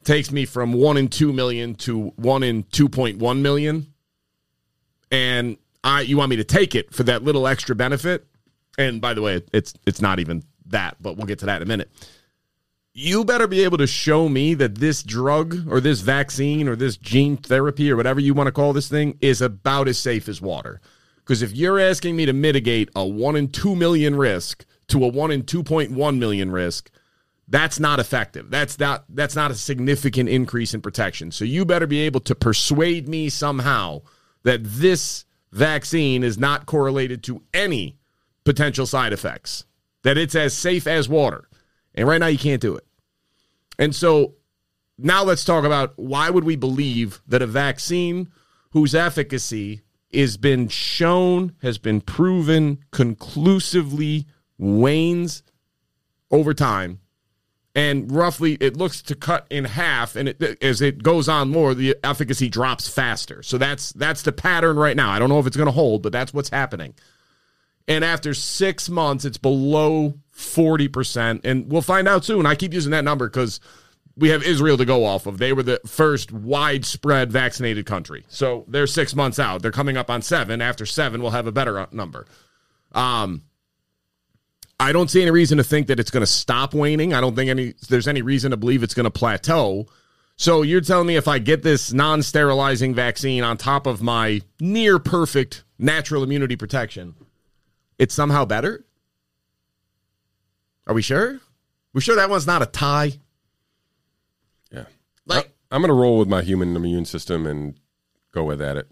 takes 0.04 0.30
me 0.30 0.44
from 0.44 0.72
one 0.72 0.96
in 0.96 1.08
two 1.08 1.32
million 1.32 1.74
to 1.76 2.08
one 2.16 2.42
in 2.42 2.64
2.1 2.64 3.40
million. 3.40 3.86
And 5.10 5.58
I, 5.84 6.00
you 6.00 6.16
want 6.16 6.30
me 6.30 6.36
to 6.36 6.44
take 6.44 6.74
it 6.74 6.94
for 6.94 7.02
that 7.04 7.22
little 7.22 7.46
extra 7.46 7.74
benefit? 7.74 8.26
And 8.78 9.00
by 9.00 9.12
the 9.12 9.20
way, 9.20 9.42
it's 9.52 9.74
it's 9.86 10.00
not 10.00 10.18
even 10.18 10.42
that, 10.66 10.96
but 11.00 11.16
we'll 11.16 11.26
get 11.26 11.40
to 11.40 11.46
that 11.46 11.56
in 11.56 11.62
a 11.62 11.66
minute 11.66 11.90
you 12.94 13.24
better 13.24 13.46
be 13.46 13.64
able 13.64 13.78
to 13.78 13.86
show 13.86 14.28
me 14.28 14.54
that 14.54 14.76
this 14.76 15.02
drug 15.02 15.66
or 15.70 15.80
this 15.80 16.00
vaccine 16.00 16.68
or 16.68 16.76
this 16.76 16.96
gene 16.96 17.36
therapy 17.36 17.90
or 17.90 17.96
whatever 17.96 18.20
you 18.20 18.34
want 18.34 18.48
to 18.48 18.52
call 18.52 18.72
this 18.72 18.88
thing 18.88 19.16
is 19.20 19.40
about 19.40 19.88
as 19.88 19.98
safe 19.98 20.28
as 20.28 20.42
water. 20.42 20.80
Because 21.16 21.40
if 21.40 21.52
you're 21.52 21.80
asking 21.80 22.16
me 22.16 22.26
to 22.26 22.32
mitigate 22.32 22.90
a 22.94 23.06
1 23.06 23.36
in 23.36 23.48
2 23.48 23.74
million 23.76 24.16
risk 24.16 24.66
to 24.88 25.04
a 25.04 25.08
1 25.08 25.30
in 25.30 25.42
2.1 25.44 26.18
million 26.18 26.50
risk, 26.50 26.90
that's 27.48 27.80
not 27.80 27.98
effective. 27.98 28.50
That's 28.50 28.78
not 28.78 29.04
that's 29.08 29.36
not 29.36 29.50
a 29.50 29.54
significant 29.54 30.28
increase 30.28 30.74
in 30.74 30.80
protection. 30.80 31.30
So 31.30 31.44
you 31.44 31.64
better 31.64 31.86
be 31.86 32.00
able 32.00 32.20
to 32.20 32.34
persuade 32.34 33.08
me 33.08 33.28
somehow 33.28 34.02
that 34.42 34.64
this 34.64 35.24
vaccine 35.50 36.24
is 36.24 36.38
not 36.38 36.66
correlated 36.66 37.22
to 37.24 37.42
any 37.52 37.98
potential 38.44 38.86
side 38.86 39.12
effects. 39.12 39.64
That 40.02 40.18
it's 40.18 40.34
as 40.34 40.54
safe 40.54 40.86
as 40.86 41.08
water. 41.08 41.48
And 41.94 42.08
right 42.08 42.18
now 42.18 42.26
you 42.26 42.38
can't 42.38 42.60
do 42.60 42.76
it. 42.76 42.86
And 43.78 43.94
so 43.94 44.34
now 44.98 45.24
let's 45.24 45.44
talk 45.44 45.64
about 45.64 45.92
why 45.96 46.30
would 46.30 46.44
we 46.44 46.56
believe 46.56 47.20
that 47.26 47.42
a 47.42 47.46
vaccine 47.46 48.30
whose 48.70 48.94
efficacy 48.94 49.82
has 50.12 50.36
been 50.36 50.68
shown, 50.68 51.54
has 51.62 51.78
been 51.78 52.00
proven 52.00 52.78
conclusively 52.90 54.26
wanes 54.58 55.42
over 56.30 56.54
time. 56.54 57.00
And 57.74 58.12
roughly, 58.12 58.58
it 58.60 58.76
looks 58.76 59.00
to 59.02 59.14
cut 59.14 59.46
in 59.48 59.64
half, 59.64 60.14
and 60.14 60.28
it, 60.28 60.62
as 60.62 60.82
it 60.82 61.02
goes 61.02 61.26
on 61.26 61.48
more, 61.48 61.72
the 61.72 61.96
efficacy 62.04 62.50
drops 62.50 62.86
faster. 62.86 63.42
So 63.42 63.56
that's 63.56 63.92
that's 63.94 64.20
the 64.20 64.32
pattern 64.32 64.76
right 64.76 64.94
now. 64.94 65.10
I 65.10 65.18
don't 65.18 65.30
know 65.30 65.38
if 65.38 65.46
it's 65.46 65.56
going 65.56 65.68
to 65.68 65.72
hold, 65.72 66.02
but 66.02 66.12
that's 66.12 66.34
what's 66.34 66.50
happening. 66.50 66.92
And 67.88 68.04
after 68.04 68.34
six 68.34 68.88
months, 68.88 69.24
it's 69.24 69.38
below 69.38 70.14
40%. 70.36 71.40
And 71.44 71.70
we'll 71.70 71.82
find 71.82 72.08
out 72.08 72.24
soon. 72.24 72.46
I 72.46 72.54
keep 72.54 72.72
using 72.72 72.92
that 72.92 73.04
number 73.04 73.28
because 73.28 73.60
we 74.16 74.28
have 74.28 74.42
Israel 74.42 74.76
to 74.76 74.84
go 74.84 75.04
off 75.04 75.26
of. 75.26 75.38
They 75.38 75.52
were 75.52 75.62
the 75.62 75.80
first 75.86 76.32
widespread 76.32 77.32
vaccinated 77.32 77.86
country. 77.86 78.24
So 78.28 78.64
they're 78.68 78.86
six 78.86 79.14
months 79.14 79.38
out. 79.38 79.62
They're 79.62 79.72
coming 79.72 79.96
up 79.96 80.10
on 80.10 80.22
seven. 80.22 80.60
After 80.60 80.86
seven, 80.86 81.22
we'll 81.22 81.30
have 81.30 81.46
a 81.46 81.52
better 81.52 81.78
uh, 81.78 81.86
number. 81.92 82.26
Um, 82.92 83.42
I 84.78 84.92
don't 84.92 85.10
see 85.10 85.22
any 85.22 85.30
reason 85.30 85.58
to 85.58 85.64
think 85.64 85.86
that 85.86 86.00
it's 86.00 86.10
going 86.10 86.22
to 86.22 86.26
stop 86.26 86.74
waning. 86.74 87.14
I 87.14 87.20
don't 87.20 87.36
think 87.36 87.50
any 87.50 87.74
there's 87.88 88.08
any 88.08 88.20
reason 88.20 88.50
to 88.50 88.56
believe 88.56 88.82
it's 88.82 88.94
going 88.94 89.04
to 89.04 89.10
plateau. 89.10 89.86
So 90.36 90.62
you're 90.62 90.80
telling 90.80 91.06
me 91.06 91.16
if 91.16 91.28
I 91.28 91.38
get 91.38 91.62
this 91.62 91.92
non-sterilizing 91.92 92.94
vaccine 92.94 93.44
on 93.44 93.58
top 93.58 93.86
of 93.86 94.02
my 94.02 94.40
near 94.60 94.98
perfect 94.98 95.62
natural 95.78 96.24
immunity 96.24 96.56
protection, 96.56 97.14
it's 97.98 98.14
somehow 98.14 98.44
better? 98.44 98.84
Are 100.86 100.94
we 100.94 101.02
sure? 101.02 101.40
We 101.92 102.00
sure 102.00 102.16
that 102.16 102.30
one's 102.30 102.46
not 102.46 102.62
a 102.62 102.66
tie? 102.66 103.12
Yeah. 104.70 104.84
Like 105.26 105.52
I, 105.70 105.76
am 105.76 105.82
going 105.82 105.88
to 105.88 105.94
roll 105.94 106.18
with 106.18 106.28
my 106.28 106.42
human 106.42 106.74
immune 106.74 107.04
system 107.04 107.46
and 107.46 107.78
go 108.32 108.44
with 108.44 108.60
at 108.60 108.76
it. 108.76 108.88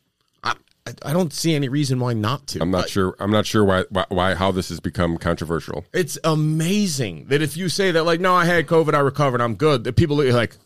I, 0.86 1.10
I 1.10 1.12
don't 1.12 1.32
see 1.32 1.54
any 1.54 1.68
reason 1.68 1.98
why 2.00 2.14
not 2.14 2.46
to. 2.48 2.62
I'm 2.62 2.70
not 2.70 2.88
sure. 2.88 3.14
I'm 3.18 3.30
not 3.30 3.46
sure 3.46 3.64
why, 3.64 3.84
why, 3.90 4.06
why 4.08 4.34
how 4.34 4.50
this 4.50 4.70
has 4.70 4.80
become 4.80 5.18
controversial. 5.18 5.84
It's 5.92 6.18
amazing 6.24 7.26
that 7.26 7.42
if 7.42 7.56
you 7.56 7.68
say 7.68 7.90
that, 7.90 8.04
like, 8.04 8.20
no, 8.20 8.34
I 8.34 8.44
had 8.44 8.66
COVID, 8.66 8.94
I 8.94 9.00
recovered, 9.00 9.40
I'm 9.40 9.56
good. 9.56 9.84
That 9.84 9.96
people 9.96 10.20
are 10.22 10.32
like, 10.32 10.56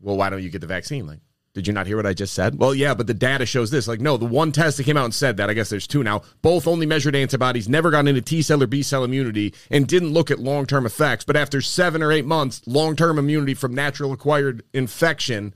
well, 0.00 0.16
why 0.16 0.30
don't 0.30 0.42
you 0.42 0.50
get 0.50 0.60
the 0.60 0.66
vaccine? 0.66 1.06
Like, 1.06 1.18
did 1.56 1.66
you 1.66 1.72
not 1.72 1.86
hear 1.86 1.96
what 1.96 2.04
I 2.04 2.12
just 2.12 2.34
said? 2.34 2.58
Well, 2.58 2.74
yeah, 2.74 2.92
but 2.92 3.06
the 3.06 3.14
data 3.14 3.46
shows 3.46 3.70
this. 3.70 3.88
Like, 3.88 3.98
no, 3.98 4.18
the 4.18 4.26
one 4.26 4.52
test 4.52 4.76
that 4.76 4.84
came 4.84 4.98
out 4.98 5.06
and 5.06 5.14
said 5.14 5.38
that, 5.38 5.48
I 5.48 5.54
guess 5.54 5.70
there's 5.70 5.86
two 5.86 6.04
now, 6.04 6.20
both 6.42 6.66
only 6.66 6.84
measured 6.84 7.16
antibodies, 7.16 7.66
never 7.66 7.90
got 7.90 8.06
into 8.06 8.20
T 8.20 8.42
cell 8.42 8.62
or 8.62 8.66
B 8.66 8.82
cell 8.82 9.04
immunity, 9.04 9.54
and 9.70 9.86
didn't 9.86 10.12
look 10.12 10.30
at 10.30 10.38
long 10.38 10.66
term 10.66 10.84
effects. 10.84 11.24
But 11.24 11.34
after 11.34 11.62
seven 11.62 12.02
or 12.02 12.12
eight 12.12 12.26
months, 12.26 12.60
long 12.66 12.94
term 12.94 13.18
immunity 13.18 13.54
from 13.54 13.74
natural 13.74 14.12
acquired 14.12 14.64
infection 14.74 15.54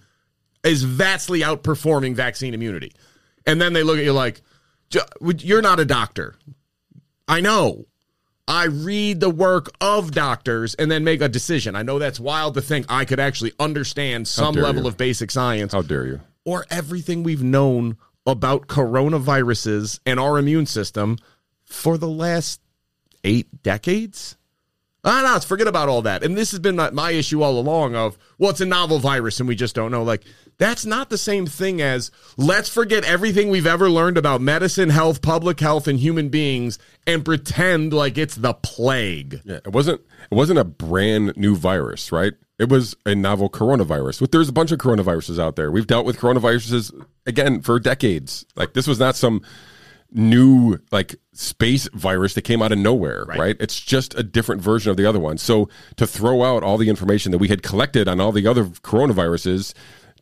is 0.65 0.85
vastly 0.85 1.41
outperforming 1.41 2.15
vaccine 2.15 2.55
immunity. 2.55 2.93
And 3.47 3.61
then 3.61 3.75
they 3.75 3.83
look 3.83 3.99
at 3.99 4.05
you 4.05 4.15
like, 4.15 4.41
you're 5.37 5.61
not 5.61 5.81
a 5.81 5.85
doctor. 5.85 6.35
I 7.29 7.43
know. 7.43 7.85
I 8.51 8.65
read 8.65 9.21
the 9.21 9.31
work 9.31 9.71
of 9.81 10.11
doctors 10.11 10.75
and 10.75 10.91
then 10.91 11.05
make 11.05 11.21
a 11.21 11.29
decision. 11.29 11.77
I 11.77 11.85
know 11.85 12.01
that's 12.01 12.19
wild 12.19 12.55
to 12.55 12.61
think 12.61 12.85
I 12.89 13.05
could 13.05 13.21
actually 13.21 13.53
understand 13.61 14.27
some 14.27 14.57
level 14.57 14.83
you. 14.83 14.89
of 14.89 14.97
basic 14.97 15.31
science. 15.31 15.73
How 15.73 15.83
dare 15.83 16.05
you? 16.05 16.21
Or 16.45 16.67
everything 16.69 17.23
we've 17.23 17.45
known 17.45 17.97
about 18.27 18.67
coronaviruses 18.67 20.01
and 20.05 20.19
our 20.19 20.37
immune 20.37 20.67
system 20.67 21.19
for 21.65 21.97
the 21.97 22.09
last 22.09 22.61
eight 23.23 23.63
decades. 23.63 24.37
Ah, 25.05 25.23
no, 25.23 25.41
forget 25.41 25.69
about 25.69 25.89
all 25.89 26.03
that. 26.03 26.25
And 26.25 26.37
this 26.37 26.51
has 26.51 26.59
been 26.59 26.75
my, 26.75 26.91
my 26.91 27.13
issue 27.13 27.45
all 27.45 27.57
along 27.57 27.95
of, 27.95 28.19
well, 28.37 28.51
it's 28.51 28.61
a 28.61 28.67
novel 28.67 28.99
virus 28.99 29.39
and 29.39 29.49
we 29.49 29.55
just 29.55 29.77
don't 29.77 29.93
know. 29.93 30.03
Like, 30.03 30.25
that's 30.61 30.85
not 30.85 31.09
the 31.09 31.19
same 31.19 31.47
thing 31.47 31.81
as 31.81 32.11
let's 32.37 32.69
forget 32.69 33.03
everything 33.05 33.49
we've 33.49 33.67
ever 33.67 33.89
learned 33.89 34.19
about 34.19 34.43
medicine, 34.43 34.91
health, 34.91 35.23
public 35.23 35.59
health, 35.59 35.89
and 35.89 35.99
human 35.99 36.29
beings 36.29 36.79
and 37.07 37.25
pretend 37.25 37.95
like 37.95 38.19
it's 38.19 38.37
the 38.37 38.53
plague. 38.53 39.41
Yeah, 39.45 39.61
it 39.65 39.73
wasn't 39.73 40.03
it 40.31 40.35
wasn't 40.35 40.59
a 40.59 40.65
brand 40.65 41.33
new 41.37 41.57
virus, 41.57 42.13
right? 42.13 42.35
It 42.59 42.69
was 42.69 42.95
a 43.07 43.15
novel 43.15 43.49
coronavirus. 43.49 44.31
There's 44.31 44.51
a 44.51 44.53
bunch 44.53 44.71
of 44.71 44.79
coronaviruses 44.79 45.39
out 45.39 45.57
there. 45.57 45.71
We've 45.71 45.87
dealt 45.87 46.05
with 46.05 46.19
coronaviruses 46.19 47.07
again 47.25 47.63
for 47.63 47.81
decades. 47.81 48.45
Like 48.55 48.75
this 48.75 48.87
was 48.87 49.01
not 49.01 49.17
some 49.17 49.41
new 50.13 50.79
like 50.93 51.15
space 51.33 51.89
virus 51.95 52.35
that 52.35 52.43
came 52.43 52.61
out 52.61 52.71
of 52.71 52.77
nowhere, 52.79 53.25
right. 53.27 53.39
right. 53.39 53.57
It's 53.61 53.81
just 53.81 54.15
a 54.15 54.23
different 54.23 54.61
version 54.61 54.91
of 54.91 54.99
the 54.99 55.07
other 55.07 55.21
one. 55.21 55.39
So 55.39 55.71
to 55.97 56.07
throw 56.07 56.45
out 56.45 56.63
all 56.63 56.77
the 56.77 56.91
information 56.91 57.33
that 57.33 57.39
we 57.39 57.49
had 57.49 57.63
collected 57.63 58.09
on 58.09 58.21
all 58.21 58.33
the 58.33 58.47
other 58.47 58.65
coronaviruses 58.65 59.73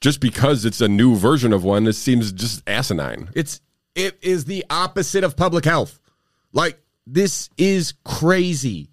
just 0.00 0.20
because 0.20 0.64
it's 0.64 0.80
a 0.80 0.88
new 0.88 1.16
version 1.16 1.52
of 1.52 1.64
one, 1.64 1.86
it 1.86 1.94
seems 1.94 2.32
just 2.32 2.62
asinine. 2.68 3.30
It's 3.34 3.60
it 3.94 4.18
is 4.22 4.44
the 4.44 4.64
opposite 4.70 5.24
of 5.24 5.36
public 5.36 5.64
health. 5.64 5.98
Like 6.52 6.80
this 7.06 7.50
is 7.56 7.94
crazy. 8.04 8.90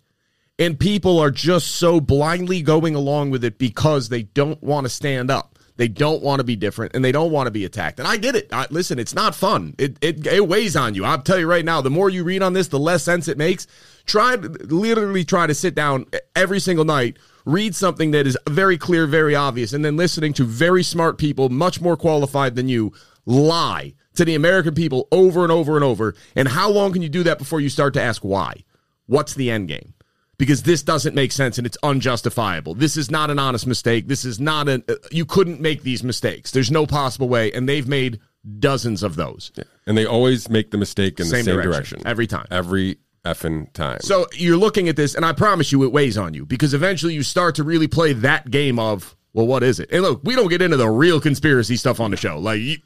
And 0.58 0.80
people 0.80 1.20
are 1.20 1.32
just 1.32 1.68
so 1.68 2.00
blindly 2.00 2.62
going 2.62 2.96
along 2.96 3.32
with 3.32 3.44
it 3.44 3.58
because 3.58 4.08
they 4.08 4.24
don't 4.24 4.62
want 4.64 4.86
to 4.86 4.90
stand 4.90 5.30
up. 5.30 5.60
They 5.78 5.90
don't 5.90 6.24
want 6.24 6.40
to 6.40 6.46
be 6.46 6.56
different 6.56 6.96
and 6.96 7.04
they 7.04 7.12
don't 7.12 7.32
want 7.32 7.48
to 7.48 7.52
be 7.52 7.66
attacked. 7.66 8.00
And 8.00 8.08
I 8.08 8.16
get 8.16 8.36
it. 8.36 8.48
I, 8.54 8.66
listen, 8.70 8.98
it's 8.98 9.14
not 9.14 9.36
fun. 9.36 9.76
It, 9.78 9.98
it, 10.02 10.26
it 10.26 10.48
weighs 10.48 10.78
on 10.78 10.96
you. 10.96 11.04
I'll 11.04 11.22
tell 11.22 11.38
you 11.38 11.48
right 11.48 11.66
now, 11.66 11.82
the 11.82 11.90
more 11.90 12.10
you 12.10 12.24
read 12.24 12.42
on 12.42 12.54
this, 12.54 12.70
the 12.70 12.80
less 12.80 13.04
sense 13.04 13.28
it 13.28 13.38
makes. 13.38 13.68
Try 14.06 14.36
literally 14.36 15.26
try 15.26 15.46
to 15.46 15.54
sit 15.54 15.76
down 15.76 16.06
every 16.36 16.62
single 16.62 16.86
night 16.86 17.18
read 17.46 17.76
something 17.76 18.12
that 18.12 18.28
is 18.28 18.38
very 18.50 18.78
clear, 18.78 19.08
very 19.08 19.36
obvious, 19.36 19.74
and 19.74 19.86
then 19.86 19.96
listening 19.96 20.34
to 20.34 20.44
very 20.44 20.84
smart 20.84 21.18
people, 21.18 21.50
much 21.50 21.80
more 21.80 21.96
qualified 21.96 22.56
than 22.56 22.68
you, 22.68 22.92
lie 23.26 23.94
to 24.16 24.26
the 24.26 24.36
American 24.36 24.74
people 24.74 25.08
over 25.12 25.44
and 25.44 25.52
over 25.52 25.76
and 25.76 25.84
over. 25.84 26.16
And 26.36 26.48
how 26.48 26.70
long 26.70 26.94
can 26.94 27.02
you 27.02 27.10
do 27.10 27.24
that 27.24 27.38
before 27.38 27.62
you 27.62 27.70
start 27.70 27.94
to 27.96 28.02
ask 28.02 28.24
why? 28.24 28.64
What's 29.08 29.36
the 29.36 29.52
end 29.52 29.68
game? 29.68 29.94
Because 30.38 30.64
this 30.64 30.84
doesn't 30.84 31.16
make 31.16 31.32
sense 31.32 31.58
and 31.58 31.66
it's 31.66 31.78
unjustifiable. 31.82 32.74
This 32.76 32.98
is 32.98 33.10
not 33.10 33.30
an 33.30 33.40
honest 33.40 33.66
mistake. 33.66 34.08
This 34.08 34.26
is 34.26 34.40
not 34.40 34.68
an, 34.68 34.84
uh, 34.90 34.96
you 35.10 35.26
couldn't 35.26 35.62
make 35.62 35.84
these 35.84 36.04
mistakes. 36.04 36.52
There's 36.52 36.72
no 36.72 36.86
possible 36.86 37.30
way. 37.30 37.52
And 37.54 37.70
they've 37.70 37.88
made 37.88 38.20
dozens 38.60 39.02
of 39.02 39.16
those. 39.16 39.52
Yeah. 39.56 39.64
And 39.88 39.98
they 39.98 40.06
always 40.06 40.50
make 40.50 40.72
the 40.72 40.78
mistake 40.78 41.20
in 41.20 41.26
Same 41.26 41.40
the 41.40 41.44
same 41.52 41.56
direction. 41.56 41.72
direction. 41.72 42.02
Every 42.08 42.28
time. 42.28 42.48
Every 42.52 42.98
effing 43.26 43.72
time. 43.74 44.00
So 44.02 44.28
you're 44.34 44.58
looking 44.58 44.88
at 44.88 44.96
this, 44.96 45.16
and 45.16 45.26
I 45.26 45.34
promise 45.34 45.72
you, 45.72 45.84
it 45.84 45.92
weighs 45.92 46.18
on 46.18 46.34
you 46.34 46.46
because 46.46 46.74
eventually 46.74 47.14
you 47.14 47.24
start 47.24 47.56
to 47.56 47.64
really 47.64 47.88
play 47.88 48.14
that 48.14 48.50
game 48.50 48.80
of, 48.80 49.16
well, 49.34 49.48
what 49.48 49.64
is 49.64 49.80
it? 49.80 49.90
And 49.92 50.04
look, 50.04 50.22
we 50.24 50.36
don't 50.36 50.48
get 50.50 50.62
into 50.62 50.78
the 50.78 50.90
real 50.90 51.20
conspiracy 51.20 51.76
stuff 51.76 52.00
on 52.00 52.12
the 52.12 52.18
show. 52.18 52.40
Like, 52.40 52.60
you- 52.62 52.78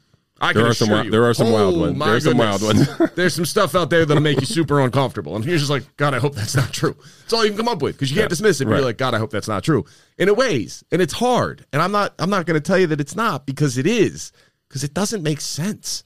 I 0.42 0.54
can 0.54 0.62
There 0.62 0.70
are 0.70 0.74
some 0.74 0.86
assure 0.86 0.96
wi- 0.96 1.04
you, 1.04 1.10
there 1.10 1.24
are 1.26 1.34
some 1.34 1.52
wild 1.52 1.74
oh, 1.74 1.80
ones. 1.80 1.96
my 1.98 2.06
There 2.06 2.16
are 2.16 2.20
some 2.20 2.38
wild 2.38 2.62
ones. 2.62 2.88
There's 3.14 3.34
some 3.34 3.44
stuff 3.44 3.74
out 3.74 3.90
there 3.90 4.06
that'll 4.06 4.22
make 4.22 4.40
you 4.40 4.46
super 4.46 4.80
uncomfortable, 4.80 5.36
and 5.36 5.44
you're 5.44 5.58
just 5.58 5.68
like, 5.68 5.84
God, 5.98 6.14
I 6.14 6.18
hope 6.18 6.34
that's 6.34 6.56
not 6.56 6.72
true. 6.72 6.96
It's 7.24 7.32
all 7.34 7.44
you 7.44 7.50
can 7.50 7.58
come 7.58 7.68
up 7.68 7.82
with 7.82 7.96
because 7.96 8.10
you 8.10 8.16
can't 8.16 8.30
dismiss 8.30 8.62
it. 8.62 8.66
Right. 8.66 8.76
You're 8.76 8.86
like, 8.86 8.96
God, 8.96 9.12
I 9.12 9.18
hope 9.18 9.30
that's 9.30 9.48
not 9.48 9.62
true, 9.62 9.84
and 10.18 10.28
it 10.28 10.36
weighs, 10.38 10.82
and 10.90 11.02
it's 11.02 11.12
hard. 11.12 11.66
And 11.74 11.82
I'm 11.82 11.92
not, 11.92 12.14
I'm 12.18 12.30
not 12.30 12.46
going 12.46 12.54
to 12.54 12.66
tell 12.66 12.78
you 12.78 12.86
that 12.86 13.02
it's 13.02 13.14
not 13.14 13.44
because 13.44 13.76
it 13.76 13.86
is, 13.86 14.32
because 14.70 14.82
it 14.82 14.94
doesn't 14.94 15.22
make 15.22 15.42
sense. 15.42 16.04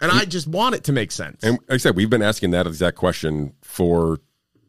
And 0.00 0.12
I 0.12 0.24
just 0.24 0.46
want 0.46 0.74
it 0.74 0.84
to 0.84 0.92
make 0.92 1.10
sense. 1.12 1.42
And 1.42 1.58
like 1.68 1.70
I 1.72 1.76
said, 1.78 1.96
we've 1.96 2.10
been 2.10 2.22
asking 2.22 2.52
that 2.52 2.66
exact 2.66 2.96
question 2.96 3.54
for 3.62 4.20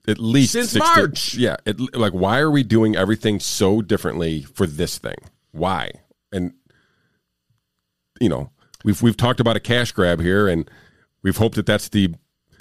at 0.08 0.18
least 0.20 0.54
Since 0.54 0.72
six 0.72 0.86
to- 0.94 1.00
March. 1.00 1.36
yeah, 1.36 1.56
it, 1.66 1.96
like 1.96 2.14
why 2.14 2.40
are 2.40 2.50
we 2.50 2.64
doing 2.64 2.96
everything 2.96 3.40
so 3.40 3.82
differently 3.82 4.42
for 4.42 4.66
this 4.66 4.98
thing? 4.98 5.18
Why? 5.52 5.92
And 6.32 6.54
you 8.20 8.30
know, 8.30 8.50
we've 8.84 9.02
we've 9.02 9.18
talked 9.18 9.40
about 9.40 9.56
a 9.56 9.60
cash 9.60 9.92
grab 9.92 10.20
here, 10.20 10.48
and 10.48 10.70
we've 11.22 11.38
hoped 11.38 11.56
that 11.56 11.66
that's 11.66 11.90
the 11.90 12.14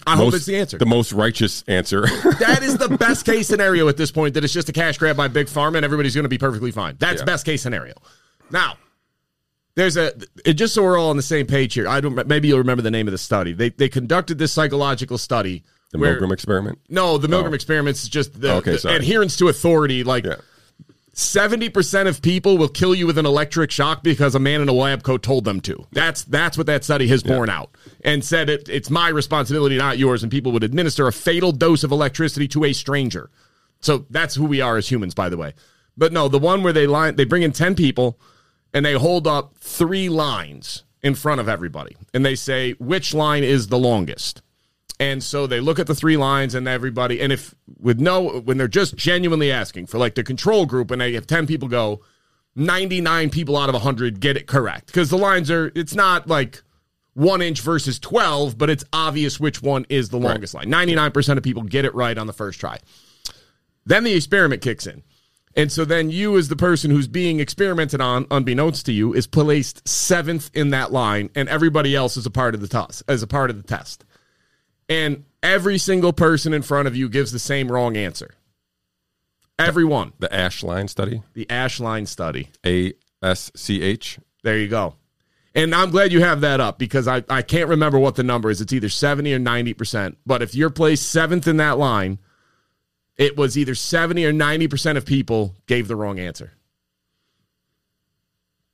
I 0.07 0.14
most, 0.14 0.25
hope 0.25 0.35
it's 0.35 0.47
the 0.47 0.57
answer. 0.57 0.79
the 0.79 0.87
most 0.87 1.12
righteous 1.12 1.64
answer. 1.69 2.03
that 2.39 2.61
is 2.62 2.77
the 2.79 2.89
best 3.01 3.27
case 3.27 3.49
scenario 3.49 3.89
at 3.89 3.97
this 3.97 4.11
point. 4.11 4.35
That 4.35 4.45
it's 4.45 4.53
just 4.53 4.69
a 4.69 4.73
cash 4.73 4.99
grab 4.99 5.16
by 5.16 5.29
big 5.29 5.47
pharma 5.47 5.77
and 5.77 5.85
everybody's 5.85 6.14
going 6.14 6.25
to 6.25 6.29
be 6.29 6.39
perfectly 6.39 6.71
fine. 6.71 6.97
That's 6.99 7.21
Yeah. 7.21 7.25
best 7.27 7.45
case 7.45 7.62
scenario. 7.62 7.95
Now, 8.51 8.77
there's 9.79 9.97
a 9.97 10.12
it, 10.45 10.55
just 10.55 10.74
so 10.74 10.83
we're 10.83 10.99
all 10.99 11.11
on 11.11 11.16
the 11.16 11.22
same 11.22 11.47
page 11.47 11.74
here. 11.74 11.87
I 11.89 12.01
don't. 12.01 12.26
Maybe 12.26 12.49
you'll 12.49 12.59
remember 12.59 12.83
the 12.83 12.91
name 12.91 13.07
of 13.09 13.12
the 13.12 13.18
study. 13.18 13.53
They 13.53 13.70
they 13.70 13.89
conducted 13.89 14.39
this 14.39 14.53
psychological 14.53 15.16
study. 15.18 15.62
the 15.93 15.99
where- 15.99 16.20
Milgram 16.20 16.33
experiment. 16.33 16.79
No, 16.91 17.16
the 17.16 17.29
Milgram 17.29 17.51
Oh. 17.53 17.55
experiments 17.55 18.03
is 18.03 18.09
just 18.11 18.39
the, 18.41 18.55
Okay, 18.57 18.76
the 18.76 18.95
adherence 18.95 19.37
to 19.39 19.49
authority. 19.49 20.05
Like 20.05 20.24
Yeah. 20.26 20.37
seventy 21.14 21.68
percent 21.68 22.09
of 22.09 22.20
people 22.22 22.59
will 22.59 22.68
kill 22.68 22.95
you 22.95 23.07
with 23.07 23.18
an 23.18 23.24
electric 23.26 23.70
shock 23.70 24.03
because 24.03 24.35
a 24.35 24.39
man 24.39 24.61
in 24.61 24.68
a 24.68 24.72
lab 24.72 25.03
coat 25.03 25.22
told 25.22 25.45
them 25.45 25.61
to. 25.62 25.87
That's 25.93 26.24
that's 26.24 26.59
what 26.59 26.66
that 26.66 26.85
study 26.85 27.09
has 27.09 27.22
borne 27.22 27.49
out 27.51 27.70
and 28.05 28.24
said 28.24 28.51
it, 28.51 28.68
it's 28.68 28.91
my 28.91 29.09
responsibility, 29.09 29.76
not 29.79 29.97
yours. 29.99 30.22
And 30.22 30.31
people 30.31 30.53
would 30.53 30.64
administer 30.64 31.07
a 31.07 31.12
fatal 31.12 31.53
dose 31.53 31.85
of 31.85 31.91
electricity 31.93 32.49
to 32.49 32.64
a 32.64 32.72
stranger. 32.72 33.31
So 33.81 34.05
that's 34.11 34.35
who 34.35 34.45
we 34.45 34.61
are 34.61 34.76
as 34.76 34.91
humans, 34.91 35.14
by 35.14 35.29
the 35.29 35.37
way. 35.37 35.55
But 35.97 36.12
no, 36.12 36.29
the 36.29 36.39
one 36.39 36.62
where 36.62 36.72
they 36.72 36.87
line, 36.87 37.16
they 37.16 37.24
bring 37.24 37.43
in 37.43 37.53
ten 37.53 37.74
people 37.74 38.18
and 38.73 38.85
they 38.85 38.95
hold 38.95 39.27
up 39.27 39.57
three 39.59 40.09
lines 40.09 40.85
in 41.03 41.14
front 41.14 41.41
of 41.41 41.49
everybody, 41.49 41.97
and 42.12 42.25
they 42.25 42.35
say 42.35 42.73
which 42.73 43.14
line 43.14 43.45
is 43.45 43.69
the 43.69 43.79
longest. 43.79 44.43
And 45.01 45.23
so 45.23 45.47
they 45.47 45.61
look 45.61 45.79
at 45.79 45.87
the 45.87 45.95
three 45.95 46.16
lines 46.16 46.55
and 46.57 46.66
everybody, 46.66 47.21
and 47.21 47.33
if 47.33 47.55
with 47.79 48.01
no, 48.01 48.41
when 48.41 48.59
they're 48.59 48.66
just 48.66 48.97
genuinely 48.97 49.53
asking 49.53 49.87
for 49.87 49.99
like 49.99 50.16
the 50.16 50.25
control 50.25 50.66
group, 50.66 50.91
and 50.91 51.01
they 51.01 51.12
have 51.12 51.27
10 51.27 51.47
people 51.47 51.69
go, 51.69 52.01
99 52.57 53.31
people 53.31 53.57
out 53.57 53.69
of 53.69 53.75
100 53.75 54.19
get 54.19 54.37
it 54.37 54.49
correct. 54.49 54.87
Because 54.87 55.11
the 55.11 55.19
lines 55.19 55.51
are, 55.51 55.71
it's 55.77 55.95
not 55.95 56.27
like 56.27 56.62
one 57.14 57.43
inch 57.43 57.61
versus 57.61 57.99
12, 58.01 58.59
but 58.59 58.71
it's 58.71 58.85
obvious 58.93 59.39
which 59.39 59.62
one 59.62 59.87
is 59.89 60.09
the 60.09 60.19
longest 60.19 60.55
line. 60.55 60.66
99% 60.66 61.37
of 61.37 61.43
people 61.45 61.62
get 61.62 61.85
it 61.85 61.95
right 61.95 62.19
on 62.19 62.27
the 62.27 62.33
first 62.33 62.59
try. 62.59 62.79
Then 63.87 64.05
the 64.05 64.14
experiment 64.14 64.62
kicks 64.62 64.87
in. 64.87 65.03
And 65.59 65.70
so 65.70 65.84
then 65.84 66.09
you, 66.09 66.38
as 66.38 66.48
the 66.48 66.56
person 66.56 66.90
who's 66.90 67.09
being 67.09 67.40
experimented 67.40 68.00
on, 68.00 68.26
unbeknownst 68.30 68.86
to 68.86 68.92
you, 68.92 69.12
is 69.12 69.26
placed 69.26 69.86
seventh 69.86 70.50
in 70.54 70.70
that 70.70 70.92
line, 70.92 71.28
and 71.34 71.50
everybody 71.50 71.94
else 71.94 72.16
is 72.16 72.24
a 72.24 72.30
part 72.30 72.54
of 72.54 72.62
the 72.62 72.68
toss, 72.68 73.02
as 73.06 73.22
a 73.22 73.26
part 73.26 73.50
of 73.50 73.56
the 73.61 73.68
test 73.68 74.04
and 74.88 75.24
every 75.42 75.78
single 75.78 76.12
person 76.12 76.54
in 76.54 76.62
front 76.62 76.88
of 76.88 76.96
you 76.96 77.09
gives 77.09 77.32
the 77.32 77.38
same 77.38 77.70
wrong 77.70 77.96
answer. 77.96 78.34
Everyone. 79.59 80.12
The 80.18 80.32
Asch 80.32 80.62
line 80.62 80.88
study. 80.88 81.22
The 81.34 81.48
Asch 81.50 81.80
line 81.80 82.06
study. 82.06 82.48
A 82.64 82.94
S 83.22 83.50
C 83.56 83.82
H. 83.82 84.18
There 84.42 84.56
you 84.56 84.68
go. 84.68 84.94
And 85.54 85.74
I'm 85.74 85.90
glad 85.90 86.12
you 86.12 86.20
have 86.20 86.42
that 86.42 86.61
up 86.61 86.78
because 86.78 87.09
I, 87.09 87.24
I 87.28 87.42
can't 87.42 87.68
remember 87.68 87.98
what 87.98 88.14
the 88.14 88.22
number 88.22 88.50
is. 88.50 88.61
It's 88.61 88.72
either 88.72 88.88
70 88.88 89.34
or 89.34 89.40
90%. 89.40 90.16
But 90.24 90.42
if 90.42 90.54
you're 90.54 90.70
placed 90.70 91.11
seventh 91.11 91.48
in 91.48 91.56
that 91.56 91.78
line, 91.78 92.18
it 93.19 93.37
was 93.37 93.59
either 93.59 93.75
70 93.75 94.25
or 94.25 94.33
90% 94.33 94.97
of 94.97 95.05
people 95.05 95.57
gave 95.66 95.89
the 95.89 95.97
wrong 95.97 96.19
answer. 96.19 96.53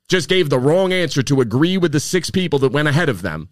Just 0.09 0.29
gave 0.29 0.51
the 0.51 0.59
wrong 0.59 0.93
answer 0.93 1.23
to 1.23 1.41
agree 1.41 1.79
with 1.79 1.93
the 1.93 2.01
six 2.01 2.31
people 2.31 2.59
that 2.61 2.71
went 2.73 2.87
ahead 2.89 3.09
of 3.09 3.23
them, 3.23 3.49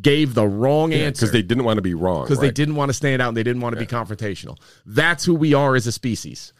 gave 0.00 0.34
the 0.34 0.46
wrong 0.46 0.92
answer. 0.94 1.26
Because 1.26 1.32
they 1.32 1.42
didn't 1.42 1.64
want 1.64 1.78
to 1.78 1.82
be 1.82 1.94
wrong. 1.94 2.24
because 2.24 2.38
they 2.38 2.52
didn't 2.52 2.76
want 2.76 2.88
to 2.88 2.92
stand 2.92 3.20
out 3.20 3.28
and 3.28 3.36
they 3.36 3.42
didn't 3.42 3.60
want 3.62 3.74
to 3.74 3.80
be 3.80 3.86
confrontational. 3.86 4.56
That's 4.86 5.24
who 5.24 5.34
we 5.34 5.54
are 5.54 5.74
as 5.74 5.86
a 5.86 5.92
species. 5.92 6.52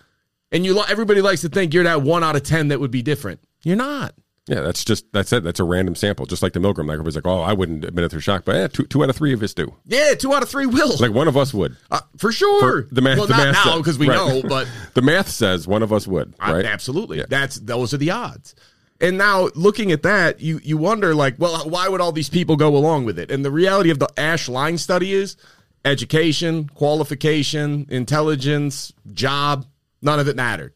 And 0.51 0.65
you, 0.65 0.83
everybody 0.89 1.21
likes 1.21 1.43
to 1.43 1.49
think 1.49 1.73
you're 1.73 1.85
that 1.85 2.03
one 2.03 2.25
out 2.25 2.35
of 2.35 2.43
ten 2.43 2.69
that 2.69 2.81
would 2.81 2.91
be 2.91 3.03
different. 3.03 3.41
You're 3.63 3.77
not. 3.77 4.15
Yeah, 4.49 4.61
that's 4.63 4.83
just 4.85 5.05
that's 5.13 5.33
it. 5.33 5.45
That's 5.45 5.61
a 5.61 5.65
random 5.65 5.95
sample, 5.95 6.25
just 6.27 6.43
like 6.43 6.55
the 6.55 6.59
Milgram. 6.61 6.87
Like 6.87 6.95
everybody's 6.95 7.17
like, 7.17 7.27
oh, 7.27 7.41
I 7.43 7.53
wouldn't 7.53 7.85
admit 7.85 8.05
it 8.05 8.09
through 8.11 8.21
shock," 8.21 8.45
but 8.45 8.57
yeah, 8.57 8.67
two, 8.69 8.85
two 8.87 9.03
out 9.05 9.11
of 9.11 9.17
three 9.17 9.33
of 9.35 9.43
us 9.43 9.53
do. 9.55 9.75
Yeah, 9.87 10.15
two 10.15 10.33
out 10.33 10.43
of 10.43 10.49
three 10.49 10.67
will 10.67 10.97
Like 10.99 11.13
one 11.13 11.29
of 11.29 11.37
us 11.37 11.53
would. 11.53 11.77
uh, 11.91 12.01
for 12.17 12.33
sure. 12.33 12.61
For 12.85 12.95
the 12.95 13.03
math, 13.03 13.19
well, 13.19 13.27
the 13.27 13.37
not 13.37 13.53
math 13.55 13.67
now 13.67 13.77
because 13.79 13.99
we 13.99 14.09
right. 14.09 14.17
know, 14.17 14.43
but 14.49 14.67
the 14.95 15.03
math 15.03 15.29
says 15.29 15.69
one 15.69 15.83
of 15.83 15.93
us 15.93 16.07
would. 16.07 16.35
I- 16.41 16.53
Right? 16.53 16.65
absolutely. 16.65 17.19
Yeah. 17.19 17.27
That's 17.29 17.57
those 17.61 17.93
are 17.95 17.99
the 17.99 18.11
odds. 18.11 18.55
And 19.01 19.17
now 19.19 19.49
looking 19.55 19.93
at 19.93 20.03
that, 20.03 20.41
you 20.41 20.61
you 20.65 20.77
wonder 20.77 21.15
like, 21.15 21.37
well, 21.39 21.69
why 21.69 21.89
would 21.89 22.01
all 22.01 22.11
these 22.11 22.29
people 22.31 22.57
go 22.57 22.75
along 22.77 23.05
with 23.05 23.19
it? 23.19 23.31
And 23.31 23.45
the 23.45 23.51
reality 23.51 23.91
of 23.91 23.99
the 24.01 24.09
Asch 24.17 24.49
line 24.49 24.77
study 24.79 25.13
is 25.13 25.37
education, 25.85 26.69
qualification, 26.75 27.87
intelligence, 27.91 28.93
job, 29.13 29.67
none 30.03 30.19
of 30.19 30.27
it 30.29 30.37
mattered. 30.37 30.73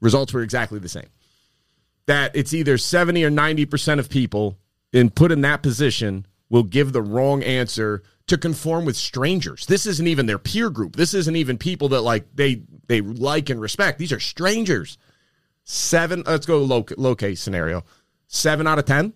Results 0.00 0.32
were 0.32 0.42
exactly 0.42 0.78
the 0.78 0.88
same. 0.88 1.08
That 2.08 2.34
it's 2.34 2.52
either 2.52 2.76
70 2.76 3.24
or 3.24 3.30
90% 3.30 3.98
of 3.98 4.10
people 4.10 4.58
in 4.92 5.10
put 5.10 5.30
in 5.30 5.40
that 5.42 5.62
position 5.62 6.26
will 6.50 6.64
give 6.64 6.92
the 6.92 7.02
wrong 7.02 7.42
answer 7.42 8.02
to 8.26 8.36
conform 8.36 8.84
with 8.84 8.96
strangers. 8.96 9.64
This 9.66 9.86
isn't 9.86 10.06
even 10.06 10.26
their 10.26 10.38
peer 10.38 10.68
group. 10.68 10.96
This 10.96 11.14
isn't 11.14 11.36
even 11.36 11.56
people 11.56 11.90
that 11.90 12.02
like 12.02 12.26
they 12.34 12.62
they 12.88 13.00
like 13.00 13.48
and 13.48 13.60
respect. 13.60 13.98
These 13.98 14.12
are 14.12 14.20
strangers 14.20 14.98
seven 15.68 16.22
let's 16.24 16.46
go 16.46 16.58
low, 16.64 16.84
low 16.96 17.14
case 17.14 17.42
scenario 17.42 17.84
seven 18.26 18.66
out 18.66 18.78
of 18.78 18.86
ten 18.86 19.12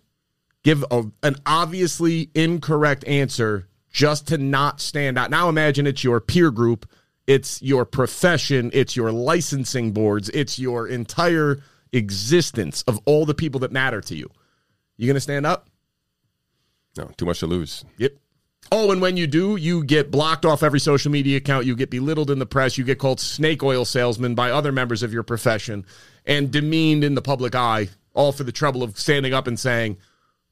give 0.62 0.84
a, 0.90 1.02
an 1.22 1.34
obviously 1.46 2.30
incorrect 2.34 3.06
answer 3.08 3.66
just 3.90 4.28
to 4.28 4.36
not 4.36 4.78
stand 4.78 5.18
out 5.18 5.30
now 5.30 5.48
imagine 5.48 5.86
it's 5.86 6.04
your 6.04 6.20
peer 6.20 6.50
group 6.50 6.86
it's 7.26 7.62
your 7.62 7.86
profession 7.86 8.70
it's 8.74 8.94
your 8.94 9.10
licensing 9.10 9.92
boards 9.92 10.28
it's 10.30 10.58
your 10.58 10.86
entire 10.86 11.58
existence 11.92 12.82
of 12.82 13.00
all 13.04 13.26
the 13.26 13.34
people 13.34 13.60
that 13.60 13.72
matter 13.72 14.00
to 14.00 14.16
you 14.16 14.30
you 14.96 15.06
gonna 15.06 15.20
stand 15.20 15.46
up 15.46 15.68
No, 16.96 17.10
too 17.16 17.24
much 17.26 17.40
to 17.40 17.46
lose. 17.46 17.84
Yep. 17.98 18.12
Oh, 18.70 18.92
and 18.92 19.02
when 19.02 19.16
you 19.16 19.26
do, 19.26 19.56
you 19.56 19.84
get 19.84 20.10
blocked 20.10 20.46
off 20.46 20.62
every 20.62 20.80
social 20.80 21.10
media 21.10 21.36
account. 21.38 21.66
You 21.66 21.74
get 21.74 21.90
belittled 21.90 22.30
in 22.30 22.38
the 22.38 22.46
press. 22.46 22.78
You 22.78 22.84
get 22.84 22.98
called 22.98 23.20
snake 23.20 23.62
oil 23.62 23.84
salesman 23.84 24.34
by 24.34 24.50
other 24.50 24.72
members 24.72 25.02
of 25.02 25.12
your 25.12 25.22
profession 25.24 25.84
and 26.24 26.50
demeaned 26.50 27.02
in 27.04 27.14
the 27.14 27.22
public 27.22 27.54
eye, 27.54 27.88
all 28.14 28.32
for 28.32 28.44
the 28.44 28.52
trouble 28.52 28.82
of 28.82 28.98
standing 28.98 29.34
up 29.34 29.46
and 29.46 29.58
saying, 29.58 29.98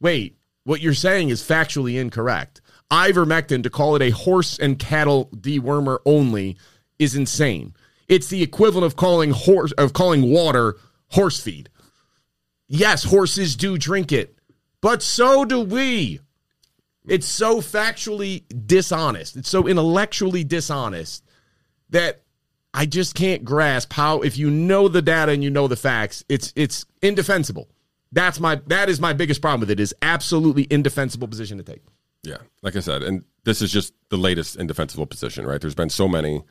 wait, 0.00 0.36
what 0.64 0.80
you're 0.80 0.92
saying 0.92 1.28
is 1.28 1.42
factually 1.42 1.98
incorrect. 1.98 2.60
Ivermectin, 2.90 3.62
to 3.62 3.70
call 3.70 3.94
it 3.96 4.02
a 4.02 4.10
horse 4.10 4.58
and 4.58 4.78
cattle 4.78 5.30
dewormer 5.34 6.00
only, 6.04 6.56
is 6.98 7.14
insane. 7.14 7.74
It's 8.08 8.28
the 8.28 8.42
equivalent 8.42 8.84
of 8.84 8.96
calling 8.96 9.30
horse 9.30 9.72
of 9.72 9.92
calling 9.92 10.30
water 10.30 10.76
horse 11.10 11.40
feed. 11.40 11.68
Yes, 12.68 13.04
horses 13.04 13.56
do 13.56 13.76
drink 13.76 14.12
it, 14.12 14.36
but 14.80 15.02
so 15.02 15.44
do 15.44 15.60
we. 15.60 16.20
It's 17.08 17.26
so 17.26 17.60
factually 17.60 18.44
dishonest. 18.66 19.36
It's 19.36 19.48
so 19.48 19.66
intellectually 19.66 20.44
dishonest 20.44 21.24
that 21.88 22.22
I 22.72 22.86
just 22.86 23.14
can't 23.14 23.44
grasp 23.44 23.92
how 23.92 24.20
if 24.20 24.38
you 24.38 24.50
know 24.50 24.88
the 24.88 25.02
data 25.02 25.32
and 25.32 25.42
you 25.42 25.50
know 25.50 25.66
the 25.66 25.76
facts, 25.76 26.24
it's 26.28 26.52
it's 26.54 26.84
indefensible. 27.02 27.68
That's 28.12 28.38
my 28.38 28.60
that 28.66 28.88
is 28.88 29.00
my 29.00 29.12
biggest 29.12 29.40
problem 29.40 29.60
with 29.60 29.70
it 29.70 29.80
is 29.80 29.94
absolutely 30.02 30.66
indefensible 30.70 31.26
position 31.26 31.58
to 31.58 31.64
take. 31.64 31.82
Yeah, 32.22 32.38
like 32.62 32.76
I 32.76 32.80
said, 32.80 33.02
and 33.02 33.24
this 33.44 33.62
is 33.62 33.72
just 33.72 33.94
the 34.10 34.18
latest 34.18 34.56
indefensible 34.56 35.06
position, 35.06 35.46
right? 35.46 35.60
There's 35.60 35.74
been 35.74 35.90
so 35.90 36.06
many 36.06 36.42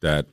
that 0.00 0.26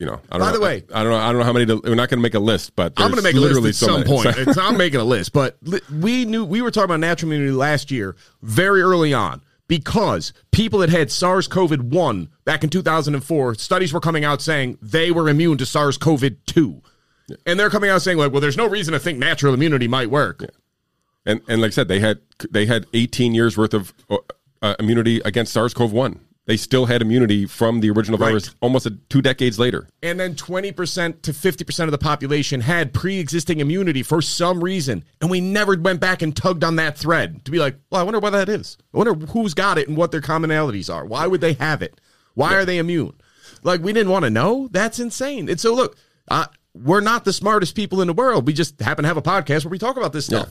you 0.00 0.06
know. 0.06 0.18
I 0.32 0.38
don't 0.38 0.40
By 0.40 0.52
know, 0.52 0.58
the 0.58 0.64
way- 0.64 0.82
I, 0.92 1.00
I 1.00 1.02
don't 1.04 1.12
know. 1.12 1.18
I 1.18 1.26
don't 1.30 1.38
know 1.38 1.44
how 1.44 1.52
many. 1.52 1.66
To, 1.66 1.76
we're 1.84 1.94
not 1.94 2.08
going 2.08 2.18
to 2.18 2.22
make 2.22 2.34
a 2.34 2.40
list, 2.40 2.74
but 2.74 2.94
I'm 2.96 3.12
going 3.12 3.18
to 3.18 3.22
make 3.22 3.34
a 3.36 3.38
list 3.38 3.48
literally 3.50 3.68
at 3.68 3.74
so 3.76 3.86
some 3.86 4.00
many. 4.00 4.10
point. 4.10 4.26
It's- 4.38 4.58
I'm 4.58 4.76
making 4.76 4.98
a 4.98 5.04
list, 5.04 5.32
but 5.32 5.56
li- 5.62 5.80
we 6.00 6.24
knew 6.24 6.44
we 6.44 6.60
were 6.62 6.72
talking 6.72 6.86
about 6.86 6.98
natural 7.00 7.30
immunity 7.30 7.52
last 7.54 7.90
year, 7.92 8.16
very 8.42 8.82
early 8.82 9.14
on, 9.14 9.42
because 9.68 10.32
people 10.50 10.80
that 10.80 10.90
had 10.90 11.12
SARS-CoV-1 11.12 12.28
back 12.44 12.64
in 12.64 12.70
2004, 12.70 13.54
studies 13.54 13.92
were 13.92 14.00
coming 14.00 14.24
out 14.24 14.42
saying 14.42 14.78
they 14.82 15.10
were 15.12 15.28
immune 15.28 15.58
to 15.58 15.66
SARS-CoV-2, 15.66 16.82
and 17.46 17.60
they're 17.60 17.70
coming 17.70 17.90
out 17.90 18.02
saying 18.02 18.18
like, 18.18 18.32
well, 18.32 18.40
there's 18.40 18.56
no 18.56 18.66
reason 18.68 18.92
to 18.92 18.98
think 18.98 19.18
natural 19.18 19.54
immunity 19.54 19.86
might 19.86 20.10
work. 20.10 20.44
and 21.26 21.40
and 21.46 21.60
like 21.60 21.68
I 21.68 21.74
said, 21.74 21.88
they 21.88 22.00
had 22.00 22.20
they 22.50 22.66
had 22.66 22.86
18 22.94 23.34
years 23.34 23.56
worth 23.58 23.74
of 23.74 23.92
uh, 24.08 24.16
uh, 24.62 24.74
immunity 24.80 25.20
against 25.24 25.52
SARS-CoV-1. 25.52 26.18
They 26.50 26.56
still 26.56 26.86
had 26.86 27.00
immunity 27.00 27.46
from 27.46 27.78
the 27.78 27.90
original 27.90 28.18
Right. 28.18 28.30
virus 28.30 28.52
almost 28.60 28.84
a, 28.84 28.90
two 29.08 29.22
decades 29.22 29.56
later. 29.56 29.86
and 30.02 30.18
then 30.18 30.34
20% 30.34 31.22
to 31.22 31.32
50% 31.32 31.84
of 31.84 31.92
the 31.92 31.98
population 31.98 32.60
had 32.60 32.92
pre-existing 32.92 33.60
immunity 33.60 34.02
for 34.02 34.20
some 34.20 34.62
reason. 34.64 35.04
And 35.20 35.30
we 35.30 35.40
never 35.40 35.76
went 35.78 36.00
back 36.00 36.22
and 36.22 36.34
tugged 36.34 36.64
on 36.64 36.74
that 36.76 36.98
thread 36.98 37.44
to 37.44 37.52
be 37.52 37.58
like 37.60 37.76
well 37.90 38.00
i 38.00 38.04
wonder 38.04 38.18
why 38.18 38.30
that 38.30 38.48
is. 38.48 38.76
I 38.92 38.98
wonder 38.98 39.14
who's 39.26 39.54
got 39.54 39.78
it 39.78 39.86
and 39.86 39.96
what 39.96 40.10
their 40.10 40.20
commonalities 40.20 40.92
are. 40.92 41.04
Why 41.06 41.28
would 41.28 41.40
they 41.40 41.52
have 41.52 41.82
it? 41.82 42.00
Why 42.34 42.54
are 42.56 42.64
they 42.64 42.78
immune? 42.78 43.14
Like 43.62 43.80
we 43.82 43.92
didn't 43.92 44.10
want 44.10 44.24
to 44.24 44.30
know. 44.30 44.68
That's 44.72 44.98
insane. 44.98 45.48
And 45.48 45.60
so 45.60 45.72
look 45.72 45.96
uh, 46.28 46.46
we're 46.74 47.00
not 47.00 47.24
the 47.24 47.32
smartest 47.32 47.76
people 47.76 48.00
in 48.00 48.08
the 48.08 48.12
world. 48.14 48.44
We 48.46 48.52
just 48.54 48.80
happen 48.80 49.04
to 49.04 49.08
have 49.08 49.16
a 49.16 49.22
podcast 49.22 49.64
where 49.64 49.70
we 49.70 49.78
talk 49.78 49.96
about 49.96 50.12
this 50.12 50.26
stuff. 50.26 50.48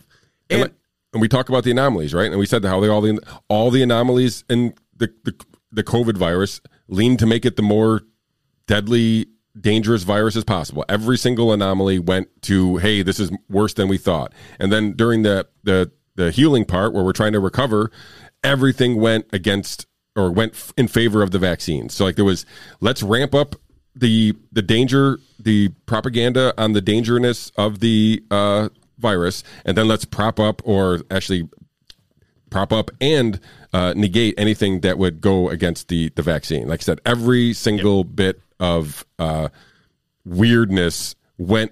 And, 0.50 0.52
and 0.52 0.62
like- 0.62 0.74
and 1.12 1.22
we 1.22 1.28
talk 1.28 1.50
about 1.50 1.64
the 1.64 1.72
anomalies, 1.72 2.14
right? 2.14 2.30
And 2.30 2.40
we 2.40 2.46
said 2.46 2.64
how 2.64 2.80
they 2.80 2.88
all 2.88 3.02
the 3.02 3.20
all 3.50 3.72
the 3.72 3.82
anomalies 3.82 4.44
and 4.48 4.74
the, 4.96 5.12
the 5.24 5.34
the 5.72 5.84
COVID 5.84 6.18
virus 6.18 6.62
leaned 6.88 7.20
to 7.20 7.26
make 7.26 7.46
it 7.46 7.56
the 7.56 7.62
more 7.62 8.02
deadly, 8.68 9.28
dangerous 9.60 10.04
virus 10.04 10.36
as 10.36 10.44
possible. 10.44 10.86
Every 10.90 11.18
single 11.18 11.52
anomaly 11.52 12.00
went 12.00 12.30
to, 12.44 12.78
hey, 12.78 13.02
this 13.02 13.20
is 13.20 13.32
worse 13.50 13.74
than 13.74 13.88
we 13.88 13.98
thought. 13.98 14.34
And 14.60 14.72
then 14.72 14.94
during 14.94 15.24
the 15.24 15.48
the 15.64 15.92
the 16.16 16.32
healing 16.32 16.66
part 16.66 16.94
where 16.94 17.04
we're 17.04 17.14
trying 17.14 17.34
to 17.34 17.40
recover, 17.40 17.92
everything 18.44 19.00
went 19.00 19.26
against 19.32 19.86
or 20.16 20.32
went 20.32 20.72
in 20.76 20.88
favor 20.88 21.22
of 21.24 21.32
the 21.32 21.40
vaccine. 21.40 21.88
So 21.90 22.04
like 22.04 22.16
there 22.16 22.26
was, 22.26 22.46
let's 22.82 23.02
ramp 23.02 23.34
up 23.34 23.56
the 23.96 24.36
the 24.52 24.62
danger, 24.62 25.20
the 25.40 25.70
propaganda 25.86 26.54
on 26.58 26.74
the 26.74 26.82
dangerousness 26.82 27.52
of 27.58 27.80
the 27.80 28.24
uh, 28.30 28.70
virus, 28.98 29.44
and 29.66 29.78
then 29.78 29.88
let's 29.88 30.06
prop 30.06 30.40
up 30.40 30.62
or 30.66 31.02
actually 31.10 31.48
prop 32.50 32.74
up 32.74 32.92
and 33.00 33.40
uh, 33.74 33.94
negate 33.96 34.36
anything 34.38 34.82
that 34.82 34.98
would 34.98 35.22
go 35.22 35.50
against 35.50 35.88
the 35.88 36.10
the 36.16 36.22
vaccine. 36.22 36.68
Like 36.68 36.82
I 36.82 36.84
said, 36.84 37.02
every 37.06 37.54
single 37.54 38.04
bit 38.04 38.42
of 38.60 39.06
uh, 39.18 39.50
weirdness 40.26 41.16
went 41.38 41.72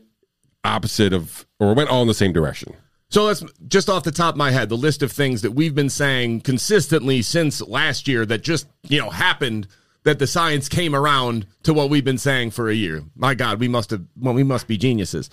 opposite 0.64 1.14
of 1.14 1.46
or 1.60 1.74
went 1.74 1.90
all 1.90 2.02
in 2.02 2.08
the 2.08 2.14
same 2.14 2.34
direction. 2.34 2.74
So 3.10 3.24
let's 3.24 3.44
just 3.68 3.90
off 3.90 4.04
the 4.04 4.12
top 4.12 4.36
of 4.36 4.38
my 4.38 4.52
head, 4.52 4.68
the 4.70 4.76
list 4.76 5.02
of 5.02 5.12
things 5.12 5.42
that 5.42 5.52
we've 5.52 5.74
been 5.74 5.90
saying 5.90 6.42
consistently 6.42 7.22
since 7.22 7.62
last 7.62 8.08
year 8.08 8.26
that 8.26 8.44
just, 8.44 8.68
you 8.84 9.00
know, 9.00 9.10
happened 9.10 9.68
that 10.04 10.20
the 10.20 10.28
science 10.28 10.68
came 10.68 10.94
around 10.94 11.48
to 11.64 11.74
what 11.74 11.90
we've 11.90 12.04
been 12.04 12.18
saying 12.18 12.52
for 12.52 12.70
a 12.70 12.74
year. 12.74 13.04
My 13.16 13.34
God, 13.34 13.60
we 13.60 13.68
must 13.68 13.92
have 13.92 14.04
well, 14.20 14.34
we 14.34 14.44
must 14.44 14.68
be 14.68 14.78
geniuses. 14.78 15.30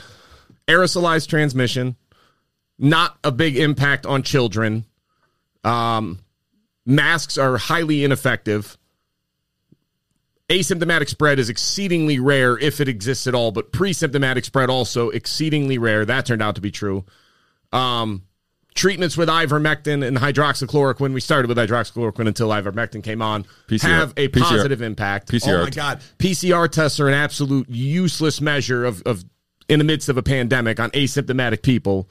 Aerosolized 0.68 1.28
transmission, 1.28 1.96
not 2.78 3.18
a 3.24 3.32
big 3.32 3.56
impact 3.56 4.06
on 4.06 4.22
children. 4.22 4.84
Um, 5.64 6.20
masks 6.86 7.38
are 7.38 7.56
highly 7.56 8.04
ineffective. 8.04 8.78
Asymptomatic 10.48 11.08
spread 11.08 11.38
is 11.38 11.48
exceedingly 11.48 12.18
rare 12.18 12.58
if 12.58 12.80
it 12.80 12.88
exists 12.88 13.26
at 13.26 13.34
all, 13.34 13.50
but 13.50 13.72
pre-symptomatic 13.72 14.44
spread 14.44 14.68
also 14.68 15.08
exceedingly 15.10 15.78
rare. 15.78 16.04
That 16.04 16.26
turned 16.26 16.42
out 16.42 16.54
to 16.56 16.60
be 16.60 16.70
true 16.70 17.04
um, 17.74 18.22
treatments 18.74 19.16
with 19.16 19.28
ivermectin 19.28 20.06
and 20.06 20.16
hydroxychloroquine. 20.16 21.12
We 21.12 21.20
started 21.20 21.48
with 21.48 21.58
hydroxychloroquine 21.58 22.28
until 22.28 22.48
ivermectin 22.48 23.02
came 23.02 23.20
on. 23.20 23.44
PCR 23.68 23.82
have 23.82 24.14
a 24.16 24.28
PCR 24.28 24.42
positive 24.42 24.80
impact. 24.80 25.30
PCR 25.30 25.60
Oh 25.60 25.64
my 25.64 25.70
god, 25.70 26.00
PCR 26.18 26.70
tests 26.70 27.00
are 27.00 27.08
an 27.08 27.14
absolute 27.14 27.68
useless 27.68 28.40
measure 28.40 28.84
of, 28.84 29.02
of 29.02 29.24
in 29.68 29.78
the 29.78 29.84
midst 29.84 30.08
of 30.08 30.16
a 30.16 30.22
pandemic 30.22 30.80
on 30.80 30.90
asymptomatic 30.92 31.62
people. 31.62 32.08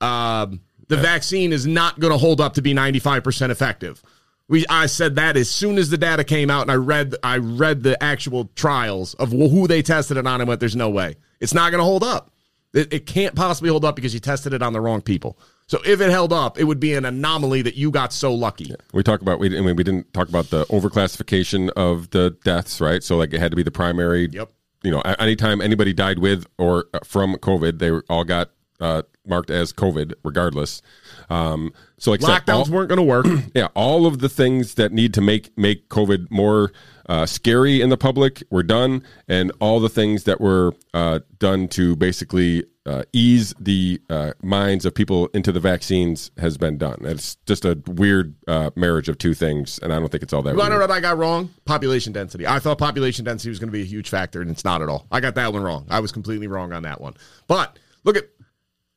Um, 0.00 0.60
the 0.88 0.96
vaccine 0.96 1.52
is 1.52 1.66
not 1.66 1.98
going 2.00 2.12
to 2.12 2.18
hold 2.18 2.40
up 2.40 2.54
to 2.54 2.62
be 2.62 2.74
ninety 2.74 2.98
five 2.98 3.24
percent 3.24 3.52
effective. 3.52 4.02
We 4.48 4.66
I 4.68 4.86
said 4.86 5.16
that 5.16 5.36
as 5.36 5.48
soon 5.48 5.78
as 5.78 5.90
the 5.90 5.96
data 5.98 6.24
came 6.24 6.50
out, 6.50 6.62
and 6.62 6.70
I 6.70 6.74
read 6.74 7.14
I 7.22 7.38
read 7.38 7.82
the 7.82 8.02
actual 8.02 8.50
trials 8.54 9.14
of 9.14 9.30
who 9.30 9.66
they 9.66 9.82
tested 9.82 10.16
it 10.16 10.26
on, 10.26 10.40
and 10.40 10.48
went, 10.48 10.60
"There's 10.60 10.76
no 10.76 10.90
way 10.90 11.16
it's 11.40 11.54
not 11.54 11.70
going 11.70 11.80
to 11.80 11.84
hold 11.84 12.04
up." 12.04 12.30
It, 12.74 12.92
it 12.92 13.06
can't 13.06 13.36
possibly 13.36 13.70
hold 13.70 13.84
up 13.84 13.94
because 13.94 14.12
you 14.12 14.20
tested 14.20 14.52
it 14.52 14.60
on 14.60 14.72
the 14.72 14.80
wrong 14.80 15.00
people. 15.00 15.38
So 15.68 15.78
if 15.86 16.00
it 16.00 16.10
held 16.10 16.32
up, 16.32 16.58
it 16.58 16.64
would 16.64 16.80
be 16.80 16.94
an 16.94 17.04
anomaly 17.04 17.62
that 17.62 17.76
you 17.76 17.90
got 17.90 18.12
so 18.12 18.34
lucky. 18.34 18.74
We 18.92 19.02
talk 19.02 19.22
about 19.22 19.38
we 19.38 19.56
I 19.56 19.60
mean, 19.62 19.76
we 19.76 19.84
didn't 19.84 20.12
talk 20.12 20.28
about 20.28 20.50
the 20.50 20.66
overclassification 20.66 21.70
of 21.70 22.10
the 22.10 22.36
deaths, 22.44 22.80
right? 22.80 23.02
So 23.02 23.16
like 23.16 23.32
it 23.32 23.40
had 23.40 23.52
to 23.52 23.56
be 23.56 23.62
the 23.62 23.70
primary. 23.70 24.28
Yep. 24.30 24.50
You 24.82 24.90
know, 24.90 25.00
anytime 25.00 25.62
anybody 25.62 25.94
died 25.94 26.18
with 26.18 26.46
or 26.58 26.86
uh, 26.92 26.98
from 27.04 27.36
COVID, 27.36 27.78
they 27.78 27.90
all 28.12 28.24
got 28.24 28.50
uh, 28.80 29.02
marked 29.26 29.50
as 29.50 29.72
COVID, 29.72 30.14
regardless. 30.22 30.82
Um, 31.30 31.72
so 31.98 32.10
like 32.10 32.20
Lockdowns 32.20 32.66
all- 32.66 32.72
weren't 32.72 32.88
going 32.88 32.98
to 32.98 33.02
work. 33.02 33.26
yeah, 33.54 33.68
all 33.74 34.06
of 34.06 34.18
the 34.18 34.28
things 34.28 34.74
that 34.74 34.92
need 34.92 35.14
to 35.14 35.20
make 35.20 35.56
make 35.56 35.88
COVID 35.88 36.30
more 36.30 36.72
uh, 37.06 37.26
scary 37.26 37.80
in 37.80 37.90
the 37.90 37.96
public 37.96 38.42
were 38.50 38.62
done, 38.62 39.02
and 39.28 39.52
all 39.60 39.80
the 39.80 39.88
things 39.88 40.24
that 40.24 40.40
were 40.40 40.72
uh, 40.92 41.20
done 41.38 41.68
to 41.68 41.96
basically 41.96 42.64
uh, 42.86 43.02
ease 43.12 43.54
the 43.58 44.00
uh, 44.10 44.32
minds 44.42 44.84
of 44.84 44.94
people 44.94 45.28
into 45.28 45.50
the 45.52 45.60
vaccines 45.60 46.30
has 46.38 46.58
been 46.58 46.76
done. 46.76 46.98
It's 47.02 47.36
just 47.46 47.64
a 47.64 47.80
weird 47.86 48.34
uh, 48.46 48.70
marriage 48.76 49.08
of 49.08 49.16
two 49.16 49.32
things, 49.34 49.78
and 49.78 49.92
I 49.92 49.98
don't 49.98 50.10
think 50.10 50.22
it's 50.22 50.32
all 50.32 50.42
that. 50.42 50.52
You 50.52 50.58
want 50.58 50.68
to 50.70 50.74
know 50.74 50.80
what 50.80 50.90
I 50.90 51.00
got 51.00 51.16
wrong? 51.16 51.50
Population 51.64 52.12
density. 52.12 52.46
I 52.46 52.58
thought 52.58 52.78
population 52.78 53.24
density 53.24 53.48
was 53.48 53.58
going 53.58 53.68
to 53.68 53.72
be 53.72 53.82
a 53.82 53.86
huge 53.86 54.10
factor, 54.10 54.42
and 54.42 54.50
it's 54.50 54.64
not 54.64 54.82
at 54.82 54.88
all. 54.88 55.06
I 55.10 55.20
got 55.20 55.34
that 55.36 55.52
one 55.52 55.62
wrong. 55.62 55.86
I 55.88 56.00
was 56.00 56.12
completely 56.12 56.46
wrong 56.46 56.72
on 56.72 56.82
that 56.82 57.00
one. 57.00 57.14
But 57.46 57.78
look 58.04 58.16
at, 58.16 58.24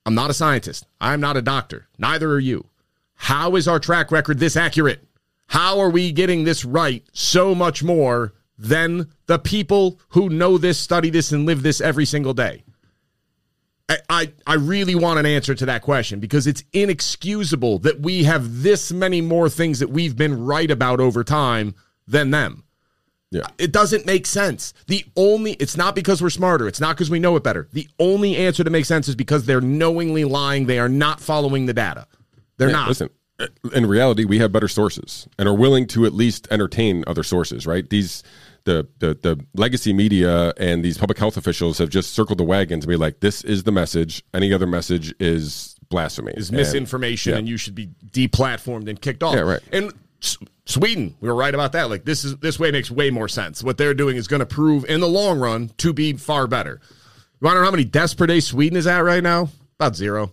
I'm 0.08 0.16
not 0.16 0.30
a 0.30 0.34
scientist. 0.34 0.88
I'm 1.02 1.20
not 1.20 1.36
a 1.36 1.42
doctor. 1.42 1.90
Neither 1.98 2.32
are 2.32 2.40
you. 2.40 2.70
How 3.16 3.58
is 3.58 3.68
our 3.68 3.78
track 3.78 4.10
record 4.10 4.40
this 4.40 4.56
accurate? 4.56 5.06
How 5.48 5.82
are 5.82 5.90
we 5.90 6.14
getting 6.14 6.46
this 6.46 6.64
right 6.64 7.06
so 7.12 7.54
much 7.54 7.84
more 7.84 8.34
than 8.58 9.10
the 9.26 9.38
people 9.38 10.00
who 10.10 10.30
know 10.30 10.58
this, 10.58 10.78
study 10.78 11.10
this, 11.10 11.34
and 11.34 11.46
live 11.46 11.62
this 11.62 11.82
every 11.82 12.06
single 12.06 12.34
day? 12.34 12.64
I, 13.90 13.98
I, 14.08 14.34
I 14.48 14.54
really 14.54 14.96
want 14.96 15.20
an 15.20 15.26
answer 15.26 15.54
to 15.56 15.66
that 15.66 15.82
question 15.82 16.22
because 16.22 16.48
it's 16.48 16.64
inexcusable 16.72 17.80
that 17.80 18.00
we 18.00 18.24
have 18.24 18.64
this 18.64 18.94
many 18.94 19.20
more 19.20 19.50
things 19.50 19.80
that 19.80 19.90
we've 19.90 20.16
been 20.16 20.46
right 20.46 20.72
about 20.72 21.02
over 21.02 21.26
time 21.26 21.76
than 22.08 22.32
them. 22.32 22.64
Yeah. 23.32 23.42
Uh, 23.42 23.48
it 23.58 23.72
doesn't 23.72 24.06
make 24.06 24.26
sense. 24.26 24.74
The 24.88 25.04
only, 25.16 25.54
it's 25.54 25.76
not 25.76 25.96
because 25.96 26.22
we're 26.22 26.30
smarter. 26.30 26.68
It's 26.68 26.80
not 26.80 26.96
because 26.96 27.10
we 27.10 27.20
know 27.20 27.36
it 27.36 27.44
better. 27.44 27.68
The 27.74 27.88
only 28.00 28.38
answer 28.38 28.64
to 28.64 28.70
make 28.70 28.86
sense 28.86 29.08
is 29.08 29.16
because 29.16 29.46
they're 29.46 29.62
knowingly 29.62 30.24
lying. 30.24 30.66
They 30.66 30.80
are 30.80 30.90
not 30.90 31.20
following 31.20 31.66
the 31.66 31.74
data. 31.74 32.08
They're 32.58 32.72
not. 32.72 32.88
Listen, 32.88 33.10
in 33.74 33.86
reality, 33.86 34.26
we 34.26 34.40
have 34.40 34.52
better 34.52 34.68
sources 34.68 35.28
and 35.38 35.48
are 35.48 35.54
willing 35.54 35.88
to 35.88 36.06
at 36.06 36.14
least 36.14 36.48
entertain 36.50 37.04
other 37.06 37.24
sources. 37.24 37.68
Right? 37.68 37.88
These 37.90 38.24
the 38.64 38.88
the 39.00 39.14
the 39.14 39.46
legacy 39.56 39.94
media 39.94 40.54
and 40.58 40.84
these 40.84 40.98
public 40.98 41.18
health 41.18 41.38
officials 41.38 41.78
have 41.78 41.90
just 41.90 42.14
circled 42.14 42.40
the 42.40 42.44
wagons 42.44 42.86
and 42.86 42.90
be 42.90 42.96
like, 42.96 43.20
"This 43.20 43.44
is 43.44 43.64
the 43.64 43.72
message. 43.72 44.24
Any 44.34 44.54
other 44.54 44.66
message 44.68 45.14
is 45.20 45.76
blasphemy. 45.90 46.34
is 46.36 46.50
And- 46.50 46.58
misinformation 46.58 47.32
yeah. 47.34 47.38
and 47.40 47.48
you 47.48 47.58
should 47.58 47.76
be 47.76 47.90
deplatformed 48.12 48.90
and 48.90 49.00
kicked 49.02 49.24
off. 49.24 49.36
Yeah, 49.36 49.42
right. 49.42 49.62
And 49.72 49.94
Sweden, 50.66 51.16
we 51.22 51.30
were 51.30 51.36
right 51.36 51.54
about 51.54 51.72
that. 51.74 51.90
Like 51.90 52.06
this 52.06 52.26
is 52.26 52.38
this 52.38 52.60
way 52.60 52.72
makes 52.72 52.92
way 52.92 53.10
more 53.10 53.28
sense. 53.28 53.64
What 53.64 53.78
they're 53.78 53.94
doing 53.94 54.18
is 54.18 54.28
going 54.28 54.42
to 54.42 54.46
prove 54.46 54.86
in 54.86 55.00
the 55.00 55.08
long 55.08 55.40
run 55.40 55.70
to 55.78 55.94
be 55.94 56.14
far 56.14 56.48
better. 56.48 56.82
You 57.40 57.46
want 57.46 57.56
to 57.56 57.60
know 57.60 57.66
how 57.66 57.72
many 57.72 57.86
deaths 57.86 58.14
per 58.14 58.26
day 58.26 58.40
Sweden 58.40 58.78
is 58.78 58.88
at 58.88 59.00
right 59.00 59.24
now? 59.24 59.50
About 59.80 59.96
zero. 59.96 60.32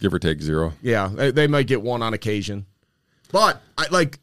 give 0.00 0.12
or 0.12 0.18
take 0.18 0.42
zero. 0.42 0.74
Yeah, 0.82 1.08
they, 1.08 1.30
they 1.30 1.46
might 1.46 1.66
get 1.66 1.82
one 1.82 2.02
on 2.02 2.14
occasion. 2.14 2.66
But 3.32 3.60
I 3.78 3.86
like 3.90 4.18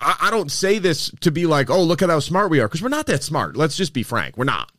I, 0.00 0.16
I 0.22 0.30
don't 0.30 0.50
say 0.50 0.78
this 0.78 1.10
to 1.20 1.30
be 1.30 1.46
like, 1.46 1.70
oh, 1.70 1.82
look 1.82 2.02
at 2.02 2.10
how 2.10 2.20
smart 2.20 2.50
we 2.50 2.60
are, 2.60 2.68
because 2.68 2.82
we're 2.82 2.88
not 2.88 3.06
that 3.06 3.22
smart. 3.22 3.56
Let's 3.56 3.76
just 3.76 3.92
be 3.92 4.02
frank. 4.02 4.36
We're 4.36 4.44
not. 4.44 4.72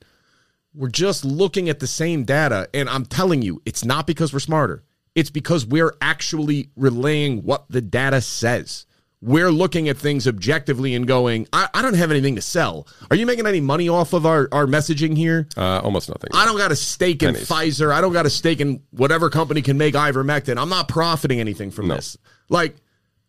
We're 0.74 0.90
just 0.90 1.26
looking 1.26 1.70
at 1.70 1.80
the 1.80 1.88
same 1.88 2.24
data, 2.24 2.70
and 2.74 2.90
I'm 2.90 3.06
telling 3.06 3.42
you, 3.42 3.62
it's 3.66 3.84
not 3.84 4.08
because 4.08 4.34
we're 4.34 4.40
smarter. 4.40 4.84
It's 5.16 5.30
because 5.30 5.66
we're 5.66 5.94
actually 6.02 6.70
relaying 6.76 7.44
what 7.44 7.66
the 7.70 7.82
data 7.82 8.22
says. 8.22 8.86
We're 9.24 9.52
looking 9.52 9.88
at 9.88 9.98
things 9.98 10.28
objectively 10.28 10.96
and 10.96 11.06
going, 11.06 11.48
I, 11.54 11.68
I 11.76 11.82
don't 11.84 11.94
have 11.96 12.10
anything 12.10 12.36
to 12.38 12.42
sell. 12.42 12.88
Are 13.12 13.16
you 13.16 13.26
making 13.28 13.46
any 13.46 13.60
money 13.62 13.88
off 13.88 14.14
of 14.14 14.26
our, 14.26 14.48
our 14.52 14.66
messaging 14.66 15.16
here? 15.16 15.48
Uh, 15.56 15.80
almost 15.80 16.10
nothing. 16.10 16.32
I 16.34 16.46
don't 16.46 16.58
got 16.58 16.72
a 16.72 16.76
stake 16.76 17.22
in 17.22 17.34
Pennies. 17.36 17.48
Pfizer. 17.48 17.94
I 17.94 18.02
don't 18.02 18.14
got 18.14 18.26
a 18.26 18.32
stake 18.32 18.62
in 18.62 18.82
whatever 18.90 19.30
company 19.30 19.62
can 19.62 19.78
make 19.78 19.94
ivermectin. 19.94 20.58
I'm 20.60 20.70
not 20.70 20.88
profiting 20.88 21.40
anything 21.40 21.70
from 21.70 21.88
No. 21.88 21.96
this. 21.98 22.18
Like, 22.50 22.78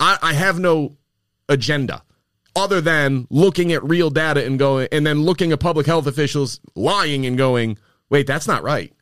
I, 0.00 0.16
I 0.22 0.32
have 0.32 0.58
no 0.58 0.96
agenda. 1.48 2.02
other 2.56 2.80
than 2.80 3.26
looking 3.30 3.72
at 3.72 3.82
real 3.84 4.08
data 4.10 4.44
and 4.46 4.58
going, 4.58 4.86
and 4.92 5.06
then 5.06 5.22
looking 5.22 5.52
at 5.52 5.60
public 5.60 5.86
health 5.86 6.06
officials 6.06 6.60
lying 6.74 7.26
and 7.26 7.36
going, 7.36 7.76
wait, 8.08 8.26
that's 8.26 8.46
not 8.46 8.62
right. 8.62 8.92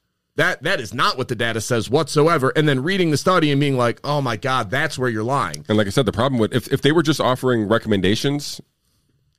That 0.41 0.63
that 0.63 0.81
is 0.81 0.95
not 0.95 1.19
what 1.19 1.29
the 1.29 1.35
data 1.35 1.61
says 1.61 1.91
whatsoever. 1.91 2.51
And 2.57 2.67
then 2.67 2.83
reading 2.83 3.11
the 3.11 3.19
study 3.19 3.51
and 3.51 3.61
being 3.61 3.77
like, 3.77 4.01
oh 4.05 4.23
my 4.23 4.39
God, 4.39 4.71
that's 4.71 4.99
where 4.99 5.11
you're 5.11 5.23
lying. 5.23 5.67
And 5.69 5.77
like 5.77 5.87
I 5.87 5.91
said, 5.91 6.07
the 6.07 6.13
problem 6.13 6.41
with 6.41 6.55
if, 6.55 6.73
if 6.73 6.81
they 6.81 6.93
were 6.93 7.03
just 7.03 7.21
offering 7.21 7.69
recommendations 7.69 8.59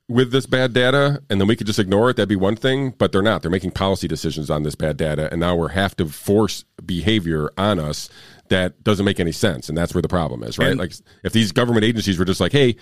with 0.08 0.30
this 0.30 0.46
bad 0.46 0.72
data 0.72 1.20
and 1.28 1.40
then 1.40 1.48
we 1.48 1.56
could 1.56 1.66
just 1.66 1.80
ignore 1.80 2.10
it, 2.10 2.16
that'd 2.18 2.28
be 2.28 2.36
one 2.36 2.54
thing. 2.54 2.90
But 2.90 3.10
they're 3.10 3.20
not. 3.20 3.42
They're 3.42 3.50
making 3.50 3.72
policy 3.72 4.06
decisions 4.06 4.48
on 4.48 4.62
this 4.62 4.76
bad 4.76 4.96
data, 4.96 5.28
and 5.32 5.40
now 5.40 5.56
we're 5.56 5.70
have 5.70 5.96
to 5.96 6.06
force 6.06 6.64
behavior 6.86 7.50
on 7.58 7.80
us 7.80 8.08
that 8.52 8.84
doesn't 8.84 9.04
make 9.04 9.18
any 9.18 9.32
sense, 9.32 9.68
and 9.68 9.76
that's 9.76 9.94
where 9.94 10.02
the 10.02 10.08
problem 10.08 10.42
is, 10.44 10.58
right? 10.58 10.70
And- 10.70 10.78
like 10.78 10.92
if 11.24 11.32
these 11.32 11.52
government 11.52 11.84
agencies 11.84 12.18
were 12.18 12.24
just 12.24 12.40
like, 12.40 12.52
"Hey, 12.52 12.76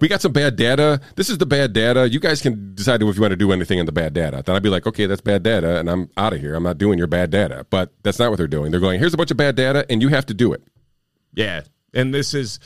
we 0.00 0.08
got 0.08 0.20
some 0.20 0.32
bad 0.32 0.56
data. 0.56 1.00
This 1.16 1.28
is 1.28 1.38
the 1.38 1.46
bad 1.46 1.72
data. 1.72 2.08
You 2.08 2.20
guys 2.20 2.42
can 2.42 2.74
decide 2.74 3.02
if 3.02 3.16
you 3.16 3.20
want 3.20 3.32
to 3.32 3.36
do 3.36 3.52
anything 3.52 3.78
in 3.78 3.86
the 3.86 3.92
bad 3.92 4.12
data." 4.12 4.42
Then 4.44 4.54
I'd 4.54 4.62
be 4.62 4.68
like, 4.68 4.86
"Okay, 4.86 5.06
that's 5.06 5.20
bad 5.20 5.42
data, 5.42 5.78
and 5.78 5.90
I'm 5.90 6.10
out 6.16 6.32
of 6.32 6.40
here. 6.40 6.54
I'm 6.54 6.62
not 6.62 6.78
doing 6.78 6.98
your 6.98 7.06
bad 7.06 7.30
data." 7.30 7.66
But 7.70 7.92
that's 8.02 8.18
not 8.18 8.30
what 8.30 8.36
they're 8.36 8.46
doing. 8.46 8.70
They're 8.70 8.80
going, 8.80 9.00
"Here's 9.00 9.14
a 9.14 9.16
bunch 9.16 9.30
of 9.30 9.36
bad 9.36 9.56
data, 9.56 9.86
and 9.90 10.00
you 10.02 10.08
have 10.08 10.26
to 10.26 10.34
do 10.34 10.52
it." 10.52 10.62
Yeah. 11.34 11.62
And 11.92 12.14
this 12.14 12.34
is 12.34 12.58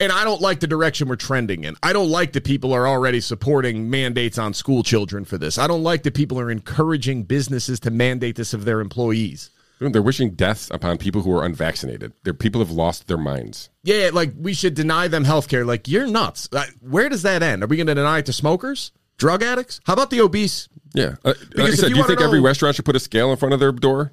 and 0.00 0.10
I 0.10 0.24
don't 0.24 0.40
like 0.40 0.60
the 0.60 0.66
direction 0.66 1.08
we're 1.08 1.16
trending 1.16 1.64
in. 1.64 1.76
I 1.82 1.92
don't 1.92 2.10
like 2.10 2.32
that 2.32 2.44
people 2.44 2.72
are 2.72 2.86
already 2.86 3.20
supporting 3.20 3.90
mandates 3.90 4.38
on 4.38 4.52
school 4.52 4.82
children 4.82 5.24
for 5.24 5.38
this. 5.38 5.56
I 5.56 5.66
don't 5.66 5.84
like 5.84 6.02
that 6.02 6.14
people 6.14 6.38
are 6.40 6.50
encouraging 6.50 7.22
businesses 7.24 7.78
to 7.80 7.90
mandate 7.90 8.36
this 8.36 8.52
of 8.52 8.64
their 8.64 8.80
employees. 8.80 9.50
They're 9.80 10.02
wishing 10.02 10.30
death 10.30 10.70
upon 10.70 10.98
people 10.98 11.22
who 11.22 11.32
are 11.36 11.44
unvaccinated. 11.44 12.12
Their 12.22 12.34
people 12.34 12.60
have 12.60 12.70
lost 12.70 13.06
their 13.06 13.18
minds. 13.18 13.70
Yeah, 13.82 14.10
like 14.12 14.32
we 14.38 14.54
should 14.54 14.74
deny 14.74 15.08
them 15.08 15.24
health 15.24 15.48
care. 15.48 15.64
Like, 15.64 15.88
you're 15.88 16.06
nuts. 16.06 16.48
Where 16.80 17.08
does 17.08 17.22
that 17.22 17.42
end? 17.42 17.62
Are 17.62 17.66
we 17.66 17.76
going 17.76 17.88
to 17.88 17.94
deny 17.94 18.18
it 18.18 18.26
to 18.26 18.32
smokers? 18.32 18.92
Drug 19.16 19.42
addicts? 19.42 19.80
How 19.84 19.92
about 19.92 20.10
the 20.10 20.20
obese? 20.20 20.68
Yeah. 20.94 21.16
Uh, 21.24 21.28
like 21.28 21.36
I 21.36 21.42
Because 21.56 21.80
said, 21.80 21.88
you 21.88 21.94
do 21.94 21.94
you 21.96 22.02
wanna 22.02 22.08
think 22.08 22.20
every 22.20 22.40
restaurant 22.40 22.76
should 22.76 22.84
put 22.84 22.96
a 22.96 23.00
scale 23.00 23.30
in 23.30 23.36
front 23.36 23.52
of 23.52 23.60
their 23.60 23.72
door? 23.72 24.12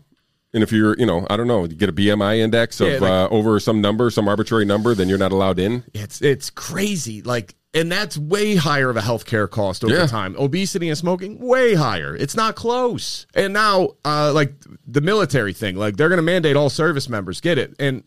And 0.53 0.63
if 0.63 0.71
you're, 0.73 0.95
you 0.97 1.05
know, 1.05 1.25
I 1.29 1.37
don't 1.37 1.47
know, 1.47 1.63
you 1.63 1.75
get 1.75 1.87
a 1.89 1.93
BMI 1.93 2.39
index 2.39 2.81
of 2.81 2.87
Yeah, 2.89 2.99
like- 2.99 3.09
uh, 3.11 3.27
over 3.29 3.59
some 3.59 3.79
number, 3.79 4.09
some 4.09 4.27
arbitrary 4.27 4.65
number, 4.65 4.93
then 4.93 5.07
you're 5.07 5.17
not 5.17 5.31
allowed 5.31 5.59
in. 5.59 5.83
It's 5.93 6.21
it's 6.21 6.49
crazy. 6.49 7.21
Like, 7.21 7.55
and 7.73 7.89
that's 7.89 8.17
way 8.17 8.55
higher 8.55 8.89
of 8.89 8.97
a 8.97 9.01
healthcare 9.01 9.49
cost 9.49 9.85
over 9.85 9.93
Yeah. 9.93 10.07
time. 10.07 10.35
Obesity 10.37 10.89
and 10.89 10.97
smoking, 10.97 11.39
way 11.39 11.73
higher. 11.75 12.13
It's 12.17 12.35
not 12.35 12.55
close. 12.55 13.25
And 13.33 13.53
now, 13.53 13.91
uh, 14.03 14.33
like 14.33 14.55
the 14.85 14.99
military 14.99 15.53
thing, 15.53 15.77
like 15.77 15.95
they're 15.95 16.09
going 16.09 16.17
to 16.17 16.21
mandate 16.23 16.57
all 16.57 16.69
service 16.69 17.07
members 17.07 17.39
get 17.39 17.57
it. 17.57 17.73
And 17.79 18.03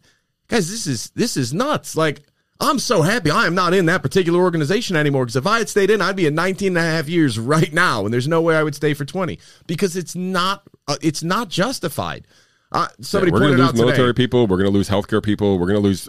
guys, 0.48 0.70
this 0.70 0.86
is 0.86 1.10
this 1.14 1.38
is 1.38 1.54
nuts. 1.54 1.96
Like, 1.96 2.24
I'm 2.64 2.78
so 2.78 3.02
happy 3.02 3.30
I 3.30 3.46
am 3.46 3.54
not 3.54 3.74
in 3.74 3.86
that 3.86 4.02
particular 4.02 4.40
organization 4.40 4.96
anymore. 4.96 5.24
Because 5.24 5.36
if 5.36 5.46
I 5.46 5.58
had 5.58 5.68
stayed 5.68 5.90
in, 5.90 6.00
I'd 6.00 6.16
be 6.16 6.26
in 6.26 6.34
19 6.34 6.68
and 6.68 6.78
a 6.78 6.80
half 6.80 7.08
years 7.08 7.38
right 7.38 7.72
now, 7.72 8.04
and 8.04 8.12
there's 8.12 8.28
no 8.28 8.40
way 8.40 8.56
I 8.56 8.62
would 8.62 8.74
stay 8.74 8.94
for 8.94 9.04
20 9.04 9.38
because 9.66 9.96
it's 9.96 10.14
not 10.14 10.66
uh, 10.88 10.96
it's 11.02 11.22
not 11.22 11.48
justified. 11.48 12.26
Uh, 12.72 12.88
somebody 13.00 13.30
we're 13.30 13.40
going 13.40 13.52
to 13.52 13.58
lose 13.58 13.68
out 13.68 13.70
today. 13.72 13.84
military 13.84 14.14
people. 14.14 14.46
We're 14.46 14.56
going 14.56 14.70
to 14.70 14.76
lose 14.76 14.88
healthcare 14.88 15.22
people. 15.22 15.58
We're 15.58 15.66
going 15.66 15.80
to 15.80 15.86
lose 15.86 16.08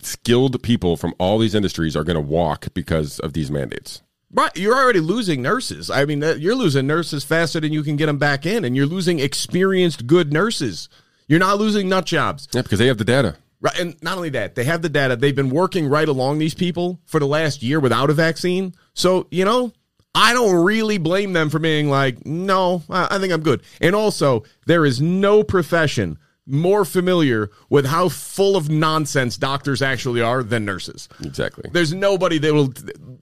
skilled 0.00 0.62
people 0.62 0.96
from 0.96 1.14
all 1.18 1.38
these 1.38 1.54
industries 1.54 1.96
are 1.96 2.04
going 2.04 2.14
to 2.14 2.20
walk 2.20 2.68
because 2.74 3.18
of 3.20 3.32
these 3.32 3.50
mandates. 3.50 4.02
Right, 4.34 4.56
you're 4.56 4.74
already 4.74 5.00
losing 5.00 5.42
nurses. 5.42 5.90
I 5.90 6.06
mean, 6.06 6.22
you're 6.22 6.54
losing 6.54 6.86
nurses 6.86 7.22
faster 7.22 7.60
than 7.60 7.72
you 7.72 7.82
can 7.82 7.96
get 7.96 8.06
them 8.06 8.16
back 8.16 8.46
in, 8.46 8.64
and 8.64 8.74
you're 8.74 8.86
losing 8.86 9.18
experienced, 9.18 10.06
good 10.06 10.32
nurses. 10.32 10.88
You're 11.28 11.38
not 11.38 11.58
losing 11.58 11.88
nut 11.88 12.06
jobs. 12.06 12.48
Yeah, 12.52 12.62
because 12.62 12.78
they 12.78 12.86
have 12.86 12.96
the 12.96 13.04
data. 13.04 13.36
Right, 13.62 13.78
and 13.78 13.96
not 14.02 14.16
only 14.16 14.30
that, 14.30 14.56
they 14.56 14.64
have 14.64 14.82
the 14.82 14.88
data. 14.88 15.14
They've 15.16 15.34
been 15.34 15.48
working 15.48 15.86
right 15.86 16.08
along 16.08 16.38
these 16.38 16.52
people 16.52 17.00
for 17.06 17.20
the 17.20 17.26
last 17.26 17.62
year 17.62 17.78
without 17.80 18.10
a 18.10 18.12
vaccine. 18.12 18.74
So 18.92 19.28
you 19.30 19.44
know, 19.44 19.72
I 20.14 20.34
don't 20.34 20.64
really 20.64 20.98
blame 20.98 21.32
them 21.32 21.48
for 21.48 21.60
being 21.60 21.88
like, 21.88 22.26
no, 22.26 22.82
I, 22.90 23.08
I 23.12 23.18
think 23.18 23.32
I'm 23.32 23.42
good. 23.42 23.62
And 23.80 23.94
also, 23.94 24.42
there 24.66 24.84
is 24.84 25.00
no 25.00 25.42
profession 25.42 26.18
more 26.44 26.84
familiar 26.84 27.50
with 27.70 27.86
how 27.86 28.08
full 28.08 28.56
of 28.56 28.68
nonsense 28.68 29.36
doctors 29.36 29.80
actually 29.80 30.20
are 30.20 30.42
than 30.42 30.64
nurses. 30.64 31.08
Exactly. 31.22 31.70
There's 31.72 31.94
nobody 31.94 32.38
that 32.38 32.52
will 32.52 32.72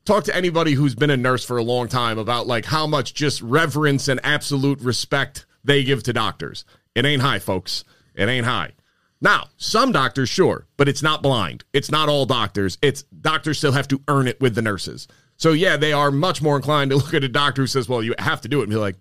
talk 0.04 0.24
to 0.24 0.34
anybody 0.34 0.72
who's 0.72 0.94
been 0.94 1.10
a 1.10 1.16
nurse 1.16 1.44
for 1.44 1.58
a 1.58 1.62
long 1.62 1.88
time 1.88 2.18
about 2.18 2.46
like 2.46 2.64
how 2.64 2.86
much 2.86 3.14
just 3.14 3.42
reverence 3.42 4.08
and 4.08 4.20
absolute 4.24 4.80
respect 4.80 5.44
they 5.62 5.84
give 5.84 6.02
to 6.04 6.12
doctors. 6.12 6.64
It 6.94 7.04
ain't 7.04 7.22
high, 7.22 7.38
folks. 7.38 7.84
It 8.14 8.28
ain't 8.28 8.46
high. 8.46 8.72
Now, 9.20 9.48
some 9.56 9.92
doctors, 9.92 10.28
sure, 10.28 10.66
but 10.76 10.88
it's 10.88 11.02
not 11.02 11.22
blind. 11.22 11.64
It's 11.72 11.90
not 11.90 12.08
all 12.08 12.24
doctors. 12.24 12.78
It's 12.80 13.02
doctors 13.02 13.58
still 13.58 13.72
have 13.72 13.88
to 13.88 14.00
earn 14.08 14.26
it 14.26 14.40
with 14.40 14.54
the 14.54 14.62
nurses. 14.62 15.08
So 15.36 15.52
yeah, 15.52 15.76
they 15.76 15.92
are 15.92 16.10
much 16.10 16.40
more 16.40 16.56
inclined 16.56 16.90
to 16.90 16.96
look 16.98 17.14
at 17.14 17.24
a 17.24 17.28
doctor 17.28 17.62
who 17.62 17.66
says, 17.66 17.88
"Well, 17.88 18.02
you 18.02 18.14
have 18.18 18.40
to 18.42 18.48
do 18.48 18.60
it," 18.60 18.64
and 18.64 18.70
be 18.70 18.76
like, 18.76 18.96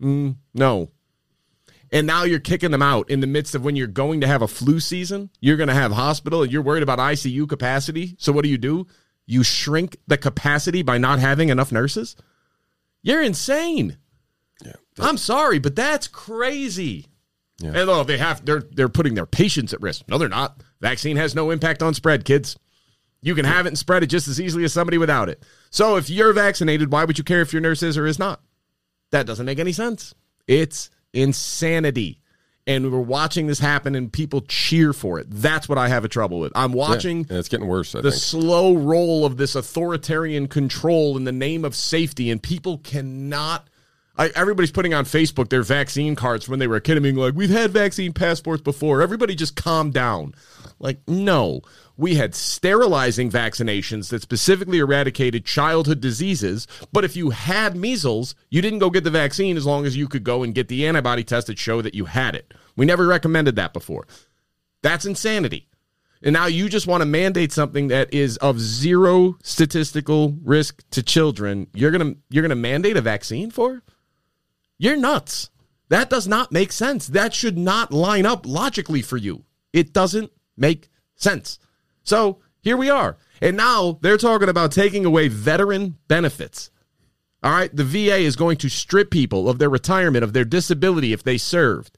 mm, 0.00 0.36
"No." 0.54 0.90
And 1.90 2.06
now 2.06 2.24
you're 2.24 2.38
kicking 2.38 2.70
them 2.70 2.82
out 2.82 3.08
in 3.08 3.20
the 3.20 3.26
midst 3.26 3.54
of 3.54 3.64
when 3.64 3.74
you're 3.74 3.86
going 3.86 4.20
to 4.20 4.26
have 4.26 4.42
a 4.42 4.48
flu 4.48 4.78
season. 4.78 5.30
You're 5.40 5.56
going 5.56 5.70
to 5.70 5.74
have 5.74 5.92
hospital, 5.92 6.42
and 6.42 6.52
you're 6.52 6.62
worried 6.62 6.82
about 6.82 6.98
ICU 6.98 7.48
capacity. 7.48 8.14
So 8.18 8.30
what 8.30 8.42
do 8.42 8.50
you 8.50 8.58
do? 8.58 8.86
You 9.26 9.42
shrink 9.42 9.96
the 10.06 10.18
capacity 10.18 10.82
by 10.82 10.98
not 10.98 11.18
having 11.18 11.48
enough 11.48 11.72
nurses. 11.72 12.14
You're 13.02 13.22
insane. 13.22 13.96
Yeah. 14.64 14.72
I'm 14.98 15.16
sorry, 15.16 15.58
but 15.58 15.76
that's 15.76 16.08
crazy. 16.08 17.07
Yeah. 17.60 17.70
And 17.70 17.90
oh, 17.90 18.04
they 18.04 18.18
have 18.18 18.44
they're 18.44 18.62
they're 18.70 18.88
putting 18.88 19.14
their 19.14 19.26
patients 19.26 19.74
at 19.74 19.82
risk. 19.82 20.04
No, 20.08 20.18
they're 20.18 20.28
not. 20.28 20.62
Vaccine 20.80 21.16
has 21.16 21.34
no 21.34 21.50
impact 21.50 21.82
on 21.82 21.94
spread, 21.94 22.24
kids. 22.24 22.56
You 23.20 23.34
can 23.34 23.44
have 23.44 23.66
it 23.66 23.70
and 23.70 23.78
spread 23.78 24.04
it 24.04 24.06
just 24.06 24.28
as 24.28 24.40
easily 24.40 24.62
as 24.62 24.72
somebody 24.72 24.96
without 24.96 25.28
it. 25.28 25.42
So 25.70 25.96
if 25.96 26.08
you're 26.08 26.32
vaccinated, 26.32 26.92
why 26.92 27.04
would 27.04 27.18
you 27.18 27.24
care 27.24 27.40
if 27.40 27.52
your 27.52 27.60
nurse 27.60 27.82
is 27.82 27.98
or 27.98 28.06
is 28.06 28.18
not? 28.18 28.40
That 29.10 29.26
doesn't 29.26 29.46
make 29.46 29.58
any 29.58 29.72
sense. 29.72 30.14
It's 30.46 30.88
insanity. 31.12 32.20
And 32.66 32.92
we're 32.92 33.00
watching 33.00 33.46
this 33.46 33.58
happen 33.58 33.94
and 33.94 34.12
people 34.12 34.42
cheer 34.42 34.92
for 34.92 35.18
it. 35.18 35.26
That's 35.30 35.68
what 35.68 35.78
I 35.78 35.88
have 35.88 36.04
a 36.04 36.08
trouble 36.08 36.38
with. 36.38 36.52
I'm 36.54 36.72
watching 36.72 37.26
and 37.28 37.38
it's 37.38 37.48
getting 37.48 37.66
worse. 37.66 37.94
I 37.94 38.02
the 38.02 38.10
think. 38.10 38.22
slow 38.22 38.74
roll 38.76 39.24
of 39.24 39.38
this 39.38 39.54
authoritarian 39.54 40.48
control 40.48 41.16
in 41.16 41.24
the 41.24 41.32
name 41.32 41.64
of 41.64 41.74
safety, 41.74 42.30
and 42.30 42.42
people 42.42 42.78
cannot. 42.78 43.68
I, 44.18 44.30
everybody's 44.34 44.72
putting 44.72 44.94
on 44.94 45.04
Facebook 45.04 45.48
their 45.48 45.62
vaccine 45.62 46.16
cards 46.16 46.48
when 46.48 46.58
they 46.58 46.66
were 46.66 46.76
a 46.76 46.80
kid 46.80 46.96
and 46.96 47.04
being 47.04 47.16
like, 47.16 47.34
"We've 47.34 47.50
had 47.50 47.70
vaccine 47.70 48.12
passports 48.12 48.62
before." 48.62 49.00
Everybody 49.00 49.34
just 49.34 49.56
calm 49.56 49.90
down. 49.90 50.34
Like, 50.80 51.00
no, 51.08 51.62
we 51.96 52.14
had 52.14 52.34
sterilizing 52.34 53.30
vaccinations 53.30 54.10
that 54.10 54.22
specifically 54.22 54.78
eradicated 54.78 55.44
childhood 55.44 56.00
diseases. 56.00 56.66
But 56.92 57.04
if 57.04 57.16
you 57.16 57.30
had 57.30 57.76
measles, 57.76 58.34
you 58.50 58.62
didn't 58.62 58.78
go 58.78 58.90
get 58.90 59.04
the 59.04 59.10
vaccine 59.10 59.56
as 59.56 59.66
long 59.66 59.84
as 59.86 59.96
you 59.96 60.06
could 60.08 60.24
go 60.24 60.42
and 60.42 60.54
get 60.54 60.68
the 60.68 60.86
antibody 60.86 61.24
test 61.24 61.48
that 61.48 61.58
show 61.58 61.82
that 61.82 61.94
you 61.94 62.04
had 62.04 62.34
it. 62.34 62.54
We 62.76 62.86
never 62.86 63.06
recommended 63.06 63.56
that 63.56 63.72
before. 63.72 64.06
That's 64.82 65.04
insanity. 65.04 65.68
And 66.22 66.32
now 66.32 66.46
you 66.46 66.68
just 66.68 66.86
want 66.86 67.00
to 67.02 67.06
mandate 67.06 67.52
something 67.52 67.88
that 67.88 68.12
is 68.12 68.36
of 68.38 68.60
zero 68.60 69.36
statistical 69.42 70.36
risk 70.42 70.82
to 70.90 71.02
children. 71.02 71.68
You're 71.74 71.90
gonna 71.92 72.14
you're 72.30 72.42
gonna 72.42 72.56
mandate 72.56 72.96
a 72.96 73.00
vaccine 73.00 73.50
for? 73.50 73.82
You're 74.78 74.96
nuts. 74.96 75.50
That 75.88 76.10
does 76.10 76.28
not 76.28 76.52
make 76.52 76.72
sense. 76.72 77.06
That 77.08 77.34
should 77.34 77.58
not 77.58 77.92
line 77.92 78.26
up 78.26 78.46
logically 78.46 79.02
for 79.02 79.16
you. 79.16 79.44
It 79.72 79.92
doesn't 79.92 80.30
make 80.56 80.88
sense. 81.14 81.58
So 82.02 82.38
here 82.60 82.76
we 82.76 82.90
are. 82.90 83.16
And 83.40 83.56
now 83.56 83.98
they're 84.02 84.18
talking 84.18 84.48
about 84.48 84.72
taking 84.72 85.04
away 85.04 85.28
veteran 85.28 85.96
benefits. 86.08 86.70
All 87.42 87.52
right. 87.52 87.74
The 87.74 87.84
VA 87.84 88.18
is 88.18 88.36
going 88.36 88.58
to 88.58 88.68
strip 88.68 89.10
people 89.10 89.48
of 89.48 89.58
their 89.58 89.70
retirement, 89.70 90.24
of 90.24 90.32
their 90.32 90.44
disability 90.44 91.12
if 91.12 91.22
they 91.22 91.38
served 91.38 91.96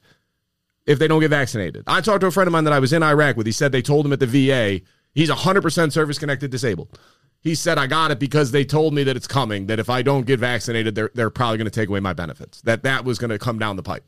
if 0.86 0.98
they 0.98 1.07
don't 1.07 1.20
get 1.20 1.28
vaccinated. 1.28 1.85
I 1.86 2.01
talked 2.01 2.23
to 2.23 2.27
a 2.27 2.31
friend 2.31 2.48
of 2.48 2.52
mine 2.52 2.65
that 2.65 2.73
I 2.73 2.81
was 2.81 2.93
in 2.93 3.02
Iraq 3.02 3.36
with. 3.36 3.47
He 3.47 3.52
said 3.52 3.70
they 3.70 3.82
told 3.82 4.05
him 4.05 4.12
at 4.12 4.20
the 4.20 4.27
VA 4.27 4.85
he's 5.15 5.31
100% 5.31 5.93
service 5.93 6.19
connected 6.19 6.51
disabled. 6.51 6.98
He 7.43 7.55
said 7.55 7.79
I 7.79 7.87
got 7.87 8.11
it 8.11 8.19
because 8.19 8.51
they 8.51 8.65
told 8.65 8.93
me 8.93 9.03
that 9.05 9.17
it's 9.17 9.27
coming. 9.27 9.67
That 9.67 9.79
if 9.79 9.89
I 9.89 10.03
don't 10.03 10.27
get 10.27 10.41
vaccinated, 10.41 10.95
they're 10.95 11.11
they're 11.15 11.31
probably 11.31 11.59
going 11.59 11.67
to 11.67 11.71
take 11.71 11.89
away 11.89 12.01
my 12.01 12.12
benefits. 12.12 12.61
That 12.62 12.83
that 12.83 13.05
was 13.05 13.19
going 13.19 13.31
to 13.31 13.39
come 13.39 13.59
down 13.59 13.77
the 13.77 13.83
pipe. 13.83 14.05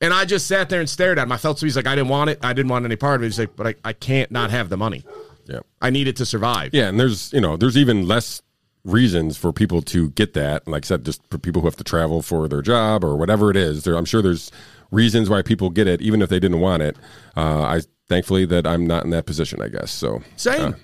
And 0.00 0.12
I 0.12 0.24
just 0.26 0.46
sat 0.46 0.68
there 0.68 0.80
and 0.80 0.90
stared 0.90 1.18
at 1.18 1.22
him. 1.22 1.32
I 1.32 1.38
felt 1.38 1.58
so 1.58 1.66
he's 1.66 1.76
like 1.76 1.86
I 1.86 1.94
didn't 1.94 2.08
want 2.08 2.30
it. 2.30 2.38
I 2.42 2.52
didn't 2.52 2.70
want 2.70 2.84
any 2.84 2.96
part 2.96 3.16
of 3.16 3.22
it. 3.22 3.26
He's 3.26 3.38
like, 3.38 3.56
but 3.56 3.66
I, 3.68 3.74
I 3.84 3.92
can't 3.94 4.30
not 4.30 4.50
have 4.50 4.68
the 4.68 4.76
money. 4.76 5.04
yeah. 5.46 5.60
I 5.80 5.90
need 5.90 6.06
it 6.06 6.16
to 6.16 6.26
survive. 6.26 6.74
Yeah, 6.74 6.88
and 6.88 7.00
there's 7.00 7.32
you 7.32 7.40
know 7.40 7.56
there's 7.56 7.78
even 7.78 8.06
less 8.06 8.42
reasons 8.84 9.38
for 9.38 9.50
people 9.50 9.80
to 9.80 10.10
get 10.10 10.34
that. 10.34 10.68
Like 10.68 10.84
I 10.84 10.86
said, 10.88 11.04
just 11.06 11.22
for 11.30 11.38
people 11.38 11.62
who 11.62 11.68
have 11.68 11.76
to 11.76 11.84
travel 11.84 12.20
for 12.20 12.48
their 12.48 12.60
job 12.60 13.02
or 13.02 13.16
whatever 13.16 13.50
it 13.50 13.56
is. 13.56 13.84
There, 13.84 13.96
I'm 13.96 14.04
sure 14.04 14.20
there's 14.20 14.50
reasons 14.90 15.30
why 15.30 15.40
people 15.40 15.70
get 15.70 15.86
it, 15.86 16.02
even 16.02 16.20
if 16.20 16.28
they 16.28 16.38
didn't 16.38 16.60
want 16.60 16.82
it. 16.82 16.96
Uh, 17.34 17.62
I 17.62 17.80
thankfully 18.08 18.44
that 18.46 18.66
I'm 18.66 18.86
not 18.86 19.04
in 19.04 19.10
that 19.10 19.24
position. 19.24 19.62
I 19.62 19.68
guess 19.68 19.90
so. 19.90 20.22
Same. 20.36 20.76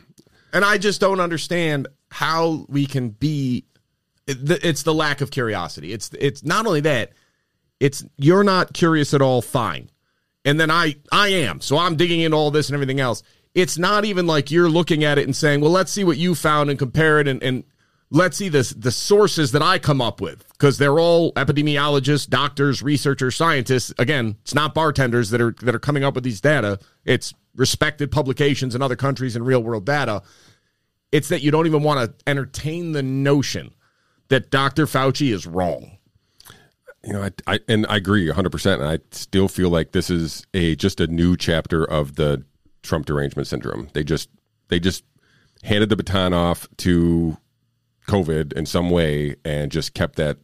And 0.52 0.64
I 0.64 0.78
just 0.78 1.00
don't 1.00 1.20
understand 1.20 1.88
how 2.10 2.66
we 2.68 2.86
can 2.86 3.10
be. 3.10 3.64
It's 4.26 4.82
the 4.82 4.94
lack 4.94 5.20
of 5.20 5.30
curiosity. 5.30 5.92
It's 5.92 6.10
it's 6.18 6.44
not 6.44 6.66
only 6.66 6.80
that. 6.82 7.12
It's 7.80 8.04
you're 8.16 8.44
not 8.44 8.72
curious 8.72 9.14
at 9.14 9.22
all. 9.22 9.42
Fine, 9.42 9.90
and 10.44 10.60
then 10.60 10.70
I 10.70 10.96
I 11.10 11.28
am. 11.28 11.60
So 11.60 11.78
I'm 11.78 11.96
digging 11.96 12.20
into 12.20 12.36
all 12.36 12.50
this 12.50 12.68
and 12.68 12.74
everything 12.74 13.00
else. 13.00 13.22
It's 13.54 13.78
not 13.78 14.04
even 14.04 14.26
like 14.26 14.50
you're 14.50 14.68
looking 14.68 15.02
at 15.02 15.18
it 15.18 15.24
and 15.24 15.34
saying, 15.34 15.60
"Well, 15.60 15.72
let's 15.72 15.90
see 15.90 16.04
what 16.04 16.18
you 16.18 16.34
found 16.34 16.70
and 16.70 16.78
compare 16.78 17.18
it." 17.18 17.26
And, 17.26 17.42
and 17.42 17.64
let's 18.10 18.36
see 18.36 18.48
this 18.48 18.70
the 18.70 18.90
sources 18.90 19.52
that 19.52 19.62
I 19.62 19.78
come 19.78 20.00
up 20.00 20.20
with 20.20 20.46
because 20.52 20.78
they're 20.78 20.98
all 20.98 21.32
epidemiologists, 21.34 22.28
doctors, 22.28 22.82
researchers, 22.82 23.36
scientists. 23.36 23.92
Again, 23.98 24.36
it's 24.42 24.54
not 24.54 24.74
bartenders 24.74 25.30
that 25.30 25.40
are 25.40 25.54
that 25.62 25.74
are 25.74 25.80
coming 25.80 26.04
up 26.04 26.14
with 26.14 26.24
these 26.24 26.40
data. 26.40 26.78
It's 27.04 27.32
respected 27.56 28.10
publications 28.10 28.74
in 28.74 28.82
other 28.82 28.96
countries 28.96 29.36
and 29.36 29.46
real 29.46 29.62
world 29.62 29.86
data. 29.86 30.22
It's 31.12 31.28
that 31.28 31.42
you 31.42 31.50
don't 31.50 31.66
even 31.66 31.82
want 31.82 32.18
to 32.18 32.30
entertain 32.30 32.92
the 32.92 33.02
notion 33.02 33.74
that 34.28 34.50
Dr. 34.50 34.86
Fauci 34.86 35.32
is 35.32 35.46
wrong. 35.46 35.98
You 37.04 37.14
know, 37.14 37.24
I, 37.24 37.30
I 37.54 37.60
and 37.68 37.86
I 37.88 37.96
agree 37.96 38.26
100. 38.26 38.50
percent 38.50 38.82
And 38.82 38.90
I 38.90 38.98
still 39.10 39.48
feel 39.48 39.70
like 39.70 39.92
this 39.92 40.10
is 40.10 40.46
a 40.54 40.76
just 40.76 41.00
a 41.00 41.06
new 41.06 41.36
chapter 41.36 41.84
of 41.84 42.16
the 42.16 42.44
Trump 42.82 43.06
derangement 43.06 43.48
syndrome. 43.48 43.88
They 43.92 44.04
just 44.04 44.28
they 44.68 44.78
just 44.78 45.04
handed 45.62 45.88
the 45.88 45.96
baton 45.96 46.32
off 46.32 46.68
to 46.78 47.36
COVID 48.10 48.52
in 48.52 48.66
some 48.66 48.90
way 48.90 49.36
and 49.44 49.70
just 49.70 49.94
kept 49.94 50.16
that 50.16 50.38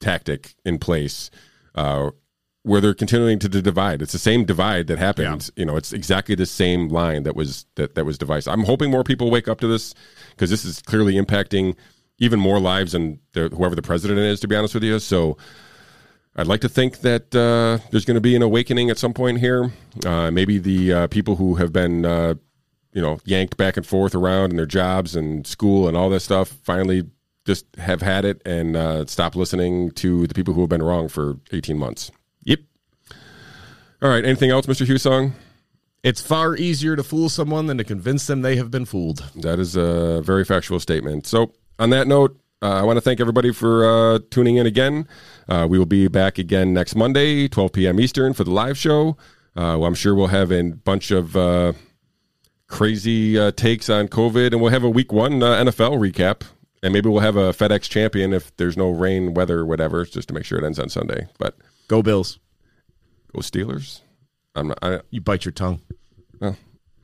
tactic 0.00 0.54
in 0.64 0.78
place. 0.78 1.30
Uh, 1.74 2.10
where 2.64 2.80
they're 2.80 2.94
continuing 2.94 3.40
to 3.40 3.48
divide. 3.48 4.02
It's 4.02 4.12
the 4.12 4.18
same 4.18 4.44
divide 4.44 4.86
that 4.86 4.98
happened. 4.98 5.50
Yeah. 5.56 5.60
You 5.60 5.66
know, 5.66 5.76
it's 5.76 5.92
exactly 5.92 6.36
the 6.36 6.46
same 6.46 6.88
line 6.88 7.24
that 7.24 7.34
was 7.34 7.66
that 7.74 7.96
that 7.96 8.04
was 8.04 8.18
devised. 8.18 8.46
I'm 8.48 8.64
hoping 8.64 8.90
more 8.90 9.02
people 9.02 9.30
wake 9.30 9.48
up 9.48 9.58
to 9.60 9.66
this 9.66 9.94
because 10.30 10.48
this 10.48 10.64
is 10.64 10.80
clearly 10.80 11.14
impacting 11.14 11.74
even 12.18 12.38
more 12.38 12.60
lives 12.60 12.92
than 12.92 13.18
the, 13.32 13.48
whoever 13.48 13.74
the 13.74 13.82
president 13.82 14.20
is. 14.20 14.38
To 14.40 14.48
be 14.48 14.54
honest 14.54 14.74
with 14.74 14.84
you, 14.84 15.00
so 15.00 15.36
I'd 16.36 16.46
like 16.46 16.60
to 16.60 16.68
think 16.68 17.00
that 17.00 17.34
uh, 17.34 17.84
there's 17.90 18.04
going 18.04 18.14
to 18.14 18.20
be 18.20 18.36
an 18.36 18.42
awakening 18.42 18.90
at 18.90 18.98
some 18.98 19.12
point 19.12 19.40
here. 19.40 19.72
Uh, 20.06 20.30
maybe 20.30 20.58
the 20.58 20.92
uh, 20.92 21.06
people 21.08 21.36
who 21.36 21.56
have 21.56 21.72
been, 21.72 22.06
uh, 22.06 22.34
you 22.92 23.02
know, 23.02 23.18
yanked 23.24 23.56
back 23.56 23.76
and 23.76 23.86
forth 23.86 24.14
around 24.14 24.50
in 24.50 24.56
their 24.56 24.66
jobs 24.66 25.16
and 25.16 25.46
school 25.46 25.88
and 25.88 25.96
all 25.96 26.10
that 26.10 26.20
stuff 26.20 26.48
finally 26.64 27.04
just 27.44 27.66
have 27.76 28.02
had 28.02 28.24
it 28.24 28.40
and 28.46 28.76
uh, 28.76 29.04
stop 29.06 29.34
listening 29.34 29.90
to 29.92 30.26
the 30.26 30.34
people 30.34 30.54
who 30.54 30.60
have 30.60 30.70
been 30.70 30.82
wrong 30.82 31.08
for 31.08 31.38
18 31.52 31.76
months. 31.76 32.10
Yep. 32.44 32.60
All 34.00 34.08
right. 34.08 34.24
Anything 34.24 34.50
else, 34.50 34.66
Mr. 34.66 34.86
Husong? 34.86 35.32
It's 36.02 36.20
far 36.20 36.56
easier 36.56 36.96
to 36.96 37.02
fool 37.02 37.28
someone 37.28 37.66
than 37.66 37.78
to 37.78 37.84
convince 37.84 38.26
them 38.26 38.42
they 38.42 38.56
have 38.56 38.70
been 38.70 38.84
fooled. 38.84 39.30
That 39.36 39.58
is 39.60 39.76
a 39.76 40.20
very 40.22 40.44
factual 40.44 40.80
statement. 40.80 41.26
So, 41.26 41.52
on 41.78 41.90
that 41.90 42.08
note, 42.08 42.36
uh, 42.60 42.80
I 42.80 42.82
want 42.82 42.96
to 42.96 43.00
thank 43.00 43.20
everybody 43.20 43.52
for 43.52 43.84
uh, 43.84 44.18
tuning 44.30 44.56
in 44.56 44.66
again. 44.66 45.06
Uh, 45.48 45.66
we 45.68 45.78
will 45.78 45.86
be 45.86 46.08
back 46.08 46.38
again 46.38 46.72
next 46.72 46.96
Monday, 46.96 47.48
12 47.48 47.72
p.m. 47.72 48.00
Eastern, 48.00 48.32
for 48.32 48.42
the 48.44 48.50
live 48.50 48.76
show. 48.76 49.16
Uh, 49.54 49.78
well, 49.78 49.84
I'm 49.84 49.94
sure 49.94 50.14
we'll 50.14 50.28
have 50.28 50.50
a 50.50 50.62
bunch 50.70 51.10
of 51.10 51.36
uh, 51.36 51.72
crazy 52.72 53.38
uh, 53.38 53.52
takes 53.52 53.88
on 53.88 54.08
COVID, 54.08 54.48
and 54.48 54.60
we'll 54.60 54.72
have 54.72 54.82
a 54.82 54.90
week 54.90 55.12
one 55.12 55.34
NFL 55.34 55.98
recap. 56.00 56.42
And 56.82 56.92
maybe 56.92 57.08
we'll 57.08 57.20
have 57.20 57.36
a 57.36 57.52
FedEx 57.52 57.88
champion 57.88 58.32
if 58.32 58.56
there's 58.56 58.76
no 58.76 58.90
rain, 58.90 59.34
weather, 59.34 59.64
whatever, 59.64 60.04
just 60.04 60.26
to 60.28 60.34
make 60.34 60.44
sure 60.44 60.58
it 60.58 60.64
ends 60.64 60.80
on 60.80 60.88
Sunday. 60.88 61.28
But 61.38 61.56
go 61.86 62.02
Bills. 62.02 62.40
Go 63.32 63.38
Steelers. 63.38 64.00
I'm 64.56 64.68
not. 64.68 64.78
I, 64.82 65.00
you 65.10 65.20
bite 65.20 65.44
your 65.44 65.52
tongue. 65.52 65.80
Well, 66.40 66.56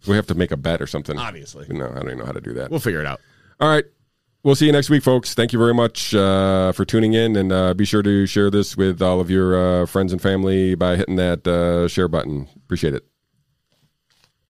we 0.09 0.17
have 0.17 0.27
to 0.27 0.35
make 0.35 0.51
a 0.51 0.57
bet 0.57 0.83
or 0.83 0.89
something. 0.89 1.17
Obviously. 1.17 1.67
No, 1.69 1.87
I 1.87 1.95
don't 1.95 2.07
even 2.07 2.19
know 2.19 2.25
how 2.25 2.33
to 2.33 2.41
do 2.41 2.55
that. 2.55 2.71
We'll 2.71 2.81
figure 2.81 3.01
it 3.01 3.07
out. 3.07 3.21
All 3.61 3.69
right. 3.69 3.85
We'll 4.43 4.57
see 4.57 4.67
you 4.67 4.73
next 4.73 4.91
week, 4.91 5.03
folks. 5.03 5.35
Thank 5.35 5.53
you 5.53 5.59
very 5.59 5.75
much 5.75 6.15
uh, 6.15 6.73
for 6.73 6.85
tuning 6.85 7.13
in, 7.13 7.37
and 7.37 7.53
uh, 7.53 7.75
be 7.75 7.85
sure 7.85 8.03
to 8.03 8.25
share 8.27 8.51
this 8.51 8.77
with 8.77 9.03
all 9.03 9.21
of 9.21 9.31
your 9.31 9.83
uh, 9.83 9.87
friends 9.87 10.13
and 10.13 10.23
family 10.23 10.75
by 10.75 10.97
hitting 10.97 11.17
that 11.17 11.47
uh, 11.47 11.89
share 11.89 12.09
button. 12.09 12.49
Appreciate 12.57 12.95
it. 12.95 13.05